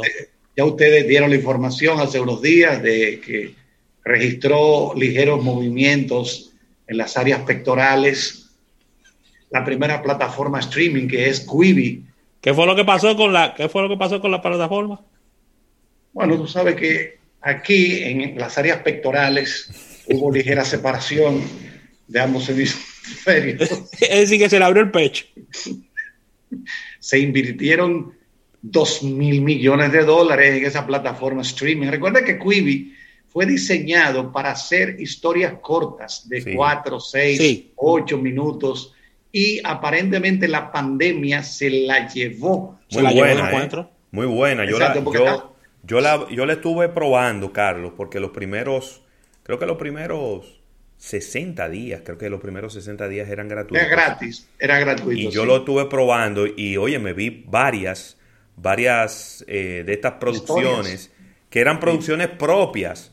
ya, 0.55 0.65
ustedes 0.65 1.07
dieron 1.07 1.29
la 1.29 1.35
información 1.35 1.99
hace 1.99 2.19
unos 2.19 2.41
días 2.41 2.81
de 2.81 3.19
que 3.19 3.55
registró 4.03 4.93
ligeros 4.95 5.43
movimientos 5.43 6.51
en 6.87 6.97
las 6.97 7.17
áreas 7.17 7.41
pectorales. 7.41 8.49
La 9.49 9.63
primera 9.63 10.01
plataforma 10.01 10.59
streaming 10.59 11.07
que 11.07 11.29
es 11.29 11.41
Quibi. 11.41 12.03
¿Qué 12.41 12.53
fue 12.53 12.65
lo 12.65 12.75
que 12.75 12.83
pasó 12.83 13.15
con 13.15 13.31
la, 13.31 13.53
qué 13.55 13.69
fue 13.69 13.81
lo 13.81 13.89
que 13.89 13.97
pasó 13.97 14.19
con 14.19 14.31
la 14.31 14.41
plataforma? 14.41 15.01
Bueno, 16.11 16.37
tú 16.37 16.47
sabes 16.47 16.75
que 16.75 17.17
aquí 17.41 18.03
en 18.03 18.37
las 18.37 18.57
áreas 18.57 18.79
pectorales 18.79 20.03
hubo 20.07 20.31
ligera 20.31 20.65
separación 20.65 21.41
de 22.07 22.19
ambos 22.19 22.49
hemisferios. 22.49 23.61
es 24.01 24.09
decir, 24.09 24.39
que 24.39 24.49
se 24.49 24.59
le 24.59 24.65
abrió 24.65 24.83
el 24.83 24.91
pecho. 24.91 25.25
se 26.99 27.19
invirtieron 27.19 28.13
dos 28.63 29.03
mil 29.03 29.41
millones 29.41 29.91
de 29.91 30.03
dólares 30.03 30.57
en 30.57 30.65
esa 30.65 30.87
plataforma 30.87 31.43
streaming. 31.43 31.87
Recuerda 31.87 32.23
que 32.23 32.39
Quibi 32.39 32.95
fue 33.27 33.45
diseñado 33.45 34.31
para 34.31 34.51
hacer 34.51 34.99
historias 34.99 35.53
cortas 35.61 36.27
de 36.29 36.55
cuatro, 36.55 36.99
seis, 36.99 37.65
ocho 37.75 38.17
minutos 38.17 38.93
y 39.31 39.59
aparentemente 39.63 40.47
la 40.47 40.71
pandemia 40.71 41.43
se 41.43 41.69
la 41.69 42.07
llevó. 42.07 42.79
Muy 42.91 43.13
buena, 43.13 43.51
¿eh? 43.51 43.85
muy 44.11 44.27
buena. 44.27 44.65
Yo, 44.65 44.79
la, 44.79 44.93
yo, 45.83 45.99
la, 45.99 46.27
yo 46.29 46.45
la 46.45 46.53
estuve 46.53 46.87
probando, 46.87 47.51
Carlos, 47.51 47.93
porque 47.97 48.19
los 48.19 48.31
primeros, 48.31 49.01
creo 49.43 49.59
que 49.59 49.65
los 49.65 49.77
primeros 49.77 50.61
60 50.97 51.67
días, 51.67 52.01
creo 52.05 52.17
que 52.17 52.29
los 52.29 52.39
primeros 52.39 52.73
60 52.73 53.09
días 53.09 53.27
eran 53.27 53.49
gratuitos. 53.49 53.85
Era 53.85 53.93
gratis, 53.93 54.47
era 54.57 54.79
gratuito. 54.79 55.29
Y 55.29 55.31
yo 55.31 55.43
lo 55.43 55.57
estuve 55.57 55.87
probando 55.87 56.45
y 56.47 56.77
oye, 56.77 56.97
me 56.99 57.11
vi 57.13 57.43
varias, 57.47 58.15
varias 58.55 59.43
eh, 59.47 59.83
de 59.85 59.93
estas 59.93 60.13
producciones 60.13 61.11
que 61.49 61.59
eran 61.59 61.79
producciones 61.79 62.29
propias 62.29 63.11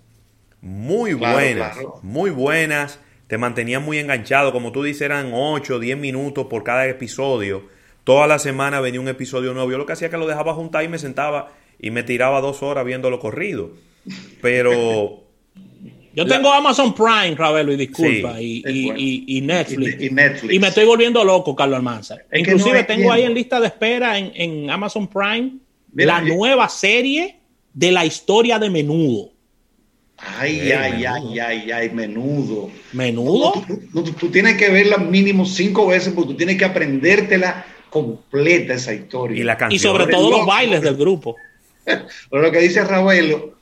muy 0.62 1.14
buenas, 1.14 1.76
muy 2.02 2.30
buenas, 2.30 3.00
te 3.26 3.38
mantenían 3.38 3.82
muy 3.82 3.98
enganchado, 3.98 4.52
como 4.52 4.72
tú 4.72 4.82
dices, 4.82 5.02
eran 5.02 5.30
8 5.32 5.76
o 5.76 5.78
10 5.78 5.98
minutos 5.98 6.46
por 6.46 6.64
cada 6.64 6.86
episodio, 6.86 7.64
toda 8.04 8.26
la 8.26 8.38
semana 8.38 8.80
venía 8.80 9.00
un 9.00 9.08
episodio 9.08 9.54
nuevo, 9.54 9.70
yo 9.70 9.78
lo 9.78 9.86
que 9.86 9.94
hacía 9.94 10.10
que 10.10 10.16
lo 10.16 10.26
dejaba 10.26 10.54
juntar 10.54 10.84
y 10.84 10.88
me 10.88 10.98
sentaba 10.98 11.52
y 11.78 11.90
me 11.90 12.02
tiraba 12.02 12.40
dos 12.40 12.62
horas 12.62 12.84
viéndolo 12.84 13.18
corrido, 13.18 13.70
pero... 14.40 15.24
Yo 16.14 16.26
tengo 16.26 16.52
Amazon 16.52 16.94
Prime, 16.94 17.34
Ravelo, 17.36 17.72
y 17.72 17.76
disculpa, 17.76 18.40
y, 18.40 18.62
y, 18.66 19.40
Netflix, 19.40 20.02
y, 20.02 20.58
me 20.58 20.68
estoy 20.68 20.84
volviendo 20.84 21.22
loco, 21.24 21.54
Carlos 21.54 21.76
Almanzar. 21.76 22.26
Inclusive 22.32 22.84
tengo 22.84 23.12
ahí 23.12 23.22
en 23.22 23.34
lista 23.34 23.60
de 23.60 23.68
espera 23.68 24.18
en, 24.18 24.68
Amazon 24.70 25.06
Prime 25.08 25.52
la 25.94 26.20
nueva 26.20 26.68
serie 26.68 27.36
de 27.72 27.92
la 27.92 28.04
historia 28.04 28.58
de 28.58 28.70
menudo. 28.70 29.30
Ay, 30.18 30.70
ay, 30.72 31.04
ay, 31.04 31.38
ay, 31.38 31.70
ay, 31.70 31.90
menudo. 31.90 32.70
¿Menudo? 32.92 33.64
Tú, 33.92 34.30
tienes 34.30 34.56
que 34.56 34.68
verla 34.68 34.98
mínimo 34.98 35.46
cinco 35.46 35.86
veces 35.86 36.12
porque 36.12 36.32
tú 36.32 36.36
tienes 36.36 36.58
que 36.58 36.66
aprendértela 36.66 37.64
completa 37.88 38.74
esa 38.74 38.92
historia. 38.92 39.40
Y, 39.40 39.44
la 39.44 39.56
y 39.70 39.78
sobre 39.78 40.08
todo 40.08 40.30
los 40.30 40.46
bailes 40.46 40.82
del 40.82 40.96
grupo. 40.96 41.36
Pero 41.84 42.42
lo 42.42 42.52
que 42.52 42.58
dice 42.58 42.84
Raúl, 42.84 43.54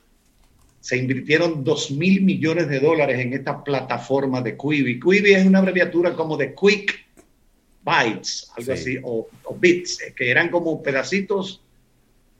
se 0.79 0.97
invirtieron 0.97 1.63
dos 1.63 1.91
mil 1.91 2.21
millones 2.21 2.69
de 2.69 2.79
dólares 2.79 3.19
en 3.19 3.33
esta 3.33 3.63
plataforma 3.63 4.41
de 4.41 4.57
Quibi. 4.57 4.99
Quibi 4.99 5.33
es 5.33 5.45
una 5.45 5.59
abreviatura 5.59 6.15
como 6.15 6.37
de 6.37 6.55
Quick 6.55 7.05
Bytes, 7.83 8.51
algo 8.55 8.73
así, 8.73 8.97
o, 9.03 9.27
Bits, 9.59 10.01
eh, 10.01 10.13
que 10.15 10.29
eran 10.29 10.49
como 10.49 10.81
pedacitos 10.81 11.61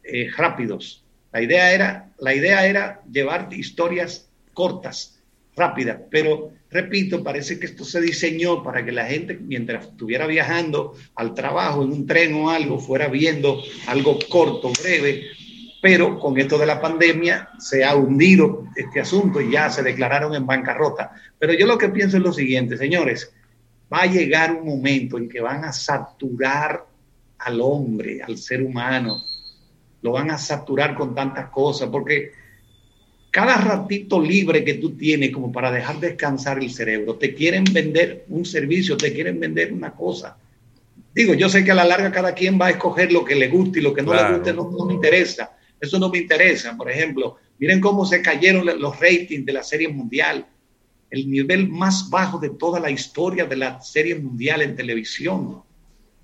eh, 0.03 0.29
rápidos 0.37 1.03
la 1.31 1.41
idea 1.41 1.73
era, 1.73 2.11
la 2.19 2.33
idea 2.33 2.65
era 2.65 3.01
llevar 3.11 3.49
historias 3.51 4.29
cortas, 4.53 5.19
rápidas, 5.55 5.99
pero 6.09 6.51
repito, 6.71 7.23
parece 7.23 7.59
que 7.59 7.67
esto 7.67 7.83
se 7.83 8.01
diseñó 8.01 8.63
para 8.63 8.83
que 8.83 8.91
la 8.91 9.05
gente, 9.05 9.37
mientras 9.39 9.85
estuviera 9.85 10.25
viajando 10.25 10.95
al 11.15 11.33
trabajo 11.33 11.83
en 11.83 11.91
un 11.91 12.07
tren 12.07 12.33
o 12.33 12.49
algo, 12.49 12.79
fuera 12.79 13.07
viendo 13.07 13.61
algo 13.87 14.17
corto, 14.29 14.71
breve, 14.81 15.25
pero 15.81 16.19
con 16.19 16.37
esto 16.37 16.57
de 16.57 16.65
la 16.65 16.81
pandemia 16.81 17.49
se 17.57 17.83
ha 17.85 17.95
hundido 17.95 18.65
este 18.75 18.99
asunto 18.99 19.39
y 19.39 19.51
ya 19.51 19.69
se 19.69 19.83
declararon 19.83 20.35
en 20.35 20.45
bancarrota. 20.45 21.11
Pero 21.37 21.53
yo 21.53 21.65
lo 21.65 21.77
que 21.77 21.89
pienso 21.89 22.17
es 22.17 22.23
lo 22.23 22.33
siguiente, 22.33 22.77
señores, 22.77 23.31
va 23.91 24.01
a 24.01 24.05
llegar 24.05 24.53
un 24.53 24.67
momento 24.67 25.17
en 25.17 25.29
que 25.29 25.41
van 25.41 25.63
a 25.63 25.71
saturar 25.71 26.85
al 27.39 27.61
hombre, 27.61 28.21
al 28.21 28.37
ser 28.37 28.61
humano, 28.61 29.23
lo 30.01 30.11
van 30.11 30.31
a 30.31 30.37
saturar 30.37 30.95
con 30.95 31.15
tantas 31.15 31.49
cosas, 31.49 31.89
porque 31.89 32.31
cada 33.31 33.57
ratito 33.57 34.19
libre 34.19 34.63
que 34.63 34.75
tú 34.75 34.95
tienes 34.97 35.31
como 35.31 35.51
para 35.51 35.71
dejar 35.71 35.99
descansar 35.99 36.57
el 36.59 36.71
cerebro, 36.71 37.15
te 37.15 37.33
quieren 37.33 37.63
vender 37.63 38.25
un 38.29 38.45
servicio, 38.45 38.97
te 38.97 39.13
quieren 39.13 39.39
vender 39.39 39.71
una 39.71 39.91
cosa. 39.91 40.37
Digo, 41.13 41.33
yo 41.33 41.49
sé 41.49 41.63
que 41.63 41.71
a 41.71 41.75
la 41.75 41.85
larga 41.85 42.11
cada 42.11 42.33
quien 42.33 42.59
va 42.59 42.67
a 42.67 42.71
escoger 42.71 43.11
lo 43.11 43.25
que 43.25 43.35
le 43.35 43.47
guste 43.47 43.79
y 43.79 43.81
lo 43.81 43.93
que 43.93 44.01
no 44.01 44.13
le 44.13 44.33
guste 44.33 44.53
no, 44.53 44.69
me 44.85 44.93
interesa. 44.93 45.51
Eso 45.79 45.99
no 45.99 46.09
me 46.09 46.19
interesa. 46.19 46.75
Por 46.75 46.89
ejemplo, 46.89 47.37
miren 47.57 47.79
cómo 47.79 48.05
se 48.05 48.21
cayeron 48.21 48.65
los 48.79 48.99
ratings 48.99 49.45
de 49.45 49.53
la 49.53 49.63
Serie 49.63 49.87
Mundial. 49.87 50.47
El 51.09 51.29
nivel 51.29 51.69
más 51.69 52.09
bajo 52.09 52.37
de 52.37 52.51
toda 52.51 52.79
la 52.79 52.91
historia 52.91 53.45
de 53.45 53.55
la 53.55 53.81
Serie 53.81 54.15
Mundial 54.15 54.61
en 54.61 54.75
televisión. 54.75 55.63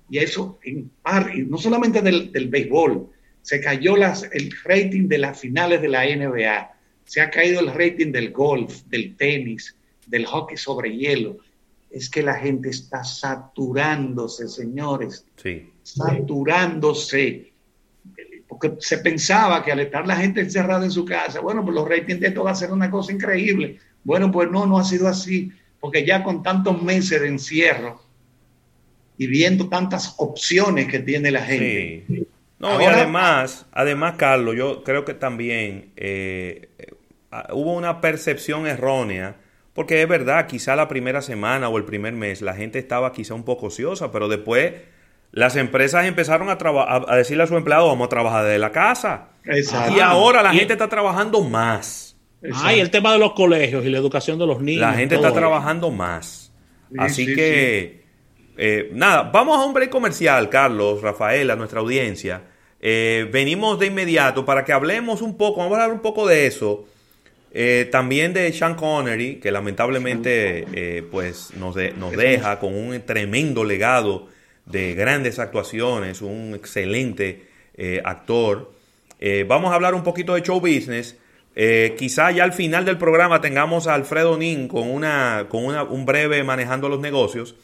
Y 0.08 0.18
eso, 0.18 0.58
en 0.62 0.90
par, 1.02 1.36
no 1.36 1.58
solamente 1.58 2.00
del, 2.00 2.30
del 2.30 2.48
béisbol, 2.48 3.10
se 3.42 3.60
cayó 3.60 3.96
las, 3.96 4.24
el 4.32 4.52
rating 4.64 5.08
de 5.08 5.18
las 5.18 5.38
finales 5.38 5.80
de 5.80 5.88
la 5.88 6.04
NBA, 6.04 6.76
se 7.04 7.20
ha 7.20 7.30
caído 7.30 7.60
el 7.60 7.72
rating 7.72 8.10
del 8.10 8.32
golf, 8.32 8.82
del 8.86 9.16
tenis, 9.16 9.76
del 10.06 10.26
hockey 10.26 10.56
sobre 10.56 10.96
hielo. 10.96 11.38
Es 11.88 12.10
que 12.10 12.22
la 12.22 12.34
gente 12.34 12.70
está 12.70 13.04
saturándose, 13.04 14.48
señores. 14.48 15.24
Sí. 15.36 15.70
Saturándose. 15.82 17.52
Porque 18.48 18.74
se 18.78 18.98
pensaba 18.98 19.64
que 19.64 19.72
al 19.72 19.80
estar 19.80 20.06
la 20.06 20.16
gente 20.16 20.40
encerrada 20.40 20.84
en 20.84 20.90
su 20.90 21.04
casa, 21.04 21.40
bueno, 21.40 21.64
pues 21.64 21.74
los 21.74 21.88
ratings 21.88 22.20
de 22.20 22.28
esto 22.28 22.44
va 22.44 22.52
a 22.52 22.54
ser 22.54 22.70
una 22.70 22.90
cosa 22.90 23.12
increíble. 23.12 23.78
Bueno, 24.04 24.30
pues 24.30 24.50
no, 24.50 24.66
no 24.66 24.78
ha 24.78 24.84
sido 24.84 25.08
así. 25.08 25.52
Porque 25.80 26.06
ya 26.06 26.22
con 26.22 26.42
tantos 26.42 26.82
meses 26.82 27.20
de 27.20 27.28
encierro 27.28 28.00
y 29.18 29.26
viendo 29.26 29.68
tantas 29.68 30.14
opciones 30.18 30.86
que 30.88 31.00
tiene 31.00 31.30
la 31.30 31.42
gente, 31.42 32.26
no, 32.58 32.80
y 32.80 32.84
además, 32.84 33.66
además, 33.72 34.14
Carlos, 34.16 34.56
yo 34.56 34.82
creo 34.82 35.04
que 35.04 35.14
también 35.14 35.92
eh, 35.96 36.68
hubo 37.50 37.74
una 37.74 38.00
percepción 38.00 38.66
errónea, 38.66 39.36
porque 39.74 40.00
es 40.00 40.08
verdad, 40.08 40.46
quizá 40.46 40.74
la 40.74 40.88
primera 40.88 41.20
semana 41.20 41.68
o 41.68 41.76
el 41.76 41.84
primer 41.84 42.14
mes 42.14 42.40
la 42.40 42.54
gente 42.54 42.78
estaba 42.78 43.12
quizá 43.12 43.34
un 43.34 43.44
poco 43.44 43.66
ociosa, 43.66 44.10
pero 44.10 44.28
después 44.28 44.72
las 45.36 45.54
empresas 45.56 46.06
empezaron 46.06 46.48
a, 46.48 46.56
a 46.56 47.16
decirle 47.16 47.42
a 47.42 47.46
su 47.46 47.58
empleado, 47.58 47.88
vamos 47.88 48.06
a 48.06 48.08
trabajar 48.08 48.46
de 48.46 48.58
la 48.58 48.72
casa. 48.72 49.28
Y 49.94 50.00
ahora 50.00 50.42
la 50.42 50.54
gente 50.54 50.72
está 50.72 50.88
trabajando 50.88 51.42
más. 51.42 52.16
Ah, 52.54 52.74
y 52.74 52.80
el 52.80 52.90
tema 52.90 53.12
de 53.12 53.18
los 53.18 53.34
colegios 53.34 53.84
y 53.84 53.90
la 53.90 53.98
educación 53.98 54.38
de 54.38 54.46
los 54.46 54.62
niños. 54.62 54.80
La 54.80 54.94
gente 54.94 55.16
está 55.16 55.34
trabajando 55.34 55.90
más. 55.90 56.54
Así 56.96 57.34
que... 57.34 58.06
Eh, 58.56 58.88
nada, 58.94 59.24
vamos 59.24 59.58
a 59.58 59.66
un 59.66 59.74
break 59.74 59.90
comercial, 59.90 60.48
Carlos, 60.48 61.02
Rafael, 61.02 61.50
a 61.50 61.56
nuestra 61.56 61.80
audiencia. 61.80 62.40
Eh, 62.80 63.28
venimos 63.30 63.78
de 63.78 63.88
inmediato 63.88 64.46
para 64.46 64.64
que 64.64 64.72
hablemos 64.72 65.20
un 65.20 65.36
poco, 65.36 65.60
vamos 65.60 65.76
a 65.76 65.82
hablar 65.82 65.94
un 65.94 66.00
poco 66.00 66.26
de 66.26 66.46
eso. 66.46 66.86
Eh, 67.52 67.86
también 67.92 68.32
de 68.32 68.50
Sean 68.54 68.74
Connery, 68.74 69.34
que 69.34 69.50
lamentablemente 69.50 71.04
pues 71.10 71.50
nos, 71.58 71.76
nos 71.98 72.12
deja 72.12 72.58
con 72.58 72.74
un 72.74 72.98
tremendo 73.04 73.64
legado 73.64 74.34
de 74.66 74.94
grandes 74.94 75.38
actuaciones, 75.38 76.22
un 76.22 76.54
excelente 76.54 77.46
actor. 78.04 78.72
vamos 79.46 79.72
a 79.72 79.74
hablar 79.74 79.94
un 79.94 80.02
poquito 80.02 80.34
de 80.34 80.42
show 80.42 80.60
business. 80.60 81.16
quizá 81.96 82.30
ya 82.32 82.44
al 82.44 82.52
final 82.52 82.84
del 82.84 82.98
programa 82.98 83.40
tengamos 83.40 83.86
a 83.86 83.94
Alfredo 83.94 84.36
Nin 84.36 84.68
con, 84.68 84.90
una, 84.90 85.46
con 85.48 85.64
un 85.64 86.04
breve 86.04 86.44
manejando 86.44 86.88
los 86.88 87.00
negocios. 87.00 87.54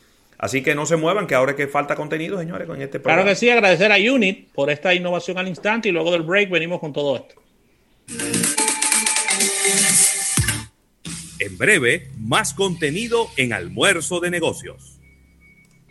Así 0.42 0.60
que 0.60 0.74
no 0.74 0.86
se 0.86 0.96
muevan, 0.96 1.28
que 1.28 1.36
ahora 1.36 1.54
que 1.54 1.68
falta 1.68 1.94
contenido, 1.94 2.36
señores, 2.36 2.66
con 2.66 2.82
este 2.82 2.98
programa. 2.98 3.22
Claro 3.22 3.32
que 3.32 3.36
sí, 3.38 3.48
agradecer 3.48 3.92
a 3.92 4.12
Unit 4.12 4.50
por 4.52 4.70
esta 4.70 4.92
innovación 4.92 5.38
al 5.38 5.46
instante 5.46 5.88
y 5.88 5.92
luego 5.92 6.10
del 6.10 6.22
break 6.22 6.50
venimos 6.50 6.80
con 6.80 6.92
todo 6.92 7.16
esto. 7.16 7.40
En 11.38 11.58
breve, 11.58 12.08
más 12.18 12.54
contenido 12.54 13.28
en 13.36 13.52
almuerzo 13.52 14.18
de 14.18 14.30
negocios. 14.30 14.98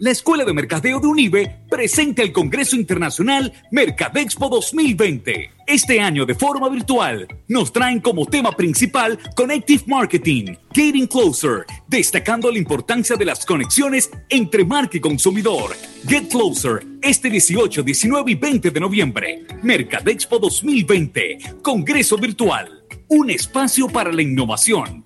La 0.02 0.10
Escuela 0.10 0.44
de 0.44 0.52
Mercadeo 0.52 1.00
de 1.00 1.06
UNIBE 1.06 1.58
presenta 1.70 2.24
el 2.24 2.32
Congreso 2.32 2.76
Internacional 2.76 3.54
Mercadexpo 3.70 4.50
2020. 4.50 5.52
Este 5.68 6.02
año 6.02 6.26
de 6.26 6.34
forma 6.34 6.70
virtual 6.70 7.28
nos 7.48 7.72
traen 7.72 8.00
como 8.00 8.26
tema 8.26 8.52
principal 8.52 9.20
Connective 9.36 9.84
Marketing, 9.86 10.56
Getting 10.74 11.06
Closer, 11.06 11.68
destacando 11.88 12.52
la 12.52 12.58
importancia 12.58 13.16
de 13.16 13.26
las 13.26 13.46
conexiones 13.46 14.10
entre 14.30 14.66
marca 14.66 14.98
y 14.98 15.02
consumidor. 15.02 15.76
Get 16.08 16.30
Closer, 16.30 16.84
este 17.04 17.30
18, 17.30 17.84
19 17.84 18.32
y 18.32 18.36
20 18.36 18.72
de 18.72 18.80
noviembre. 18.80 19.46
Mercadexpo 19.62 20.40
2020, 20.40 21.38
Congreso 21.62 22.18
Virtual, 22.18 22.68
un 23.08 23.30
espacio 23.30 23.88
para 23.88 24.12
la 24.12 24.24
innovación 24.24 25.06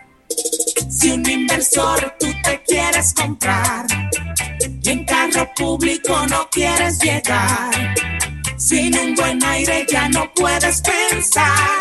Si 0.89 1.11
un 1.11 1.27
inversor 1.29 2.15
tú 2.19 2.27
te 2.43 2.61
quieres 2.63 3.13
comprar 3.13 3.85
y 4.83 4.89
en 4.89 5.05
carro 5.05 5.49
público 5.55 6.25
no 6.27 6.49
quieres 6.51 6.99
llegar, 6.99 7.95
sin 8.57 8.97
un 8.97 9.15
buen 9.15 9.43
aire 9.43 9.85
ya 9.89 10.09
no 10.09 10.31
puedes 10.33 10.81
pensar. 10.81 11.79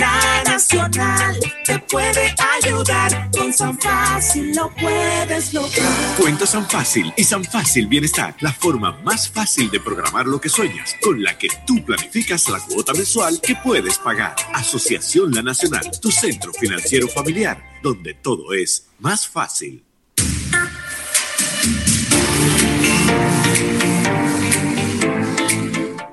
La 0.00 0.42
Nacional 0.46 1.38
te 1.66 1.78
puede 1.80 2.34
ayudar. 2.62 3.30
Con 3.32 3.52
San 3.52 3.78
Fácil 3.78 4.54
lo 4.56 4.74
puedes 4.74 5.52
lograr. 5.52 6.16
Cuenta 6.18 6.46
San 6.46 6.66
Fácil 6.66 7.12
y 7.18 7.24
San 7.24 7.44
Fácil 7.44 7.86
Bienestar, 7.86 8.34
la 8.40 8.52
forma 8.52 8.92
más 9.04 9.28
fácil 9.28 9.70
de 9.70 9.78
programar 9.78 10.26
lo 10.26 10.40
que 10.40 10.48
sueñas, 10.48 10.96
con 11.02 11.22
la 11.22 11.36
que 11.36 11.48
tú 11.66 11.84
planificas 11.84 12.48
la 12.48 12.60
cuota 12.60 12.94
mensual 12.94 13.40
que 13.42 13.54
puedes 13.56 13.98
pagar. 13.98 14.34
Asociación 14.54 15.32
La 15.32 15.42
Nacional, 15.42 15.90
tu 16.00 16.10
centro 16.10 16.52
financiero 16.54 17.06
familiar, 17.06 17.62
donde 17.82 18.14
todo 18.14 18.52
es 18.54 18.88
más 18.98 19.26
fácil. 19.28 19.84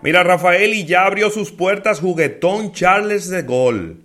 Mira, 0.02 0.24
Rafael, 0.24 0.74
y 0.74 0.86
ya 0.86 1.06
abrió 1.06 1.30
sus 1.30 1.52
puertas 1.52 2.00
Juguetón 2.00 2.72
Charles 2.72 3.30
de 3.30 3.42
Gol. 3.42 4.04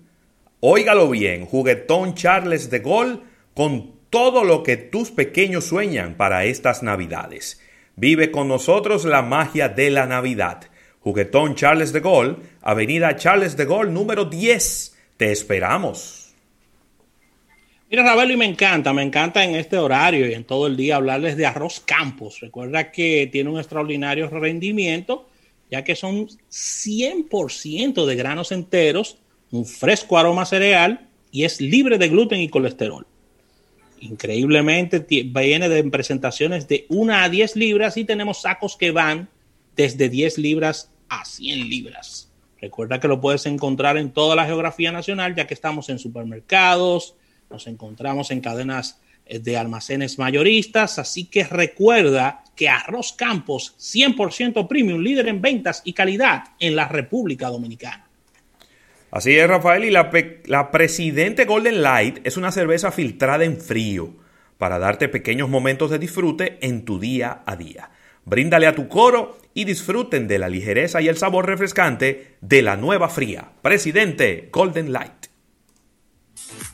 Óigalo 0.58 1.08
bien, 1.08 1.46
Juguetón 1.46 2.14
Charles 2.14 2.70
de 2.70 2.80
Gol 2.80 3.22
con 3.54 3.92
todo 4.10 4.44
lo 4.44 4.62
que 4.62 4.76
tus 4.76 5.10
pequeños 5.10 5.64
sueñan 5.64 6.16
para 6.16 6.44
estas 6.44 6.82
Navidades. 6.82 7.60
Vive 7.96 8.30
con 8.30 8.48
nosotros 8.48 9.04
la 9.04 9.22
magia 9.22 9.68
de 9.68 9.90
la 9.90 10.06
Navidad. 10.06 10.64
Juguetón 11.00 11.54
Charles 11.54 11.92
de 11.92 12.00
Gol, 12.00 12.42
Avenida 12.62 13.16
Charles 13.16 13.56
de 13.56 13.64
Gol, 13.64 13.92
número 13.92 14.24
10. 14.24 14.96
Te 15.16 15.32
esperamos. 15.32 16.21
Mira, 17.92 18.04
Ravelo, 18.04 18.32
y 18.32 18.38
me 18.38 18.46
encanta, 18.46 18.94
me 18.94 19.02
encanta 19.02 19.44
en 19.44 19.54
este 19.54 19.76
horario 19.76 20.26
y 20.26 20.32
en 20.32 20.44
todo 20.44 20.66
el 20.66 20.78
día 20.78 20.96
hablarles 20.96 21.36
de 21.36 21.44
arroz 21.44 21.78
campos. 21.78 22.40
Recuerda 22.40 22.90
que 22.90 23.28
tiene 23.30 23.50
un 23.50 23.58
extraordinario 23.58 24.30
rendimiento 24.30 25.28
ya 25.70 25.84
que 25.84 25.94
son 25.94 26.26
100% 26.26 28.06
de 28.06 28.16
granos 28.16 28.50
enteros, 28.50 29.18
un 29.50 29.66
fresco 29.66 30.16
aroma 30.16 30.46
cereal 30.46 31.06
y 31.30 31.44
es 31.44 31.60
libre 31.60 31.98
de 31.98 32.08
gluten 32.08 32.40
y 32.40 32.48
colesterol. 32.48 33.06
Increíblemente 34.00 35.00
viene 35.00 35.68
de 35.68 35.84
presentaciones 35.84 36.68
de 36.68 36.86
1 36.88 37.12
a 37.12 37.28
10 37.28 37.56
libras 37.56 37.98
y 37.98 38.04
tenemos 38.04 38.40
sacos 38.40 38.74
que 38.74 38.90
van 38.90 39.28
desde 39.76 40.08
10 40.08 40.38
libras 40.38 40.90
a 41.10 41.26
100 41.26 41.68
libras. 41.68 42.30
Recuerda 42.58 43.00
que 43.00 43.08
lo 43.08 43.20
puedes 43.20 43.44
encontrar 43.44 43.98
en 43.98 44.12
toda 44.12 44.34
la 44.34 44.46
geografía 44.46 44.92
nacional, 44.92 45.34
ya 45.34 45.46
que 45.46 45.52
estamos 45.52 45.90
en 45.90 45.98
supermercados, 45.98 47.16
nos 47.52 47.66
encontramos 47.66 48.30
en 48.30 48.40
cadenas 48.40 48.98
eh, 49.26 49.38
de 49.38 49.56
almacenes 49.56 50.18
mayoristas, 50.18 50.98
así 50.98 51.26
que 51.26 51.44
recuerda 51.44 52.42
que 52.56 52.68
Arroz 52.68 53.12
Campos 53.12 53.76
100% 53.78 54.66
premium, 54.66 55.00
líder 55.00 55.28
en 55.28 55.40
ventas 55.40 55.82
y 55.84 55.92
calidad 55.92 56.44
en 56.58 56.74
la 56.74 56.88
República 56.88 57.48
Dominicana. 57.48 58.06
Así 59.10 59.36
es, 59.36 59.46
Rafael, 59.46 59.84
y 59.84 59.90
la, 59.90 60.10
la 60.46 60.70
Presidente 60.70 61.44
Golden 61.44 61.82
Light 61.82 62.20
es 62.24 62.36
una 62.36 62.50
cerveza 62.50 62.90
filtrada 62.90 63.44
en 63.44 63.60
frío 63.60 64.14
para 64.56 64.78
darte 64.78 65.08
pequeños 65.08 65.48
momentos 65.48 65.90
de 65.90 65.98
disfrute 65.98 66.58
en 66.62 66.84
tu 66.84 66.98
día 66.98 67.42
a 67.44 67.56
día. 67.56 67.90
Bríndale 68.24 68.66
a 68.66 68.74
tu 68.74 68.88
coro 68.88 69.36
y 69.52 69.64
disfruten 69.64 70.28
de 70.28 70.38
la 70.38 70.48
ligereza 70.48 71.02
y 71.02 71.08
el 71.08 71.16
sabor 71.16 71.46
refrescante 71.46 72.36
de 72.40 72.62
la 72.62 72.76
nueva 72.76 73.08
fría. 73.08 73.50
Presidente 73.60 74.48
Golden 74.52 74.92
Light. 74.92 75.21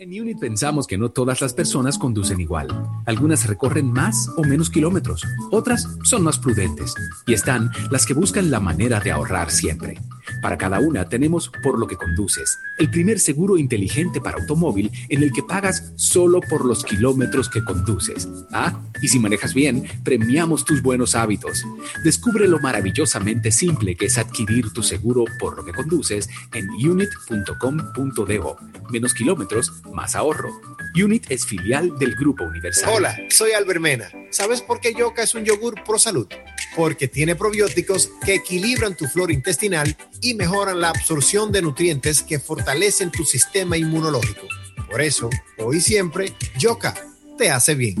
En 0.00 0.18
Unit 0.18 0.38
pensamos 0.38 0.86
que 0.86 0.96
no 0.96 1.10
todas 1.10 1.42
las 1.42 1.52
personas 1.52 1.98
conducen 1.98 2.40
igual. 2.40 2.68
Algunas 3.04 3.46
recorren 3.46 3.92
más 3.92 4.30
o 4.38 4.42
menos 4.44 4.70
kilómetros, 4.70 5.26
otras 5.50 5.86
son 6.04 6.22
más 6.22 6.38
prudentes 6.38 6.94
y 7.26 7.34
están 7.34 7.70
las 7.90 8.06
que 8.06 8.14
buscan 8.14 8.50
la 8.50 8.60
manera 8.60 8.98
de 8.98 9.10
ahorrar 9.10 9.50
siempre. 9.50 9.98
Para 10.40 10.56
cada 10.56 10.80
una 10.80 11.08
tenemos 11.08 11.50
Por 11.62 11.78
lo 11.78 11.86
que 11.86 11.96
conduces, 11.96 12.58
el 12.78 12.90
primer 12.90 13.20
seguro 13.20 13.58
inteligente 13.58 14.20
para 14.20 14.38
automóvil 14.38 14.90
en 15.08 15.22
el 15.22 15.32
que 15.32 15.42
pagas 15.42 15.92
solo 15.96 16.40
por 16.40 16.64
los 16.64 16.84
kilómetros 16.84 17.50
que 17.50 17.62
conduces. 17.62 18.28
Ah, 18.52 18.80
y 19.02 19.08
si 19.08 19.18
manejas 19.18 19.52
bien, 19.52 19.84
premiamos 20.02 20.64
tus 20.64 20.82
buenos 20.82 21.14
hábitos. 21.14 21.64
Descubre 22.04 22.48
lo 22.48 22.58
maravillosamente 22.58 23.50
simple 23.50 23.96
que 23.96 24.06
es 24.06 24.16
adquirir 24.16 24.72
tu 24.72 24.82
seguro 24.82 25.24
por 25.38 25.56
lo 25.56 25.64
que 25.64 25.72
conduces 25.72 26.28
en 26.54 26.70
unit.com.do. 26.70 28.56
Menos 28.90 29.14
kilómetros, 29.14 29.72
más 29.92 30.14
ahorro. 30.14 30.60
Unit 30.94 31.26
es 31.30 31.46
filial 31.46 31.98
del 31.98 32.14
Grupo 32.14 32.44
Universal. 32.44 32.90
Hola, 32.94 33.16
soy 33.28 33.52
Albermena. 33.52 34.10
¿Sabes 34.30 34.62
por 34.62 34.80
qué 34.80 34.94
Yoka 34.94 35.22
es 35.22 35.34
un 35.34 35.44
yogur 35.44 35.82
pro 35.84 35.98
salud? 35.98 36.28
Porque 36.76 37.08
tiene 37.08 37.36
probióticos 37.36 38.10
que 38.24 38.34
equilibran 38.34 38.96
tu 38.96 39.06
flora 39.06 39.32
intestinal 39.32 39.96
y 40.20 40.34
mejoran 40.34 40.80
la 40.80 40.90
absorción 40.90 41.52
de 41.52 41.62
nutrientes 41.62 42.22
que 42.22 42.38
fortalecen 42.38 43.10
tu 43.10 43.24
sistema 43.24 43.76
inmunológico. 43.76 44.46
Por 44.90 45.00
eso, 45.00 45.30
hoy 45.58 45.80
siempre, 45.80 46.34
Yoka 46.58 46.94
te 47.38 47.50
hace 47.50 47.74
bien. 47.74 47.96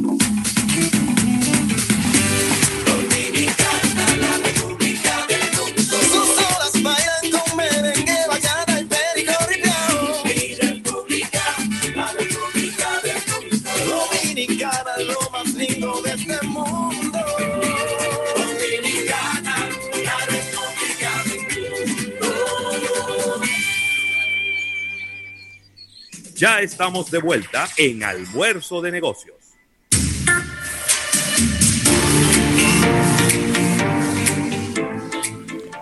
Ya 26.40 26.62
estamos 26.62 27.10
de 27.10 27.18
vuelta 27.18 27.68
en 27.76 28.02
Almuerzo 28.02 28.80
de 28.80 28.90
Negocios. 28.90 29.36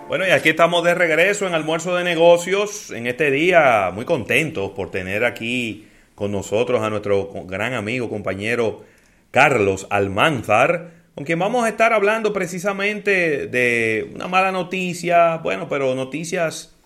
Bueno, 0.09 0.27
y 0.27 0.31
aquí 0.31 0.49
estamos 0.49 0.83
de 0.83 0.97
regreso 0.97 1.47
en 1.47 1.55
Almuerzo 1.55 1.95
de 1.95 2.03
Negocios 2.03 2.91
en 2.91 3.07
este 3.07 3.31
día, 3.31 3.93
muy 3.95 4.05
contentos 4.05 4.73
por 4.73 4.91
tener 4.91 5.25
aquí 5.25 5.87
con 6.17 6.33
nosotros 6.33 6.83
a 6.83 6.91
nuestro 6.91 7.31
gran 7.45 7.75
amigo, 7.75 8.11
compañero 8.11 8.85
Carlos 9.31 9.87
Almanzar, 9.91 10.91
con 11.15 11.25
quien 11.25 11.39
vamos 11.39 11.67
a 11.67 11.69
estar 11.69 11.93
hablando 11.93 12.33
precisamente 12.33 13.47
de 13.47 14.11
una 14.13 14.27
mala 14.27 14.51
noticia, 14.51 15.37
bueno, 15.37 15.69
pero 15.69 15.95
noticias 15.95 16.77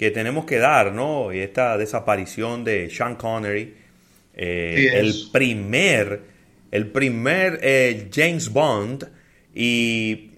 que 0.00 0.10
tenemos 0.10 0.46
que 0.46 0.56
dar, 0.56 0.92
¿no? 0.92 1.30
Y 1.30 1.40
esta 1.40 1.76
desaparición 1.76 2.64
de 2.64 2.88
Sean 2.88 3.16
Connery, 3.16 3.74
eh, 4.34 4.92
el 4.94 5.14
primer, 5.30 6.22
el 6.70 6.86
primer 6.86 7.60
eh, 7.62 8.08
James 8.10 8.50
Bond, 8.50 9.06
y 9.54 10.30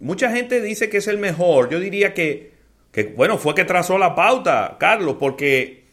mucha 0.00 0.30
gente 0.30 0.60
dice 0.60 0.90
que 0.90 0.98
es 0.98 1.06
el 1.06 1.16
mejor. 1.16 1.70
Yo 1.70 1.80
diría 1.80 2.12
que, 2.12 2.52
que 2.92 3.04
bueno, 3.04 3.38
fue 3.38 3.54
que 3.54 3.64
trazó 3.64 3.96
la 3.96 4.14
pauta, 4.14 4.76
Carlos, 4.78 5.16
porque 5.18 5.84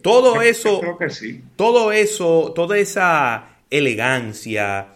todo 0.00 0.40
eso, 0.40 0.80
creo 0.80 0.96
que 0.96 1.10
sí. 1.10 1.42
todo 1.56 1.92
eso, 1.92 2.54
toda 2.56 2.78
esa 2.78 3.50
elegancia, 3.68 4.94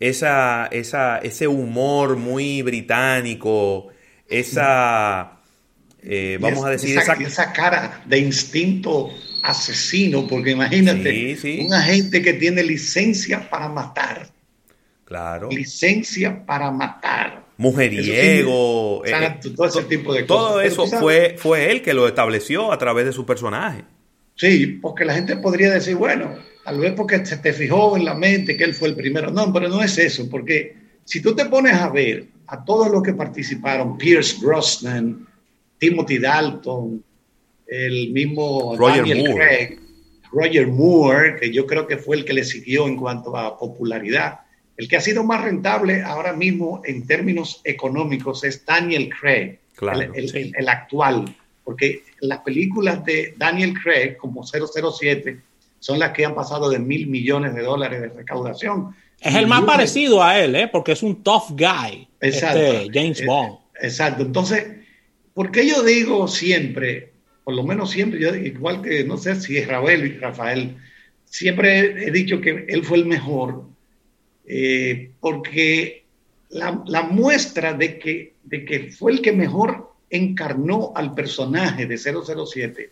esa, 0.00 0.66
esa, 0.68 1.18
ese 1.18 1.46
humor 1.46 2.16
muy 2.16 2.62
británico, 2.62 3.88
esa, 4.30 5.37
eh, 6.02 6.38
vamos 6.40 6.64
a 6.64 6.70
decir, 6.70 6.96
esa, 6.96 7.14
esa, 7.14 7.52
cara 7.52 8.02
de 8.06 8.18
instinto 8.18 9.10
asesino, 9.42 10.26
porque 10.26 10.50
imagínate, 10.50 11.36
un 11.64 11.72
agente 11.72 12.22
que 12.22 12.34
tiene 12.34 12.62
licencia 12.62 13.48
para 13.48 13.68
matar. 13.68 14.28
Claro. 15.04 15.48
Licencia 15.50 16.44
para 16.44 16.70
matar. 16.70 17.46
Mujeriego. 17.56 19.04
Eh, 19.04 19.40
todo 19.56 19.66
ese 19.66 19.82
tipo 19.84 20.12
de 20.12 20.26
cosas. 20.26 20.26
Todo 20.26 20.60
eso 20.60 20.86
fue, 20.86 21.34
fue 21.36 21.72
él 21.72 21.82
que 21.82 21.94
lo 21.94 22.06
estableció 22.06 22.72
a 22.72 22.78
través 22.78 23.06
de 23.06 23.12
su 23.12 23.26
personaje. 23.26 23.84
Sí, 24.36 24.78
porque 24.80 25.04
la 25.04 25.14
gente 25.14 25.36
podría 25.36 25.72
decir, 25.72 25.96
bueno, 25.96 26.36
tal 26.64 26.78
vez 26.78 26.92
porque 26.92 27.24
se 27.26 27.38
te 27.38 27.52
fijó 27.52 27.96
en 27.96 28.04
la 28.04 28.14
mente 28.14 28.56
que 28.56 28.64
él 28.64 28.74
fue 28.74 28.88
el 28.88 28.94
primero. 28.94 29.30
No, 29.30 29.52
pero 29.52 29.68
no 29.68 29.82
es 29.82 29.98
eso, 29.98 30.28
porque 30.30 30.76
si 31.04 31.20
tú 31.20 31.34
te 31.34 31.46
pones 31.46 31.74
a 31.74 31.88
ver 31.88 32.26
a 32.46 32.64
todos 32.64 32.90
los 32.90 33.02
que 33.02 33.14
participaron, 33.14 33.98
Pierce 33.98 34.36
Brosnan, 34.40 35.26
Timothy 35.78 36.18
Dalton, 36.18 37.02
el 37.66 38.10
mismo 38.12 38.74
Roger 38.76 38.98
Daniel 38.98 39.18
Moore. 39.28 39.34
Craig, 39.34 39.78
Roger 40.32 40.66
Moore, 40.68 41.36
que 41.40 41.52
yo 41.52 41.66
creo 41.66 41.86
que 41.86 41.96
fue 41.96 42.16
el 42.16 42.24
que 42.24 42.32
le 42.32 42.44
siguió 42.44 42.86
en 42.86 42.96
cuanto 42.96 43.36
a 43.36 43.58
popularidad. 43.58 44.40
El 44.76 44.88
que 44.88 44.96
ha 44.96 45.00
sido 45.00 45.24
más 45.24 45.42
rentable 45.42 46.02
ahora 46.02 46.32
mismo 46.32 46.82
en 46.84 47.06
términos 47.06 47.60
económicos 47.64 48.44
es 48.44 48.64
Daniel 48.64 49.08
Craig, 49.10 49.58
Claro. 49.74 50.00
el, 50.14 50.36
el- 50.36 50.52
el 50.56 50.68
actual, 50.68 51.24
porque 51.64 52.02
las 52.20 52.38
películas 52.40 53.04
de 53.04 53.34
Daniel 53.36 53.74
Craig, 53.80 54.16
como 54.16 54.42
007, 54.44 55.40
son 55.80 55.98
las 55.98 56.10
que 56.12 56.24
han 56.24 56.34
pasado 56.34 56.68
de 56.70 56.78
mil 56.78 57.06
millones 57.06 57.54
de 57.54 57.62
dólares 57.62 58.00
de 58.00 58.08
recaudación. 58.08 58.94
Es 59.20 59.34
el 59.34 59.46
más 59.46 59.62
Y- 59.62 59.66
parecido 59.66 60.22
a 60.22 60.38
él, 60.38 60.54
¿eh? 60.56 60.68
porque 60.68 60.92
es 60.92 61.02
un 61.02 61.22
tough 61.22 61.50
guy. 61.50 62.08
Exacto. 62.20 62.58
este 62.60 62.90
James 62.92 63.20
Eh, 63.20 63.26
Bond. 63.26 63.58
Exacto. 63.80 64.22
Entonces, 64.22 64.64
¿por 65.38 65.52
qué 65.52 65.68
yo 65.68 65.84
digo 65.84 66.26
siempre, 66.26 67.12
por 67.44 67.54
lo 67.54 67.62
menos 67.62 67.92
siempre, 67.92 68.18
yo, 68.18 68.34
igual 68.34 68.82
que 68.82 69.04
no 69.04 69.16
sé 69.16 69.40
si 69.40 69.56
es 69.56 69.68
Rafael 69.68 70.04
y 70.04 70.18
Rafael, 70.18 70.76
siempre 71.26 72.08
he 72.08 72.10
dicho 72.10 72.40
que 72.40 72.66
él 72.68 72.84
fue 72.84 72.98
el 72.98 73.06
mejor, 73.06 73.62
eh, 74.46 75.12
porque 75.20 76.02
la, 76.48 76.82
la 76.86 77.04
muestra 77.04 77.72
de 77.72 78.00
que, 78.00 78.34
de 78.42 78.64
que 78.64 78.90
fue 78.90 79.12
el 79.12 79.22
que 79.22 79.30
mejor 79.30 79.92
encarnó 80.10 80.90
al 80.96 81.14
personaje 81.14 81.86
de 81.86 81.96
007, 81.96 82.90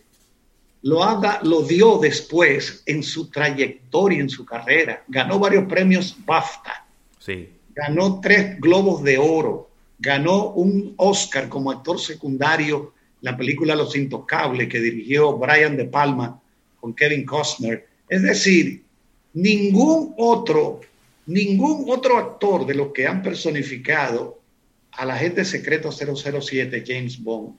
lo, 0.83 1.03
haga, 1.03 1.41
lo 1.43 1.63
dio 1.63 1.97
después 1.97 2.81
en 2.85 3.03
su 3.03 3.29
trayectoria, 3.29 4.21
en 4.21 4.29
su 4.29 4.45
carrera. 4.45 5.03
Ganó 5.09 5.37
varios 5.37 5.65
premios 5.65 6.15
BAFTA 6.25 6.87
Sí. 7.19 7.49
ganó 7.75 8.21
tres 8.21 8.57
globos 8.61 9.03
de 9.03 9.17
oro, 9.17 9.66
ganó 9.99 10.51
un 10.51 10.93
Oscar 10.97 11.49
como 11.49 11.71
actor 11.71 11.99
secundario 11.99 12.93
la 13.21 13.35
película 13.35 13.75
Los 13.75 13.95
Intocables 13.95 14.67
que 14.67 14.79
dirigió 14.79 15.37
Brian 15.37 15.75
De 15.75 15.85
Palma 15.85 16.39
con 16.79 16.93
Kevin 16.93 17.25
Costner. 17.25 17.87
Es 18.07 18.21
decir, 18.21 18.83
ningún 19.33 20.13
otro, 20.17 20.81
ningún 21.25 21.85
otro 21.89 22.17
actor 22.17 22.65
de 22.65 22.75
los 22.75 22.93
que 22.93 23.07
han 23.07 23.23
personificado 23.23 24.39
al 24.91 25.11
agente 25.11 25.45
secreto 25.45 25.91
007 25.91 26.83
James 26.85 27.21
Bond 27.21 27.55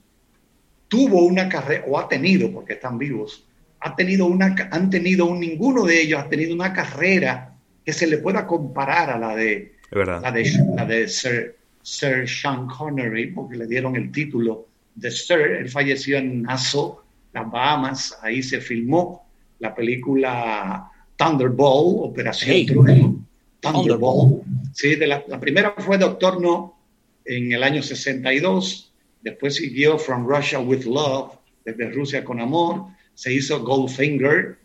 tuvo 0.87 1.23
una 1.23 1.47
carrera, 1.47 1.85
o 1.87 1.97
ha 1.97 2.09
tenido, 2.09 2.51
porque 2.51 2.73
están 2.73 2.97
vivos, 2.97 3.45
ha 3.79 3.95
tenido 3.95 4.25
una, 4.25 4.55
han 4.71 4.89
tenido 4.89 5.25
un, 5.25 5.39
ninguno 5.39 5.85
de 5.85 6.01
ellos 6.01 6.19
ha 6.19 6.27
tenido 6.27 6.53
una 6.53 6.73
carrera 6.73 7.55
que 7.85 7.93
se 7.93 8.07
le 8.07 8.17
pueda 8.17 8.45
comparar 8.45 9.09
a 9.11 9.17
la 9.17 9.35
de, 9.35 9.75
la 9.91 10.31
de, 10.31 10.51
la 10.75 10.85
de 10.85 11.07
Sir, 11.07 11.55
Sir 11.89 12.27
Sean 12.27 12.67
Connery, 12.67 13.27
porque 13.31 13.57
le 13.57 13.65
dieron 13.65 13.95
el 13.95 14.11
título 14.11 14.67
de 14.95 15.09
Sir. 15.09 15.57
Él 15.59 15.69
falleció 15.69 16.17
en 16.17 16.43
Nassau, 16.43 16.99
las 17.33 17.49
Bahamas, 17.49 18.17
ahí 18.21 18.43
se 18.43 18.61
filmó 18.61 19.27
la 19.59 19.73
película 19.73 20.89
Thunderball, 21.15 22.09
Operación 22.09 22.51
Hey. 22.51 22.65
Trueno. 22.67 23.25
Thunderball. 23.59 24.41
Sí, 24.73 24.95
de 24.95 25.07
la, 25.07 25.23
la 25.27 25.39
primera 25.39 25.73
fue 25.79 25.97
Doctor 25.97 26.39
No 26.39 26.77
en 27.25 27.51
el 27.51 27.63
año 27.63 27.81
62, 27.81 28.93
después 29.21 29.55
siguió 29.55 29.97
From 29.97 30.27
Russia 30.27 30.59
with 30.59 30.85
Love, 30.85 31.33
desde 31.65 31.89
Rusia 31.89 32.23
con 32.23 32.39
Amor, 32.39 32.85
se 33.13 33.33
hizo 33.33 33.63
Goldfinger, 33.63 34.57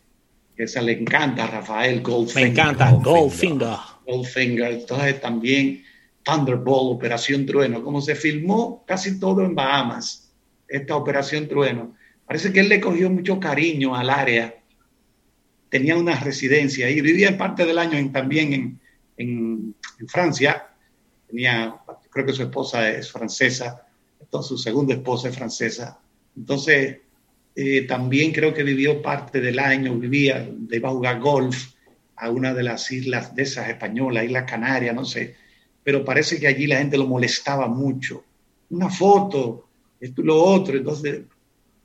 que 0.56 0.62
esa 0.62 0.80
le 0.80 0.92
encanta 0.92 1.44
a 1.44 1.46
Rafael 1.48 2.02
Goldfinger. 2.02 2.44
Me 2.44 2.52
encanta 2.52 2.90
Goldfinger. 2.92 3.76
Goldfinger, 4.06 4.72
entonces 4.72 5.20
también 5.20 5.82
Thunderball, 6.24 6.92
Operación 6.94 7.46
Trueno, 7.46 7.84
como 7.84 8.00
se 8.00 8.14
filmó 8.14 8.82
casi 8.86 9.20
todo 9.20 9.44
en 9.44 9.54
Bahamas, 9.54 10.32
esta 10.66 10.96
Operación 10.96 11.46
Trueno. 11.46 11.94
Parece 12.26 12.52
que 12.52 12.60
él 12.60 12.68
le 12.68 12.80
cogió 12.80 13.10
mucho 13.10 13.38
cariño 13.38 13.94
al 13.94 14.08
área, 14.10 14.54
tenía 15.68 15.96
una 15.96 16.18
residencia 16.18 16.88
y 16.88 17.00
vivía 17.00 17.36
parte 17.36 17.66
del 17.66 17.78
año 17.78 18.10
también 18.10 18.80
en, 19.16 19.74
Francia, 20.08 20.68
tenía, 21.28 21.76
creo 22.10 22.26
que 22.26 22.32
su 22.32 22.42
esposa 22.42 22.90
es 22.90 23.10
francesa, 23.10 23.86
entonces 24.20 24.48
su 24.48 24.58
segunda 24.58 24.94
esposa 24.94 25.28
es 25.28 25.36
francesa, 25.36 26.00
entonces 26.36 26.98
eh, 27.54 27.82
también 27.82 28.32
creo 28.32 28.52
que 28.52 28.62
vivió 28.62 29.00
parte 29.00 29.40
del 29.40 29.58
año, 29.58 29.94
vivía, 29.96 30.48
iba 30.70 30.88
a 30.88 30.92
jugar 30.92 31.20
golf 31.20 31.74
a 32.16 32.30
una 32.30 32.54
de 32.54 32.62
las 32.62 32.90
islas 32.90 33.34
de 33.34 33.42
esas 33.42 33.68
españolas, 33.68 34.24
Islas 34.24 34.50
Canarias, 34.50 34.94
no 34.94 35.04
sé, 35.04 35.36
pero 35.84 36.04
parece 36.04 36.40
que 36.40 36.48
allí 36.48 36.66
la 36.66 36.78
gente 36.78 36.98
lo 36.98 37.06
molestaba 37.06 37.68
mucho. 37.68 38.24
Una 38.70 38.88
foto, 38.88 39.68
esto 40.00 40.22
y 40.22 40.24
lo 40.24 40.42
otro, 40.42 40.76
entonces 40.76 41.20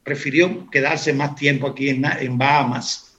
prefirió 0.04 0.70
quedarse 0.72 1.14
más 1.14 1.36
tiempo 1.36 1.68
aquí 1.68 1.90
en, 1.90 2.04
en 2.06 2.38
Bahamas. 2.38 3.18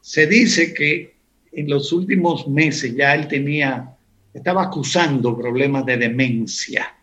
Se 0.00 0.26
dice 0.26 0.72
que 0.72 1.16
en 1.52 1.68
los 1.68 1.92
últimos 1.92 2.48
meses 2.48 2.94
ya 2.94 3.14
él 3.14 3.26
tenía, 3.28 3.96
estaba 4.32 4.62
acusando 4.62 5.36
problemas 5.36 5.84
de 5.84 5.96
demencia. 5.96 6.94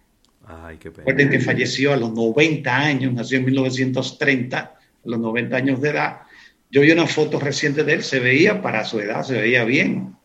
Ay, 0.46 0.78
qué 0.78 0.90
pena. 0.90 1.06
Recuerden 1.06 1.30
que 1.30 1.40
falleció 1.40 1.94
a 1.94 1.98
los 1.98 2.14
90 2.14 2.76
años, 2.76 3.14
nació 3.14 3.40
en 3.40 3.46
1930, 3.46 4.58
a 4.58 4.78
los 5.04 5.20
90 5.20 5.56
años 5.56 5.82
de 5.82 5.90
edad. 5.90 6.22
Yo 6.72 6.82
vi 6.82 6.92
una 6.92 7.08
foto 7.08 7.40
reciente 7.40 7.84
de 7.84 7.94
él, 7.94 8.04
se 8.04 8.20
veía 8.20 8.62
para 8.62 8.84
su 8.86 9.00
edad, 9.00 9.24
se 9.24 9.40
veía 9.40 9.64
bien. 9.66 10.17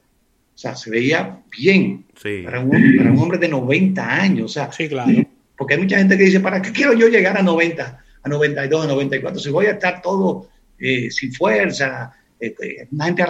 O 0.62 0.64
sea, 0.68 0.76
se 0.76 0.90
veía 0.90 1.40
bien 1.58 2.04
Sí. 2.14 2.42
para 2.44 2.60
un, 2.60 2.70
para 2.96 3.10
un 3.10 3.18
hombre 3.18 3.36
de 3.38 3.48
90 3.48 4.08
años. 4.22 4.44
O 4.44 4.48
sea, 4.54 4.70
Sí, 4.70 4.88
claro. 4.88 5.10
porque 5.56 5.74
hay 5.74 5.80
mucha 5.80 5.98
gente 5.98 6.16
que 6.16 6.22
dice, 6.22 6.38
¿para 6.38 6.62
qué 6.62 6.70
quiero 6.70 6.92
yo 6.92 7.08
llegar 7.08 7.36
a 7.36 7.42
90, 7.42 7.98
a 8.22 8.28
92, 8.28 8.84
a 8.84 8.88
94? 8.88 9.40
Si 9.40 9.50
voy 9.50 9.66
a 9.66 9.72
estar 9.72 10.00
todo 10.00 10.48
eh, 10.78 11.10
sin 11.10 11.32
fuerza, 11.32 12.12
eh, 12.38 12.54
eh, 12.62 12.86
una 12.92 13.06
gente 13.06 13.24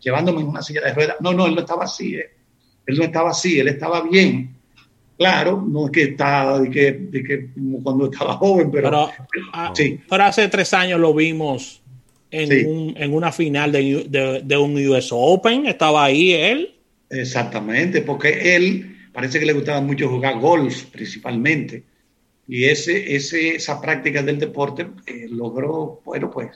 llevándome 0.00 0.40
en 0.40 0.48
una 0.48 0.62
silla 0.62 0.80
de 0.80 0.94
ruedas. 0.94 1.16
No, 1.20 1.32
no, 1.32 1.46
él 1.46 1.54
no 1.54 1.60
estaba 1.60 1.84
así. 1.84 2.16
eh. 2.16 2.30
Él 2.86 2.98
no 2.98 3.04
estaba 3.04 3.30
así, 3.30 3.60
él 3.60 3.68
estaba 3.68 4.02
bien. 4.02 4.50
Claro, 5.16 5.64
no 5.64 5.84
es 5.86 5.92
que 5.92 6.02
estaba 6.02 6.58
de 6.58 6.68
que, 6.70 6.90
de 6.92 7.22
que 7.22 7.52
como 7.54 7.80
cuando 7.84 8.10
estaba 8.10 8.34
joven, 8.34 8.68
pero, 8.72 8.90
Pero, 8.90 9.10
ah, 9.52 9.70
sí. 9.72 10.00
pero 10.10 10.24
hace 10.24 10.48
tres 10.48 10.74
años 10.74 10.98
lo 10.98 11.14
vimos 11.14 11.80
en, 12.42 12.48
Sí. 12.48 12.64
un- 12.66 12.94
en 12.96 13.12
una 13.14 13.30
final 13.32 13.72
de, 13.72 14.06
de- 14.08 14.42
de 14.44 14.56
un 14.56 14.74
US 14.88 15.08
Open. 15.12 15.66
Estaba 15.66 16.04
ahí 16.04 16.32
él. 16.32 16.74
Exactamente, 17.10 18.02
porque 18.02 18.56
él 18.56 18.96
parece 19.12 19.38
que 19.38 19.46
le 19.46 19.52
gustaba 19.52 19.80
mucho 19.80 20.08
jugar 20.08 20.38
golf 20.40 20.84
principalmente. 20.86 21.84
Y 22.48 22.64
ese, 22.64 23.14
ese, 23.14 23.54
esa 23.56 23.80
práctica 23.80 24.22
del 24.22 24.38
deporte 24.38 24.86
eh, 25.06 25.26
logró, 25.30 26.00
bueno, 26.04 26.30
pues 26.30 26.48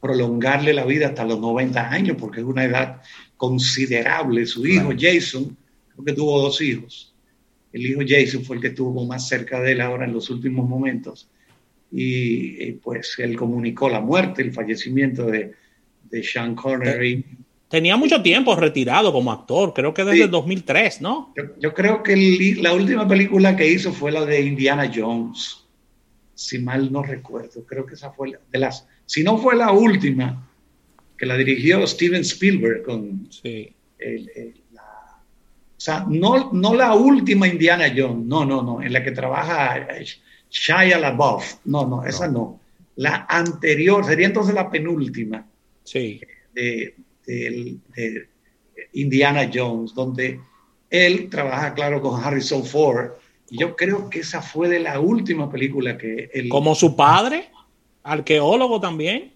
prolongarle 0.00 0.72
la 0.72 0.84
vida 0.84 1.08
hasta 1.08 1.24
los 1.24 1.40
90 1.40 1.90
años, 1.90 2.16
porque 2.18 2.40
es 2.40 2.46
una 2.46 2.64
edad 2.64 3.02
considerable. 3.36 4.46
Su 4.46 4.66
hijo 4.66 4.90
Jason, 4.98 5.56
creo 5.92 6.04
que 6.04 6.12
tuvo 6.12 6.40
dos 6.40 6.60
hijos. 6.60 7.12
El 7.72 7.84
hijo 7.86 8.00
Jason 8.06 8.44
fue 8.44 8.56
el 8.56 8.62
que 8.62 8.68
estuvo 8.68 9.04
más 9.04 9.26
cerca 9.28 9.60
de 9.60 9.72
él 9.72 9.80
ahora 9.80 10.04
en 10.06 10.12
los 10.12 10.30
últimos 10.30 10.68
momentos. 10.68 11.28
Y 11.92 12.62
eh, 12.62 12.78
pues 12.82 13.14
él 13.18 13.36
comunicó 13.36 13.88
la 13.88 14.00
muerte, 14.00 14.42
el 14.42 14.52
fallecimiento 14.52 15.26
de, 15.26 15.52
de 16.10 16.22
Sean 16.22 16.54
Connery. 16.54 17.24
Tenía 17.68 17.96
mucho 17.96 18.22
tiempo 18.22 18.54
retirado 18.54 19.12
como 19.12 19.32
actor. 19.32 19.72
Creo 19.74 19.92
que 19.92 20.04
desde 20.04 20.24
el 20.24 20.30
2003, 20.30 21.00
¿no? 21.00 21.32
Yo, 21.36 21.44
yo 21.58 21.74
creo 21.74 22.02
que 22.02 22.12
el- 22.12 22.62
la 22.62 22.72
última 22.74 23.06
película 23.08 23.56
que 23.56 23.68
hizo 23.70 23.92
fue 23.92 24.12
la 24.12 24.24
de 24.24 24.40
Indiana 24.40 24.90
Jones, 24.94 25.64
si 26.34 26.58
mal 26.58 26.92
no 26.92 27.02
recuerdo. 27.02 27.64
Creo 27.66 27.84
que 27.86 27.94
esa 27.94 28.10
fue 28.12 28.30
la- 28.30 28.40
de 28.52 28.58
las, 28.58 28.86
si 29.04 29.22
no 29.24 29.38
fue 29.38 29.56
la 29.56 29.72
última, 29.72 30.48
que 31.18 31.26
la 31.26 31.36
dirigió 31.36 31.84
Steven 31.86 32.20
Spielberg 32.20 32.82
con 32.82 33.26
Sí. 33.30 33.72
el- 33.98 34.30
el- 34.36 34.54
la- 34.72 34.82
o 35.76 35.80
sea, 35.80 36.04
no, 36.08 36.52
no 36.52 36.74
la 36.74 36.94
última 36.94 37.48
Indiana 37.48 37.86
Jones, 37.96 38.26
no, 38.26 38.44
no, 38.44 38.62
no, 38.62 38.82
en 38.82 38.92
la 38.92 39.02
que 39.02 39.12
trabaja 39.12 39.78
eh, 39.78 40.06
Shia 40.58 40.98
LaBeouf, 40.98 41.56
no, 41.66 41.86
no, 41.86 42.04
esa 42.04 42.28
no. 42.28 42.60
La 42.96 43.26
anterior, 43.28 44.04
sería 44.04 44.26
entonces 44.26 44.54
la 44.54 44.70
penúltima 44.70 45.46
Sí. 45.84 46.20
de, 46.54 46.94
de- 47.26 47.76
de 47.94 48.28
Indiana 48.94 49.50
Jones, 49.52 49.92
donde 49.94 50.40
él 50.90 51.28
trabaja, 51.28 51.74
claro, 51.74 52.00
con 52.00 52.22
Harrison 52.22 52.64
Ford. 52.64 53.10
Y 53.50 53.58
yo 53.58 53.76
creo 53.76 54.08
que 54.08 54.20
esa 54.20 54.40
fue 54.40 54.68
de 54.68 54.80
la 54.80 54.98
última 54.98 55.50
película 55.50 55.98
que 55.98 56.30
él... 56.32 56.48
Como 56.48 56.74
su 56.74 56.96
padre, 56.96 57.50
arqueólogo 58.02 58.80
también. 58.80 59.32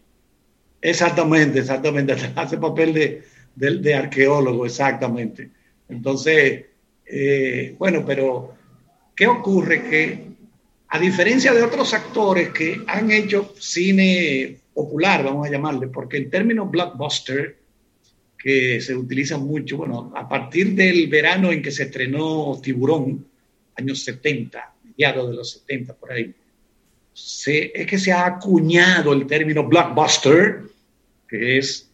Exactamente, 0.81 1.59
exactamente. 1.61 2.13
Hace 2.37 2.57
papel 2.59 2.95
de, 2.95 3.23
de, 3.55 3.95
arqueólogo, 3.95 4.65
exactamente. 4.65 5.51
Entonces, 5.89 6.65
eh, 7.07 7.75
bueno, 7.79 8.05
pero 8.07 8.55
¿qué 9.15 9.27
ocurre? 9.27 9.83
Que 9.89 10.30
a 10.93 10.99
diferencia 10.99 11.53
de 11.55 11.63
otros 11.63 11.95
actores 11.95 12.51
que 12.51 12.83
han 12.89 13.13
hecho 13.13 13.55
cine 13.59 14.59
popular, 14.75 15.23
vamos 15.23 15.47
a 15.47 15.51
llamarle, 15.51 15.87
porque 15.87 16.17
el 16.17 16.29
término 16.29 16.67
blockbuster, 16.67 17.59
que 18.37 18.81
se 18.81 18.97
utiliza 18.97 19.39
mucho, 19.39 19.77
bueno, 19.77 20.13
a 20.17 20.29
partir 20.29 20.75
del 20.75 21.07
verano 21.07 21.53
en 21.53 21.63
que 21.63 21.71
se 21.71 21.85
estrenó 21.85 22.59
Tiburón, 22.61 23.25
años 23.77 24.03
70, 24.03 24.75
mediados 24.83 25.31
de 25.31 25.37
los 25.37 25.51
70, 25.53 25.95
por 25.95 26.13
ahí, 26.13 26.35
es 27.15 27.87
que 27.87 27.99
se 27.99 28.11
ha 28.11 28.27
acuñado 28.27 29.13
el 29.13 29.27
término 29.29 29.65
blockbuster, 29.69 30.63
que 31.29 31.59
es, 31.59 31.89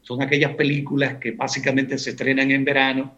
son 0.00 0.22
aquellas 0.22 0.54
películas 0.54 1.16
que 1.16 1.32
básicamente 1.32 1.98
se 1.98 2.10
estrenan 2.10 2.50
en 2.50 2.64
verano, 2.64 3.14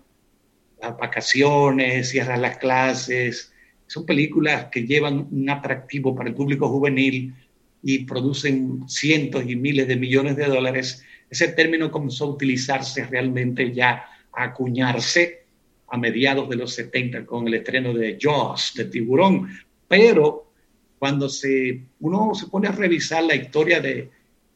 las 0.81 0.99
vacaciones, 0.99 2.09
cierran 2.09 2.43
las 2.43 2.57
clases, 2.57 3.53
son 3.87 4.05
películas 4.05 4.67
que 4.71 4.85
llevan 4.85 5.29
un 5.31 5.49
atractivo 5.49 6.15
para 6.15 6.29
el 6.29 6.35
público 6.35 6.69
juvenil 6.69 7.35
y 7.83 8.05
producen 8.05 8.89
cientos 8.89 9.45
y 9.47 9.55
miles 9.55 9.87
de 9.87 9.97
millones 9.97 10.37
de 10.37 10.47
dólares. 10.47 11.05
Ese 11.31 11.49
término 11.49 11.91
comenzó 11.91 12.25
a 12.25 12.31
utilizarse 12.31 13.07
realmente 13.07 13.73
ya, 13.73 14.05
a 14.33 14.45
acuñarse 14.45 15.45
a 15.89 15.97
mediados 15.97 16.49
de 16.49 16.57
los 16.57 16.75
70 16.75 17.25
con 17.27 17.47
el 17.47 17.55
estreno 17.55 17.95
de 17.95 18.19
Jaws, 18.21 18.73
de 18.75 18.87
Tiburón. 18.87 19.49
Pero 19.87 20.51
cuando 20.99 21.29
se, 21.29 21.83
uno 22.01 22.35
se 22.35 22.49
pone 22.49 22.67
a 22.67 22.73
revisar 22.73 23.23
la 23.23 23.37
historia 23.37 23.81
de, 23.81 24.11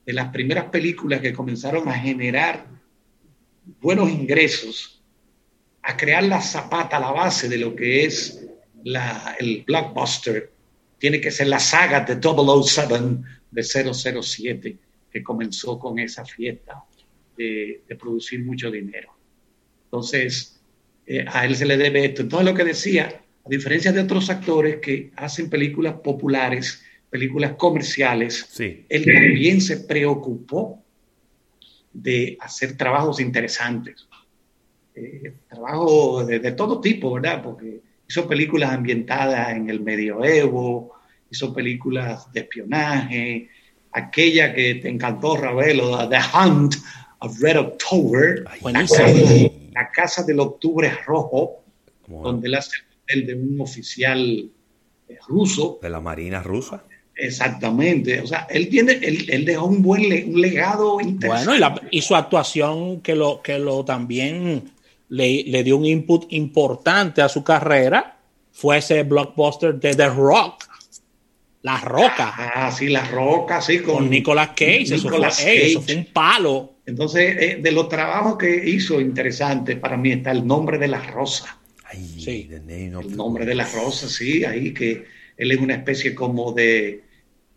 de 0.04 0.12
las 0.12 0.30
primeras 0.32 0.64
películas 0.64 1.20
que 1.20 1.32
comenzaron 1.32 1.88
a 1.88 1.92
generar 1.92 2.66
buenos 3.80 4.10
ingresos, 4.10 5.00
a 5.82 5.96
crear 5.96 6.24
la 6.24 6.40
zapata, 6.40 6.98
la 6.98 7.12
base 7.12 7.48
de 7.48 7.58
lo 7.58 7.76
que 7.76 8.04
es 8.04 8.49
la, 8.84 9.36
el 9.38 9.64
blockbuster, 9.66 10.52
tiene 10.98 11.20
que 11.20 11.30
ser 11.30 11.48
la 11.48 11.58
saga 11.58 12.00
de 12.00 12.20
007 12.20 13.20
de 13.50 13.62
007, 13.62 14.78
que 15.10 15.22
comenzó 15.22 15.78
con 15.78 15.98
esa 15.98 16.24
fiesta 16.24 16.84
de, 17.36 17.82
de 17.88 17.96
producir 17.96 18.44
mucho 18.44 18.70
dinero. 18.70 19.12
Entonces, 19.84 20.60
eh, 21.06 21.24
a 21.26 21.44
él 21.44 21.56
se 21.56 21.66
le 21.66 21.76
debe 21.76 22.04
esto. 22.04 22.22
Entonces, 22.22 22.48
lo 22.48 22.54
que 22.54 22.64
decía, 22.64 23.22
a 23.44 23.48
diferencia 23.48 23.92
de 23.92 24.00
otros 24.00 24.30
actores 24.30 24.76
que 24.76 25.10
hacen 25.16 25.50
películas 25.50 25.94
populares, 25.94 26.84
películas 27.10 27.54
comerciales, 27.54 28.48
él 28.60 29.04
también 29.04 29.60
se 29.60 29.78
preocupó 29.78 30.84
de 31.92 32.36
hacer 32.40 32.76
trabajos 32.76 33.18
interesantes, 33.18 34.06
eh, 34.94 35.32
trabajos 35.48 36.28
de, 36.28 36.38
de, 36.38 36.52
todo 36.52 36.80
tipo, 36.80 37.14
¿verdad? 37.14 37.42
Porque 37.42 37.80
hizo 38.10 38.26
películas 38.26 38.72
ambientadas 38.72 39.50
en 39.50 39.70
el 39.70 39.78
medioevo, 39.82 40.94
hizo 41.30 41.54
películas 41.54 42.30
de 42.32 42.40
espionaje, 42.40 43.48
aquella 43.92 44.52
que 44.52 44.74
te 44.74 44.88
encantó, 44.88 45.36
Ravelo, 45.36 46.08
The 46.08 46.18
Hunt 46.34 46.74
of 47.20 47.40
Red 47.40 47.58
October, 47.58 48.44
la 48.62 49.90
casa, 49.92 50.24
del 50.24 50.40
Octubre 50.40 50.90
Rojo, 51.06 51.62
donde 52.08 52.48
él 52.48 52.56
hace 52.56 52.78
el 53.06 53.26
de 53.28 53.34
un 53.36 53.60
oficial 53.60 54.50
eh, 55.08 55.18
ruso. 55.28 55.78
De 55.80 55.88
la 55.88 56.00
Marina 56.00 56.42
rusa. 56.42 56.82
Exactamente, 57.14 58.20
o 58.22 58.26
sea, 58.26 58.48
él 58.50 58.68
tiene, 58.68 58.94
él, 58.94 59.44
dejó 59.44 59.66
un 59.66 59.82
buen 59.82 60.02
un 60.28 60.40
legado 60.40 61.00
interesante. 61.00 61.60
Bueno, 61.60 61.80
y, 61.92 62.02
su 62.02 62.16
actuación 62.16 63.02
que 63.02 63.14
lo, 63.14 63.40
que 63.40 63.60
lo 63.60 63.84
también 63.84 64.72
le, 65.10 65.44
le, 65.44 65.62
dio 65.62 65.76
un 65.76 65.84
input 65.84 66.26
importante 66.30 67.22
a 67.22 67.28
su 67.28 67.44
carrera 67.44 68.16
fue 68.52 68.78
ese 68.78 69.02
blockbuster 69.02 69.74
de 69.74 69.94
The 69.94 70.08
Rock, 70.08 70.64
La 71.62 71.78
Roca. 71.78 72.34
Ah, 72.54 72.72
sí, 72.72 72.88
La 72.88 73.04
Roca, 73.04 73.60
sí, 73.60 73.80
con, 73.80 74.08
Nicolas 74.08 74.48
Cage, 74.48 74.94
eso, 74.94 75.08
fue, 75.08 75.96
un 75.96 76.06
palo. 76.12 76.74
Entonces, 76.86 77.36
eh, 77.38 77.58
de 77.62 77.72
los 77.72 77.88
trabajos 77.88 78.36
que 78.36 78.68
hizo 78.68 79.00
interesante 79.00 79.76
para 79.76 79.96
mí 79.96 80.12
está 80.12 80.32
el 80.32 80.46
nombre 80.46 80.78
de 80.78 80.88
la 80.88 81.00
rosa. 81.02 81.58
sí. 82.18 82.48
El 82.50 83.16
nombre 83.16 83.46
de 83.46 83.54
la 83.54 83.66
rosa, 83.66 84.08
sí, 84.08 84.44
ahí 84.44 84.72
que 84.72 85.04
él 85.36 85.52
es 85.52 85.58
una 85.58 85.74
especie 85.74 86.14
como 86.14 86.52
de 86.52 87.04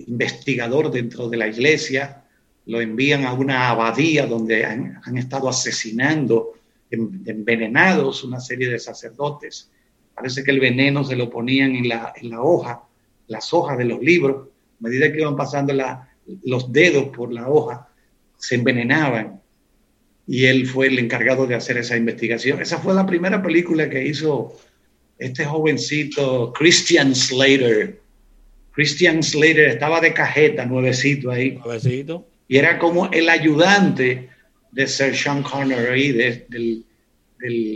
investigador 0.07 0.91
dentro 0.91 1.29
de 1.29 1.37
la 1.37 1.47
iglesia, 1.47 2.23
lo 2.65 2.79
envían 2.79 3.25
a 3.25 3.33
una 3.33 3.69
abadía 3.69 4.25
donde 4.25 4.65
han, 4.65 5.17
estado 5.17 5.49
asesinando, 5.49 6.53
envenenados 6.93 8.23
una 8.23 8.39
serie 8.39 8.69
de 8.69 8.79
sacerdotes. 8.79 9.69
Parece 10.15 10.43
que 10.43 10.51
el 10.51 10.59
veneno 10.59 11.03
se 11.03 11.15
lo 11.15 11.29
ponían 11.29 11.75
en 11.75 11.89
la, 11.89 12.13
en 12.15 12.29
la 12.29 12.41
hoja, 12.41 12.83
las 13.27 13.53
hojas 13.53 13.77
de 13.77 13.85
los 13.85 14.01
libros. 14.01 14.47
A 14.79 14.83
medida 14.83 15.11
que 15.11 15.21
iban 15.21 15.35
pasando 15.35 15.73
los 16.43 16.71
dedos 16.71 17.05
por 17.15 17.33
la 17.33 17.49
hoja, 17.49 17.87
se 18.37 18.55
envenenaban. 18.55 19.41
Y 20.27 20.45
él 20.45 20.67
fue 20.67 20.87
el 20.87 20.99
encargado 20.99 21.47
de 21.47 21.55
hacer 21.55 21.77
esa 21.77 21.97
investigación. 21.97 22.61
Esa 22.61 22.77
fue 22.77 22.93
la 22.93 23.05
primera 23.05 23.41
película 23.41 23.89
que 23.89 24.05
hizo 24.07 24.55
este 25.17 25.45
jovencito 25.45 26.53
Christian 26.53 27.13
Slater 27.13 28.03
Christian 28.73 29.21
Slater 29.21 29.69
estaba 29.69 30.01
de 30.01 30.13
cajeta, 30.13 30.65
nuevecito 30.65 31.31
ahí. 31.31 31.59
Nuevecito. 31.63 32.27
Y 32.47 32.57
era 32.57 32.79
como 32.79 33.09
el 33.11 33.29
ayudante 33.29 34.29
de 34.73 34.87
Sir 34.87 35.15
Sean 35.15 35.43
Connery, 35.43 36.11
del, 36.11 36.85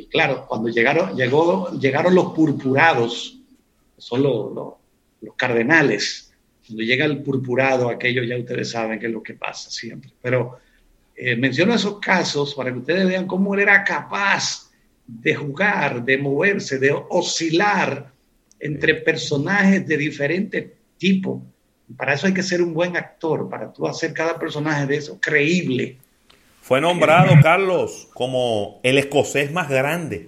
claro, 0.10 0.46
cuando 0.48 0.70
llegaron, 0.70 1.16
llegó, 1.16 1.72
llegaron 1.78 2.16
los 2.16 2.34
purpurados, 2.34 3.40
son 3.98 4.24
los, 4.24 4.54
los, 4.54 5.36
cardenales. 5.36 6.34
Cuando 6.66 6.84
llega 6.84 7.06
el 7.06 7.22
purpurado, 7.22 7.90
aquello 7.90 8.24
ya 8.24 8.38
ustedes 8.38 8.72
saben 8.72 9.00
que 9.00 9.06
es 9.06 9.12
lo 9.12 9.22
que 9.22 9.36
pasa 9.36 9.70
siempre. 9.70 10.12
Pero 10.22 10.60
eh, 11.16 11.36
menciono 11.36 11.74
esos 11.74 12.00
casos 12.00 12.56
para 12.56 12.72
que 12.72 12.80
ustedes 12.80 13.08
vean 13.08 13.28
cómo 13.28 13.54
él 13.54 13.62
era 13.62 13.84
capaz 13.84 14.72
de 15.06 15.36
jugar, 15.36 16.04
de 16.04 16.18
moverse, 16.18 16.80
de 16.80 16.92
oscilar 17.10 18.12
entre 18.60 18.96
personajes 18.96 19.88
de 19.88 19.98
diferentes 19.98 20.66
tipo. 20.98 21.44
Para 21.96 22.14
eso 22.14 22.28
hay 22.28 22.34
que 22.34 22.44
ser 22.44 22.62
un 22.62 22.74
buen 22.74 22.98
actor, 22.98 23.50
para 23.50 23.72
tú 23.72 23.88
hacer 23.88 24.14
cada 24.14 24.38
personaje 24.38 24.86
de 24.86 24.98
eso 24.98 25.20
creíble. 25.22 25.98
Fue 26.68 26.82
nombrado, 26.82 27.34
Carlos, 27.42 28.10
como 28.14 28.82
el 28.84 28.98
escocés 28.98 29.54
más 29.54 29.70
grande 29.70 30.28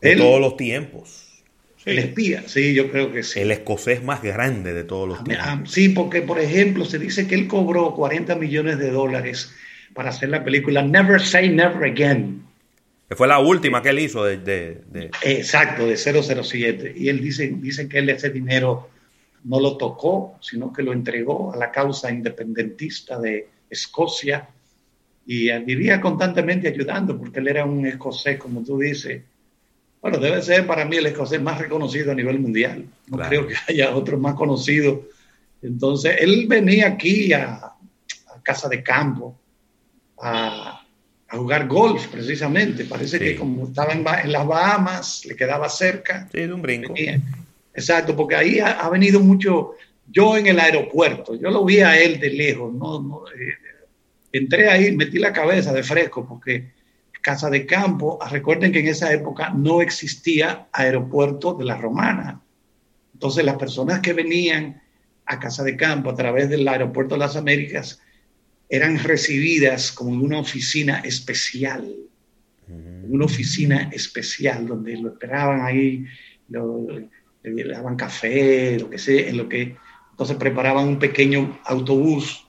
de 0.00 0.16
todos 0.16 0.40
los 0.40 0.56
tiempos. 0.56 1.44
El 1.84 2.00
espía, 2.00 2.42
sí, 2.48 2.74
yo 2.74 2.90
creo 2.90 3.12
que 3.12 3.22
sí. 3.22 3.38
El 3.38 3.52
escocés 3.52 4.02
más 4.02 4.20
grande 4.20 4.74
de 4.74 4.82
todos 4.82 5.08
los 5.08 5.20
ah, 5.20 5.24
tiempos. 5.24 5.70
Sí, 5.70 5.90
porque, 5.90 6.22
por 6.22 6.40
ejemplo, 6.40 6.84
se 6.84 6.98
dice 6.98 7.28
que 7.28 7.36
él 7.36 7.46
cobró 7.46 7.94
40 7.94 8.34
millones 8.34 8.78
de 8.78 8.90
dólares 8.90 9.54
para 9.94 10.10
hacer 10.10 10.30
la 10.30 10.42
película 10.42 10.82
Never 10.82 11.20
Say 11.20 11.50
Never 11.50 11.88
Again. 11.88 12.42
Que 13.08 13.14
fue 13.14 13.28
la 13.28 13.38
última 13.38 13.80
que 13.80 13.90
él 13.90 14.00
hizo 14.00 14.24
de... 14.24 14.38
de... 14.38 15.10
Exacto, 15.22 15.86
de 15.86 15.96
007. 15.96 16.94
Y 16.96 17.08
él 17.08 17.20
dice, 17.20 17.48
dice 17.58 17.88
que 17.88 17.98
él 17.98 18.10
ese 18.10 18.30
dinero 18.30 18.90
no 19.44 19.60
lo 19.60 19.76
tocó, 19.76 20.36
sino 20.40 20.72
que 20.72 20.82
lo 20.82 20.92
entregó 20.92 21.54
a 21.54 21.56
la 21.56 21.70
causa 21.70 22.10
independentista 22.10 23.20
de 23.20 23.46
Escocia 23.70 24.48
y 25.32 25.48
vivía 25.60 26.00
constantemente 26.00 26.66
ayudando 26.66 27.16
porque 27.16 27.38
él 27.38 27.46
era 27.46 27.64
un 27.64 27.86
escocés, 27.86 28.36
como 28.36 28.64
tú 28.64 28.80
dices. 28.80 29.22
Bueno, 30.02 30.18
debe 30.18 30.42
ser 30.42 30.66
para 30.66 30.84
mí 30.84 30.96
el 30.96 31.06
escocés 31.06 31.40
más 31.40 31.56
reconocido 31.56 32.10
a 32.10 32.16
nivel 32.16 32.40
mundial. 32.40 32.84
No 33.06 33.16
creo 33.16 33.46
que 33.46 33.54
haya 33.68 33.94
otro 33.94 34.18
más 34.18 34.34
conocido. 34.34 35.04
Entonces, 35.62 36.16
él 36.18 36.46
venía 36.48 36.88
aquí 36.88 37.32
a, 37.32 37.74
Casa 38.42 38.68
de 38.68 38.82
Campo 38.82 39.38
a, 40.20 40.84
jugar 41.30 41.68
golf, 41.68 42.08
precisamente. 42.08 42.84
Parece 42.86 43.20
que 43.20 43.36
como 43.36 43.68
estaba 43.68 43.92
en, 43.92 44.32
las 44.32 44.44
Bahamas, 44.44 45.24
le 45.26 45.36
quedaba 45.36 45.68
cerca. 45.68 46.28
Sí, 46.32 46.40
de 46.40 46.52
un 46.52 46.60
brinco. 46.60 46.92
Exacto, 47.72 48.16
porque 48.16 48.34
ahí 48.34 48.58
ha, 48.58 48.88
venido 48.88 49.20
mucho, 49.20 49.74
yo 50.08 50.36
en 50.36 50.48
el 50.48 50.58
aeropuerto, 50.58 51.36
yo 51.36 51.52
lo 51.52 51.64
vi 51.64 51.78
a 51.78 51.96
él 51.96 52.18
de 52.18 52.30
lejos, 52.30 52.74
no, 52.74 53.22
eh, 53.28 53.69
entré 54.32 54.68
ahí, 54.68 54.94
metí 54.96 55.18
la 55.18 55.32
cabeza 55.32 55.72
de 55.72 55.82
fresco, 55.82 56.26
porque 56.26 56.72
Casa 57.22 57.50
de 57.50 57.66
Campo, 57.66 58.18
recuerden 58.30 58.72
que 58.72 58.80
en 58.80 58.88
esa 58.88 59.12
época 59.12 59.50
no 59.50 59.82
existía 59.82 60.68
aeropuerto 60.72 61.54
de 61.54 61.66
la 61.66 61.76
Romana. 61.76 62.40
Entonces 63.12 63.44
las 63.44 63.56
personas 63.56 64.00
que 64.00 64.14
venían 64.14 64.80
a 65.26 65.38
Casa 65.38 65.62
de 65.62 65.76
Campo 65.76 66.10
a 66.10 66.14
través 66.14 66.48
del 66.48 66.66
aeropuerto 66.66 67.14
de 67.14 67.20
las 67.20 67.36
Américas 67.36 68.00
eran 68.68 68.98
recibidas 68.98 69.92
como 69.92 70.14
en 70.14 70.22
una 70.22 70.38
oficina 70.38 71.00
especial 71.00 71.94
una 73.10 73.24
oficina 73.24 73.90
especial 73.92 74.66
donde 74.66 74.96
lo 74.96 75.10
esperaban 75.10 75.62
ahí, 75.62 76.04
le 76.48 77.64
daban 77.64 77.96
café, 77.96 78.78
lo 78.78 78.88
que 78.88 78.98
sea, 78.98 79.28
en 79.28 79.36
lo 79.36 79.48
que 79.48 79.76
entonces 80.10 80.36
preparaban 80.36 80.86
un 80.86 80.98
pequeño 80.98 81.60
autobús 81.64 82.46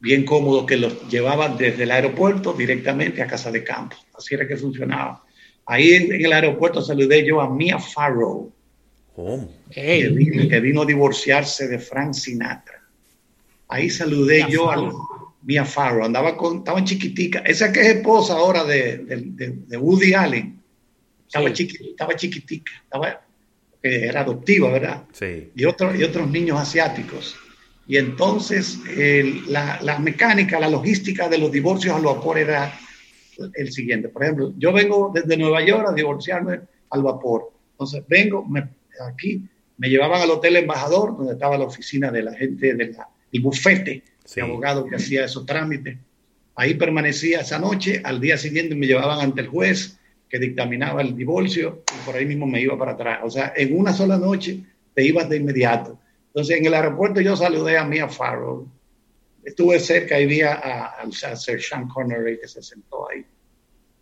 bien 0.00 0.24
cómodo 0.24 0.66
que 0.66 0.76
los 0.76 1.08
llevaba 1.08 1.48
desde 1.48 1.84
el 1.84 1.90
aeropuerto 1.90 2.52
directamente 2.52 3.22
a 3.22 3.26
casa 3.26 3.50
de 3.50 3.64
campo. 3.64 3.96
Así 4.16 4.34
era 4.34 4.46
que 4.46 4.56
funcionaba. 4.56 5.24
Ahí 5.66 5.94
en, 5.94 6.12
el 6.12 6.32
aeropuerto 6.32 6.80
saludé 6.80 7.26
yo 7.26 7.40
a 7.40 7.52
Mia 7.52 7.78
Farrow, 7.78 8.52
que, 9.70 10.08
vino, 10.08 10.48
que, 10.48 10.60
vino, 10.60 10.82
a 10.82 10.86
divorciarse 10.86 11.66
de 11.66 11.78
Frank 11.78 12.14
Sinatra. 12.14 12.82
Ahí 13.68 13.90
saludé 13.90 14.46
yo 14.48 14.70
a 14.70 14.92
Mia 15.42 15.64
Farrow, 15.64 16.04
andaba 16.04 16.36
con, 16.36 16.58
estaba 16.58 16.84
chiquitica, 16.84 17.40
esa 17.40 17.72
que 17.72 17.80
es 17.80 17.86
esposa 17.96 18.34
ahora 18.34 18.64
de, 18.64 18.98
de, 18.98 19.76
Woody 19.76 20.14
Allen. 20.14 20.60
Estaba, 21.26 21.48
estaba 21.48 22.14
chiquitica, 22.14 22.70
estaba, 22.84 23.22
era 23.82 24.20
adoptiva, 24.20 24.70
¿verdad? 24.70 25.04
Sí. 25.12 25.50
Y, 25.56 25.64
otros 25.64 25.98
y 25.98 26.04
otros 26.04 26.30
niños 26.30 26.60
asiáticos. 26.60 27.36
Y 27.88 27.96
entonces 27.98 28.80
la, 29.48 29.78
la, 29.82 29.98
mecánica, 29.98 30.58
la 30.58 30.68
logística 30.68 31.28
de 31.28 31.38
los 31.38 31.52
divorcios 31.52 31.94
al 31.94 32.02
vapor 32.02 32.38
era 32.38 32.72
el 33.54 33.72
siguiente. 33.72 34.08
Por 34.08 34.24
ejemplo, 34.24 34.52
yo 34.58 34.72
vengo 34.72 35.12
desde 35.14 35.36
Nueva 35.36 35.64
York 35.64 35.86
a 35.88 35.92
divorciarme 35.92 36.60
al 36.90 37.02
vapor. 37.02 37.52
Entonces 37.72 38.02
vengo 38.08 38.44
me, 38.44 38.68
aquí, 39.08 39.42
me 39.78 39.88
llevaban 39.88 40.22
al 40.22 40.30
Hotel 40.30 40.56
Embajador, 40.56 41.16
donde 41.16 41.34
estaba 41.34 41.58
la 41.58 41.64
oficina 41.64 42.10
de 42.10 42.22
la 42.22 42.34
gente 42.34 42.74
del 42.74 42.96
bufete 43.40 44.02
de 44.34 44.42
abogados 44.42 44.86
que 44.88 44.96
hacía 44.96 45.24
esos 45.24 45.44
trámites. 45.46 45.98
Ahí 46.54 46.74
permanecía 46.74 47.40
esa 47.40 47.58
noche, 47.58 48.00
al 48.02 48.20
día 48.20 48.38
siguiente 48.38 48.74
me 48.74 48.86
llevaban 48.86 49.20
ante 49.20 49.42
el 49.42 49.48
juez 49.48 49.98
que 50.28 50.38
dictaminaba 50.38 51.02
el 51.02 51.14
divorcio 51.14 51.84
y 51.94 52.06
por 52.06 52.16
ahí 52.16 52.24
mismo 52.24 52.46
me 52.46 52.60
iba 52.60 52.78
para 52.78 52.92
atrás. 52.92 53.20
O 53.22 53.30
sea, 53.30 53.52
en 53.54 53.78
una 53.78 53.92
sola 53.92 54.16
noche 54.16 54.60
te 54.94 55.04
ibas 55.04 55.28
de 55.28 55.36
inmediato. 55.36 55.98
Entonces, 56.36 56.58
en 56.58 56.66
el 56.66 56.74
aeropuerto 56.74 57.22
yo 57.22 57.34
saludé 57.34 57.78
a 57.78 57.84
Mia 57.86 58.10
Farrow. 58.10 58.68
Estuve 59.42 59.80
cerca 59.80 60.20
y 60.20 60.26
vi 60.26 60.42
a, 60.42 60.52
a, 60.52 61.10
Sir 61.10 61.62
Sean 61.62 61.88
Connery 61.88 62.38
que 62.38 62.46
se 62.46 62.62
sentó 62.62 63.08
ahí. 63.08 63.24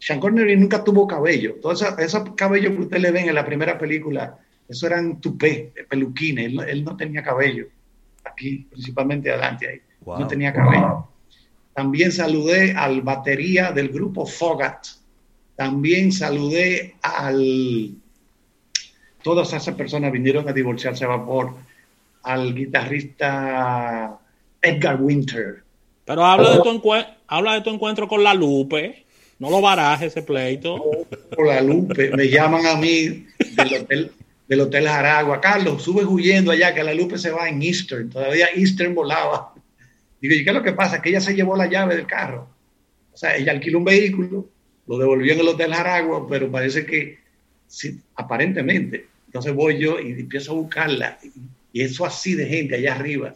Sean 0.01 0.19
Connery 0.19 0.57
nunca 0.57 0.83
tuvo 0.83 1.07
cabello. 1.07 1.55
Todo 1.63 1.71
ese, 1.71 2.25
cabello 2.35 2.75
que 2.75 2.83
usted 2.83 2.99
le 2.99 3.13
ven 3.13 3.29
en 3.29 3.37
la 3.37 3.47
primera 3.47 3.79
película, 3.79 4.37
eso 4.69 4.89
eran 4.89 5.21
tupé, 5.21 5.73
peluquines. 5.89 6.53
Él, 6.67 6.83
no 6.83 6.97
tenía 6.97 7.23
cabello. 7.23 7.69
Aquí, 8.25 8.67
principalmente 8.69 9.31
adelante 9.31 9.69
ahí. 9.69 9.81
No 10.05 10.27
tenía 10.27 10.53
cabello. 10.53 11.07
También 11.73 12.11
saludé 12.11 12.73
al 12.73 13.03
batería 13.03 13.71
del 13.71 13.91
grupo 13.91 14.27
Fogat. 14.27 14.85
También 15.55 16.11
saludé 16.11 16.97
al... 17.01 17.95
Todas 19.23 19.53
esas 19.53 19.77
personas 19.77 20.11
vinieron 20.11 20.49
a 20.49 20.53
divorciarse 20.53 21.05
a 21.05 21.09
vapor 21.09 21.55
al 22.25 22.55
guitarrista 22.55 24.19
Edgar 24.61 25.01
Winter. 25.01 25.63
Pero 26.05 26.25
habla 26.25 26.57
de 26.57 26.63
tu, 26.63 26.93
habla 27.29 27.55
de 27.55 27.61
tu 27.61 27.71
encuentro 27.71 28.09
con 28.09 28.25
la 28.25 28.35
Lupe. 28.35 29.05
No 29.39 29.51
lo 29.51 29.61
baraje 29.61 30.07
ese 30.07 30.23
pleito. 30.23 30.83
Con 31.35 31.47
la 31.47 31.61
Lupe. 31.61 32.11
Me 32.17 32.29
llaman 32.29 32.67
a 32.67 32.77
mí 32.77 33.27
del 33.57 33.75
hotel, 33.81 34.13
del 34.49 34.61
hotel 34.61 34.87
Jaragua. 34.87 35.41
Carlos, 35.41 35.83
sube 35.83 36.05
huyendo 36.05 36.51
allá 36.51 36.75
que 36.75 36.83
la 36.83 36.95
Lupe 36.95 37.19
se 37.19 37.31
va 37.31 37.49
en 37.49 37.63
Eastern. 37.63 38.11
Todavía 38.11 38.49
Eastern 38.55 38.95
volaba. 38.95 39.55
Digo, 40.21 40.35
¿y 40.35 40.45
qué 40.45 40.51
es 40.51 40.57
lo 40.57 40.63
que 40.63 40.73
pasa? 40.73 41.03
Que 41.03 41.11
ella 41.11 41.21
se 41.21 41.35
llevó 41.35 41.57
la 41.57 41.67
llave 41.67 41.97
del 41.97 42.07
carro. 42.07 42.49
O 43.13 43.17
sea, 43.17 43.37
ella 43.37 43.53
alquiló 43.53 43.79
un 43.79 43.85
vehículo, 43.85 44.49
lo 44.87 44.99
devolvió 44.99 45.35
en 45.35 45.41
el 45.41 45.49
hotel 45.49 45.75
Jaragua, 45.75 46.27
pero 46.29 46.51
parece 46.51 46.87
que, 46.87 47.19
sí, 47.67 48.01
aparentemente. 48.17 49.07
Entonces 49.27 49.55
voy 49.55 49.79
yo 49.79 50.01
y 50.01 50.13
empiezo 50.13 50.53
a 50.53 50.55
buscarla 50.55 51.19
y 51.75 51.83
eso 51.83 52.07
así 52.07 52.37
de 52.37 52.47
gente 52.47 52.77
allá 52.77 52.95
arriba, 52.95 53.35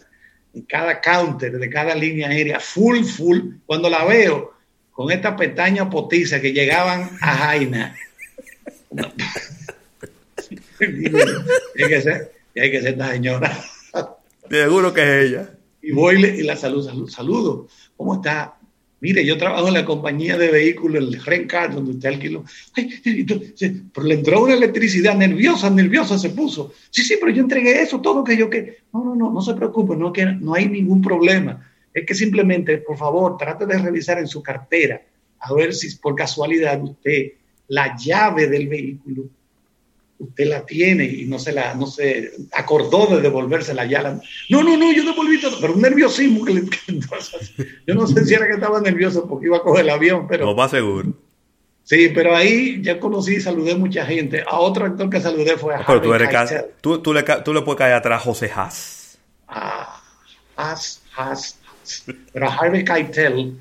en 0.54 0.62
cada 0.62 1.00
counter 1.00 1.58
de 1.58 1.68
cada 1.68 1.92
línea 1.96 2.28
aérea, 2.28 2.60
full, 2.60 3.02
full. 3.02 3.40
Cuando 3.66 3.90
la 3.90 4.04
veo 4.04 4.54
con 4.92 5.10
esta 5.10 5.34
pestaña 5.34 5.90
potiza 5.90 6.40
que 6.40 6.52
llegaban 6.52 7.10
a 7.20 7.34
Jaina. 7.34 7.96
hay 10.78 11.88
que 11.88 12.00
ser, 12.00 12.32
hay 12.54 12.70
que 12.70 12.80
ser 12.80 12.92
esta 12.92 13.10
señora. 13.10 13.64
Seguro 14.48 14.94
que 14.94 15.02
es 15.02 15.24
ella. 15.26 15.50
Y 15.82 15.90
voy 15.90 16.24
y 16.24 16.44
la 16.44 16.54
saludo, 16.54 17.08
saludo. 17.08 17.66
¿Cómo 17.96 18.14
está? 18.14 18.56
Mire, 19.00 19.24
yo 19.24 19.38
trabajo 19.38 19.68
en 19.68 19.74
la 19.74 19.84
compañía 19.84 20.36
de 20.36 20.50
vehículos, 20.50 21.02
el 21.02 21.24
Rencar, 21.24 21.72
donde 21.72 21.92
usted 21.92 22.08
alquiló. 22.08 22.44
pero 22.74 24.06
le 24.06 24.14
entró 24.14 24.42
una 24.42 24.54
electricidad 24.54 25.16
nerviosa, 25.16 25.70
nerviosa 25.70 26.18
se 26.18 26.30
puso. 26.30 26.72
Sí, 26.90 27.02
sí, 27.02 27.16
pero 27.20 27.32
yo 27.32 27.42
entregué 27.42 27.80
eso, 27.80 28.00
todo 28.00 28.24
que 28.24 28.36
yo 28.36 28.50
que. 28.50 28.78
No, 28.92 29.04
no, 29.04 29.14
no, 29.14 29.32
no 29.32 29.40
se 29.40 29.54
preocupe, 29.54 29.96
no, 29.96 30.12
que, 30.12 30.26
no 30.26 30.54
hay 30.54 30.68
ningún 30.68 31.00
problema. 31.00 31.64
Es 31.94 32.04
que 32.06 32.14
simplemente, 32.14 32.78
por 32.78 32.96
favor, 32.96 33.36
trate 33.36 33.66
de 33.66 33.78
revisar 33.78 34.18
en 34.18 34.26
su 34.26 34.42
cartera, 34.42 35.00
a 35.38 35.54
ver 35.54 35.72
si 35.74 35.96
por 35.98 36.16
casualidad 36.16 36.82
usted 36.82 37.32
la 37.68 37.96
llave 37.96 38.48
del 38.48 38.66
vehículo 38.66 39.30
usted 40.18 40.46
la 40.46 40.66
tiene 40.66 41.04
y 41.04 41.24
no 41.26 41.38
se 41.38 41.52
la 41.52 41.74
no 41.74 41.86
se 41.86 42.32
acordó 42.52 43.06
de 43.06 43.20
devolvérsela 43.20 43.86
ya 43.86 44.02
la, 44.02 44.20
no 44.48 44.62
no 44.62 44.76
no 44.76 44.92
yo 44.92 45.04
devolví 45.04 45.40
todo 45.40 45.58
pero 45.60 45.74
un 45.74 45.80
nerviosismo 45.80 46.44
que 46.44 46.54
le 46.54 46.62
yo 47.86 47.94
no 47.94 48.06
sé 48.06 48.24
si 48.24 48.34
era 48.34 48.46
que 48.46 48.54
estaba 48.54 48.80
nervioso 48.80 49.28
porque 49.28 49.46
iba 49.46 49.58
a 49.58 49.62
coger 49.62 49.84
el 49.84 49.90
avión 49.90 50.26
pero 50.28 50.46
no 50.46 50.56
va 50.56 50.68
seguro. 50.68 51.12
Sí 51.84 52.10
pero 52.14 52.36
ahí 52.36 52.82
ya 52.82 53.00
conocí 53.00 53.36
y 53.36 53.40
saludé 53.40 53.74
mucha 53.74 54.04
gente. 54.04 54.44
A 54.46 54.58
otro 54.58 54.84
actor 54.84 55.08
que 55.08 55.20
saludé 55.20 55.56
fue 55.56 55.74
a 55.74 55.86
pero 55.86 56.02
tú, 56.02 56.12
eres 56.12 56.28
tú, 56.82 56.98
tú, 57.00 57.14
le, 57.14 57.22
tú 57.22 57.54
le 57.54 57.62
puedes 57.62 57.78
caer 57.78 57.94
atrás 57.94 58.20
a 58.20 58.24
José 58.24 58.50
Haas. 58.54 59.18
Ah 59.46 60.02
Haas 60.56 61.00
Haas 61.16 61.58
pero 62.32 62.46
a 62.46 62.54
Harvey 62.54 62.84
Keitel 62.84 63.56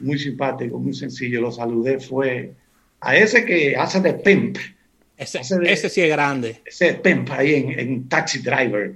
muy 0.00 0.18
simpático 0.18 0.78
muy 0.78 0.94
sencillo 0.94 1.40
lo 1.40 1.52
saludé 1.52 2.00
fue 2.00 2.52
a 3.00 3.16
ese 3.16 3.44
que 3.44 3.76
hace 3.76 4.00
de 4.00 4.14
pimp 4.14 4.58
ese, 5.18 5.40
ese, 5.40 5.88
sí 5.90 6.00
es 6.00 6.08
grande. 6.08 6.60
Ese 6.64 6.94
Pempa 6.94 7.38
ahí 7.38 7.54
en, 7.76 8.08
Taxi 8.08 8.38
Driver. 8.38 8.94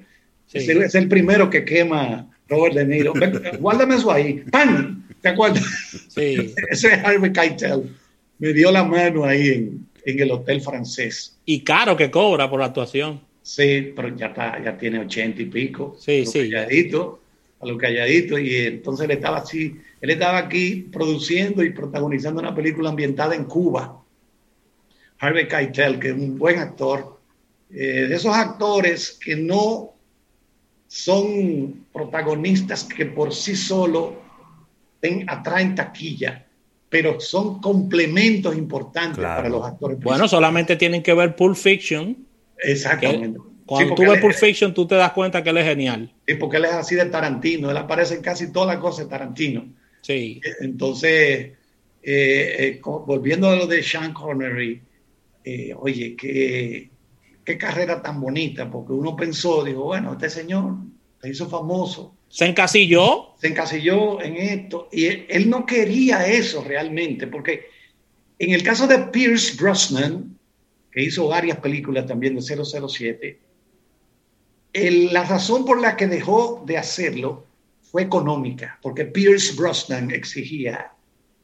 Es, 0.53 0.95
el, 0.95 1.09
primero 1.09 1.51
que 1.51 1.65
quema 1.65 2.31
Robert 2.49 2.77
De 2.77 2.87
Niro. 2.87 3.13
Guárdame 3.59 3.97
eso 3.97 4.13
ahí. 4.13 4.45
¡Pam! 4.51 5.03
¿Te 5.21 5.31
acuerdas? 5.31 5.65
Sí. 6.09 6.55
ese 6.71 6.89
es 6.89 7.05
Harvey 7.05 7.33
Keitel. 7.33 7.91
Me 8.39 8.53
dio 8.53 8.71
la 8.71 8.85
mano 8.85 9.25
ahí 9.25 9.49
en, 9.49 9.87
en, 10.05 10.21
el 10.21 10.31
hotel 10.31 10.61
francés. 10.61 11.37
Y 11.45 11.61
caro 11.61 11.97
que 11.97 12.11
cobra 12.11 12.49
por 12.49 12.61
la 12.61 12.67
actuación. 12.67 13.21
Sí, 13.43 13.93
pero 13.97 14.17
ya, 14.17 14.27
está, 14.27 14.63
ya 14.63 14.79
tiene 14.79 15.01
ochenta 15.01 15.43
y 15.43 15.47
pico. 15.47 15.97
Sí, 15.99 16.25
sí. 16.25 16.51
Calladito, 16.51 17.21
a 17.61 17.67
lo 17.67 17.77
calladito. 17.77 18.39
Y 18.39 18.55
entonces 18.57 19.07
él 19.07 19.11
estaba 19.13 19.39
así. 19.39 19.77
Él 20.01 20.11
estaba 20.11 20.39
aquí 20.39 20.89
produciendo 20.93 21.65
y 21.65 21.71
protagonizando 21.71 22.41
una 22.41 22.55
película 22.55 22.91
ambientada 22.91 23.35
en 23.35 23.45
Cuba 23.45 24.02
Harvey 25.23 25.47
Keitel, 25.47 26.01
que 26.01 26.09
es 26.09 26.15
un 26.15 26.37
buen 26.37 26.59
actor, 26.59 27.21
eh, 27.71 28.07
de 28.09 28.15
esos 28.17 28.35
actores 28.35 29.19
que 29.25 29.37
no 29.37 29.95
son 30.89 31.87
protagonistas 31.93 32.83
que 32.85 33.07
por 33.07 33.33
sí 33.33 33.55
solo 33.55 34.21
atraen 35.29 35.77
taquilla, 35.77 36.45
pero 36.89 37.21
son 37.21 37.61
complementos 37.61 38.57
importantes 38.57 39.23
para 39.23 39.49
los 39.49 39.65
actores. 39.65 40.01
Bueno, 40.01 40.27
solamente 40.27 40.75
tienen 40.75 41.05
que 41.05 41.15
ver 41.15 41.37
Pulp 41.37 41.57
Fiction. 41.57 42.27
Exactamente. 42.59 43.39
cuando 43.65 43.95
tú 43.95 44.03
ves 44.03 44.21
Pulp 44.21 44.35
Fiction, 44.35 44.75
tú 44.75 44.87
te 44.87 44.97
das 44.97 45.13
cuenta 45.13 45.43
que 45.43 45.51
él 45.51 45.59
es 45.59 45.67
genial. 45.67 46.13
Sí, 46.27 46.35
porque 46.35 46.57
él 46.57 46.65
es 46.65 46.73
así 46.73 46.97
de 46.97 47.07
Tarantino, 47.07 47.71
él 47.71 47.77
aparece 47.77 48.17
en 48.17 48.23
casi 48.23 48.53
todas 48.53 48.75
las 48.75 48.79
cosas 48.79 49.05
de 49.05 49.11
Tarantino. 49.11 49.67
Sí. 50.01 50.41
Entonces, 50.61 51.53
eh, 52.03 52.57
eh, 52.59 52.81
volviendo 52.83 53.49
a 53.49 53.57
lo 53.57 53.69
de 53.69 53.85
Sean 53.85 54.13
Connery, 54.13 54.83
eh, 55.45 55.75
oye, 55.77 56.17
qué, 56.17 56.91
qué 57.45 57.59
carrera 57.59 58.03
tan 58.03 58.21
bonita, 58.21 58.71
porque 58.71 58.93
uno 58.93 59.17
pensó, 59.17 59.65
dijo, 59.65 59.85
bueno, 59.85 60.13
este 60.13 60.31
señor 60.31 60.77
se 61.21 61.31
hizo 61.31 61.49
famoso. 61.49 62.17
Se 62.29 62.47
encasilló. 62.47 63.35
Se 63.39 63.49
encasilló 63.49 64.23
en 64.23 64.37
esto. 64.37 64.89
Y 64.91 65.07
él, 65.07 65.51
no 65.51 65.67
quería 65.67 66.27
eso 66.27 66.65
realmente, 66.65 67.27
porque 67.27 67.67
en 68.39 68.53
el 68.53 68.63
caso 68.63 68.87
de 68.87 68.99
Pierce 68.99 69.57
Brosnan, 69.57 70.39
que 70.91 71.03
hizo 71.03 71.29
varias 71.29 71.59
películas 71.59 72.07
también 72.07 72.35
de 72.35 72.43
007, 72.43 73.39
la 75.13 75.25
razón 75.25 75.65
por 75.65 75.81
la 75.81 75.97
que 75.97 76.07
dejó 76.07 76.63
de 76.67 76.79
hacerlo 76.79 77.47
fue 77.83 78.03
económica, 78.03 78.79
porque 78.81 79.05
Pierce 79.05 79.55
Brosnan 79.55 80.11
exigía 80.11 80.93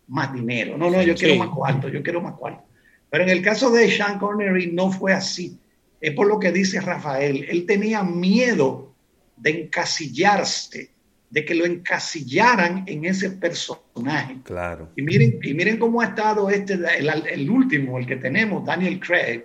más 0.06 0.32
dinero. 0.32 0.78
No, 0.78 0.90
no, 0.90 1.02
yo 1.02 1.14
quiero 1.14 1.36
más 1.36 1.50
cuarto, 1.50 1.88
yo 1.88 2.02
quiero 2.02 2.22
más 2.22 2.34
cuarto. 2.34 2.64
Pero 3.10 3.24
en 3.24 3.30
el 3.30 3.42
caso 3.42 3.70
de 3.70 3.90
Sean 3.90 4.18
Connery 4.18 4.72
no 4.72 4.90
fue 4.90 5.12
así. 5.12 5.58
Es 6.00 6.12
por 6.14 6.26
lo 6.28 6.38
que 6.38 6.52
dice 6.52 6.80
Rafael. 6.80 7.46
Él 7.48 7.66
tenía 7.66 8.02
miedo 8.02 8.92
de 9.36 9.62
encasillarse 9.62 10.90
de 11.30 11.44
que 11.44 11.54
lo 11.54 11.66
encasillaran 11.66 12.84
en 12.86 13.04
ese 13.04 13.30
personaje. 13.32 14.38
Claro. 14.44 14.90
Y 14.96 15.02
miren, 15.02 15.38
y 15.42 15.52
miren 15.54 15.78
cómo 15.78 16.00
ha 16.00 16.06
estado 16.06 16.48
este, 16.48 16.74
el, 16.74 17.08
el 17.08 17.50
último, 17.50 17.98
el 17.98 18.06
que 18.06 18.16
tenemos, 18.16 18.64
Daniel 18.64 18.98
Craig, 19.00 19.44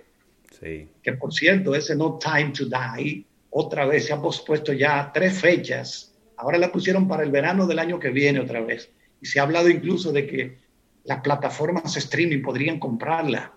Sí. 0.60 0.88
que 1.02 1.12
por 1.14 1.34
cierto, 1.34 1.74
ese 1.74 1.96
No 1.96 2.18
Time 2.18 2.52
to 2.56 2.66
Die, 2.66 3.26
otra 3.50 3.86
vez 3.86 4.06
se 4.06 4.12
ha 4.12 4.20
pospuesto 4.22 4.72
ya 4.72 5.10
tres 5.12 5.38
fechas. 5.40 6.14
Ahora 6.36 6.58
la 6.58 6.70
pusieron 6.72 7.06
para 7.08 7.22
el 7.22 7.30
verano 7.30 7.66
del 7.66 7.78
año 7.78 7.98
que 7.98 8.10
viene 8.10 8.40
otra 8.40 8.60
vez. 8.60 8.88
Y 9.20 9.26
se 9.26 9.40
ha 9.40 9.42
hablado 9.42 9.68
incluso 9.68 10.12
de 10.12 10.26
que 10.26 10.58
las 11.04 11.20
plataformas 11.20 11.96
streaming 11.96 12.40
podrían 12.40 12.78
comprarla. 12.78 13.52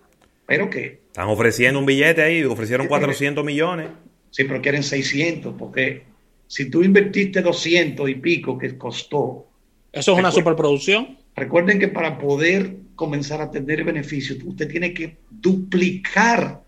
Pero 0.47 0.69
que, 0.69 1.01
Están 1.07 1.27
ofreciendo 1.27 1.79
un 1.79 1.85
billete 1.85 2.23
ahí, 2.23 2.43
ofrecieron 2.43 2.87
400 2.87 3.43
millones. 3.45 3.89
sí, 4.31 4.43
pero 4.45 4.61
quieren 4.61 4.81
600, 4.83 5.53
porque 5.57 6.03
si 6.47 6.69
tú 6.69 6.83
invertiste 6.83 7.41
200 7.41 8.09
y 8.09 8.15
pico 8.15 8.57
que 8.57 8.77
costó. 8.77 9.47
Eso 9.91 10.13
es 10.13 10.19
una 10.19 10.31
superproducción. 10.31 11.17
Recuerden 11.35 11.79
que 11.79 11.87
para 11.89 12.17
poder 12.17 12.77
comenzar 12.95 13.41
a 13.41 13.51
tener 13.51 13.83
beneficios, 13.83 14.39
usted 14.43 14.67
tiene 14.69 14.93
que 14.93 15.17
duplicar 15.29 16.61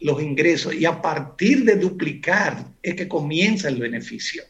los 0.00 0.22
ingresos 0.22 0.74
y 0.74 0.84
a 0.86 1.00
partir 1.02 1.64
de 1.64 1.76
duplicar 1.76 2.64
es 2.82 2.94
que 2.94 3.06
comienza 3.06 3.68
el 3.68 3.76
beneficio. 3.78 4.42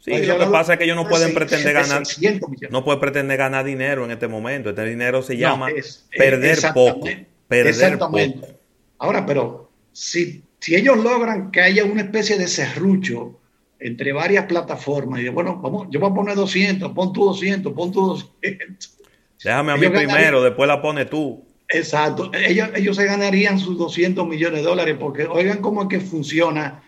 Sí, 0.00 0.10
lo 0.24 0.38
que 0.38 0.46
pasa 0.46 0.72
es 0.74 0.78
que 0.78 0.84
ellos 0.84 0.96
no 0.96 1.04
de 1.04 1.10
pueden 1.10 1.34
pretender 1.34 1.66
de 1.68 1.72
ganar, 1.72 2.06
600 2.06 2.48
millones. 2.50 2.70
no 2.70 2.84
pueden 2.84 3.00
pretender 3.00 3.36
ganar 3.38 3.64
dinero 3.64 4.04
en 4.04 4.10
este 4.10 4.28
momento. 4.28 4.70
Este 4.70 4.84
dinero 4.84 5.22
se 5.22 5.34
No, 5.34 5.40
llama 5.40 5.70
es- 5.70 6.06
perder 6.16 6.58
poco. 6.74 7.08
Perder 7.48 7.66
exactamente. 7.68 8.38
poco. 8.38 8.60
Ahora, 8.98 9.24
pero 9.26 9.70
si, 9.92 10.42
si 10.58 10.74
ellos 10.74 10.96
logran 10.98 11.50
que 11.50 11.60
haya 11.60 11.84
una 11.84 12.02
especie 12.02 12.38
de 12.38 12.48
serrucho 12.48 13.38
entre 13.78 14.12
varias 14.12 14.46
plataformas 14.46 15.20
y 15.20 15.24
de, 15.24 15.30
bueno, 15.30 15.60
vamos, 15.60 15.88
yo 15.90 16.00
voy 16.00 16.10
a 16.10 16.14
poner 16.14 16.34
200, 16.34 16.92
pon 16.92 17.12
tú 17.12 17.26
200, 17.26 17.72
pon 17.72 17.92
tú 17.92 18.06
200. 18.06 18.98
Déjame 19.44 19.72
a 19.72 19.76
mí 19.76 19.86
Ellos 19.86 19.98
primero, 19.98 20.42
después 20.42 20.66
la 20.66 20.80
pone 20.80 21.04
tú. 21.04 21.44
Exacto, 21.68 22.30
ellos, 22.32 22.70
ellos 22.74 22.96
se 22.96 23.04
ganarían 23.04 23.58
sus 23.58 23.76
200 23.76 24.26
millones 24.26 24.60
de 24.60 24.66
dólares 24.66 24.96
porque 24.98 25.26
oigan 25.26 25.60
cómo 25.60 25.82
es 25.82 25.88
que 25.88 26.00
funciona 26.00 26.82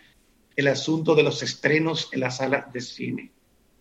el 0.55 0.69
asunto 0.69 1.15
de 1.15 1.25
los 1.25 1.43
estrenos 1.43 2.09
en 2.13 2.21
las 2.21 2.39
salas 2.39 2.73
de 2.73 2.81
cine. 2.81 3.33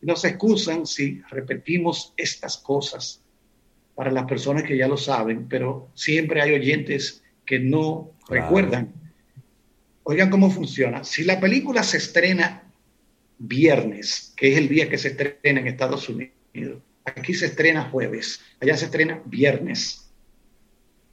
Nos 0.02 0.26
excusan 0.26 0.86
si 0.86 1.22
repetimos 1.30 2.14
estas 2.18 2.58
cosas 2.58 3.22
para 3.98 4.11
las 4.11 4.26
personas 4.26 4.64
que 4.64 4.78
ya 4.78 4.88
lo 4.88 4.95
saben, 4.95 5.48
pero 5.49 5.90
siempre 5.95 6.41
hay 6.41 6.53
oyentes 6.53 7.24
que 7.45 7.60
no 7.60 8.11
Claro. 8.28 8.44
recuerdan. 8.44 8.94
Oigan 10.03 10.30
cómo 10.30 10.52
funciona. 10.52 11.03
Si 11.03 11.24
la 11.24 11.40
película 11.40 11.82
se 11.82 11.98
estrena 11.98 12.64
viernes, 13.40 14.34
que 14.38 14.52
es 14.53 14.57
el 14.57 14.69
día 14.69 14.88
que 14.88 14.98
se 14.98 15.10
estrena 15.10 15.60
en 15.60 15.68
Estados 15.68 16.07
Unidos, 16.07 16.34
aquí 17.06 17.34
se 17.34 17.48
estrena 17.48 17.90
jueves, 17.90 18.40
allá 18.61 18.78
se 18.78 18.86
estrena 18.86 19.22
viernes 19.26 20.07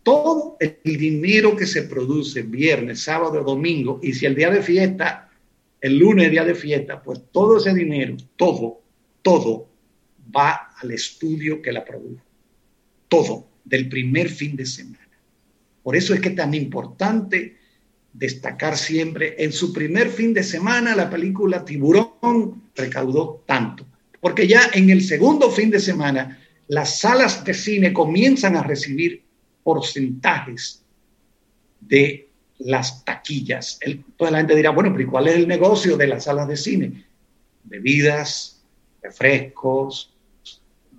todo 0.04 0.58
el 0.60 0.78
dinero 0.84 1.56
que 1.56 1.66
se 1.66 1.82
produce 1.84 2.42
viernes, 2.42 3.00
sábado, 3.02 3.42
domingo, 3.42 3.98
y 4.02 4.12
si 4.12 4.26
el 4.26 4.34
día 4.34 4.50
de 4.50 4.62
fiesta, 4.62 5.30
el 5.80 5.98
lunes 5.98 6.30
día 6.30 6.44
de 6.44 6.54
fiesta, 6.54 7.02
pues 7.02 7.22
todo 7.32 7.56
ese 7.56 7.72
dinero, 7.72 8.16
todo, 8.36 8.82
todo 9.22 9.66
va 10.36 10.74
al 10.80 10.90
estudio 10.90 11.62
que 11.62 11.72
la 11.72 11.84
produjo. 11.84 12.23
Todo, 13.08 13.48
del 13.64 13.88
primer 13.88 14.28
fin 14.28 14.56
de 14.56 14.66
semana. 14.66 15.08
Por 15.82 15.96
eso 15.96 16.14
es 16.14 16.20
que 16.20 16.30
es 16.30 16.36
tan 16.36 16.54
importante 16.54 17.56
destacar 18.12 18.76
siempre, 18.76 19.34
en 19.42 19.52
su 19.52 19.72
primer 19.72 20.08
fin 20.08 20.32
de 20.32 20.42
semana 20.42 20.94
la 20.94 21.10
película 21.10 21.64
Tiburón 21.64 22.62
recaudó 22.74 23.42
tanto, 23.46 23.84
porque 24.20 24.46
ya 24.46 24.70
en 24.72 24.88
el 24.90 25.02
segundo 25.02 25.50
fin 25.50 25.70
de 25.70 25.80
semana 25.80 26.38
las 26.68 27.00
salas 27.00 27.44
de 27.44 27.52
cine 27.54 27.92
comienzan 27.92 28.56
a 28.56 28.62
recibir 28.62 29.22
porcentajes 29.62 30.82
de 31.80 32.28
las 32.58 33.04
taquillas. 33.04 33.78
El- 33.80 34.04
toda 34.16 34.30
la 34.30 34.38
gente 34.38 34.56
dirá, 34.56 34.70
bueno, 34.70 34.90
pero 34.92 35.02
¿y 35.02 35.10
cuál 35.10 35.28
es 35.28 35.34
el 35.34 35.48
negocio 35.48 35.96
de 35.96 36.06
las 36.06 36.24
salas 36.24 36.48
de 36.48 36.56
cine? 36.56 37.04
Bebidas, 37.64 38.62
refrescos, 39.02 40.13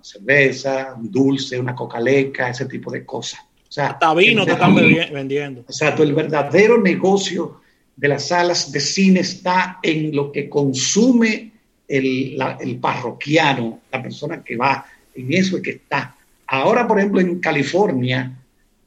cerveza, 0.06 0.94
un 0.96 1.10
dulce, 1.10 1.58
una 1.58 1.74
cocaleca, 1.74 2.48
ese 2.50 2.66
tipo 2.66 2.90
de 2.90 3.04
cosas. 3.04 3.40
O 3.68 3.72
sea, 3.72 3.88
Hasta 3.88 4.14
vino 4.14 4.44
te 4.44 4.52
están 4.52 4.74
vendiendo. 4.74 5.60
Exacto, 5.62 6.02
el 6.02 6.14
verdadero 6.14 6.80
negocio 6.80 7.60
de 7.96 8.08
las 8.08 8.28
salas 8.28 8.70
de 8.72 8.80
cine 8.80 9.20
está 9.20 9.78
en 9.82 10.14
lo 10.14 10.30
que 10.30 10.48
consume 10.48 11.50
el, 11.88 12.36
la- 12.38 12.56
el 12.60 12.76
parroquiano, 12.78 13.80
la 13.90 14.02
persona 14.02 14.42
que 14.44 14.56
va, 14.56 14.86
en 15.14 15.32
eso 15.32 15.56
es 15.56 15.62
que 15.62 15.70
está. 15.70 16.14
Ahora, 16.46 16.86
por 16.86 16.98
ejemplo, 16.98 17.20
en 17.20 17.40
California 17.40 18.32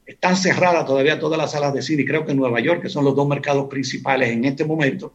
están 0.06 0.36
cerradas 0.38 0.86
todavía 0.86 1.20
todas 1.20 1.38
las 1.38 1.52
salas 1.52 1.74
de 1.74 1.82
cine, 1.82 2.04
y 2.04 2.06
creo 2.06 2.26
que 2.26 2.32
en 2.32 2.38
Nueva 2.38 2.60
York, 2.62 2.82
que 2.82 2.90
son 2.90 3.04
los 3.04 3.16
dos 3.16 3.28
mercados 3.28 3.68
principales 3.70 4.30
en 4.30 4.46
este 4.46 4.64
momento, 4.66 5.14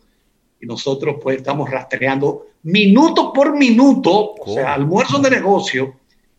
y 0.65 0.67
nosotros 0.67 1.17
pues 1.23 1.37
estamos 1.37 1.71
rastreando 1.71 2.47
minuto 2.63 3.33
por 3.35 3.55
minuto, 3.57 4.35
o 4.41 4.55
sea, 4.55 4.73
almuerzo 4.73 5.19
de 5.19 5.31
negocio, 5.31 5.97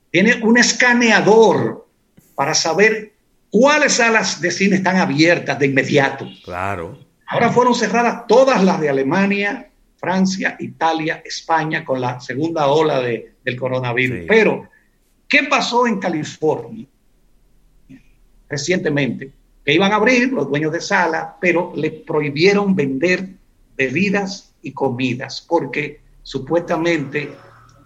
tiene 0.10 0.42
un 0.42 0.58
escaneador 0.58 1.86
para 2.34 2.56
saber 2.56 3.14
cuáles 3.52 3.94
salas 3.94 4.42
de 4.42 4.50
cine 4.50 4.78
están 4.78 4.98
abiertas 4.98 5.60
de 5.60 5.68
inmediato. 5.68 6.26
Claro. 6.44 6.98
Ahora 7.28 7.52
fueron 7.52 7.76
cerradas 7.76 8.26
todas 8.28 8.64
las 8.64 8.80
de 8.82 8.90
Alemania, 8.90 9.70
Francia, 9.98 10.56
Italia, 10.60 11.22
España 11.24 11.86
con 11.86 12.02
la 12.02 12.20
segunda 12.20 12.68
ola 12.68 13.00
de- 13.02 13.34
del 13.44 13.56
coronavirus. 13.56 14.26
Pero, 14.28 14.68
¿qué 15.30 15.44
pasó 15.44 15.86
en 15.86 16.00
California 16.00 16.86
recientemente? 18.50 19.32
Que 19.64 19.74
iban 19.74 19.92
a 19.92 19.96
abrir 19.96 20.32
los 20.34 20.48
dueños 20.50 20.72
de 20.72 20.82
sala, 20.82 21.36
pero 21.40 21.74
le 21.76 21.92
prohibieron 21.92 22.76
vender 22.76 23.28
bebidas 23.76 24.54
y 24.62 24.72
comidas 24.72 25.46
porque 25.48 26.02
supuestamente 26.24 27.32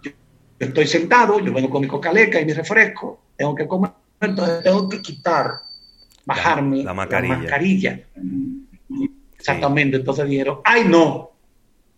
yo, 0.02 0.10
estoy 0.58 0.86
sentado, 0.86 1.40
yo 1.40 1.52
vengo 1.52 1.70
con 1.70 1.82
mi 1.82 1.88
cocaleca 1.88 2.40
y 2.40 2.44
mi 2.44 2.52
refresco, 2.52 3.20
tengo 3.36 3.54
que 3.54 3.66
comer, 3.66 3.90
entonces 4.20 4.62
tengo 4.62 4.88
que 4.88 5.02
quitar, 5.02 5.50
bajarme 6.24 6.84
la 6.84 6.94
mascarilla. 6.94 7.36
mascarilla. 7.36 8.00
Exactamente, 9.38 9.96
entonces 9.96 10.28
dijeron, 10.28 10.60
ay 10.64 10.84
no, 10.86 11.30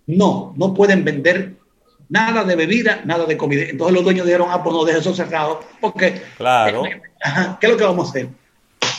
no, 0.06 0.55
no 0.56 0.74
pueden 0.74 1.05
vender 1.05 1.55
nada 2.09 2.44
de 2.44 2.56
bebida, 2.56 3.02
nada 3.05 3.24
de 3.24 3.36
comida. 3.36 3.62
Entonces 3.62 3.94
los 3.94 4.05
dueños 4.05 4.27
dijeron, 4.27 4.48
ah, 4.51 4.62
pues 4.62 4.74
no, 4.74 4.85
deje 4.85 4.98
eso 4.98 5.14
cerrado, 5.14 5.60
porque, 5.81 6.20
Claro. 6.36 6.85
ajá, 7.23 7.59
¿qué 7.59 7.66
es 7.66 7.73
lo 7.73 7.78
que 7.78 7.85
vamos 7.85 8.09
a 8.09 8.10
hacer? 8.10 8.28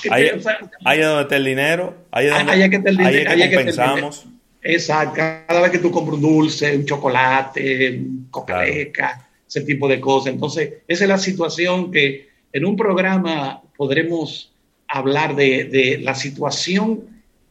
Ahí, 0.10 0.30
O 0.30 0.40
sea, 0.42 0.58
ahí 0.84 1.00
es 1.00 1.06
donde 1.06 1.22
está 1.22 1.36
el 1.38 1.46
dinero. 1.46 1.96
Ahí 2.12 2.28
es 2.28 2.34
donde, 2.34 2.52
Ahí 2.52 2.62
es 2.64 2.70
que 2.70 3.30
ahí 3.30 3.42
es 3.44 3.50
que 3.50 3.56
compensamos. 3.56 4.26
Exacto, 4.64 5.16
cada 5.16 5.62
vez 5.62 5.72
que 5.72 5.80
tú 5.80 5.92
compras 5.92 6.16
un 6.16 6.22
dulce, 6.22 6.78
un 6.78 6.86
chocolate, 6.86 8.02
cocaleca, 8.32 9.28
ese 9.48 9.62
tipo 9.62 9.88
de 9.88 10.00
cosas. 10.00 10.34
Entonces, 10.34 10.76
esa 10.88 11.04
es 11.04 11.10
la 11.10 11.18
situación 11.18 11.92
que 11.92 12.30
en 12.52 12.66
un 12.66 12.76
programa 12.76 13.62
podremos 13.76 14.52
hablar 14.88 15.36
de, 15.36 15.66
de 15.66 15.98
la 16.02 16.16
situación 16.16 17.02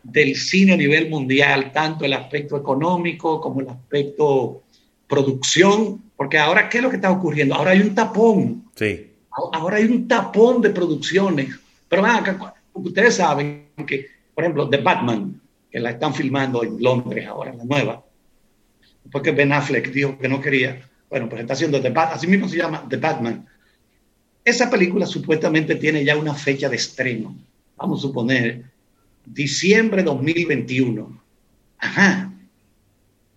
del 0.02 0.34
cine 0.36 0.72
a 0.72 0.76
nivel 0.76 1.10
mundial, 1.10 1.70
tanto 1.72 2.04
el 2.04 2.12
aspecto 2.14 2.56
económico 2.56 3.40
como 3.40 3.60
el 3.60 3.68
aspecto 3.68 4.62
producción, 5.06 6.02
porque 6.16 6.38
ahora, 6.38 6.68
¿qué 6.68 6.78
es 6.78 6.82
lo 6.82 6.88
que 6.90 6.96
está 6.96 7.10
ocurriendo? 7.10 7.54
Ahora 7.54 7.72
hay 7.72 7.80
un 7.80 7.94
tapón, 7.94 8.64
Sí. 8.74 9.08
ahora 9.52 9.76
hay 9.76 9.84
un 9.84 10.08
tapón 10.08 10.62
de 10.62 10.70
producciones. 10.70 11.54
Pero 11.88 12.06
acá, 12.06 12.54
ustedes 12.72 13.16
saben 13.16 13.66
que, 13.86 14.06
por 14.34 14.44
ejemplo, 14.44 14.68
The 14.70 14.78
Batman, 14.78 15.41
que 15.72 15.80
la 15.80 15.90
están 15.90 16.14
filmando 16.14 16.62
en 16.62 16.80
Londres 16.82 17.26
ahora, 17.26 17.54
la 17.54 17.64
nueva, 17.64 18.04
porque 19.10 19.32
Ben 19.32 19.52
Affleck 19.52 19.90
dijo 19.90 20.18
que 20.18 20.28
no 20.28 20.40
quería, 20.40 20.88
bueno, 21.08 21.28
pues 21.28 21.40
está 21.40 21.54
haciendo 21.54 21.80
The 21.80 21.90
Batman, 21.90 22.16
así 22.16 22.26
mismo 22.26 22.48
se 22.48 22.58
llama 22.58 22.86
The 22.88 22.98
Batman. 22.98 23.46
Esa 24.44 24.68
película 24.68 25.06
supuestamente 25.06 25.76
tiene 25.76 26.04
ya 26.04 26.16
una 26.16 26.34
fecha 26.34 26.68
de 26.68 26.76
estreno, 26.76 27.34
vamos 27.76 28.00
a 28.00 28.02
suponer, 28.02 28.64
diciembre 29.24 30.02
2021. 30.02 31.22
Ajá, 31.78 32.32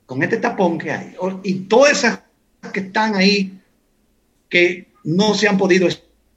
con 0.06 0.22
este 0.22 0.38
tapón 0.38 0.78
que 0.78 0.92
hay. 0.92 1.16
Y 1.44 1.54
todas 1.62 1.98
esas 1.98 2.20
que 2.74 2.82
están 2.82 3.16
ahí, 3.16 3.60
que 4.50 4.88
no 5.04 5.34
se 5.34 5.48
han 5.48 5.58
podido 5.58 5.88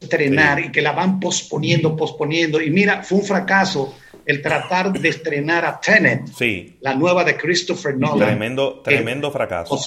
estrenar 0.01 0.61
y 0.61 0.71
que 0.71 0.81
la 0.81 0.93
van 0.93 1.21
posponiendo, 1.21 1.97
posponiendo. 1.97 2.63
Y 2.63 2.71
mira, 2.71 3.03
fue 3.03 3.19
un 3.19 3.25
fracaso 3.25 3.95
el 4.29 4.43
tratar 4.43 4.93
de 4.93 5.09
estrenar 5.09 5.65
a 5.65 5.81
Tenet, 5.81 6.27
Sí. 6.37 6.77
la 6.83 6.95
nueva 6.95 7.25
de 7.25 7.35
Christopher 7.35 7.97
Nolan. 7.97 8.29
Tremendo, 8.29 8.81
tremendo 8.85 9.31
fracaso. 9.31 9.79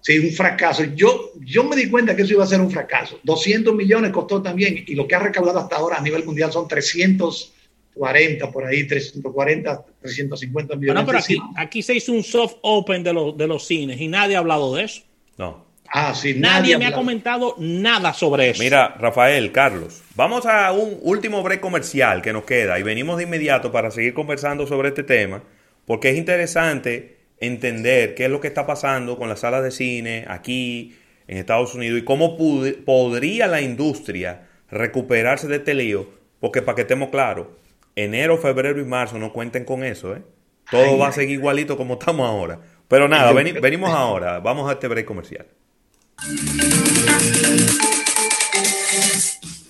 Sí, 0.00 0.18
un 0.18 0.32
fracaso. 0.32 0.82
Yo, 0.96 1.32
yo 1.40 1.62
me 1.62 1.76
di 1.76 1.90
cuenta 1.90 2.16
que 2.16 2.22
eso 2.22 2.32
iba 2.32 2.42
a 2.42 2.46
ser 2.46 2.62
un 2.62 2.70
fracaso. 2.70 3.20
200 3.22 3.74
millones 3.74 4.12
costó 4.12 4.40
también 4.40 4.82
y 4.86 4.94
lo 4.94 5.06
que 5.06 5.14
ha 5.14 5.18
recaudado 5.18 5.58
hasta 5.58 5.76
ahora 5.76 5.98
a 5.98 6.00
nivel 6.00 6.24
mundial 6.24 6.50
son 6.50 6.66
340 6.66 8.50
por 8.50 8.64
ahí, 8.64 8.86
340, 8.86 9.84
350 10.00 10.76
millones. 10.76 11.04
Bueno, 11.04 11.06
pero 11.06 11.18
aquí, 11.18 11.38
aquí 11.56 11.82
se 11.82 11.94
hizo 11.94 12.12
un 12.12 12.22
soft 12.24 12.54
open 12.62 13.04
de, 13.04 13.12
los 13.12 13.36
de 13.36 13.46
los 13.46 13.66
cines 13.66 14.00
y 14.00 14.08
nadie 14.08 14.36
ha 14.36 14.38
hablado 14.38 14.74
de 14.74 14.84
eso. 14.84 15.02
No. 15.36 15.66
Ah, 15.94 16.14
sí, 16.14 16.34
Nadie 16.38 16.78
me 16.78 16.86
ha 16.86 16.92
comentado 16.92 17.54
nada 17.58 18.14
sobre 18.14 18.48
eso. 18.48 18.62
Mira, 18.62 18.96
Rafael, 18.98 19.52
Carlos, 19.52 20.02
vamos 20.14 20.46
a 20.46 20.72
un 20.72 20.98
último 21.02 21.42
break 21.42 21.60
comercial 21.60 22.22
que 22.22 22.32
nos 22.32 22.44
queda 22.44 22.78
y 22.78 22.82
venimos 22.82 23.18
de 23.18 23.24
inmediato 23.24 23.70
para 23.72 23.90
seguir 23.90 24.14
conversando 24.14 24.66
sobre 24.66 24.88
este 24.88 25.02
tema, 25.02 25.42
porque 25.84 26.08
es 26.08 26.16
interesante 26.16 27.18
entender 27.40 28.14
qué 28.14 28.24
es 28.24 28.30
lo 28.30 28.40
que 28.40 28.48
está 28.48 28.66
pasando 28.66 29.18
con 29.18 29.28
las 29.28 29.40
salas 29.40 29.62
de 29.62 29.70
cine 29.70 30.24
aquí 30.28 30.96
en 31.28 31.36
Estados 31.36 31.74
Unidos 31.74 32.00
y 32.00 32.04
cómo 32.04 32.38
podría 32.38 33.46
la 33.46 33.60
industria 33.60 34.48
recuperarse 34.70 35.46
de 35.46 35.56
este 35.56 35.74
lío, 35.74 36.08
porque 36.40 36.62
para 36.62 36.76
que 36.76 36.82
estemos 36.82 37.10
claros, 37.10 37.48
enero, 37.96 38.38
febrero 38.38 38.80
y 38.80 38.84
marzo 38.84 39.18
no 39.18 39.30
cuenten 39.34 39.66
con 39.66 39.84
eso, 39.84 40.16
¿eh? 40.16 40.22
Todo 40.70 40.96
va 40.96 41.08
a 41.08 41.12
seguir 41.12 41.38
igualito 41.38 41.76
como 41.76 41.94
estamos 41.94 42.26
ahora. 42.26 42.60
Pero 42.88 43.08
nada, 43.08 43.32
venimos 43.32 43.90
ahora, 43.90 44.38
vamos 44.38 44.70
a 44.70 44.72
este 44.72 44.88
break 44.88 45.04
comercial. 45.04 45.46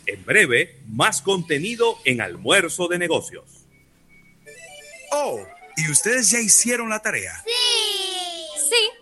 En 0.07 0.25
breve, 0.25 0.81
más 0.89 1.23
contenido 1.23 1.99
en 2.05 2.21
Almuerzo 2.21 2.89
de 2.89 2.99
Negocios. 2.99 3.45
Oh, 5.11 5.41
¿y 5.77 5.91
ustedes 5.91 6.31
ya 6.31 6.41
hicieron 6.41 6.91
la 6.91 6.99
tarea? 7.01 7.43
Sí. 7.45 8.12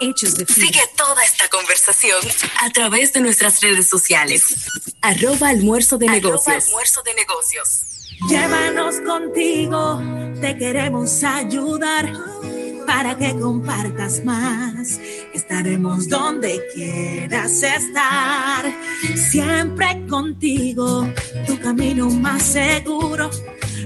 hechos 0.00 0.36
de 0.36 0.46
Sigue 0.46 0.80
toda 0.96 1.24
esta 1.24 1.48
conversación 1.48 2.20
a 2.60 2.70
través 2.70 3.12
de 3.12 3.20
nuestras 3.20 3.60
redes 3.60 3.88
sociales. 3.88 4.66
Arroba 5.02 5.48
almuerzo 5.48 5.98
de 5.98 6.06
negocios. 6.06 6.66
almuerzo 6.66 7.02
de 7.02 7.14
negocios. 7.14 7.84
Llévanos 8.28 8.96
contigo, 9.06 10.02
te 10.40 10.56
queremos 10.56 11.22
ayudar 11.22 12.12
para 12.88 13.18
que 13.18 13.38
compartas 13.38 14.24
más. 14.24 14.98
Estaremos 15.34 16.08
donde 16.08 16.58
quieras 16.74 17.62
estar, 17.62 18.64
siempre 19.14 20.06
contigo, 20.08 21.06
tu 21.46 21.60
camino 21.60 22.08
más 22.08 22.42
seguro 22.42 23.28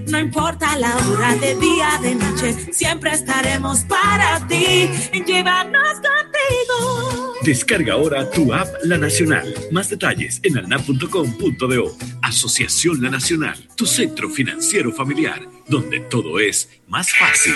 no 0.09 0.19
importa 0.19 0.77
la 0.79 0.97
hora 1.09 1.35
de 1.37 1.55
día, 1.57 1.99
de 2.03 2.15
noche, 2.15 2.55
siempre 2.73 3.13
estaremos 3.13 3.81
para 3.81 4.47
ti. 4.47 4.89
Llévanos 5.27 5.95
contigo. 5.95 7.35
Descarga 7.43 7.95
ahora 7.95 8.31
tu 8.31 8.53
app 8.53 8.69
La 8.85 8.99
Nacional. 8.99 9.55
Más 9.71 9.89
detalles 9.89 10.41
en 10.43 10.59
alnap.com.do. 10.59 11.97
Asociación 12.21 13.01
La 13.01 13.11
Nacional, 13.11 13.57
tu 13.77 13.87
centro 13.87 14.29
financiero 14.29 14.93
familiar, 14.93 15.49
donde 15.69 16.01
todo 16.01 16.41
es 16.41 16.69
más 16.93 17.11
fácil. 17.15 17.55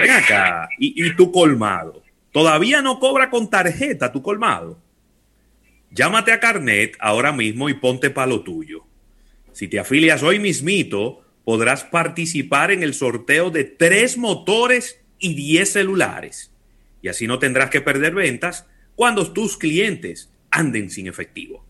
Ven 0.00 0.10
acá, 0.10 0.68
y, 0.80 1.06
y 1.06 1.14
tu 1.14 1.30
colmado. 1.30 2.02
¿Todavía 2.32 2.82
no 2.82 2.98
cobra 2.98 3.30
con 3.30 3.48
tarjeta 3.48 4.10
tu 4.10 4.20
colmado? 4.20 4.82
Llámate 5.92 6.32
a 6.32 6.40
Carnet 6.40 6.96
ahora 6.98 7.30
mismo 7.30 7.68
y 7.68 7.74
ponte 7.74 8.10
para 8.10 8.26
lo 8.26 8.40
tuyo. 8.40 8.84
Si 9.52 9.68
te 9.68 9.78
afilias 9.78 10.24
hoy 10.24 10.40
mismito, 10.40 11.24
podrás 11.44 11.84
participar 11.84 12.72
en 12.72 12.82
el 12.82 12.92
sorteo 12.92 13.50
de 13.50 13.62
tres 13.62 14.18
motores 14.18 15.00
y 15.20 15.34
diez 15.34 15.72
celulares. 15.72 16.50
Y 17.00 17.08
así 17.08 17.28
no 17.28 17.38
tendrás 17.38 17.70
que 17.70 17.80
perder 17.80 18.12
ventas 18.12 18.66
cuando 18.96 19.32
tus 19.32 19.56
clientes 19.56 20.32
anden 20.50 20.90
sin 20.90 21.06
efectivo. 21.06 21.64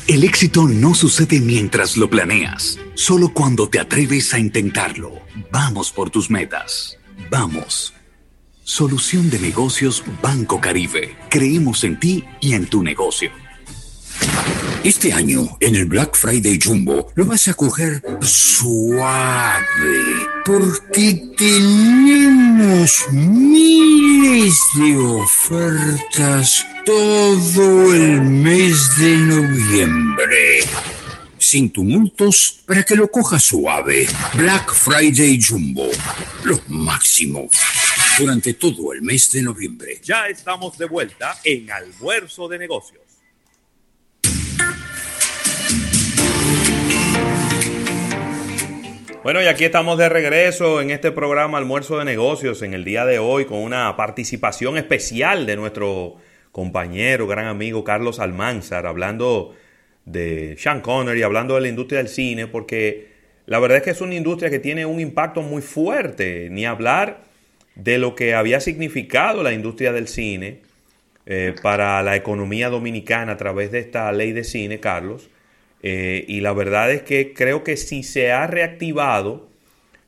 El 0.06 0.22
éxito 0.22 0.68
no 0.68 0.94
sucede 0.94 1.40
mientras 1.40 1.96
lo 1.96 2.10
planeas, 2.10 2.78
solo 2.94 3.30
cuando 3.32 3.70
te 3.70 3.80
atreves 3.80 4.34
a 4.34 4.38
intentarlo. 4.38 5.12
Vamos 5.50 5.92
por 5.92 6.10
tus 6.10 6.30
metas. 6.30 6.98
Vamos. 7.30 7.94
Solución 8.62 9.30
de 9.30 9.38
negocios 9.38 10.04
Banco 10.20 10.60
Caribe. 10.60 11.16
Creemos 11.30 11.84
en 11.84 11.98
ti 11.98 12.24
y 12.42 12.52
en 12.52 12.66
tu 12.66 12.82
negocio. 12.82 13.30
Este 14.86 15.12
año, 15.12 15.56
en 15.58 15.74
el 15.74 15.86
Black 15.86 16.16
Friday 16.16 16.60
Jumbo, 16.62 17.10
lo 17.16 17.26
vas 17.26 17.48
a 17.48 17.54
coger 17.54 18.00
suave, 18.22 19.48
porque 20.44 21.22
tenemos 21.36 23.04
miles 23.10 24.54
de 24.76 24.96
ofertas 24.96 26.64
todo 26.84 27.92
el 27.92 28.20
mes 28.20 28.96
de 28.98 29.16
noviembre. 29.16 30.60
Sin 31.36 31.70
tumultos, 31.70 32.60
para 32.64 32.84
que 32.84 32.94
lo 32.94 33.10
coja 33.10 33.40
suave. 33.40 34.06
Black 34.34 34.72
Friday 34.72 35.40
Jumbo, 35.42 35.90
lo 36.44 36.60
máximo. 36.68 37.50
Durante 38.16 38.54
todo 38.54 38.92
el 38.92 39.02
mes 39.02 39.32
de 39.32 39.42
noviembre. 39.42 40.00
Ya 40.04 40.28
estamos 40.28 40.78
de 40.78 40.86
vuelta 40.86 41.36
en 41.42 41.70
Almuerzo 41.72 42.46
de 42.46 42.58
Negocios. 42.60 43.05
Bueno, 49.26 49.42
y 49.42 49.46
aquí 49.46 49.64
estamos 49.64 49.98
de 49.98 50.08
regreso 50.08 50.80
en 50.80 50.92
este 50.92 51.10
programa 51.10 51.58
Almuerzo 51.58 51.98
de 51.98 52.04
Negocios 52.04 52.62
en 52.62 52.74
el 52.74 52.84
día 52.84 53.04
de 53.04 53.18
hoy 53.18 53.44
con 53.44 53.58
una 53.58 53.96
participación 53.96 54.76
especial 54.76 55.46
de 55.46 55.56
nuestro 55.56 56.18
compañero, 56.52 57.26
gran 57.26 57.46
amigo 57.46 57.82
Carlos 57.82 58.20
Almanzar, 58.20 58.86
hablando 58.86 59.56
de 60.04 60.54
Sean 60.58 60.80
Connery, 60.80 61.24
hablando 61.24 61.56
de 61.56 61.62
la 61.62 61.66
industria 61.66 61.98
del 61.98 62.06
cine, 62.06 62.46
porque 62.46 63.08
la 63.46 63.58
verdad 63.58 63.78
es 63.78 63.82
que 63.82 63.90
es 63.90 64.00
una 64.00 64.14
industria 64.14 64.48
que 64.48 64.60
tiene 64.60 64.86
un 64.86 65.00
impacto 65.00 65.42
muy 65.42 65.60
fuerte, 65.60 66.46
ni 66.48 66.64
hablar 66.64 67.24
de 67.74 67.98
lo 67.98 68.14
que 68.14 68.32
había 68.32 68.60
significado 68.60 69.42
la 69.42 69.52
industria 69.52 69.92
del 69.92 70.06
cine 70.06 70.60
eh, 71.26 71.52
para 71.64 72.00
la 72.04 72.14
economía 72.14 72.68
dominicana 72.68 73.32
a 73.32 73.36
través 73.36 73.72
de 73.72 73.80
esta 73.80 74.12
ley 74.12 74.30
de 74.30 74.44
cine, 74.44 74.78
Carlos. 74.78 75.28
Eh, 75.88 76.24
y 76.28 76.40
la 76.40 76.52
verdad 76.52 76.90
es 76.92 77.02
que 77.02 77.32
creo 77.34 77.62
que 77.64 77.76
si 77.76 78.02
se 78.02 78.32
ha 78.32 78.46
reactivado 78.46 79.48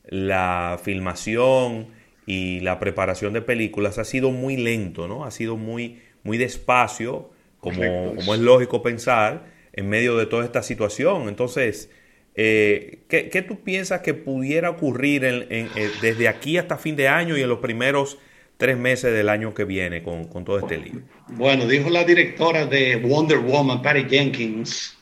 la 0.07 0.79
filmación 0.83 1.87
y 2.25 2.59
la 2.61 2.79
preparación 2.79 3.33
de 3.33 3.41
películas, 3.41 3.97
ha 3.97 4.05
sido 4.05 4.31
muy 4.31 4.57
lento, 4.57 5.07
¿no? 5.07 5.25
Ha 5.25 5.31
sido 5.31 5.57
muy, 5.57 6.01
muy 6.23 6.37
despacio, 6.37 7.31
como, 7.59 8.13
como 8.15 8.33
es 8.35 8.41
lógico 8.41 8.81
pensar, 8.83 9.45
en 9.73 9.89
medio 9.89 10.17
de 10.17 10.25
toda 10.25 10.45
esta 10.45 10.63
situación. 10.63 11.27
Entonces, 11.29 11.89
Eh, 12.35 12.99
¿qué, 13.09 13.41
tú 13.41 13.63
piensas 13.63 14.01
que 14.01 14.13
pudiera 14.13 14.69
ocurrir 14.69 15.25
eh, 15.25 15.97
desde 16.01 16.27
aquí 16.29 16.57
hasta 16.57 16.77
fin 16.77 16.95
de 16.95 17.07
año 17.07 17.37
y 17.37 17.41
en 17.41 17.49
los 17.49 17.59
primeros 17.59 18.17
tres 18.57 18.77
meses 18.77 19.11
del 19.13 19.27
año 19.29 19.53
que 19.53 19.65
viene 19.65 20.03
con, 20.03 20.25
con 20.25 20.45
todo 20.45 20.59
este 20.59 20.77
lío? 20.77 21.01
Bueno, 21.27 21.67
dijo 21.67 21.89
la 21.89 22.03
directora 22.03 22.65
de 22.65 22.97
Wonder 22.97 23.39
Woman, 23.39 23.81
Patty 23.81 24.05
Jenkins, 24.09 24.98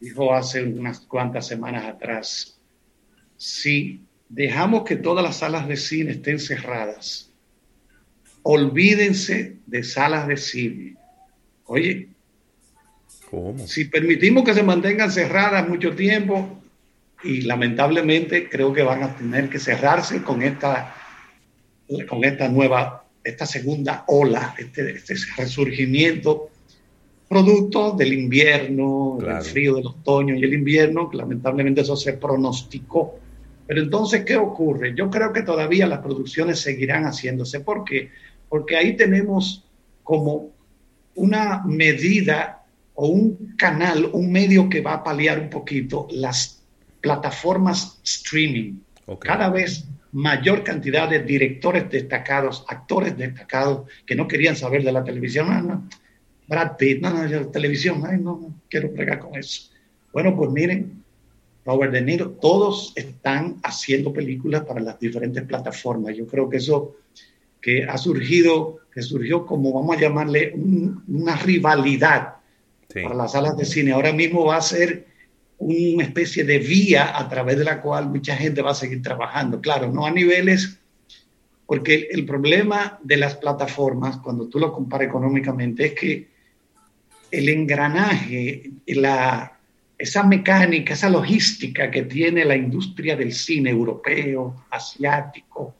dijo 0.00 0.34
hace 0.34 0.62
unas 0.62 1.00
cuantas 1.00 1.46
semanas 1.46 1.84
atrás, 1.84 2.58
si 3.36 4.02
dejamos 4.28 4.84
que 4.84 4.96
todas 4.96 5.24
las 5.24 5.36
salas 5.38 5.68
de 5.68 5.76
cine 5.76 6.12
estén 6.12 6.38
cerradas, 6.38 7.30
olvídense 8.42 9.56
de 9.66 9.82
salas 9.82 10.28
de 10.28 10.36
cine. 10.36 10.96
Oye, 11.64 12.08
si 13.66 13.86
permitimos 13.86 14.44
que 14.44 14.54
se 14.54 14.62
mantengan 14.62 15.10
cerradas 15.10 15.68
mucho 15.68 15.94
tiempo, 15.94 16.62
y 17.24 17.42
lamentablemente 17.42 18.48
creo 18.48 18.72
que 18.72 18.82
van 18.82 19.02
a 19.02 19.16
tener 19.16 19.48
que 19.48 19.58
cerrarse 19.58 20.22
con 20.22 20.42
esta, 20.42 20.94
con 22.08 22.24
esta 22.24 22.48
nueva, 22.48 23.04
esta 23.24 23.46
segunda 23.46 24.04
ola, 24.06 24.54
este, 24.58 24.92
este 24.92 25.14
resurgimiento 25.36 26.50
producto 27.28 27.92
del 27.92 28.12
invierno, 28.12 29.18
del 29.20 29.42
frío 29.42 29.74
del 29.74 29.86
otoño 29.86 30.34
y 30.34 30.44
el 30.44 30.54
invierno, 30.54 31.10
lamentablemente 31.12 31.80
eso 31.80 31.96
se 31.96 32.14
pronosticó. 32.14 33.18
Pero 33.66 33.82
entonces, 33.82 34.24
¿qué 34.24 34.36
ocurre? 34.36 34.94
Yo 34.96 35.10
creo 35.10 35.32
que 35.32 35.42
todavía 35.42 35.86
las 35.86 35.98
producciones 35.98 36.60
seguirán 36.60 37.04
haciéndose. 37.04 37.60
¿Por 37.60 37.84
qué? 37.84 38.10
Porque 38.48 38.76
ahí 38.76 38.96
tenemos 38.96 39.64
como 40.04 40.50
una 41.16 41.64
medida 41.64 42.64
o 42.94 43.08
un 43.08 43.56
canal, 43.56 44.08
un 44.12 44.30
medio 44.30 44.68
que 44.68 44.80
va 44.80 44.94
a 44.94 45.04
paliar 45.04 45.40
un 45.40 45.50
poquito 45.50 46.06
las 46.10 46.62
plataformas 47.00 48.00
streaming. 48.04 48.74
Cada 49.20 49.50
vez 49.50 49.84
mayor 50.12 50.62
cantidad 50.62 51.08
de 51.08 51.22
directores 51.22 51.90
destacados, 51.90 52.64
actores 52.68 53.16
destacados 53.18 53.88
que 54.06 54.14
no 54.14 54.26
querían 54.26 54.56
saber 54.56 54.82
de 54.82 54.92
la 54.92 55.04
televisión. 55.04 55.48
Ah, 55.50 55.60
no, 55.60 55.88
Brad 56.46 56.76
Pitt, 56.76 57.00
no, 57.00 57.10
no, 57.10 57.26
la 57.26 57.50
televisión, 57.50 58.02
ay, 58.06 58.18
no, 58.18 58.38
no 58.40 58.54
quiero 58.68 58.90
fregar 58.90 59.18
con 59.18 59.36
eso. 59.36 59.70
Bueno, 60.12 60.36
pues 60.36 60.50
miren, 60.50 61.02
Robert 61.64 61.92
De 61.92 62.00
Niro, 62.00 62.30
todos 62.30 62.92
están 62.94 63.56
haciendo 63.62 64.12
películas 64.12 64.64
para 64.64 64.80
las 64.80 64.98
diferentes 65.00 65.42
plataformas. 65.42 66.16
Yo 66.16 66.26
creo 66.26 66.48
que 66.48 66.58
eso 66.58 66.96
que 67.60 67.84
ha 67.84 67.98
surgido, 67.98 68.78
que 68.92 69.02
surgió 69.02 69.44
como 69.44 69.72
vamos 69.72 69.96
a 69.96 70.00
llamarle 70.00 70.54
una 70.54 71.36
rivalidad 71.36 72.36
para 72.94 73.14
las 73.14 73.32
salas 73.32 73.56
de 73.56 73.64
cine. 73.64 73.92
Ahora 73.92 74.12
mismo 74.12 74.44
va 74.44 74.56
a 74.56 74.62
ser 74.62 75.06
una 75.58 76.04
especie 76.04 76.44
de 76.44 76.58
vía 76.58 77.18
a 77.18 77.28
través 77.28 77.58
de 77.58 77.64
la 77.64 77.80
cual 77.82 78.08
mucha 78.08 78.36
gente 78.36 78.62
va 78.62 78.70
a 78.70 78.74
seguir 78.74 79.02
trabajando. 79.02 79.60
Claro, 79.60 79.90
no 79.90 80.06
a 80.06 80.10
niveles, 80.10 80.78
porque 81.66 82.08
el, 82.12 82.24
problema 82.24 83.00
de 83.02 83.16
las 83.16 83.36
plataformas, 83.36 84.18
cuando 84.18 84.48
tú 84.48 84.60
lo 84.60 84.72
comparas 84.72 85.08
económicamente, 85.08 85.86
es 85.86 85.92
que 85.94 86.35
el 87.30 87.48
engranaje, 87.48 88.70
la, 88.86 89.58
esa 89.98 90.22
mecánica, 90.24 90.94
esa 90.94 91.10
logística 91.10 91.90
que 91.90 92.02
tiene 92.02 92.44
la 92.44 92.56
industria 92.56 93.16
del 93.16 93.32
cine 93.32 93.70
europeo, 93.70 94.66
asiático, 94.70 95.74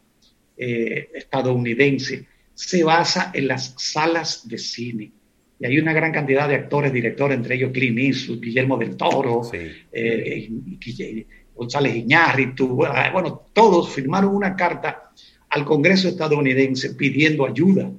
eh, 0.56 1.10
estadounidense, 1.14 2.26
se 2.54 2.82
basa 2.82 3.30
en 3.34 3.48
las 3.48 3.74
salas 3.76 4.48
de 4.48 4.58
cine. 4.58 5.12
Y 5.58 5.66
hay 5.66 5.78
una 5.78 5.92
gran 5.92 6.12
cantidad 6.12 6.48
de 6.48 6.56
actores, 6.56 6.92
directores, 6.92 7.36
entre 7.36 7.54
ellos 7.54 7.70
Clint 7.72 7.98
Eastwood, 7.98 8.40
Guillermo 8.40 8.76
del 8.76 8.96
Toro, 8.96 9.42
eh, 9.52 10.50
González 11.54 11.96
Iñárritu, 11.96 12.84
ah, 12.84 13.10
bueno, 13.12 13.46
todos 13.52 13.90
firmaron 13.90 14.34
una 14.34 14.54
carta 14.54 15.10
al 15.48 15.64
Congreso 15.64 16.08
estadounidense 16.08 16.94
pidiendo 16.94 17.46
ayuda, 17.46 17.90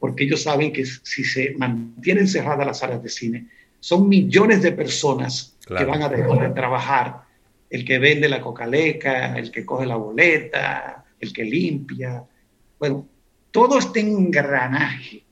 porque 0.00 0.24
ellos 0.24 0.42
saben 0.42 0.72
que 0.72 0.84
si 0.84 1.22
se 1.22 1.54
mantienen 1.56 2.26
cerradas 2.26 2.66
las 2.66 2.78
salas 2.80 3.02
de 3.02 3.08
cine, 3.08 3.46
son 3.78 4.08
millones 4.08 4.62
de 4.62 4.72
personas 4.72 5.56
que 5.64 5.84
van 5.84 6.02
a 6.02 6.08
dejar 6.08 6.40
de 6.40 6.54
trabajar, 6.54 7.22
el 7.68 7.84
que 7.84 7.98
vende 8.00 8.28
la 8.28 8.40
cocaleca, 8.40 9.38
el 9.38 9.52
que 9.52 9.64
coge 9.64 9.86
la 9.86 9.96
boleta, 9.96 11.04
el 11.20 11.32
que 11.32 11.44
limpia, 11.44 12.24
bueno, 12.78 13.06
todo 13.52 13.78
este 13.78 14.00
engranaje 14.00 15.22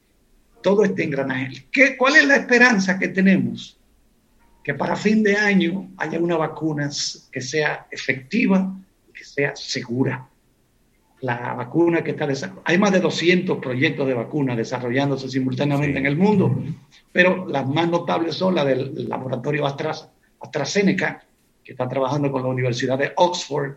todo 0.62 0.85
este 0.85 1.05
engranaje. 1.05 1.66
¿Qué, 1.73 1.97
¿Cuál 1.97 2.16
es 2.16 2.27
la 2.27 2.36
esperanza 2.36 2.99
que 2.99 3.09
tenemos? 3.09 3.78
Que 4.62 4.74
para 4.74 4.97
fin 4.97 5.23
de 5.23 5.36
año 5.36 5.90
haya 5.97 6.19
una 6.19 6.36
vacuna 6.36 6.90
que 7.32 7.40
sea 7.40 7.86
efectiva 7.90 8.77
y 9.09 9.12
que 9.12 9.24
sea 9.24 9.57
segura. 9.57 10.28
La 11.20 11.55
vacuna 11.55 12.05
que 12.05 12.12
está 12.12 12.28
hay 12.65 12.78
más 12.78 12.93
de 12.93 13.01
200 13.01 13.59
proyectos 13.59 14.07
de 14.07 14.15
vacuna 14.15 14.55
desarrollándose 14.55 15.28
simultáneamente 15.28 15.99
en 15.99 16.07
el 16.07 16.16
mundo, 16.16 16.62
pero 17.12 17.47
las 17.49 17.66
más 17.66 17.89
notables 17.89 18.36
son 18.36 18.55
las 18.55 18.66
del 18.66 19.09
laboratorio 19.09 19.66
AstraZeneca, 19.66 21.24
que 21.65 21.73
está 21.73 21.89
trabajando 21.89 22.31
con 22.31 22.43
la 22.43 22.49
Universidad 22.49 22.99
de 22.99 23.12
Oxford, 23.16 23.73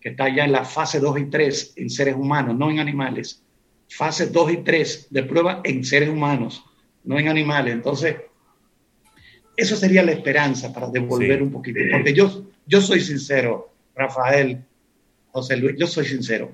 que 0.00 0.10
está 0.10 0.28
ya 0.28 0.44
en 0.44 0.52
la 0.52 0.64
fase 0.64 1.00
2 1.00 1.18
y 1.20 1.24
3 1.26 1.72
en 1.76 1.88
seres 1.88 2.14
humanos, 2.14 2.56
no 2.56 2.70
en 2.70 2.78
animales, 2.78 3.42
fase 3.88 4.26
2 4.26 4.52
y 4.52 4.56
3 4.58 5.06
de 5.10 5.22
prueba 5.22 5.60
en 5.64 5.84
seres 5.84 6.08
humanos, 6.08 6.64
no 7.04 7.18
en 7.18 7.28
animales. 7.28 7.72
Entonces, 7.72 8.16
eso 9.56 9.76
sería 9.76 10.02
la 10.02 10.12
esperanza 10.12 10.72
para 10.72 10.88
devolver 10.88 11.42
un 11.42 11.50
poquito. 11.50 11.80
Porque 11.90 12.12
yo, 12.12 12.44
yo 12.66 12.80
soy 12.80 13.00
sincero, 13.00 13.70
Rafael, 13.94 14.64
José 15.30 15.56
Luis, 15.56 15.76
yo 15.78 15.86
soy 15.86 16.06
sincero. 16.06 16.52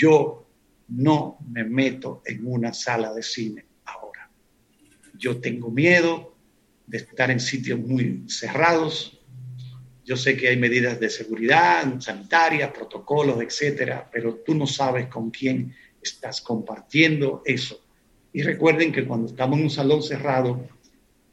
Yo 0.00 0.46
no 0.88 1.36
me 1.50 1.62
meto 1.62 2.22
en 2.24 2.46
una 2.46 2.72
sala 2.72 3.12
de 3.12 3.22
cine 3.22 3.66
ahora. 3.84 4.30
Yo 5.18 5.42
tengo 5.42 5.70
miedo 5.70 6.34
de 6.86 6.96
estar 6.96 7.30
en 7.30 7.38
sitios 7.38 7.78
muy 7.78 8.24
cerrados. 8.26 9.20
Yo 10.02 10.16
sé 10.16 10.38
que 10.38 10.48
hay 10.48 10.56
medidas 10.56 10.98
de 10.98 11.10
seguridad, 11.10 12.00
sanitarias, 12.00 12.72
protocolos, 12.72 13.42
etcétera, 13.42 14.08
pero 14.10 14.36
tú 14.36 14.54
no 14.54 14.66
sabes 14.66 15.06
con 15.08 15.30
quién 15.30 15.74
estás 16.00 16.40
compartiendo 16.40 17.42
eso. 17.44 17.84
Y 18.32 18.40
recuerden 18.40 18.92
que 18.92 19.04
cuando 19.04 19.26
estamos 19.26 19.58
en 19.58 19.64
un 19.64 19.70
salón 19.70 20.02
cerrado, 20.02 20.66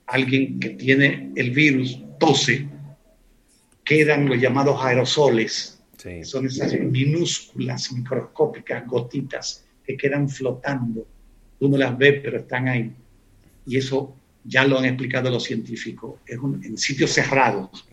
alguien 0.07 0.59
que 0.59 0.71
tiene 0.71 1.31
el 1.37 1.51
virus 1.51 1.97
tose, 2.19 2.67
quedan 3.85 4.27
los 4.27 4.41
llamados 4.41 4.77
aerosoles. 4.83 5.76
Son 6.23 6.45
esas 6.45 6.79
minúsculas, 6.79 7.91
microscópicas 7.91 8.85
gotitas 8.87 9.65
que 9.83 9.97
quedan 9.97 10.29
flotando. 10.29 11.07
Tú 11.59 11.69
no 11.69 11.77
las 11.77 11.97
ves, 11.97 12.19
pero 12.23 12.37
están 12.37 12.67
ahí. 12.67 12.93
Y 13.65 13.77
eso 13.77 14.15
ya 14.43 14.65
lo 14.65 14.79
han 14.79 14.85
explicado 14.85 15.29
los 15.29 15.43
científicos. 15.43 16.19
Es 16.25 16.37
en 16.37 16.77
sitios 16.77 17.11
cerrados. 17.11 17.85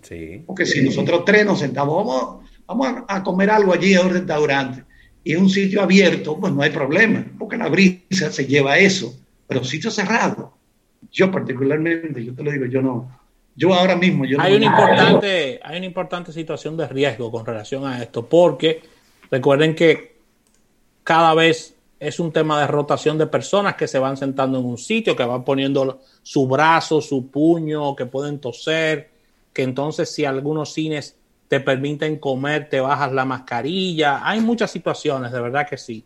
Porque 0.47 0.67
si 0.67 0.83
nosotros 0.83 1.25
tres 1.25 1.47
nos 1.47 1.59
sentamos, 1.59 1.97
vamos, 1.97 2.51
vamos 2.67 3.05
a 3.09 3.23
comer 3.23 3.51
algo 3.51 3.73
allí 3.73 3.95
en 3.95 4.07
un 4.07 4.13
restaurante 4.13 4.85
y 5.25 5.33
en 5.33 5.41
un 5.41 5.51
sitio 5.51 5.83
abierto, 5.83 6.39
pues 6.39 6.53
no 6.53 6.63
hay 6.63 6.71
problema, 6.71 7.25
porque 7.39 7.57
la 7.57 7.69
brisa 7.69 8.31
se 8.31 8.47
lleva 8.47 8.79
eso. 8.79 9.19
Pero 9.49 9.65
sitio 9.65 9.91
cerrado, 9.91 10.57
yo 11.11 11.31
particularmente, 11.31 12.23
yo 12.23 12.35
te 12.35 12.43
lo 12.43 12.53
digo, 12.53 12.67
yo 12.67 12.83
no. 12.83 13.24
Yo 13.57 13.73
ahora 13.73 13.95
mismo, 13.97 14.25
yo 14.25 14.41
hay 14.41 14.53
no 14.53 14.57
una 14.59 14.67
importante, 14.67 15.61
hay 15.63 15.77
una 15.77 15.87
importante 15.87 16.33
situación 16.33 16.77
de 16.77 16.89
riesgo 16.89 17.31
con 17.31 17.47
relación 17.47 17.87
a 17.87 18.03
esto, 18.03 18.27
porque 18.27 18.83
recuerden 19.31 19.75
que 19.75 20.17
cada 21.05 21.35
vez 21.35 21.75
es 22.01 22.19
un 22.19 22.33
tema 22.33 22.61
de 22.61 22.67
rotación 22.67 23.17
de 23.17 23.27
personas 23.27 23.77
que 23.77 23.87
se 23.87 23.99
van 23.99 24.17
sentando 24.17 24.59
en 24.59 24.65
un 24.65 24.79
sitio, 24.79 25.15
que 25.15 25.25
van 25.25 25.45
poniendo 25.45 26.01
su 26.23 26.47
brazo, 26.49 27.01
su 27.01 27.29
puño, 27.29 27.95
que 27.95 28.07
pueden 28.07 28.41
toser, 28.41 29.11
que 29.53 29.63
entonces 29.63 30.13
si 30.13 30.25
algunos 30.25 30.73
cines 30.73 31.17
te 31.49 31.61
permiten 31.61 32.19
comer, 32.19 32.69
te 32.69 32.81
bajas 32.81 33.13
la 33.13 33.25
mascarilla. 33.25 34.29
Hay 34.29 34.41
muchas 34.41 34.71
situaciones, 34.71 35.31
de 35.31 35.41
verdad 35.41 35.69
que 35.69 35.79
sí, 35.79 36.05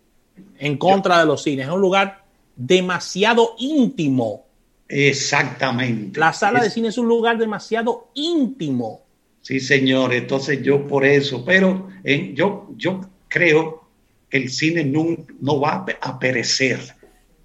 en 0.58 0.76
contra 0.76 1.20
de 1.20 1.26
los 1.26 1.42
cines. 1.42 1.66
Es 1.66 1.72
un 1.72 1.80
lugar 1.80 2.22
demasiado 2.54 3.54
íntimo. 3.58 4.44
Exactamente. 4.88 6.18
La 6.18 6.32
sala 6.32 6.60
de 6.60 6.70
cine 6.70 6.88
es 6.88 6.98
un 6.98 7.06
lugar 7.06 7.36
demasiado 7.36 8.10
íntimo. 8.14 9.02
Sí, 9.42 9.60
señor. 9.60 10.14
Entonces 10.14 10.62
yo 10.62 10.86
por 10.86 11.04
eso, 11.04 11.44
pero 11.44 11.88
eh, 12.04 12.32
yo, 12.34 12.70
yo 12.76 13.00
creo 13.28 13.88
que 14.28 14.38
el 14.38 14.50
cine 14.50 14.84
no, 14.84 15.16
no 15.40 15.60
va 15.60 15.84
a 16.00 16.18
perecer. 16.18 16.80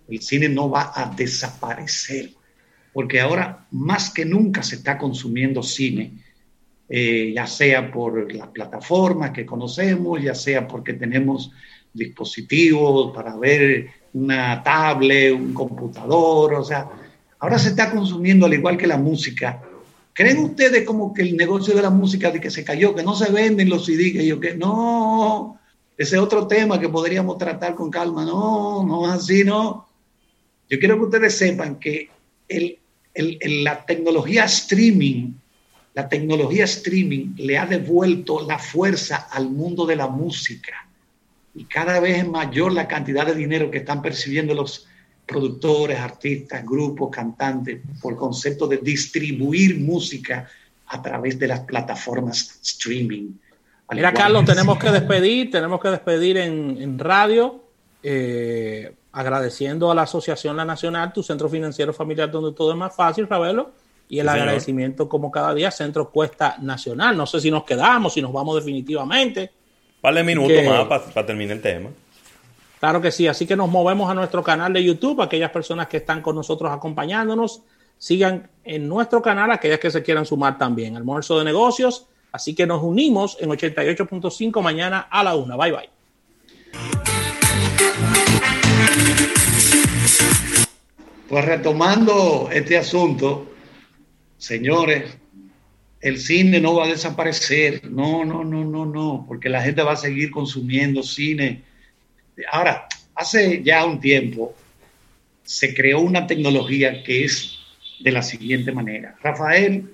El 0.07 0.21
cine 0.21 0.49
no 0.49 0.69
va 0.69 0.91
a 0.95 1.13
desaparecer. 1.15 2.31
Porque 2.93 3.19
ahora 3.19 3.65
más 3.71 4.09
que 4.11 4.25
nunca 4.25 4.63
se 4.63 4.75
está 4.75 4.97
consumiendo 4.97 5.63
cine 5.63 6.23
eh, 6.95 7.31
ya 7.33 7.47
sea 7.47 7.89
por 7.89 8.31
las 8.33 8.49
plataformas 8.49 9.31
que 9.31 9.45
conocemos, 9.45 10.21
ya 10.21 10.35
sea 10.35 10.67
porque 10.67 10.93
tenemos 10.93 11.51
dispositivos 11.93 13.15
para 13.15 13.35
ver 13.37 13.87
una 14.13 14.61
tablet, 14.61 15.33
un 15.33 15.53
computador, 15.53 16.53
o 16.53 16.63
sea, 16.63 16.87
ahora 17.43 17.59
se 17.59 17.69
está 17.69 17.91
consumiendo 17.91 18.45
al 18.45 18.53
igual 18.53 18.77
que 18.77 18.87
la 18.87 18.97
música. 18.97 19.61
¿Creen 20.13 20.37
ustedes 20.37 20.85
como 20.85 21.13
que 21.13 21.23
el 21.23 21.35
negocio 21.35 21.75
de 21.75 21.81
la 21.81 21.89
música 21.89 22.31
de 22.31 22.39
que 22.39 22.49
se 22.49 22.63
cayó, 22.63 22.95
que 22.95 23.03
no 23.03 23.13
se 23.15 23.33
venden 23.33 23.69
los 23.69 23.85
CD, 23.85 24.13
que 24.13 24.25
yo 24.25 24.39
que 24.39 24.55
no, 24.55 25.59
ese 25.97 26.15
es 26.15 26.21
otro 26.21 26.47
tema 26.47 26.79
que 26.79 26.87
podríamos 26.87 27.37
tratar 27.37 27.75
con 27.75 27.91
calma, 27.91 28.23
no, 28.23 28.85
no 28.85 29.05
es 29.07 29.21
así, 29.21 29.43
no. 29.43 29.89
Yo 30.69 30.79
quiero 30.79 30.95
que 30.97 31.03
ustedes 31.03 31.37
sepan 31.37 31.79
que 31.79 32.11
la 33.13 33.85
tecnología 33.85 34.45
streaming, 34.45 35.33
la 35.95 36.07
tecnología 36.07 36.63
streaming 36.63 37.35
le 37.35 37.57
ha 37.57 37.65
devuelto 37.65 38.47
la 38.47 38.57
fuerza 38.57 39.27
al 39.29 39.49
mundo 39.49 39.85
de 39.85 39.97
la 39.97 40.07
música. 40.07 40.87
Y 41.53 41.65
cada 41.65 41.99
vez 41.99 42.19
es 42.19 42.27
mayor 42.27 42.71
la 42.71 42.87
cantidad 42.87 43.25
de 43.25 43.35
dinero 43.35 43.69
que 43.69 43.79
están 43.79 44.01
percibiendo 44.01 44.53
los 44.53 44.87
productores, 45.25 45.99
artistas, 45.99 46.65
grupos, 46.65 47.09
cantantes, 47.09 47.81
por 48.01 48.15
concepto 48.15 48.67
de 48.67 48.77
distribuir 48.77 49.79
música 49.79 50.47
a 50.87 51.01
través 51.01 51.39
de 51.39 51.47
las 51.47 51.61
plataformas 51.61 52.59
streaming. 52.61 53.31
Mira, 53.91 54.13
Carlos, 54.13 54.45
tenemos 54.45 54.77
que 54.77 54.91
despedir, 54.91 55.51
tenemos 55.51 55.79
que 55.79 55.89
despedir 55.89 56.37
en, 56.37 56.97
radio, 56.97 57.63
eh, 58.01 58.93
agradeciendo 59.11 59.91
a 59.91 59.95
la 59.95 60.03
Asociación 60.03 60.57
La 60.57 60.65
Nacional, 60.65 61.13
tu 61.13 61.21
centro 61.21 61.47
financiero 61.47 61.93
familiar 61.93 62.31
donde 62.31 62.55
todo 62.55 62.71
es 62.71 62.77
más 62.77 62.95
fácil, 62.95 63.27
Ravelo, 63.27 63.71
y 64.09 64.19
el 64.19 64.29
agradecimiento 64.29 65.07
como 65.07 65.31
cada 65.31 65.53
día, 65.53 65.71
Centro 65.71 66.09
Cuesta 66.09 66.57
Nacional. 66.61 67.15
No 67.15 67.25
sé 67.25 67.39
si 67.39 67.49
nos 67.49 67.63
quedamos, 67.63 68.13
si 68.13 68.21
nos 68.21 68.33
vamos 68.33 68.55
definitivamente. 68.55 69.51
Vale 70.01 70.23
minutos 70.23 70.63
más 70.65 71.01
para 71.13 71.25
terminar 71.25 71.57
el 71.57 71.61
tema. 71.61 71.89
Claro 72.83 73.01
que 73.01 73.13
sí, 73.13 73.27
así 73.27 73.47
que 73.47 73.55
nos 73.55 73.69
movemos 73.69 74.11
a 74.11 74.13
nuestro 74.13 74.43
canal 74.43 74.73
de 74.73 74.83
YouTube, 74.83 75.21
aquellas 75.21 75.51
personas 75.51 75.87
que 75.87 75.95
están 75.95 76.21
con 76.21 76.35
nosotros 76.35 76.69
acompañándonos, 76.69 77.61
sigan 77.97 78.49
en 78.65 78.89
nuestro 78.89 79.21
canal, 79.21 79.51
aquellas 79.51 79.79
que 79.79 79.89
se 79.89 80.03
quieran 80.03 80.25
sumar 80.25 80.57
también, 80.57 80.97
almuerzo 80.97 81.39
de 81.39 81.45
negocios, 81.45 82.07
así 82.33 82.53
que 82.53 82.67
nos 82.67 82.83
unimos 82.83 83.37
en 83.39 83.51
88.5 83.51 84.61
mañana 84.61 85.07
a 85.09 85.23
la 85.23 85.33
una. 85.33 85.55
Bye 85.55 85.71
bye. 85.71 85.89
Pues 91.29 91.45
retomando 91.45 92.49
este 92.51 92.77
asunto, 92.77 93.49
señores, 94.37 95.17
el 96.01 96.19
cine 96.19 96.59
no 96.59 96.75
va 96.75 96.83
a 96.83 96.89
desaparecer, 96.89 97.89
no, 97.89 98.25
no, 98.25 98.43
no, 98.43 98.65
no, 98.65 98.85
no, 98.85 99.23
porque 99.25 99.47
la 99.47 99.61
gente 99.61 99.83
va 99.83 99.93
a 99.93 99.95
seguir 99.95 100.31
consumiendo 100.31 101.01
cine 101.01 101.71
Ahora, 102.51 102.87
hace 103.15 103.61
ya 103.63 103.85
un 103.85 103.99
tiempo 103.99 104.55
se 105.43 105.73
creó 105.73 105.99
una 105.99 106.25
tecnología 106.25 107.03
que 107.03 107.25
es 107.25 107.59
de 107.99 108.11
la 108.11 108.21
siguiente 108.21 108.71
manera. 108.71 109.15
Rafael 109.21 109.89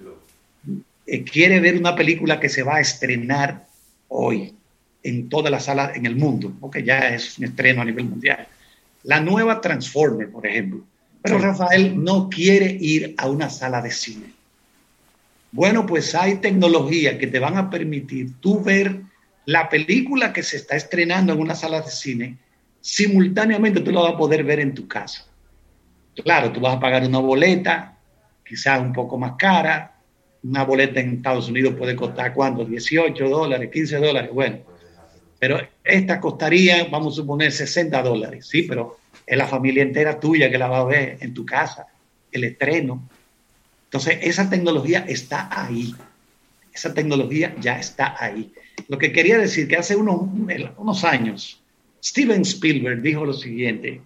eh, 1.06 1.24
quiere 1.24 1.60
ver 1.60 1.78
una 1.78 1.96
película 1.96 2.40
que 2.40 2.50
se 2.50 2.64
va 2.64 2.78
a 2.78 2.82
estrenar 2.82 3.66
hoy 4.08 4.54
en 5.04 5.30
todas 5.30 5.52
las 5.52 5.66
salas 5.66 5.96
en 5.96 6.06
el 6.06 6.16
mundo, 6.16 6.54
porque 6.60 6.84
ya 6.84 7.10
es 7.10 7.38
un 7.38 7.46
estreno 7.46 7.82
a 7.82 7.86
nivel 7.86 8.06
mundial. 8.06 8.48
La 9.04 9.20
nueva 9.20 9.62
Transformer, 9.62 10.30
por 10.30 10.46
ejemplo. 10.46 10.84
Pero 11.22 11.38
Rafael 11.38 12.02
no 12.02 12.30
quiere 12.30 12.78
ir 12.80 13.16
a 13.18 13.30
una 13.30 13.50
sala 13.50 13.82
de 13.82 13.92
cine. 13.92 14.34
Bueno, 15.52 15.86
pues 15.86 16.16
hay 16.16 16.36
tecnología 16.36 17.18
que 17.18 17.28
te 17.28 17.40
van 17.40 17.58
a 17.58 17.70
permitir 17.70 18.34
tú 18.40 18.62
ver 18.62 19.02
la 19.50 19.68
película 19.68 20.32
que 20.32 20.44
se 20.44 20.58
está 20.58 20.76
estrenando 20.76 21.34
en 21.34 21.40
una 21.40 21.56
sala 21.56 21.82
de 21.82 21.90
cine, 21.90 22.38
simultáneamente 22.82 23.80
tú 23.80 23.92
la 23.92 24.02
vas 24.02 24.14
a 24.14 24.18
poder 24.18 24.44
ver 24.44 24.60
en 24.60 24.76
tu 24.76 24.88
casa. 24.88 25.26
Claro, 26.24 26.52
tú 26.52 26.60
vas 26.60 26.78
a 26.78 26.80
pagar 26.80 27.04
una 27.04 27.18
boleta, 27.18 27.98
quizás 28.48 28.80
un 28.80 28.94
poco 28.94 29.18
más 29.18 29.34
cara. 29.40 29.96
Una 30.44 30.64
boleta 30.66 31.00
en 31.00 31.16
Estados 31.16 31.50
Unidos 31.50 31.74
puede 31.80 31.96
costar 31.96 32.32
cuánto, 32.36 32.64
18 32.64 33.28
dólares, 33.28 33.72
15 33.74 33.98
dólares, 33.98 34.30
bueno. 34.32 34.60
Pero 35.40 35.60
esta 35.84 36.20
costaría, 36.20 36.84
vamos 36.84 37.14
a 37.14 37.16
suponer, 37.16 37.52
60 37.52 38.04
dólares, 38.04 38.46
sí, 38.46 38.68
pero 38.70 39.00
es 39.26 39.36
la 39.36 39.48
familia 39.48 39.82
entera 39.82 40.20
tuya 40.20 40.52
que 40.52 40.60
la 40.60 40.68
va 40.68 40.82
a 40.82 40.84
ver 40.84 41.18
en 41.22 41.34
tu 41.34 41.44
casa, 41.44 41.88
el 42.32 42.44
estreno. 42.44 43.10
Entonces, 43.86 44.20
esa 44.22 44.48
tecnología 44.48 45.06
está 45.08 45.50
ahí. 45.52 45.96
Esa 46.72 46.94
tecnología 46.94 47.56
ya 47.60 47.80
está 47.80 48.16
ahí. 48.20 48.54
Lo 48.88 48.98
que 48.98 49.12
quería 49.12 49.38
decir 49.38 49.68
que 49.68 49.78
hace 49.78 49.96
unos, 49.96 51.04
años 51.04 51.62
Steven 52.04 52.42
Spielberg 52.42 53.02
dijo 53.02 53.26
lo 53.26 53.34
siguiente, 53.34 54.02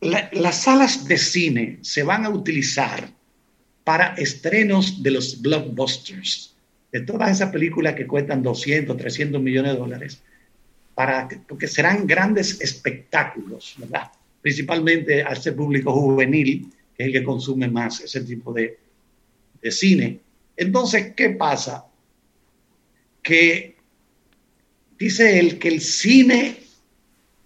las 0.00 0.62
salas 0.62 1.06
de 1.06 1.18
cine 1.18 1.78
se 1.82 2.02
van 2.02 2.24
a 2.24 2.30
utilizar 2.30 3.08
para 3.82 4.14
estrenos 4.14 5.02
de 5.02 5.10
los 5.10 5.40
blockbusters, 5.40 6.54
de 6.92 7.00
todas 7.00 7.30
esas 7.30 7.50
películas 7.50 7.94
que 7.94 8.06
cuestan 8.06 8.42
200, 8.42 8.96
300 8.96 9.40
millones 9.40 9.72
de 9.72 9.78
dólares, 9.78 10.22
para, 10.94 11.28
porque 11.46 11.66
serán 11.66 12.06
grandes 12.06 12.60
espectáculos, 12.60 13.74
¿verdad? 13.78 14.10
Principalmente 14.40 15.22
a 15.22 15.28
ese 15.28 15.52
público 15.52 15.92
juvenil, 15.92 16.72
que 16.96 17.02
es 17.02 17.06
el 17.08 17.12
que 17.12 17.24
consume 17.24 17.68
más 17.68 18.00
ese 18.00 18.22
tipo 18.22 18.52
de, 18.52 18.78
de 19.60 19.70
cine. 19.70 20.20
Entonces, 20.56 21.12
¿qué 21.14 21.30
pasa? 21.30 21.84
Que 23.26 23.76
dice 24.96 25.40
él 25.40 25.58
que 25.58 25.66
el 25.66 25.80
cine 25.80 26.58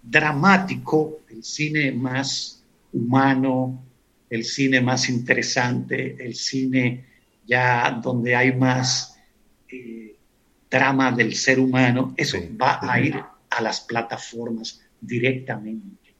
dramático, 0.03 1.21
el 1.27 1.43
cine 1.43 1.91
más 1.91 2.63
humano, 2.93 3.83
el 4.29 4.45
cine 4.45 4.79
más 4.79 5.09
interesante, 5.09 6.23
el 6.23 6.35
cine 6.35 7.05
ya 7.47 7.99
donde 7.99 8.35
hay 8.35 8.53
más 8.53 9.17
eh, 9.69 10.15
drama 10.69 11.11
del 11.13 11.33
ser 11.33 11.59
humano, 11.59 12.13
eso 12.15 12.37
va 12.61 12.79
a 12.79 12.99
ir 13.01 13.15
a 13.49 13.61
las 13.61 13.81
plataformas 13.81 14.81
directamente. 14.99 16.13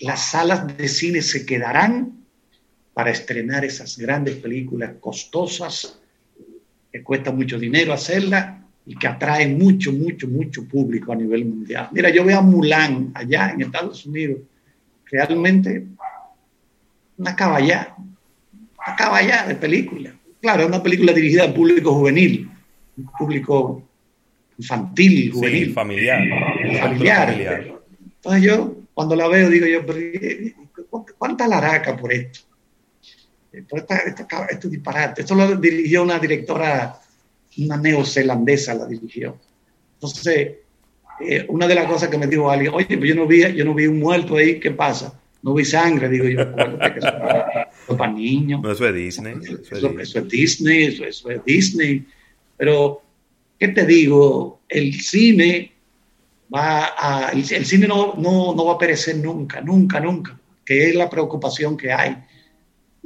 Las 0.00 0.32
salas 0.32 0.76
de 0.76 0.88
cine 0.88 1.22
se 1.22 1.46
quedarán 1.46 2.26
para 2.92 3.12
estrenar 3.12 3.64
esas 3.64 3.96
grandes 3.96 4.34
películas 4.36 4.94
costosas 4.98 6.00
que 6.96 7.02
cuesta 7.02 7.30
mucho 7.30 7.58
dinero 7.58 7.92
hacerla 7.92 8.62
y 8.86 8.96
que 8.96 9.06
atrae 9.06 9.46
mucho, 9.48 9.92
mucho, 9.92 10.26
mucho 10.28 10.66
público 10.66 11.12
a 11.12 11.16
nivel 11.16 11.44
mundial. 11.44 11.88
Mira, 11.92 12.08
yo 12.08 12.24
veo 12.24 12.38
a 12.38 12.42
Mulan 12.42 13.10
allá 13.12 13.50
en 13.50 13.60
Estados 13.60 14.06
Unidos, 14.06 14.40
realmente 15.04 15.84
una 17.18 17.36
caballá, 17.36 17.94
una 17.98 18.96
caballá 18.96 19.46
de 19.46 19.56
película. 19.56 20.14
Claro, 20.40 20.62
es 20.62 20.68
una 20.68 20.82
película 20.82 21.12
dirigida 21.12 21.44
al 21.44 21.52
público 21.52 21.92
juvenil, 21.92 22.48
público 23.18 23.82
infantil, 24.56 25.32
juvenil. 25.32 25.74
familiar. 25.74 26.22
familiar. 26.80 27.78
Entonces 28.00 28.42
yo, 28.42 28.76
cuando 28.94 29.16
la 29.16 29.28
veo, 29.28 29.50
digo 29.50 29.66
yo, 29.66 29.84
¿cuánta 31.18 31.46
laraca 31.46 31.94
por 31.94 32.10
esto? 32.10 32.40
Este 34.50 34.68
disparate. 34.68 35.22
Esto 35.22 35.34
lo 35.34 35.56
dirigió 35.56 36.02
una 36.02 36.18
directora, 36.18 37.00
una 37.58 37.76
neozelandesa 37.76 38.74
la 38.74 38.86
dirigió. 38.86 39.38
Entonces, 39.94 40.56
eh, 41.20 41.46
una 41.48 41.66
de 41.66 41.74
las 41.74 41.86
cosas 41.86 42.08
que 42.08 42.18
me 42.18 42.26
dijo 42.26 42.50
alguien, 42.50 42.74
oye, 42.74 42.98
pues 42.98 43.08
yo 43.08 43.14
no 43.14 43.26
vi, 43.26 43.52
yo 43.54 43.64
no 43.64 43.74
vi 43.74 43.86
un 43.86 43.98
muerto 43.98 44.36
ahí, 44.36 44.60
¿qué 44.60 44.72
pasa? 44.72 45.18
No 45.42 45.54
vi 45.54 45.64
sangre, 45.64 46.08
digo 46.08 46.26
yo, 46.26 46.54
que 46.54 46.98
eso, 46.98 47.08
es 47.88 47.96
para 47.96 48.12
niños. 48.12 48.60
eso 48.64 48.88
es 48.88 48.94
Disney. 48.94 49.34
Eso, 49.70 50.18
es 50.18 50.28
Disney, 50.28 50.84
eso, 50.84 51.30
es 51.30 51.44
Disney. 51.44 52.06
Pero, 52.56 53.02
¿qué 53.58 53.68
te 53.68 53.86
digo? 53.86 54.60
El 54.68 54.92
cine 54.94 55.72
va 56.54 56.92
a, 56.98 57.30
el, 57.30 57.38
el 57.38 57.64
cine 57.64 57.86
no, 57.86 58.14
no, 58.16 58.54
no 58.54 58.64
va 58.66 58.74
a 58.74 58.78
perecer 58.78 59.16
nunca, 59.16 59.60
nunca, 59.60 60.00
nunca, 60.00 60.38
que 60.64 60.90
es 60.90 60.94
la 60.94 61.08
preocupación 61.08 61.76
que 61.76 61.92
hay 61.92 62.16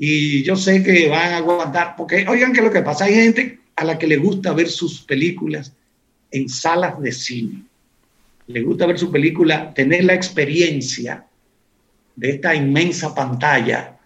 y 0.03 0.43
yo 0.45 0.57
sé 0.57 0.83
que 0.83 1.11
van 1.11 1.35
a 1.35 1.37
aguantar, 1.37 1.95
porque 1.95 2.25
oigan 2.27 2.55
que 2.55 2.63
lo 2.63 2.71
que 2.71 2.81
pasa, 2.81 3.05
hay 3.05 3.17
gente 3.17 3.59
a 3.77 3.85
la 3.85 3.99
que 3.99 4.07
le 4.07 4.17
gusta 4.17 4.55
ver 4.55 4.71
sus 4.71 5.03
películas 5.03 5.75
en 6.31 6.49
salas 6.49 6.99
de 7.03 7.13
cine. 7.13 7.65
Le 8.47 8.63
gusta 8.63 8.87
ver 8.87 8.99
su 8.99 9.11
película, 9.11 9.75
tener 9.75 10.05
la 10.05 10.15
experiencia 10.15 11.27
de 12.17 12.31
esta 12.31 12.55
inmensa 12.55 13.15
pantalla 13.15 13.99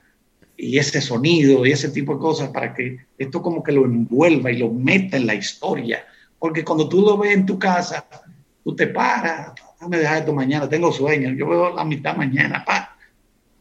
y 0.57 0.79
ese 0.79 1.01
sonido 1.01 1.65
y 1.65 1.71
ese 1.71 1.91
tipo 1.91 2.15
de 2.15 2.19
cosas 2.19 2.49
para 2.49 2.75
que 2.75 2.99
esto 3.17 3.41
como 3.41 3.63
que 3.63 3.71
lo 3.71 3.85
envuelva 3.85 4.51
y 4.51 4.59
lo 4.59 4.71
meta 4.73 5.17
en 5.17 5.29
la 5.29 5.37
historia. 5.37 6.05
Porque 6.41 6.65
cuando 6.65 6.89
tú 6.89 7.03
lo 7.03 7.17
ves 7.17 7.37
en 7.37 7.47
tu 7.47 7.57
casa, 7.57 8.05
tú 8.65 8.75
te 8.75 8.89
paras, 8.89 9.53
déjame 9.75 9.99
dejar 9.99 10.19
esto 10.19 10.33
mañana, 10.33 10.69
tengo 10.69 10.91
sueño, 10.91 11.33
yo 11.35 11.49
veo 11.49 11.73
la 11.73 11.85
mitad 11.85 12.17
mañana, 12.17 12.65
pa, 12.65 12.94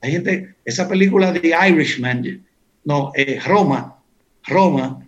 hay 0.04 0.12
gente, 0.12 0.56
esa 0.66 0.86
película 0.86 1.32
de 1.32 1.56
Irishman, 1.70 2.46
no, 2.84 3.14
eh, 3.16 3.40
Roma, 3.46 4.04
Roma, 4.46 5.08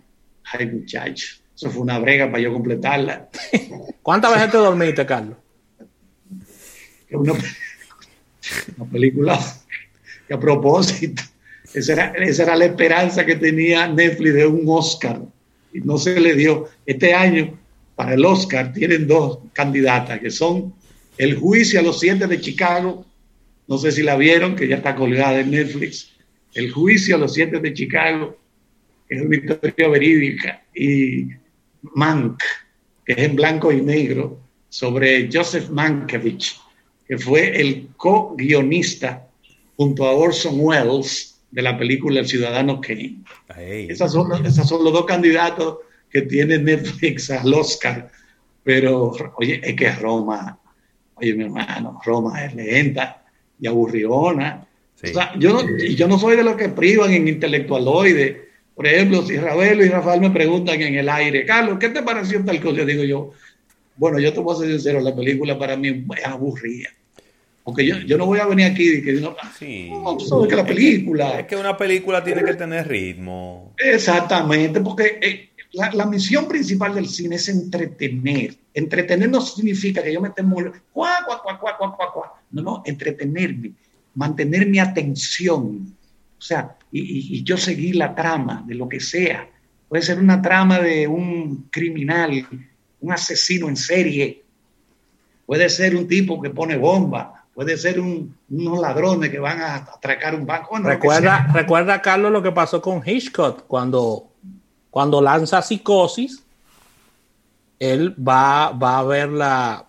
ay 0.54 0.66
muchacho, 0.68 1.36
eso 1.54 1.70
fue 1.70 1.82
una 1.82 1.98
brega 1.98 2.30
para 2.30 2.42
yo 2.42 2.50
completarla. 2.50 3.28
¿Cuántas 4.02 4.32
veces 4.32 4.50
te 4.50 4.56
dormiste, 4.56 5.04
Carlos? 5.04 5.36
Una, 7.10 7.34
una 8.78 8.90
película 8.90 9.38
que 10.26 10.32
a 10.32 10.40
propósito, 10.40 11.22
Esa 11.74 11.92
era, 11.92 12.06
esa 12.12 12.44
era 12.44 12.56
la 12.56 12.64
esperanza 12.64 13.26
que 13.26 13.36
tenía 13.36 13.86
Netflix 13.88 14.32
de 14.32 14.46
un 14.46 14.62
Oscar 14.66 15.20
y 15.74 15.80
no 15.80 15.98
se 15.98 16.18
le 16.18 16.34
dio. 16.34 16.70
Este 16.86 17.12
año, 17.12 17.58
para 17.94 18.14
el 18.14 18.24
Oscar, 18.24 18.72
tienen 18.72 19.06
dos 19.06 19.40
candidatas 19.52 20.20
que 20.20 20.30
son 20.30 20.72
El 21.18 21.36
juicio 21.36 21.80
a 21.80 21.82
los 21.82 22.00
siete 22.00 22.26
de 22.26 22.40
Chicago, 22.40 23.04
no 23.68 23.78
sé 23.78 23.92
si 23.92 24.02
la 24.02 24.16
vieron, 24.16 24.54
que 24.54 24.68
ya 24.68 24.76
está 24.76 24.94
colgada 24.94 25.40
en 25.40 25.50
Netflix, 25.50 26.12
El 26.54 26.70
juicio 26.70 27.16
a 27.16 27.18
los 27.18 27.34
siete 27.34 27.60
de 27.60 27.74
Chicago, 27.74 28.36
es 29.08 29.20
una 29.20 29.36
historia 29.36 29.88
verídica, 29.88 30.64
y 30.74 31.28
Mank, 31.94 32.42
que 33.04 33.12
es 33.12 33.18
en 33.18 33.36
blanco 33.36 33.70
y 33.72 33.82
negro, 33.82 34.40
sobre 34.68 35.28
Joseph 35.32 35.68
Mankiewicz, 35.68 36.60
que 37.06 37.18
fue 37.18 37.60
el 37.60 37.88
co-guionista 37.96 39.28
junto 39.76 40.06
a 40.06 40.12
Orson 40.12 40.54
Welles 40.58 41.40
de 41.50 41.62
la 41.62 41.78
película 41.78 42.20
El 42.20 42.26
Ciudadano 42.26 42.80
Kane. 42.80 43.18
Esas 43.56 44.12
son, 44.12 44.44
esas 44.44 44.68
son 44.68 44.82
los 44.82 44.92
dos 44.92 45.06
candidatos 45.06 45.78
que 46.10 46.22
tiene 46.22 46.58
Netflix 46.58 47.30
al 47.30 47.52
Oscar. 47.54 48.10
Pero, 48.64 49.12
oye, 49.36 49.60
es 49.62 49.76
que 49.76 49.92
Roma, 49.92 50.58
oye, 51.14 51.34
mi 51.34 51.44
hermano, 51.44 52.00
Roma 52.04 52.44
es 52.44 52.54
lenta 52.54 53.25
y 53.60 53.66
aburriona. 53.66 54.66
O 54.94 55.06
sea, 55.06 55.34
yo, 55.38 55.52
no, 55.52 55.76
yo 55.78 56.08
no 56.08 56.18
soy 56.18 56.36
de 56.36 56.44
los 56.44 56.56
que 56.56 56.70
privan 56.70 57.12
en 57.12 57.28
intelectualoides. 57.28 58.36
Por 58.74 58.86
ejemplo, 58.86 59.22
si 59.22 59.36
Ravelo 59.36 59.84
y 59.84 59.88
Rafael 59.88 60.20
me 60.20 60.30
preguntan 60.30 60.80
en 60.80 60.96
el 60.96 61.08
aire, 61.08 61.46
Carlos, 61.46 61.78
¿qué 61.78 61.88
te 61.88 62.02
pareció 62.02 62.44
tal 62.44 62.60
cosa? 62.60 62.84
Digo 62.84 63.04
yo, 63.04 63.32
bueno, 63.96 64.18
yo 64.18 64.32
te 64.32 64.40
voy 64.40 64.54
a 64.54 64.58
ser 64.58 64.68
sincero, 64.68 65.00
la 65.00 65.14
película 65.14 65.58
para 65.58 65.76
mí 65.76 66.04
es 66.16 66.26
aburrida. 66.26 66.90
Porque 67.64 67.84
yo, 67.84 67.96
yo 67.98 68.16
no 68.16 68.26
voy 68.26 68.38
a 68.38 68.46
venir 68.46 68.66
aquí 68.66 68.98
y 68.98 69.02
que 69.02 69.14
no, 69.14 69.34
sí. 69.58 69.90
no, 69.90 70.20
sabes 70.20 70.48
que 70.48 70.54
la 70.54 70.64
película. 70.64 71.40
Es 71.40 71.46
que 71.46 71.56
una 71.56 71.76
película 71.76 72.22
tiene 72.22 72.44
que 72.44 72.54
tener 72.54 72.86
ritmo. 72.86 73.74
Exactamente, 73.76 74.80
porque 74.80 75.18
eh, 75.20 75.50
la, 75.72 75.90
la, 75.92 76.06
misión 76.06 76.46
principal 76.46 76.94
del 76.94 77.08
cine 77.08 77.36
es 77.36 77.48
entretener. 77.48 78.54
Entretener 78.72 79.28
no 79.28 79.40
significa 79.40 80.00
que 80.00 80.12
yo 80.12 80.20
me 80.20 80.28
esté 80.28 80.44
muy. 80.44 80.70
No, 82.56 82.62
no, 82.62 82.82
entretenerme, 82.84 83.72
mantener 84.14 84.66
mi 84.66 84.78
atención. 84.78 85.94
O 86.38 86.42
sea, 86.42 86.76
y, 86.90 87.00
y, 87.00 87.36
y 87.38 87.42
yo 87.42 87.56
seguir 87.56 87.96
la 87.96 88.14
trama 88.14 88.64
de 88.66 88.74
lo 88.74 88.88
que 88.88 89.00
sea. 89.00 89.48
Puede 89.88 90.02
ser 90.02 90.18
una 90.18 90.42
trama 90.42 90.80
de 90.80 91.06
un 91.06 91.68
criminal, 91.70 92.46
un 93.00 93.12
asesino 93.12 93.68
en 93.68 93.76
serie. 93.76 94.42
Puede 95.46 95.68
ser 95.68 95.94
un 95.94 96.08
tipo 96.08 96.40
que 96.42 96.50
pone 96.50 96.76
bomba 96.76 97.36
puede 97.56 97.78
ser 97.78 97.98
un, 97.98 98.36
unos 98.50 98.78
ladrones 98.78 99.30
que 99.30 99.38
van 99.38 99.62
a 99.62 99.76
atracar 99.76 100.34
un 100.34 100.44
banco. 100.44 100.76
recuerda, 100.76 101.48
recuerda, 101.54 102.02
Carlos, 102.02 102.30
lo 102.30 102.42
que 102.42 102.52
pasó 102.52 102.82
con 102.82 103.02
Hitchcock 103.02 103.64
cuando, 103.66 104.28
cuando 104.90 105.22
lanza 105.22 105.62
Psicosis, 105.62 106.44
él 107.78 108.14
va, 108.22 108.72
va 108.72 108.98
a 108.98 109.04
verla 109.04 109.86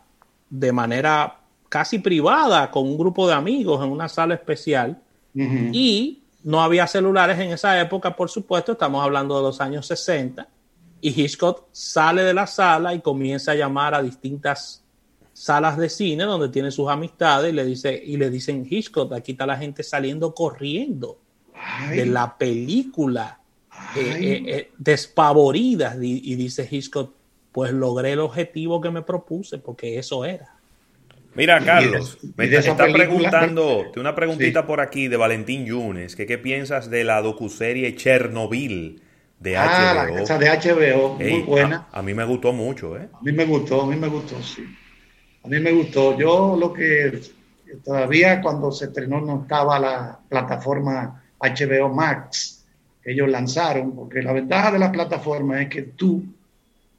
de 0.50 0.72
manera 0.72 1.37
casi 1.70 2.00
privada 2.00 2.72
con 2.72 2.88
un 2.88 2.98
grupo 2.98 3.28
de 3.28 3.34
amigos 3.34 3.84
en 3.84 3.92
una 3.92 4.10
sala 4.10 4.36
especial. 4.36 5.02
Y 5.36 6.24
no 6.44 6.62
había 6.64 6.88
celulares 6.88 7.38
en 7.38 7.52
esa 7.52 7.80
época, 7.80 8.16
por 8.16 8.30
supuesto, 8.30 8.72
estamos 8.72 9.04
hablando 9.04 9.38
de 9.38 9.44
los 9.44 9.62
años 9.62 9.86
60 9.86 10.48
y 11.02 11.10
Hitchcock 11.10 11.66
sale 11.72 12.24
de 12.24 12.34
la 12.34 12.48
sala 12.48 12.94
y 12.94 13.02
comienza 13.02 13.52
a 13.52 13.56
llamar 13.56 13.94
a 13.94 14.02
distintas 14.02 14.84
salas 15.34 15.78
de 15.78 15.90
cine 15.90 16.24
donde 16.24 16.50
tiene 16.50 16.72
sus 16.72 16.90
amistades 16.90 17.52
y 17.54 17.56
le, 17.56 17.64
dice, 17.64 18.02
y 18.04 18.18
le 18.18 18.30
dicen 18.30 18.66
Hitchcock, 18.68 19.14
aquí 19.14 19.34
está 19.34 19.46
la 19.46 19.58
gente 19.58 19.84
saliendo 19.84 20.34
corriendo 20.34 21.20
de 21.92 22.06
la 22.06 22.38
película, 22.38 23.40
eh, 23.96 24.18
eh, 24.20 24.44
eh, 24.48 24.72
despavorida, 24.78 25.96
y, 26.02 26.36
dice 26.36 26.68
Hitchcock, 26.70 27.14
pues 27.52 27.72
logré 27.72 28.14
el 28.14 28.20
objetivo 28.20 28.82
que 28.82 28.90
me 28.90 29.02
propuse, 29.02 29.58
porque 29.60 30.00
eso 30.00 30.26
era. 30.26 30.57
Mira, 31.38 31.64
Carlos, 31.64 32.18
me 32.36 32.46
está 32.46 32.88
preguntando, 32.88 33.92
una 33.96 34.16
preguntita 34.16 34.66
por 34.66 34.82
aquí 34.82 35.08
de 35.08 35.18
Valentín 35.18 35.66
Yunes, 35.66 36.16
que 36.16 36.26
qué 36.26 36.38
piensas 36.38 36.90
de 36.90 37.04
la 37.04 37.22
docuserie 37.22 37.96
Chernobyl 37.96 39.02
de 39.40 39.56
ah, 39.56 40.08
HBO. 40.10 40.26
la 40.28 40.38
de 40.38 40.50
HBO, 40.50 41.14
muy 41.20 41.42
buena. 41.42 41.88
A, 41.92 42.00
a, 42.00 42.02
mí 42.02 42.14
me 42.14 42.26
gustó 42.26 42.54
mucho, 42.54 42.98
¿eh? 42.98 43.08
A 43.14 43.22
mí 43.22 43.32
me 43.32 43.46
gustó, 43.46 43.84
a 43.84 43.88
mí 43.88 43.96
me 43.96 44.08
gustó, 44.08 44.42
sí. 44.42 44.64
A 45.44 45.48
mí 45.48 45.60
me 45.60 45.72
gustó. 45.72 46.18
Yo 46.18 46.58
lo 46.60 46.74
que 46.74 47.22
todavía 47.84 48.42
cuando 48.42 48.72
se 48.72 48.86
estrenó 48.86 49.22
no 49.22 49.44
estaba 49.44 49.80
la 49.80 50.20
plataforma 50.28 51.24
HBO 51.40 51.90
Max 51.90 52.66
que 53.04 53.12
ellos 53.12 53.30
lanzaron, 53.30 53.96
porque 53.96 54.22
la 54.22 54.34
ventaja 54.34 54.72
de 54.72 54.80
la 54.80 54.92
plataforma 54.92 55.62
es 55.62 55.70
que 55.70 55.84
tú 55.84 56.26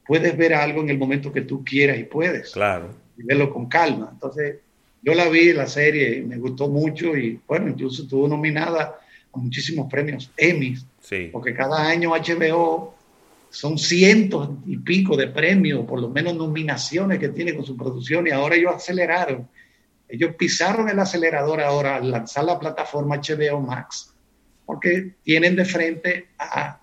puedes 0.07 0.35
ver 0.35 0.53
algo 0.55 0.81
en 0.81 0.89
el 0.89 0.97
momento 0.97 1.31
que 1.31 1.41
tú 1.41 1.63
quieras 1.63 1.97
y 1.99 2.03
puedes. 2.05 2.51
Claro. 2.51 2.89
Y 3.19 3.23
verlo 3.23 3.51
con 3.51 3.67
calma. 3.67 4.09
Entonces, 4.13 4.55
yo 5.01 5.13
la 5.13 5.29
vi, 5.29 5.53
la 5.53 5.67
serie, 5.67 6.21
me 6.21 6.37
gustó 6.37 6.67
mucho 6.69 7.15
y 7.15 7.39
bueno, 7.47 7.69
incluso 7.69 8.03
estuvo 8.03 8.27
nominada 8.27 8.99
a 9.33 9.37
muchísimos 9.37 9.89
premios 9.91 10.31
Emmy. 10.37 10.75
Sí. 11.01 11.29
Porque 11.31 11.53
cada 11.53 11.87
año 11.87 12.11
HBO 12.11 12.95
son 13.49 13.77
cientos 13.77 14.49
y 14.65 14.77
pico 14.77 15.17
de 15.17 15.27
premios, 15.27 15.85
por 15.85 15.99
lo 15.99 16.09
menos 16.09 16.35
nominaciones 16.35 17.19
que 17.19 17.29
tiene 17.29 17.55
con 17.55 17.65
su 17.65 17.75
producción 17.75 18.27
y 18.27 18.31
ahora 18.31 18.55
ellos 18.55 18.73
aceleraron. 18.75 19.47
Ellos 20.07 20.35
pisaron 20.37 20.89
el 20.89 20.99
acelerador 20.99 21.61
ahora 21.61 21.97
al 21.97 22.11
lanzar 22.11 22.43
la 22.45 22.59
plataforma 22.59 23.17
HBO 23.17 23.59
Max, 23.59 24.13
porque 24.65 25.15
tienen 25.23 25.55
de 25.55 25.65
frente 25.65 26.27
a 26.37 26.79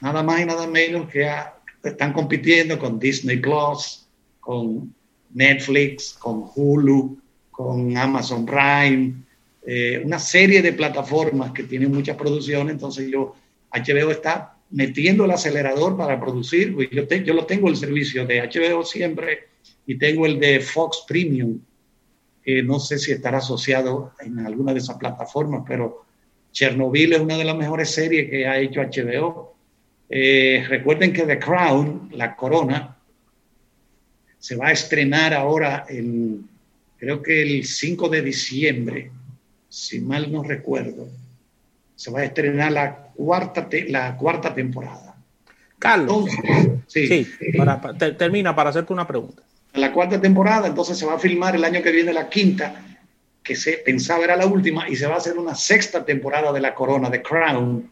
nada 0.00 0.22
más 0.22 0.40
y 0.40 0.46
nada 0.46 0.66
menos 0.66 1.08
que 1.08 1.28
a, 1.28 1.54
están 1.82 2.12
compitiendo 2.12 2.78
con 2.78 2.98
Disney 2.98 3.38
Plus, 3.38 4.06
con 4.40 4.94
Netflix, 5.34 6.14
con 6.18 6.44
Hulu, 6.54 7.18
con 7.50 7.96
Amazon 7.96 8.46
Prime, 8.46 9.14
eh, 9.66 10.00
una 10.04 10.18
serie 10.18 10.62
de 10.62 10.72
plataformas 10.72 11.52
que 11.52 11.64
tienen 11.64 11.92
muchas 11.92 12.16
producciones, 12.16 12.72
entonces 12.72 13.10
yo, 13.10 13.34
HBO 13.72 14.10
está 14.10 14.56
metiendo 14.70 15.24
el 15.24 15.30
acelerador 15.30 15.96
para 15.96 16.20
producir. 16.20 16.76
Yo, 16.90 17.34
lo 17.34 17.46
tengo 17.46 17.68
el 17.68 17.76
servicio 17.76 18.26
de 18.26 18.40
HBO 18.40 18.84
siempre 18.84 19.48
y 19.86 19.96
tengo 19.96 20.26
el 20.26 20.40
de 20.40 20.60
Fox 20.60 21.04
Premium, 21.06 21.60
que 22.42 22.62
no 22.62 22.78
sé 22.78 22.98
si 22.98 23.12
estará 23.12 23.38
asociado 23.38 24.12
en 24.20 24.38
alguna 24.40 24.72
de 24.72 24.78
esas 24.78 24.96
plataformas, 24.96 25.62
pero 25.66 26.04
Chernobyl 26.52 27.12
es 27.12 27.20
una 27.20 27.36
de 27.36 27.44
las 27.44 27.56
mejores 27.56 27.90
series 27.90 28.30
que 28.30 28.46
ha 28.46 28.58
hecho 28.58 28.80
HBO. 28.80 29.54
Eh, 30.08 30.64
recuerden 30.68 31.12
que 31.12 31.22
The 31.22 31.38
Crown, 31.38 32.08
La 32.12 32.34
Corona, 32.34 32.96
se 34.40 34.56
va 34.56 34.68
a 34.68 34.72
estrenar 34.72 35.34
ahora 35.34 35.84
en, 35.88 36.48
creo 36.96 37.22
que 37.22 37.42
el 37.42 37.64
5 37.64 38.08
de 38.08 38.22
diciembre, 38.22 39.10
si 39.68 40.00
mal 40.00 40.32
no 40.32 40.42
recuerdo. 40.42 41.08
Se 41.94 42.10
va 42.10 42.20
a 42.20 42.24
estrenar 42.24 42.72
la 42.72 42.96
cuarta, 43.14 43.68
la 43.88 44.16
cuarta 44.16 44.54
temporada. 44.54 45.14
Carlos, 45.78 46.30
sí, 46.86 47.28
termina 48.18 48.56
para 48.56 48.70
hacerte 48.70 48.92
una 48.92 49.06
pregunta. 49.06 49.42
La 49.74 49.92
cuarta 49.92 50.18
temporada, 50.20 50.66
entonces 50.66 50.98
se 50.98 51.06
va 51.06 51.14
a 51.14 51.18
filmar 51.18 51.54
el 51.54 51.64
año 51.64 51.82
que 51.82 51.92
viene 51.92 52.12
la 52.12 52.28
quinta, 52.30 52.82
que 53.42 53.54
se 53.54 53.74
pensaba 53.78 54.24
era 54.24 54.36
la 54.36 54.46
última, 54.46 54.88
y 54.88 54.96
se 54.96 55.06
va 55.06 55.14
a 55.14 55.18
hacer 55.18 55.38
una 55.38 55.54
sexta 55.54 56.04
temporada 56.04 56.50
de 56.52 56.60
La 56.60 56.74
Corona, 56.74 57.10
de 57.10 57.22
Crown, 57.22 57.90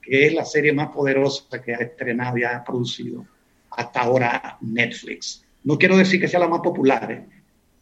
que 0.00 0.26
es 0.26 0.32
la 0.32 0.46
serie 0.46 0.72
más 0.72 0.88
poderosa 0.88 1.60
que 1.62 1.74
ha 1.74 1.78
estrenado 1.78 2.38
y 2.38 2.44
ha 2.44 2.64
producido 2.64 3.26
hasta 3.70 4.00
ahora 4.00 4.56
Netflix. 4.62 5.44
No 5.64 5.78
quiero 5.78 5.96
decir 5.96 6.20
que 6.20 6.28
sea 6.28 6.40
la 6.40 6.48
más 6.48 6.60
popular, 6.60 7.10
¿eh? 7.10 7.26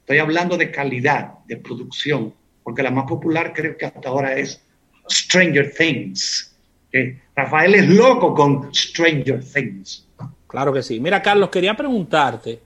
estoy 0.01 0.19
hablando 0.19 0.57
de 0.57 0.71
calidad, 0.71 1.35
de 1.47 1.57
producción, 1.57 2.35
porque 2.63 2.83
la 2.83 2.91
más 2.91 3.05
popular 3.07 3.53
creo 3.55 3.77
que 3.77 3.87
hasta 3.87 4.09
ahora 4.09 4.37
es 4.37 4.63
Stranger 5.09 5.73
Things 5.73 6.49
Rafael 7.35 7.75
es 7.75 7.89
loco 7.89 8.35
con 8.35 8.75
Stranger 8.75 9.43
Things. 9.45 10.07
Claro 10.47 10.73
que 10.73 10.83
sí. 10.83 10.99
Mira, 11.01 11.23
Carlos, 11.23 11.51
quería 11.51 11.77
preguntarte 11.77 12.61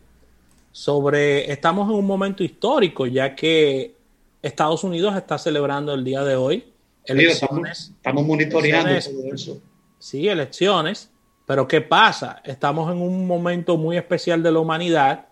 sobre, 0.70 1.50
estamos 1.50 1.88
en 1.90 1.96
un 1.96 2.06
momento 2.06 2.44
histórico, 2.44 3.06
ya 3.06 3.34
que 3.34 3.94
Estados 4.40 4.84
Unidos 4.84 5.16
está 5.16 5.38
celebrando 5.38 5.92
el 5.94 6.04
día 6.04 6.22
de 6.22 6.36
hoy 6.36 6.64
elecciones. 7.04 7.92
estamos, 7.96 8.24
monitoreando 8.24 8.98
todo 9.00 9.34
eso. 9.34 9.60
Sí, 9.98 10.28
elecciones. 10.28 11.10
Pero 11.52 11.68
¿qué 11.68 11.82
pasa? 11.82 12.40
Estamos 12.44 12.90
en 12.90 13.02
un 13.02 13.26
momento 13.26 13.76
muy 13.76 13.98
especial 13.98 14.42
de 14.42 14.50
la 14.50 14.60
humanidad 14.60 15.26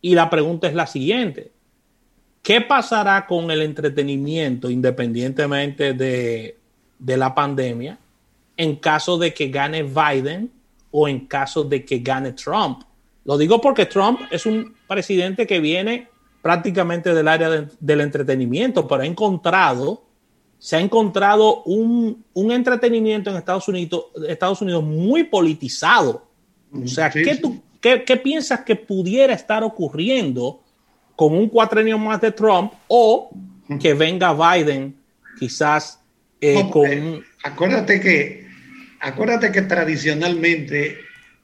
y 0.00 0.14
la 0.14 0.30
pregunta 0.30 0.68
es 0.68 0.74
la 0.74 0.86
siguiente. 0.86 1.50
¿Qué 2.40 2.60
pasará 2.60 3.26
con 3.26 3.50
el 3.50 3.62
entretenimiento 3.62 4.70
independientemente 4.70 5.92
de, 5.92 6.56
de 7.00 7.16
la 7.16 7.34
pandemia? 7.34 7.98
en 8.56 8.76
caso 8.76 9.18
de 9.18 9.34
que 9.34 9.48
gane 9.48 9.82
Biden 9.82 10.52
o 10.92 11.08
en 11.08 11.26
caso 11.26 11.64
de 11.64 11.84
que 11.84 11.98
gane 11.98 12.32
Trump. 12.32 12.82
Lo 13.24 13.36
digo 13.36 13.60
porque 13.60 13.86
Trump 13.86 14.20
es 14.30 14.46
un 14.46 14.76
presidente 14.86 15.48
que 15.48 15.58
viene 15.58 16.06
prácticamente 16.42 17.12
del 17.12 17.26
área 17.26 17.66
del 17.80 18.00
entretenimiento, 18.00 18.86
pero 18.86 19.02
ha 19.02 19.06
encontrado 19.06 20.04
se 20.58 20.76
ha 20.76 20.80
encontrado 20.80 21.62
un, 21.64 22.24
un 22.32 22.50
entretenimiento 22.52 23.30
en 23.30 23.36
Estados 23.36 23.68
Unidos, 23.68 24.06
Estados 24.28 24.60
Unidos 24.62 24.82
muy 24.84 25.24
politizado. 25.24 26.26
O 26.72 26.86
sea, 26.88 27.10
Sí, 27.12 27.22
¿qué, 27.22 27.34
sí. 27.34 27.40
tú, 27.40 27.62
qué, 27.80 28.04
qué 28.04 28.16
piensas 28.16 28.60
que 28.60 28.74
pudiera 28.76 29.32
estar 29.34 29.62
ocurriendo 29.62 30.62
con 31.14 31.32
un 31.34 31.48
cuatrenio 31.48 31.98
más 31.98 32.20
de 32.20 32.32
Trump 32.32 32.72
o 32.88 33.30
que 33.80 33.94
venga 33.94 34.32
Biden 34.34 34.96
quizás 35.38 36.00
eh, 36.40 36.54
No, 36.62 36.70
con 36.70 36.90
un- 36.90 37.24
acuérdate 37.42 38.00
que 38.00 38.46
acuérdate 39.00 39.50
que 39.52 39.62
tradicionalmente 39.62 40.98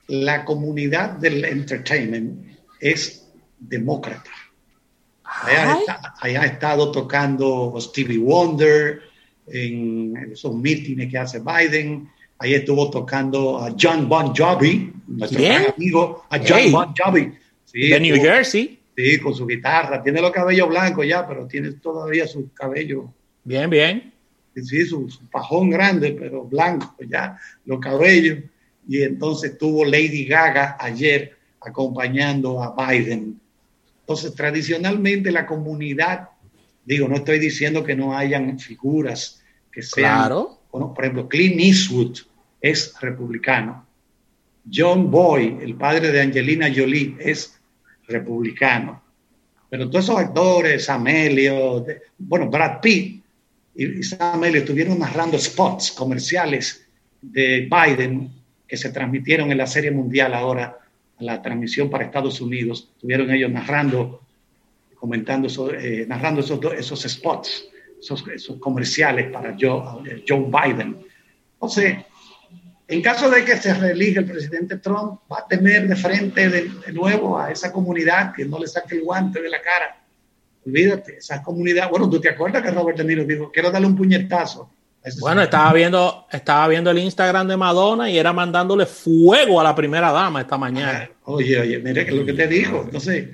la 0.09 0.45
comunidad 0.45 1.11
del 1.13 1.45
entertainment 1.45 2.47
es 2.81 3.27
demócrata. 3.59 4.31
Allá, 5.43 5.77
está- 5.81 6.15
allá 6.21 6.43
ha 6.43 6.47
estado 6.47 6.93
tocando 6.93 7.75
Stevie 7.81 8.19
Wonder 8.19 9.01
en 9.47 10.17
esos 10.33 10.55
mítines 10.55 11.11
que 11.11 11.19
hace 11.19 11.41
Biden. 11.41 12.09
Ahí 12.39 12.55
estuvo 12.55 12.91
tocando 12.91 13.59
a 13.59 13.75
John 13.81 14.09
Bon 14.09 14.35
Jovi, 14.35 14.93
nuestro 15.07 15.43
gran 15.43 15.67
amigo, 15.77 16.25
a 16.29 16.39
John 16.39 16.59
Hey. 16.59 16.71
Bon 16.73 16.93
Jovi. 16.97 17.33
Sí, 17.65 17.89
de 17.89 18.01
New 18.01 18.15
estuvo- 18.15 18.33
Jersey. 18.33 18.79
Sí, 18.97 19.19
con 19.19 19.35
su 19.35 19.47
guitarra. 19.47 20.03
Tiene 20.03 20.21
los 20.21 20.31
cabellos 20.33 20.69
blancos 20.69 21.07
ya, 21.07 21.27
pero 21.27 21.47
tiene 21.47 21.73
todavía 21.73 22.27
su 22.27 22.53
cabello 22.53 23.13
Bien, 23.45 23.71
bien. 23.71 24.13
sí, 24.55 24.85
su, 24.85 25.09
su 25.09 25.27
pajón 25.31 25.71
grande, 25.71 26.15
pero 26.19 26.45
blanco 26.45 26.95
ya, 27.09 27.39
los 27.65 27.81
cabellos. 27.81 28.39
Y 28.87 29.03
entonces 29.03 29.57
tuvo 29.57 29.85
Lady 29.85 30.27
Gaga 30.27 30.77
ayer 30.79 31.37
acompañando 31.61 32.63
a 32.63 32.75
Biden. 32.77 33.41
Entonces, 34.13 34.35
tradicionalmente 34.37 35.33
la 35.33 35.47
comunidad, 35.47 36.29
digo, 36.85 37.09
no 37.09 37.17
estoy 37.17 37.39
diciendo 37.39 37.83
que 37.83 37.97
no 37.97 38.15
hayan 38.15 38.59
figuras 38.59 39.43
que 39.73 39.81
sean, 39.81 40.19
Claro. 40.19 40.61
bueno, 40.71 40.93
por 40.93 41.05
ejemplo, 41.05 41.27
Clint 41.31 41.59
Eastwood 41.59 42.19
es 42.61 42.93
republicano. 43.01 43.87
John 44.71 45.11
Boy, 45.11 45.57
el 45.63 45.77
padre 45.77 46.13
de 46.13 46.21
Angelina 46.21 46.69
Jolie, 46.75 47.17
es 47.19 47.59
republicano. 48.07 49.03
Pero 49.71 49.89
todos 49.89 50.05
esos 50.05 50.19
actores, 50.19 50.91
Amelio, 50.91 51.81
de- 51.81 52.03
bueno, 52.19 52.51
Brad 52.51 52.81
Pitt 52.83 53.25
y, 53.75 54.03
Sam 54.03 54.45
Elliott 54.45 54.65
estuvieron 54.65 54.99
narrando 54.99 55.39
spots 55.39 55.91
comerciales 55.93 56.87
de 57.23 57.67
Biden 57.71 58.31
que 58.69 58.77
se 58.77 58.91
transmitieron 58.91 59.51
en 59.51 59.57
la 59.57 59.67
Serie 59.67 59.91
Mundial 59.91 60.35
ahora, 60.35 60.77
la 61.25 61.43
transmisión 61.43 61.91
para 61.91 62.05
Estados 62.05 62.41
Unidos. 62.41 62.91
Estuvieron 62.95 63.31
ellos 63.31 63.51
narrando, 63.51 64.23
comentando, 64.95 65.49
eh, 65.73 66.05
narrando 66.07 66.41
esos, 66.41 66.61
esos 66.75 67.03
spots, 67.03 67.65
esos, 68.01 68.25
esos 68.29 68.57
comerciales 68.59 69.31
para 69.31 69.57
Joe, 69.59 70.11
eh, 70.11 70.25
Joe 70.27 70.47
Biden. 70.47 70.99
Entonces, 71.55 71.99
en 72.89 73.01
caso 73.01 73.31
de 73.31 73.45
que 73.45 73.57
se 73.57 73.73
reelija 73.75 74.21
el 74.21 74.27
presidente 74.27 74.79
Trump, 74.79 75.21
va 75.31 75.39
a 75.39 75.47
tener 75.47 75.89
de 75.89 75.97
frente 75.97 76.49
de, 76.49 76.69
de 76.69 76.93
nuevo 76.93 77.39
a 77.39 77.51
esa 77.51 77.73
comunidad 77.73 78.35
que 78.35 78.45
no 78.45 78.59
le 78.59 78.67
saque 78.67 78.97
el 78.97 79.03
guante 79.03 79.41
de 79.41 79.49
la 79.49 79.63
cara. 79.63 80.03
Olvídate, 80.65 81.17
esa 81.17 81.43
comunidad. 81.43 81.91
Bueno, 81.91 82.09
tú 82.09 82.21
te 82.21 82.29
acuerdas 82.29 82.63
que 82.63 82.71
Robert 82.71 82.99
De 82.99 83.05
Niro 83.05 83.25
dijo: 83.25 83.51
Quiero 83.51 83.71
darle 83.71 83.89
un 83.89 83.97
puñetazo. 83.97 84.71
Bueno, 85.03 85.41
señor?" 85.41 85.43
estaba 85.45 85.73
viendo, 85.73 86.27
estaba 86.31 86.69
viendo 86.69 86.91
el 86.91 86.99
Instagram 86.99 87.49
de 87.49 87.57
Madonna 87.57 88.11
y 88.11 88.19
era 88.19 88.33
mandándole 88.33 88.87
fuego 88.87 89.61
a 89.61 89.65
la 89.65 89.75
primera 89.75 90.13
dama 90.13 90.41
esta 90.41 90.57
mañana. 90.59 91.11
Oye, 91.25 91.61
oye, 91.61 91.79
mire 91.79 92.05
que 92.05 92.11
es 92.11 92.17
lo 92.17 92.25
que 92.25 92.33
te 92.33 92.47
dijo. 92.47 92.83
Entonces, 92.85 93.29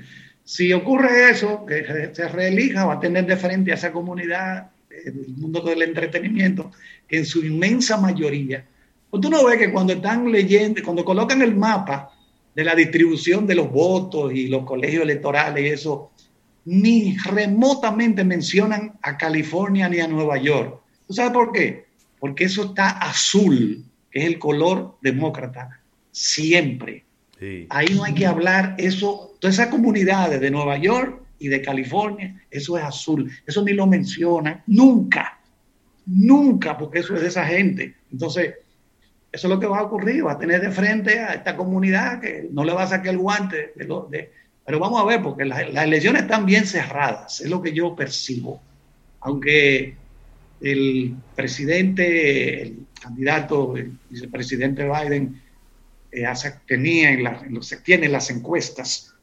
si 0.45 0.73
ocurre 0.73 1.31
eso, 1.31 1.66
que 1.66 2.11
se 2.12 2.28
reelija, 2.28 2.86
va 2.86 2.95
a 2.95 3.01
tener 3.01 3.27
de 3.27 3.36
frente 3.36 3.70
a 3.70 3.74
esa 3.74 3.93
comunidad 3.93 4.70
del 4.89 5.28
mundo 5.36 5.61
del 5.61 5.82
entretenimiento, 5.82 6.70
que 7.07 7.19
en 7.19 7.27
su 7.27 7.45
inmensa 7.45 7.99
mayoría, 7.99 8.65
pues 9.11 9.20
tú 9.20 9.31
no 9.31 9.45
ves 9.45 9.59
que 9.59 9.73
cuando 9.73 9.93
están 9.93 10.31
leyendo, 10.31 10.82
cuando 10.82 11.05
colocan 11.05 11.43
el 11.43 11.55
mapa 11.55 12.11
de 12.55 12.65
la 12.65 12.74
distribución 12.74 13.47
de 13.47 13.55
los 13.55 13.70
votos 13.70 14.32
y 14.32 14.49
los 14.49 14.65
colegios 14.65 15.03
electorales 15.03 15.65
y 15.65 15.69
eso, 15.69 16.11
ni 16.65 17.16
remotamente 17.19 18.24
mencionan 18.24 18.99
a 19.03 19.16
California 19.16 19.89
ni 19.89 20.01
a 20.01 20.09
Nueva 20.09 20.39
York. 20.39 20.81
¿Tú 21.09 21.14
sabes 21.14 21.32
por 21.32 21.51
qué? 21.52 21.86
Porque 22.20 22.44
eso 22.44 22.64
está 22.66 22.90
azul, 22.90 23.85
que 24.10 24.20
es 24.20 24.26
el 24.26 24.39
color 24.39 24.97
demócrata, 25.02 25.80
siempre. 26.12 27.05
Ahí 27.70 27.86
no 27.94 28.05
hay 28.05 28.14
que 28.14 28.26
hablar 28.26 28.74
eso, 28.78 29.35
todas 29.40 29.55
esas 29.56 29.68
comunidades 29.68 30.40
de 30.40 30.51
Nueva 30.51 30.76
York 30.76 31.22
y 31.39 31.48
de 31.48 31.62
California, 31.62 32.40
eso 32.51 32.76
es 32.76 32.85
azul, 32.85 33.30
eso 33.47 33.62
ni 33.64 33.72
lo 33.72 33.86
mencionan, 33.86 34.62
nunca, 34.66 35.39
nunca, 36.06 36.76
porque 36.76 36.98
eso 37.01 37.14
es 37.14 37.20
de 37.22 37.28
esa 37.28 37.44
gente. 37.47 37.94
Entonces, 38.12 38.55
eso 39.30 39.47
es 39.47 39.51
lo 39.55 39.60
que 39.60 39.66
va 39.66 39.78
a 39.78 39.82
ocurrir, 39.85 40.26
va 40.26 40.32
a 40.32 40.39
tener 40.39 40.60
de 40.60 40.70
frente 40.70 41.20
a 41.20 41.35
esta 41.35 41.55
comunidad 41.56 42.20
que 42.20 42.48
no 42.51 42.64
le 42.64 42.72
va 42.72 42.82
a 42.85 42.86
sacar 42.89 43.09
el 43.09 43.18
guante. 43.18 43.72
de 43.76 43.85
lo- 43.85 44.09
de- 44.10 44.32
pero 44.66 44.78
vamos 44.80 45.01
a 45.01 45.05
ver, 45.05 45.22
porque 45.22 45.44
las, 45.44 45.72
las 45.72 45.85
elecciones 45.85 46.22
están 46.22 46.44
bien 46.44 46.66
cerradas, 46.66 47.40
es 47.40 47.48
lo 47.48 47.62
que 47.62 47.72
yo 47.72 47.94
percibo. 47.97 48.60
Aunque 49.20 49.97
el 50.60 51.14
presidente, 51.35 52.62
el 52.62 52.86
candidato, 53.01 53.76
el 53.76 53.93
vicepresidente 54.10 54.85
Biden, 54.85 55.40
eh, 56.10 56.24
tenía 56.66 57.12
en 57.12 57.22
la- 57.24 57.43
tiene 57.85 58.06
en 58.06 58.12
las 58.12 58.30
encuestas 58.30 59.14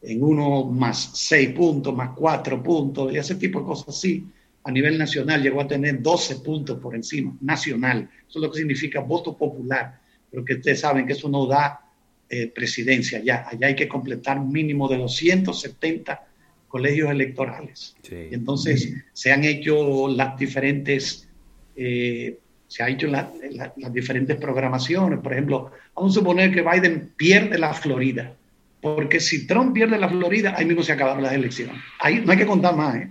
en 0.00 0.22
uno 0.22 0.64
más 0.64 1.10
seis 1.14 1.50
puntos, 1.50 1.94
más 1.94 2.10
cuatro 2.16 2.62
puntos, 2.62 3.12
y 3.12 3.18
ese 3.18 3.36
tipo 3.36 3.60
de 3.60 3.66
cosas 3.66 3.88
así. 3.96 4.26
A 4.64 4.70
nivel 4.70 4.96
nacional 4.98 5.42
llegó 5.42 5.60
a 5.60 5.68
tener 5.68 6.00
12 6.02 6.36
puntos 6.36 6.78
por 6.80 6.94
encima, 6.94 7.36
nacional. 7.40 8.08
Eso 8.28 8.38
es 8.38 8.42
lo 8.42 8.50
que 8.50 8.58
significa 8.58 9.00
voto 9.00 9.36
popular. 9.36 10.00
Pero 10.30 10.44
que 10.44 10.54
ustedes 10.54 10.80
saben 10.80 11.06
que 11.06 11.12
eso 11.12 11.28
no 11.28 11.46
da 11.46 11.80
eh, 12.28 12.46
presidencia 12.48 13.18
allá. 13.18 13.46
Allá 13.48 13.66
hay 13.66 13.76
que 13.76 13.88
completar 13.88 14.38
un 14.38 14.50
mínimo 14.50 14.88
de 14.88 14.96
270 14.98 16.26
colegios 16.72 17.10
electorales. 17.10 17.94
Y 18.30 18.34
entonces 18.34 18.94
se 19.12 19.30
han 19.30 19.44
hecho 19.44 20.08
las 20.08 20.38
diferentes, 20.38 21.28
eh, 21.76 22.38
se 22.66 22.82
han 22.82 22.92
hecho 22.92 23.08
la- 23.08 23.30
la- 23.50 23.74
las 23.76 23.92
diferentes 23.92 24.36
programaciones. 24.38 25.18
Por 25.20 25.32
ejemplo, 25.34 25.70
vamos 25.94 26.16
a 26.16 26.20
suponer 26.20 26.50
que 26.50 26.62
Biden 26.62 27.12
pierde 27.14 27.58
la 27.58 27.74
Florida, 27.74 28.34
porque 28.80 29.20
si 29.20 29.46
Trump 29.46 29.74
pierde 29.74 29.98
la 29.98 30.08
Florida, 30.08 30.54
ahí 30.56 30.64
mismo 30.64 30.82
se 30.82 30.92
acabaron 30.92 31.22
las 31.22 31.34
elecciones. 31.34 31.76
Ahí 32.00 32.22
no 32.24 32.32
hay 32.32 32.38
que 32.38 32.46
contar 32.46 32.74
más. 32.74 32.96
¿eh? 32.96 33.10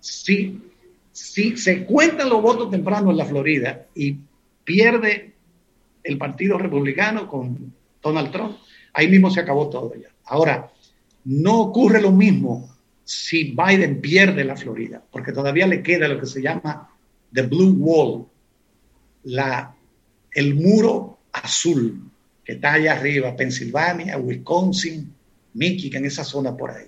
Si, 0.00 0.60
si 1.12 1.56
se 1.56 1.84
cuentan 1.86 2.28
los 2.28 2.42
votos 2.42 2.70
tempranos 2.70 3.10
en 3.12 3.16
la 3.16 3.24
Florida 3.24 3.86
y 3.94 4.18
pierde 4.64 5.32
el 6.04 6.18
Partido 6.18 6.58
Republicano 6.58 7.26
con 7.26 7.72
Donald 8.02 8.30
Trump, 8.30 8.56
ahí 8.92 9.08
mismo 9.08 9.30
se 9.30 9.40
acabó 9.40 9.70
todo 9.70 9.94
ya. 9.94 10.08
Ahora, 10.26 10.70
no 11.26 11.60
ocurre 11.60 12.00
lo 12.00 12.12
mismo 12.12 12.76
si 13.04 13.54
Biden 13.54 14.00
pierde 14.00 14.44
la 14.44 14.56
Florida, 14.56 15.02
porque 15.10 15.32
todavía 15.32 15.66
le 15.66 15.82
queda 15.82 16.08
lo 16.08 16.18
que 16.20 16.26
se 16.26 16.40
llama 16.40 16.88
the 17.32 17.42
blue 17.42 17.74
wall, 17.78 18.26
el 20.32 20.54
muro 20.54 21.18
azul 21.32 22.10
que 22.44 22.52
está 22.52 22.74
allá 22.74 22.92
arriba, 22.92 23.34
Pensilvania, 23.34 24.18
Wisconsin, 24.18 25.12
Michigan, 25.54 26.04
esa 26.04 26.22
zona 26.22 26.56
por 26.56 26.70
ahí. 26.70 26.86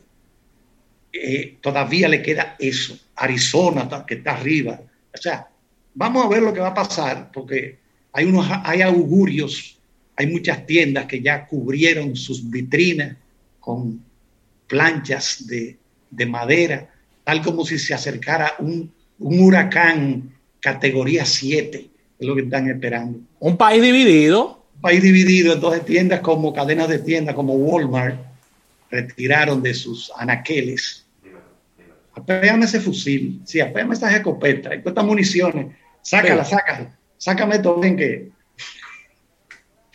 Eh, 1.12 1.58
todavía 1.60 2.08
le 2.08 2.22
queda 2.22 2.54
eso, 2.60 2.96
Arizona 3.16 4.04
que 4.06 4.14
está 4.14 4.32
arriba. 4.32 4.80
O 5.12 5.16
sea, 5.16 5.48
vamos 5.94 6.24
a 6.24 6.28
ver 6.28 6.42
lo 6.42 6.52
que 6.52 6.60
va 6.60 6.68
a 6.68 6.74
pasar, 6.74 7.32
porque 7.32 7.78
hay, 8.12 8.24
unos, 8.24 8.46
hay 8.64 8.82
augurios, 8.82 9.78
hay 10.14 10.28
muchas 10.28 10.64
tiendas 10.64 11.06
que 11.06 11.20
ya 11.20 11.44
cubrieron 11.46 12.14
sus 12.14 12.48
vitrinas 12.48 13.16
con 13.58 14.07
planchas 14.68 15.46
de, 15.46 15.76
de 16.10 16.26
madera, 16.26 16.88
tal 17.24 17.42
como 17.42 17.64
si 17.64 17.78
se 17.78 17.94
acercara 17.94 18.54
un, 18.60 18.92
un 19.18 19.40
huracán 19.40 20.30
categoría 20.60 21.24
7, 21.24 21.88
es 22.18 22.26
lo 22.26 22.34
que 22.34 22.42
están 22.42 22.68
esperando. 22.68 23.18
Un 23.40 23.56
país 23.56 23.82
dividido. 23.82 24.64
Un 24.76 24.80
país 24.82 25.02
dividido, 25.02 25.54
entonces 25.54 25.84
tiendas 25.84 26.20
como 26.20 26.52
cadenas 26.52 26.88
de 26.88 26.98
tiendas 27.00 27.34
como 27.34 27.54
Walmart 27.54 28.16
retiraron 28.90 29.62
de 29.62 29.74
sus 29.74 30.12
anaqueles. 30.16 31.04
Apéame 32.14 32.64
ese 32.64 32.80
fusil, 32.80 33.40
sí, 33.44 33.60
apéame 33.60 33.94
esas 33.94 34.12
escopetas, 34.14 34.72
estas 34.72 35.04
municiones, 35.04 35.66
sácala, 36.02 36.44
Sí. 36.44 36.50
sácala, 36.50 36.98
sácame 37.16 37.56
esto, 37.56 37.78
ven 37.78 37.96
que 37.96 38.30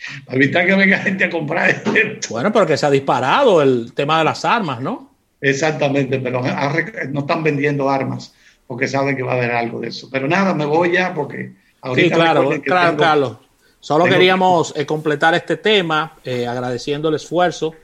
para 0.26 0.36
evitar 0.36 0.66
que 0.66 0.74
venga 0.74 0.98
gente 0.98 1.24
a 1.24 1.30
comprar 1.30 1.70
esto. 1.86 1.92
Bueno, 2.30 2.52
pero 2.52 2.66
que 2.66 2.76
se 2.76 2.86
ha 2.86 2.90
disparado 2.90 3.62
el 3.62 3.92
tema 3.94 4.18
de 4.18 4.24
las 4.24 4.44
armas, 4.44 4.80
¿no? 4.80 5.10
Exactamente, 5.40 6.18
pero 6.20 6.42
no 7.10 7.20
están 7.20 7.42
vendiendo 7.42 7.88
armas 7.90 8.34
porque 8.66 8.88
saben 8.88 9.14
que 9.14 9.22
va 9.22 9.32
a 9.32 9.36
haber 9.36 9.50
algo 9.50 9.80
de 9.80 9.88
eso. 9.88 10.08
Pero 10.10 10.26
nada, 10.26 10.54
me 10.54 10.64
voy 10.64 10.92
ya 10.92 11.12
porque 11.12 11.52
ahorita 11.82 12.08
Sí, 12.08 12.14
claro, 12.14 12.50
claro, 12.64 12.90
tengo- 12.92 13.02
Carlos. 13.02 13.36
Solo 13.78 14.04
tengo- 14.04 14.16
queríamos 14.16 14.72
eh, 14.74 14.86
completar 14.86 15.34
este 15.34 15.58
tema 15.58 16.14
eh, 16.24 16.46
agradeciendo 16.46 17.10
el 17.10 17.16
esfuerzo 17.16 17.74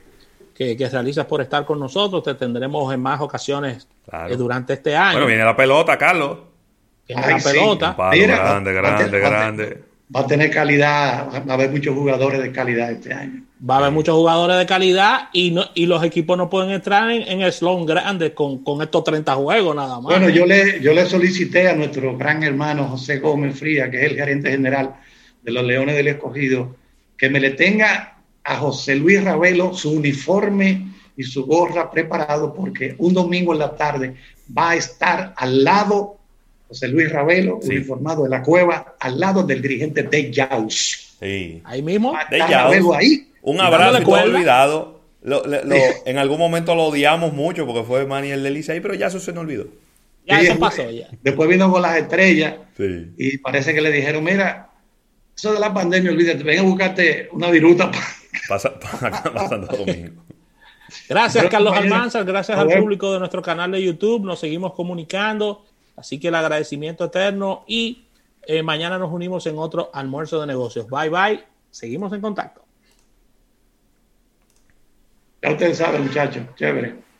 que, 0.55 0.75
que 0.75 0.89
realizas 0.89 1.25
por 1.27 1.41
estar 1.41 1.63
con 1.63 1.79
nosotros. 1.79 2.23
Te 2.23 2.33
tendremos 2.33 2.91
en 2.91 2.99
más 2.99 3.21
ocasiones 3.21 3.87
eh, 4.11 4.35
durante 4.35 4.73
este 4.73 4.95
año. 4.95 5.11
Bueno, 5.13 5.27
viene 5.27 5.43
la 5.45 5.55
pelota, 5.55 5.95
Carlos. 5.99 6.39
la 7.07 7.37
pelota. 7.37 7.95
grande, 8.11 8.73
grande, 8.73 9.19
grande. 9.19 9.83
Va 10.13 10.21
a 10.21 10.27
tener 10.27 10.51
calidad, 10.51 11.27
va 11.47 11.51
a 11.51 11.53
haber 11.53 11.71
muchos 11.71 11.95
jugadores 11.95 12.41
de 12.41 12.51
calidad 12.51 12.91
este 12.91 13.13
año. 13.13 13.43
Va 13.67 13.75
a 13.75 13.77
haber 13.77 13.91
muchos 13.91 14.15
jugadores 14.15 14.57
de 14.57 14.65
calidad 14.65 15.29
y 15.31 15.51
no 15.51 15.65
y 15.73 15.85
los 15.85 16.03
equipos 16.03 16.37
no 16.37 16.49
pueden 16.49 16.71
entrar 16.71 17.09
en, 17.11 17.21
en 17.21 17.41
el 17.41 17.53
slot 17.53 17.87
grande 17.87 18.33
con, 18.33 18.63
con, 18.63 18.81
estos 18.81 19.03
30 19.03 19.35
juegos 19.35 19.75
nada 19.75 20.01
más. 20.01 20.03
Bueno, 20.03 20.29
yo 20.29 20.45
le, 20.45 20.81
yo 20.81 20.93
le 20.93 21.05
solicité 21.05 21.69
a 21.69 21.75
nuestro 21.75 22.17
gran 22.17 22.43
hermano 22.43 22.87
José 22.87 23.19
Gómez 23.19 23.57
Fría, 23.57 23.89
que 23.89 24.03
es 24.03 24.11
el 24.11 24.17
gerente 24.17 24.51
general 24.51 24.95
de 25.43 25.51
los 25.51 25.63
Leones 25.63 25.95
del 25.95 26.07
Escogido, 26.07 26.75
que 27.17 27.29
me 27.29 27.39
le 27.39 27.51
tenga 27.51 28.17
a 28.43 28.57
José 28.57 28.95
Luis 28.95 29.23
Ravelo 29.23 29.73
su 29.73 29.91
uniforme 29.91 30.87
y 31.15 31.23
su 31.23 31.45
gorra 31.45 31.91
preparado 31.91 32.53
porque 32.53 32.95
un 32.97 33.13
domingo 33.13 33.53
en 33.53 33.59
la 33.59 33.75
tarde 33.75 34.15
va 34.57 34.71
a 34.71 34.75
estar 34.75 35.33
al 35.37 35.63
lado 35.63 36.17
José 36.71 36.87
Luis 36.87 37.11
Ravelo, 37.11 37.59
uniformado 37.61 38.23
de 38.23 38.29
la 38.29 38.41
cueva, 38.41 38.95
al 38.97 39.19
lado 39.19 39.43
del 39.43 39.61
dirigente 39.61 40.03
de 40.03 40.31
Yaus. 40.31 41.17
Ahí 41.19 41.81
mismo. 41.83 42.17
De 42.29 42.37
Yaus. 42.37 42.95
ahí. 42.95 43.27
Un 43.41 43.59
abrazo 43.59 43.99
no 43.99 44.09
olvidado. 44.09 45.01
en 46.05 46.17
algún 46.17 46.39
momento 46.39 46.73
lo 46.73 46.83
odiamos 46.83 47.33
mucho 47.33 47.65
porque 47.65 47.83
fue 47.83 48.05
Maniel 48.05 48.41
de 48.41 48.71
ahí, 48.71 48.79
pero 48.79 48.93
ya 48.93 49.07
eso 49.07 49.19
se 49.19 49.33
nos 49.33 49.41
olvidó. 49.41 49.67
Ya 50.25 50.39
eso 50.39 50.57
pasó 50.57 50.89
ya. 50.89 51.09
Después 51.21 51.49
vino 51.49 51.69
con 51.69 51.81
las 51.81 51.97
estrellas 51.97 52.55
y 53.17 53.37
parece 53.39 53.73
que 53.73 53.81
le 53.81 53.91
dijeron, 53.91 54.23
mira, 54.23 54.69
eso 55.35 55.51
de 55.51 55.59
la 55.59 55.73
pandemia, 55.73 56.11
olvídate, 56.11 56.41
ven 56.41 56.59
a 56.59 56.61
buscarte 56.63 57.27
una 57.33 57.51
viruta. 57.51 57.91
Pasa, 58.47 58.79
pasando 59.33 59.67
domingo. 59.77 60.23
Gracias, 61.09 61.45
Carlos 61.49 61.75
Almanzar. 61.75 62.23
Gracias 62.23 62.57
al 62.57 62.69
público 62.69 63.11
de 63.11 63.19
nuestro 63.19 63.41
canal 63.41 63.71
de 63.71 63.83
YouTube. 63.83 64.23
Nos 64.23 64.39
seguimos 64.39 64.71
comunicando. 64.73 65.65
Así 66.01 66.19
que 66.19 66.29
el 66.29 66.35
agradecimiento 66.35 67.05
eterno 67.05 67.63
y 67.67 68.07
eh, 68.47 68.63
mañana 68.63 68.97
nos 68.97 69.13
unimos 69.13 69.45
en 69.45 69.59
otro 69.59 69.91
almuerzo 69.93 70.41
de 70.41 70.47
negocios. 70.47 70.87
Bye 70.89 71.09
bye. 71.09 71.43
Seguimos 71.69 72.11
en 72.11 72.21
contacto. 72.21 72.65
Ya 75.43 75.51
ustedes 75.51 75.77
saben, 75.77 76.03
muchachos. 76.03 76.43
Chévere. 76.55 77.10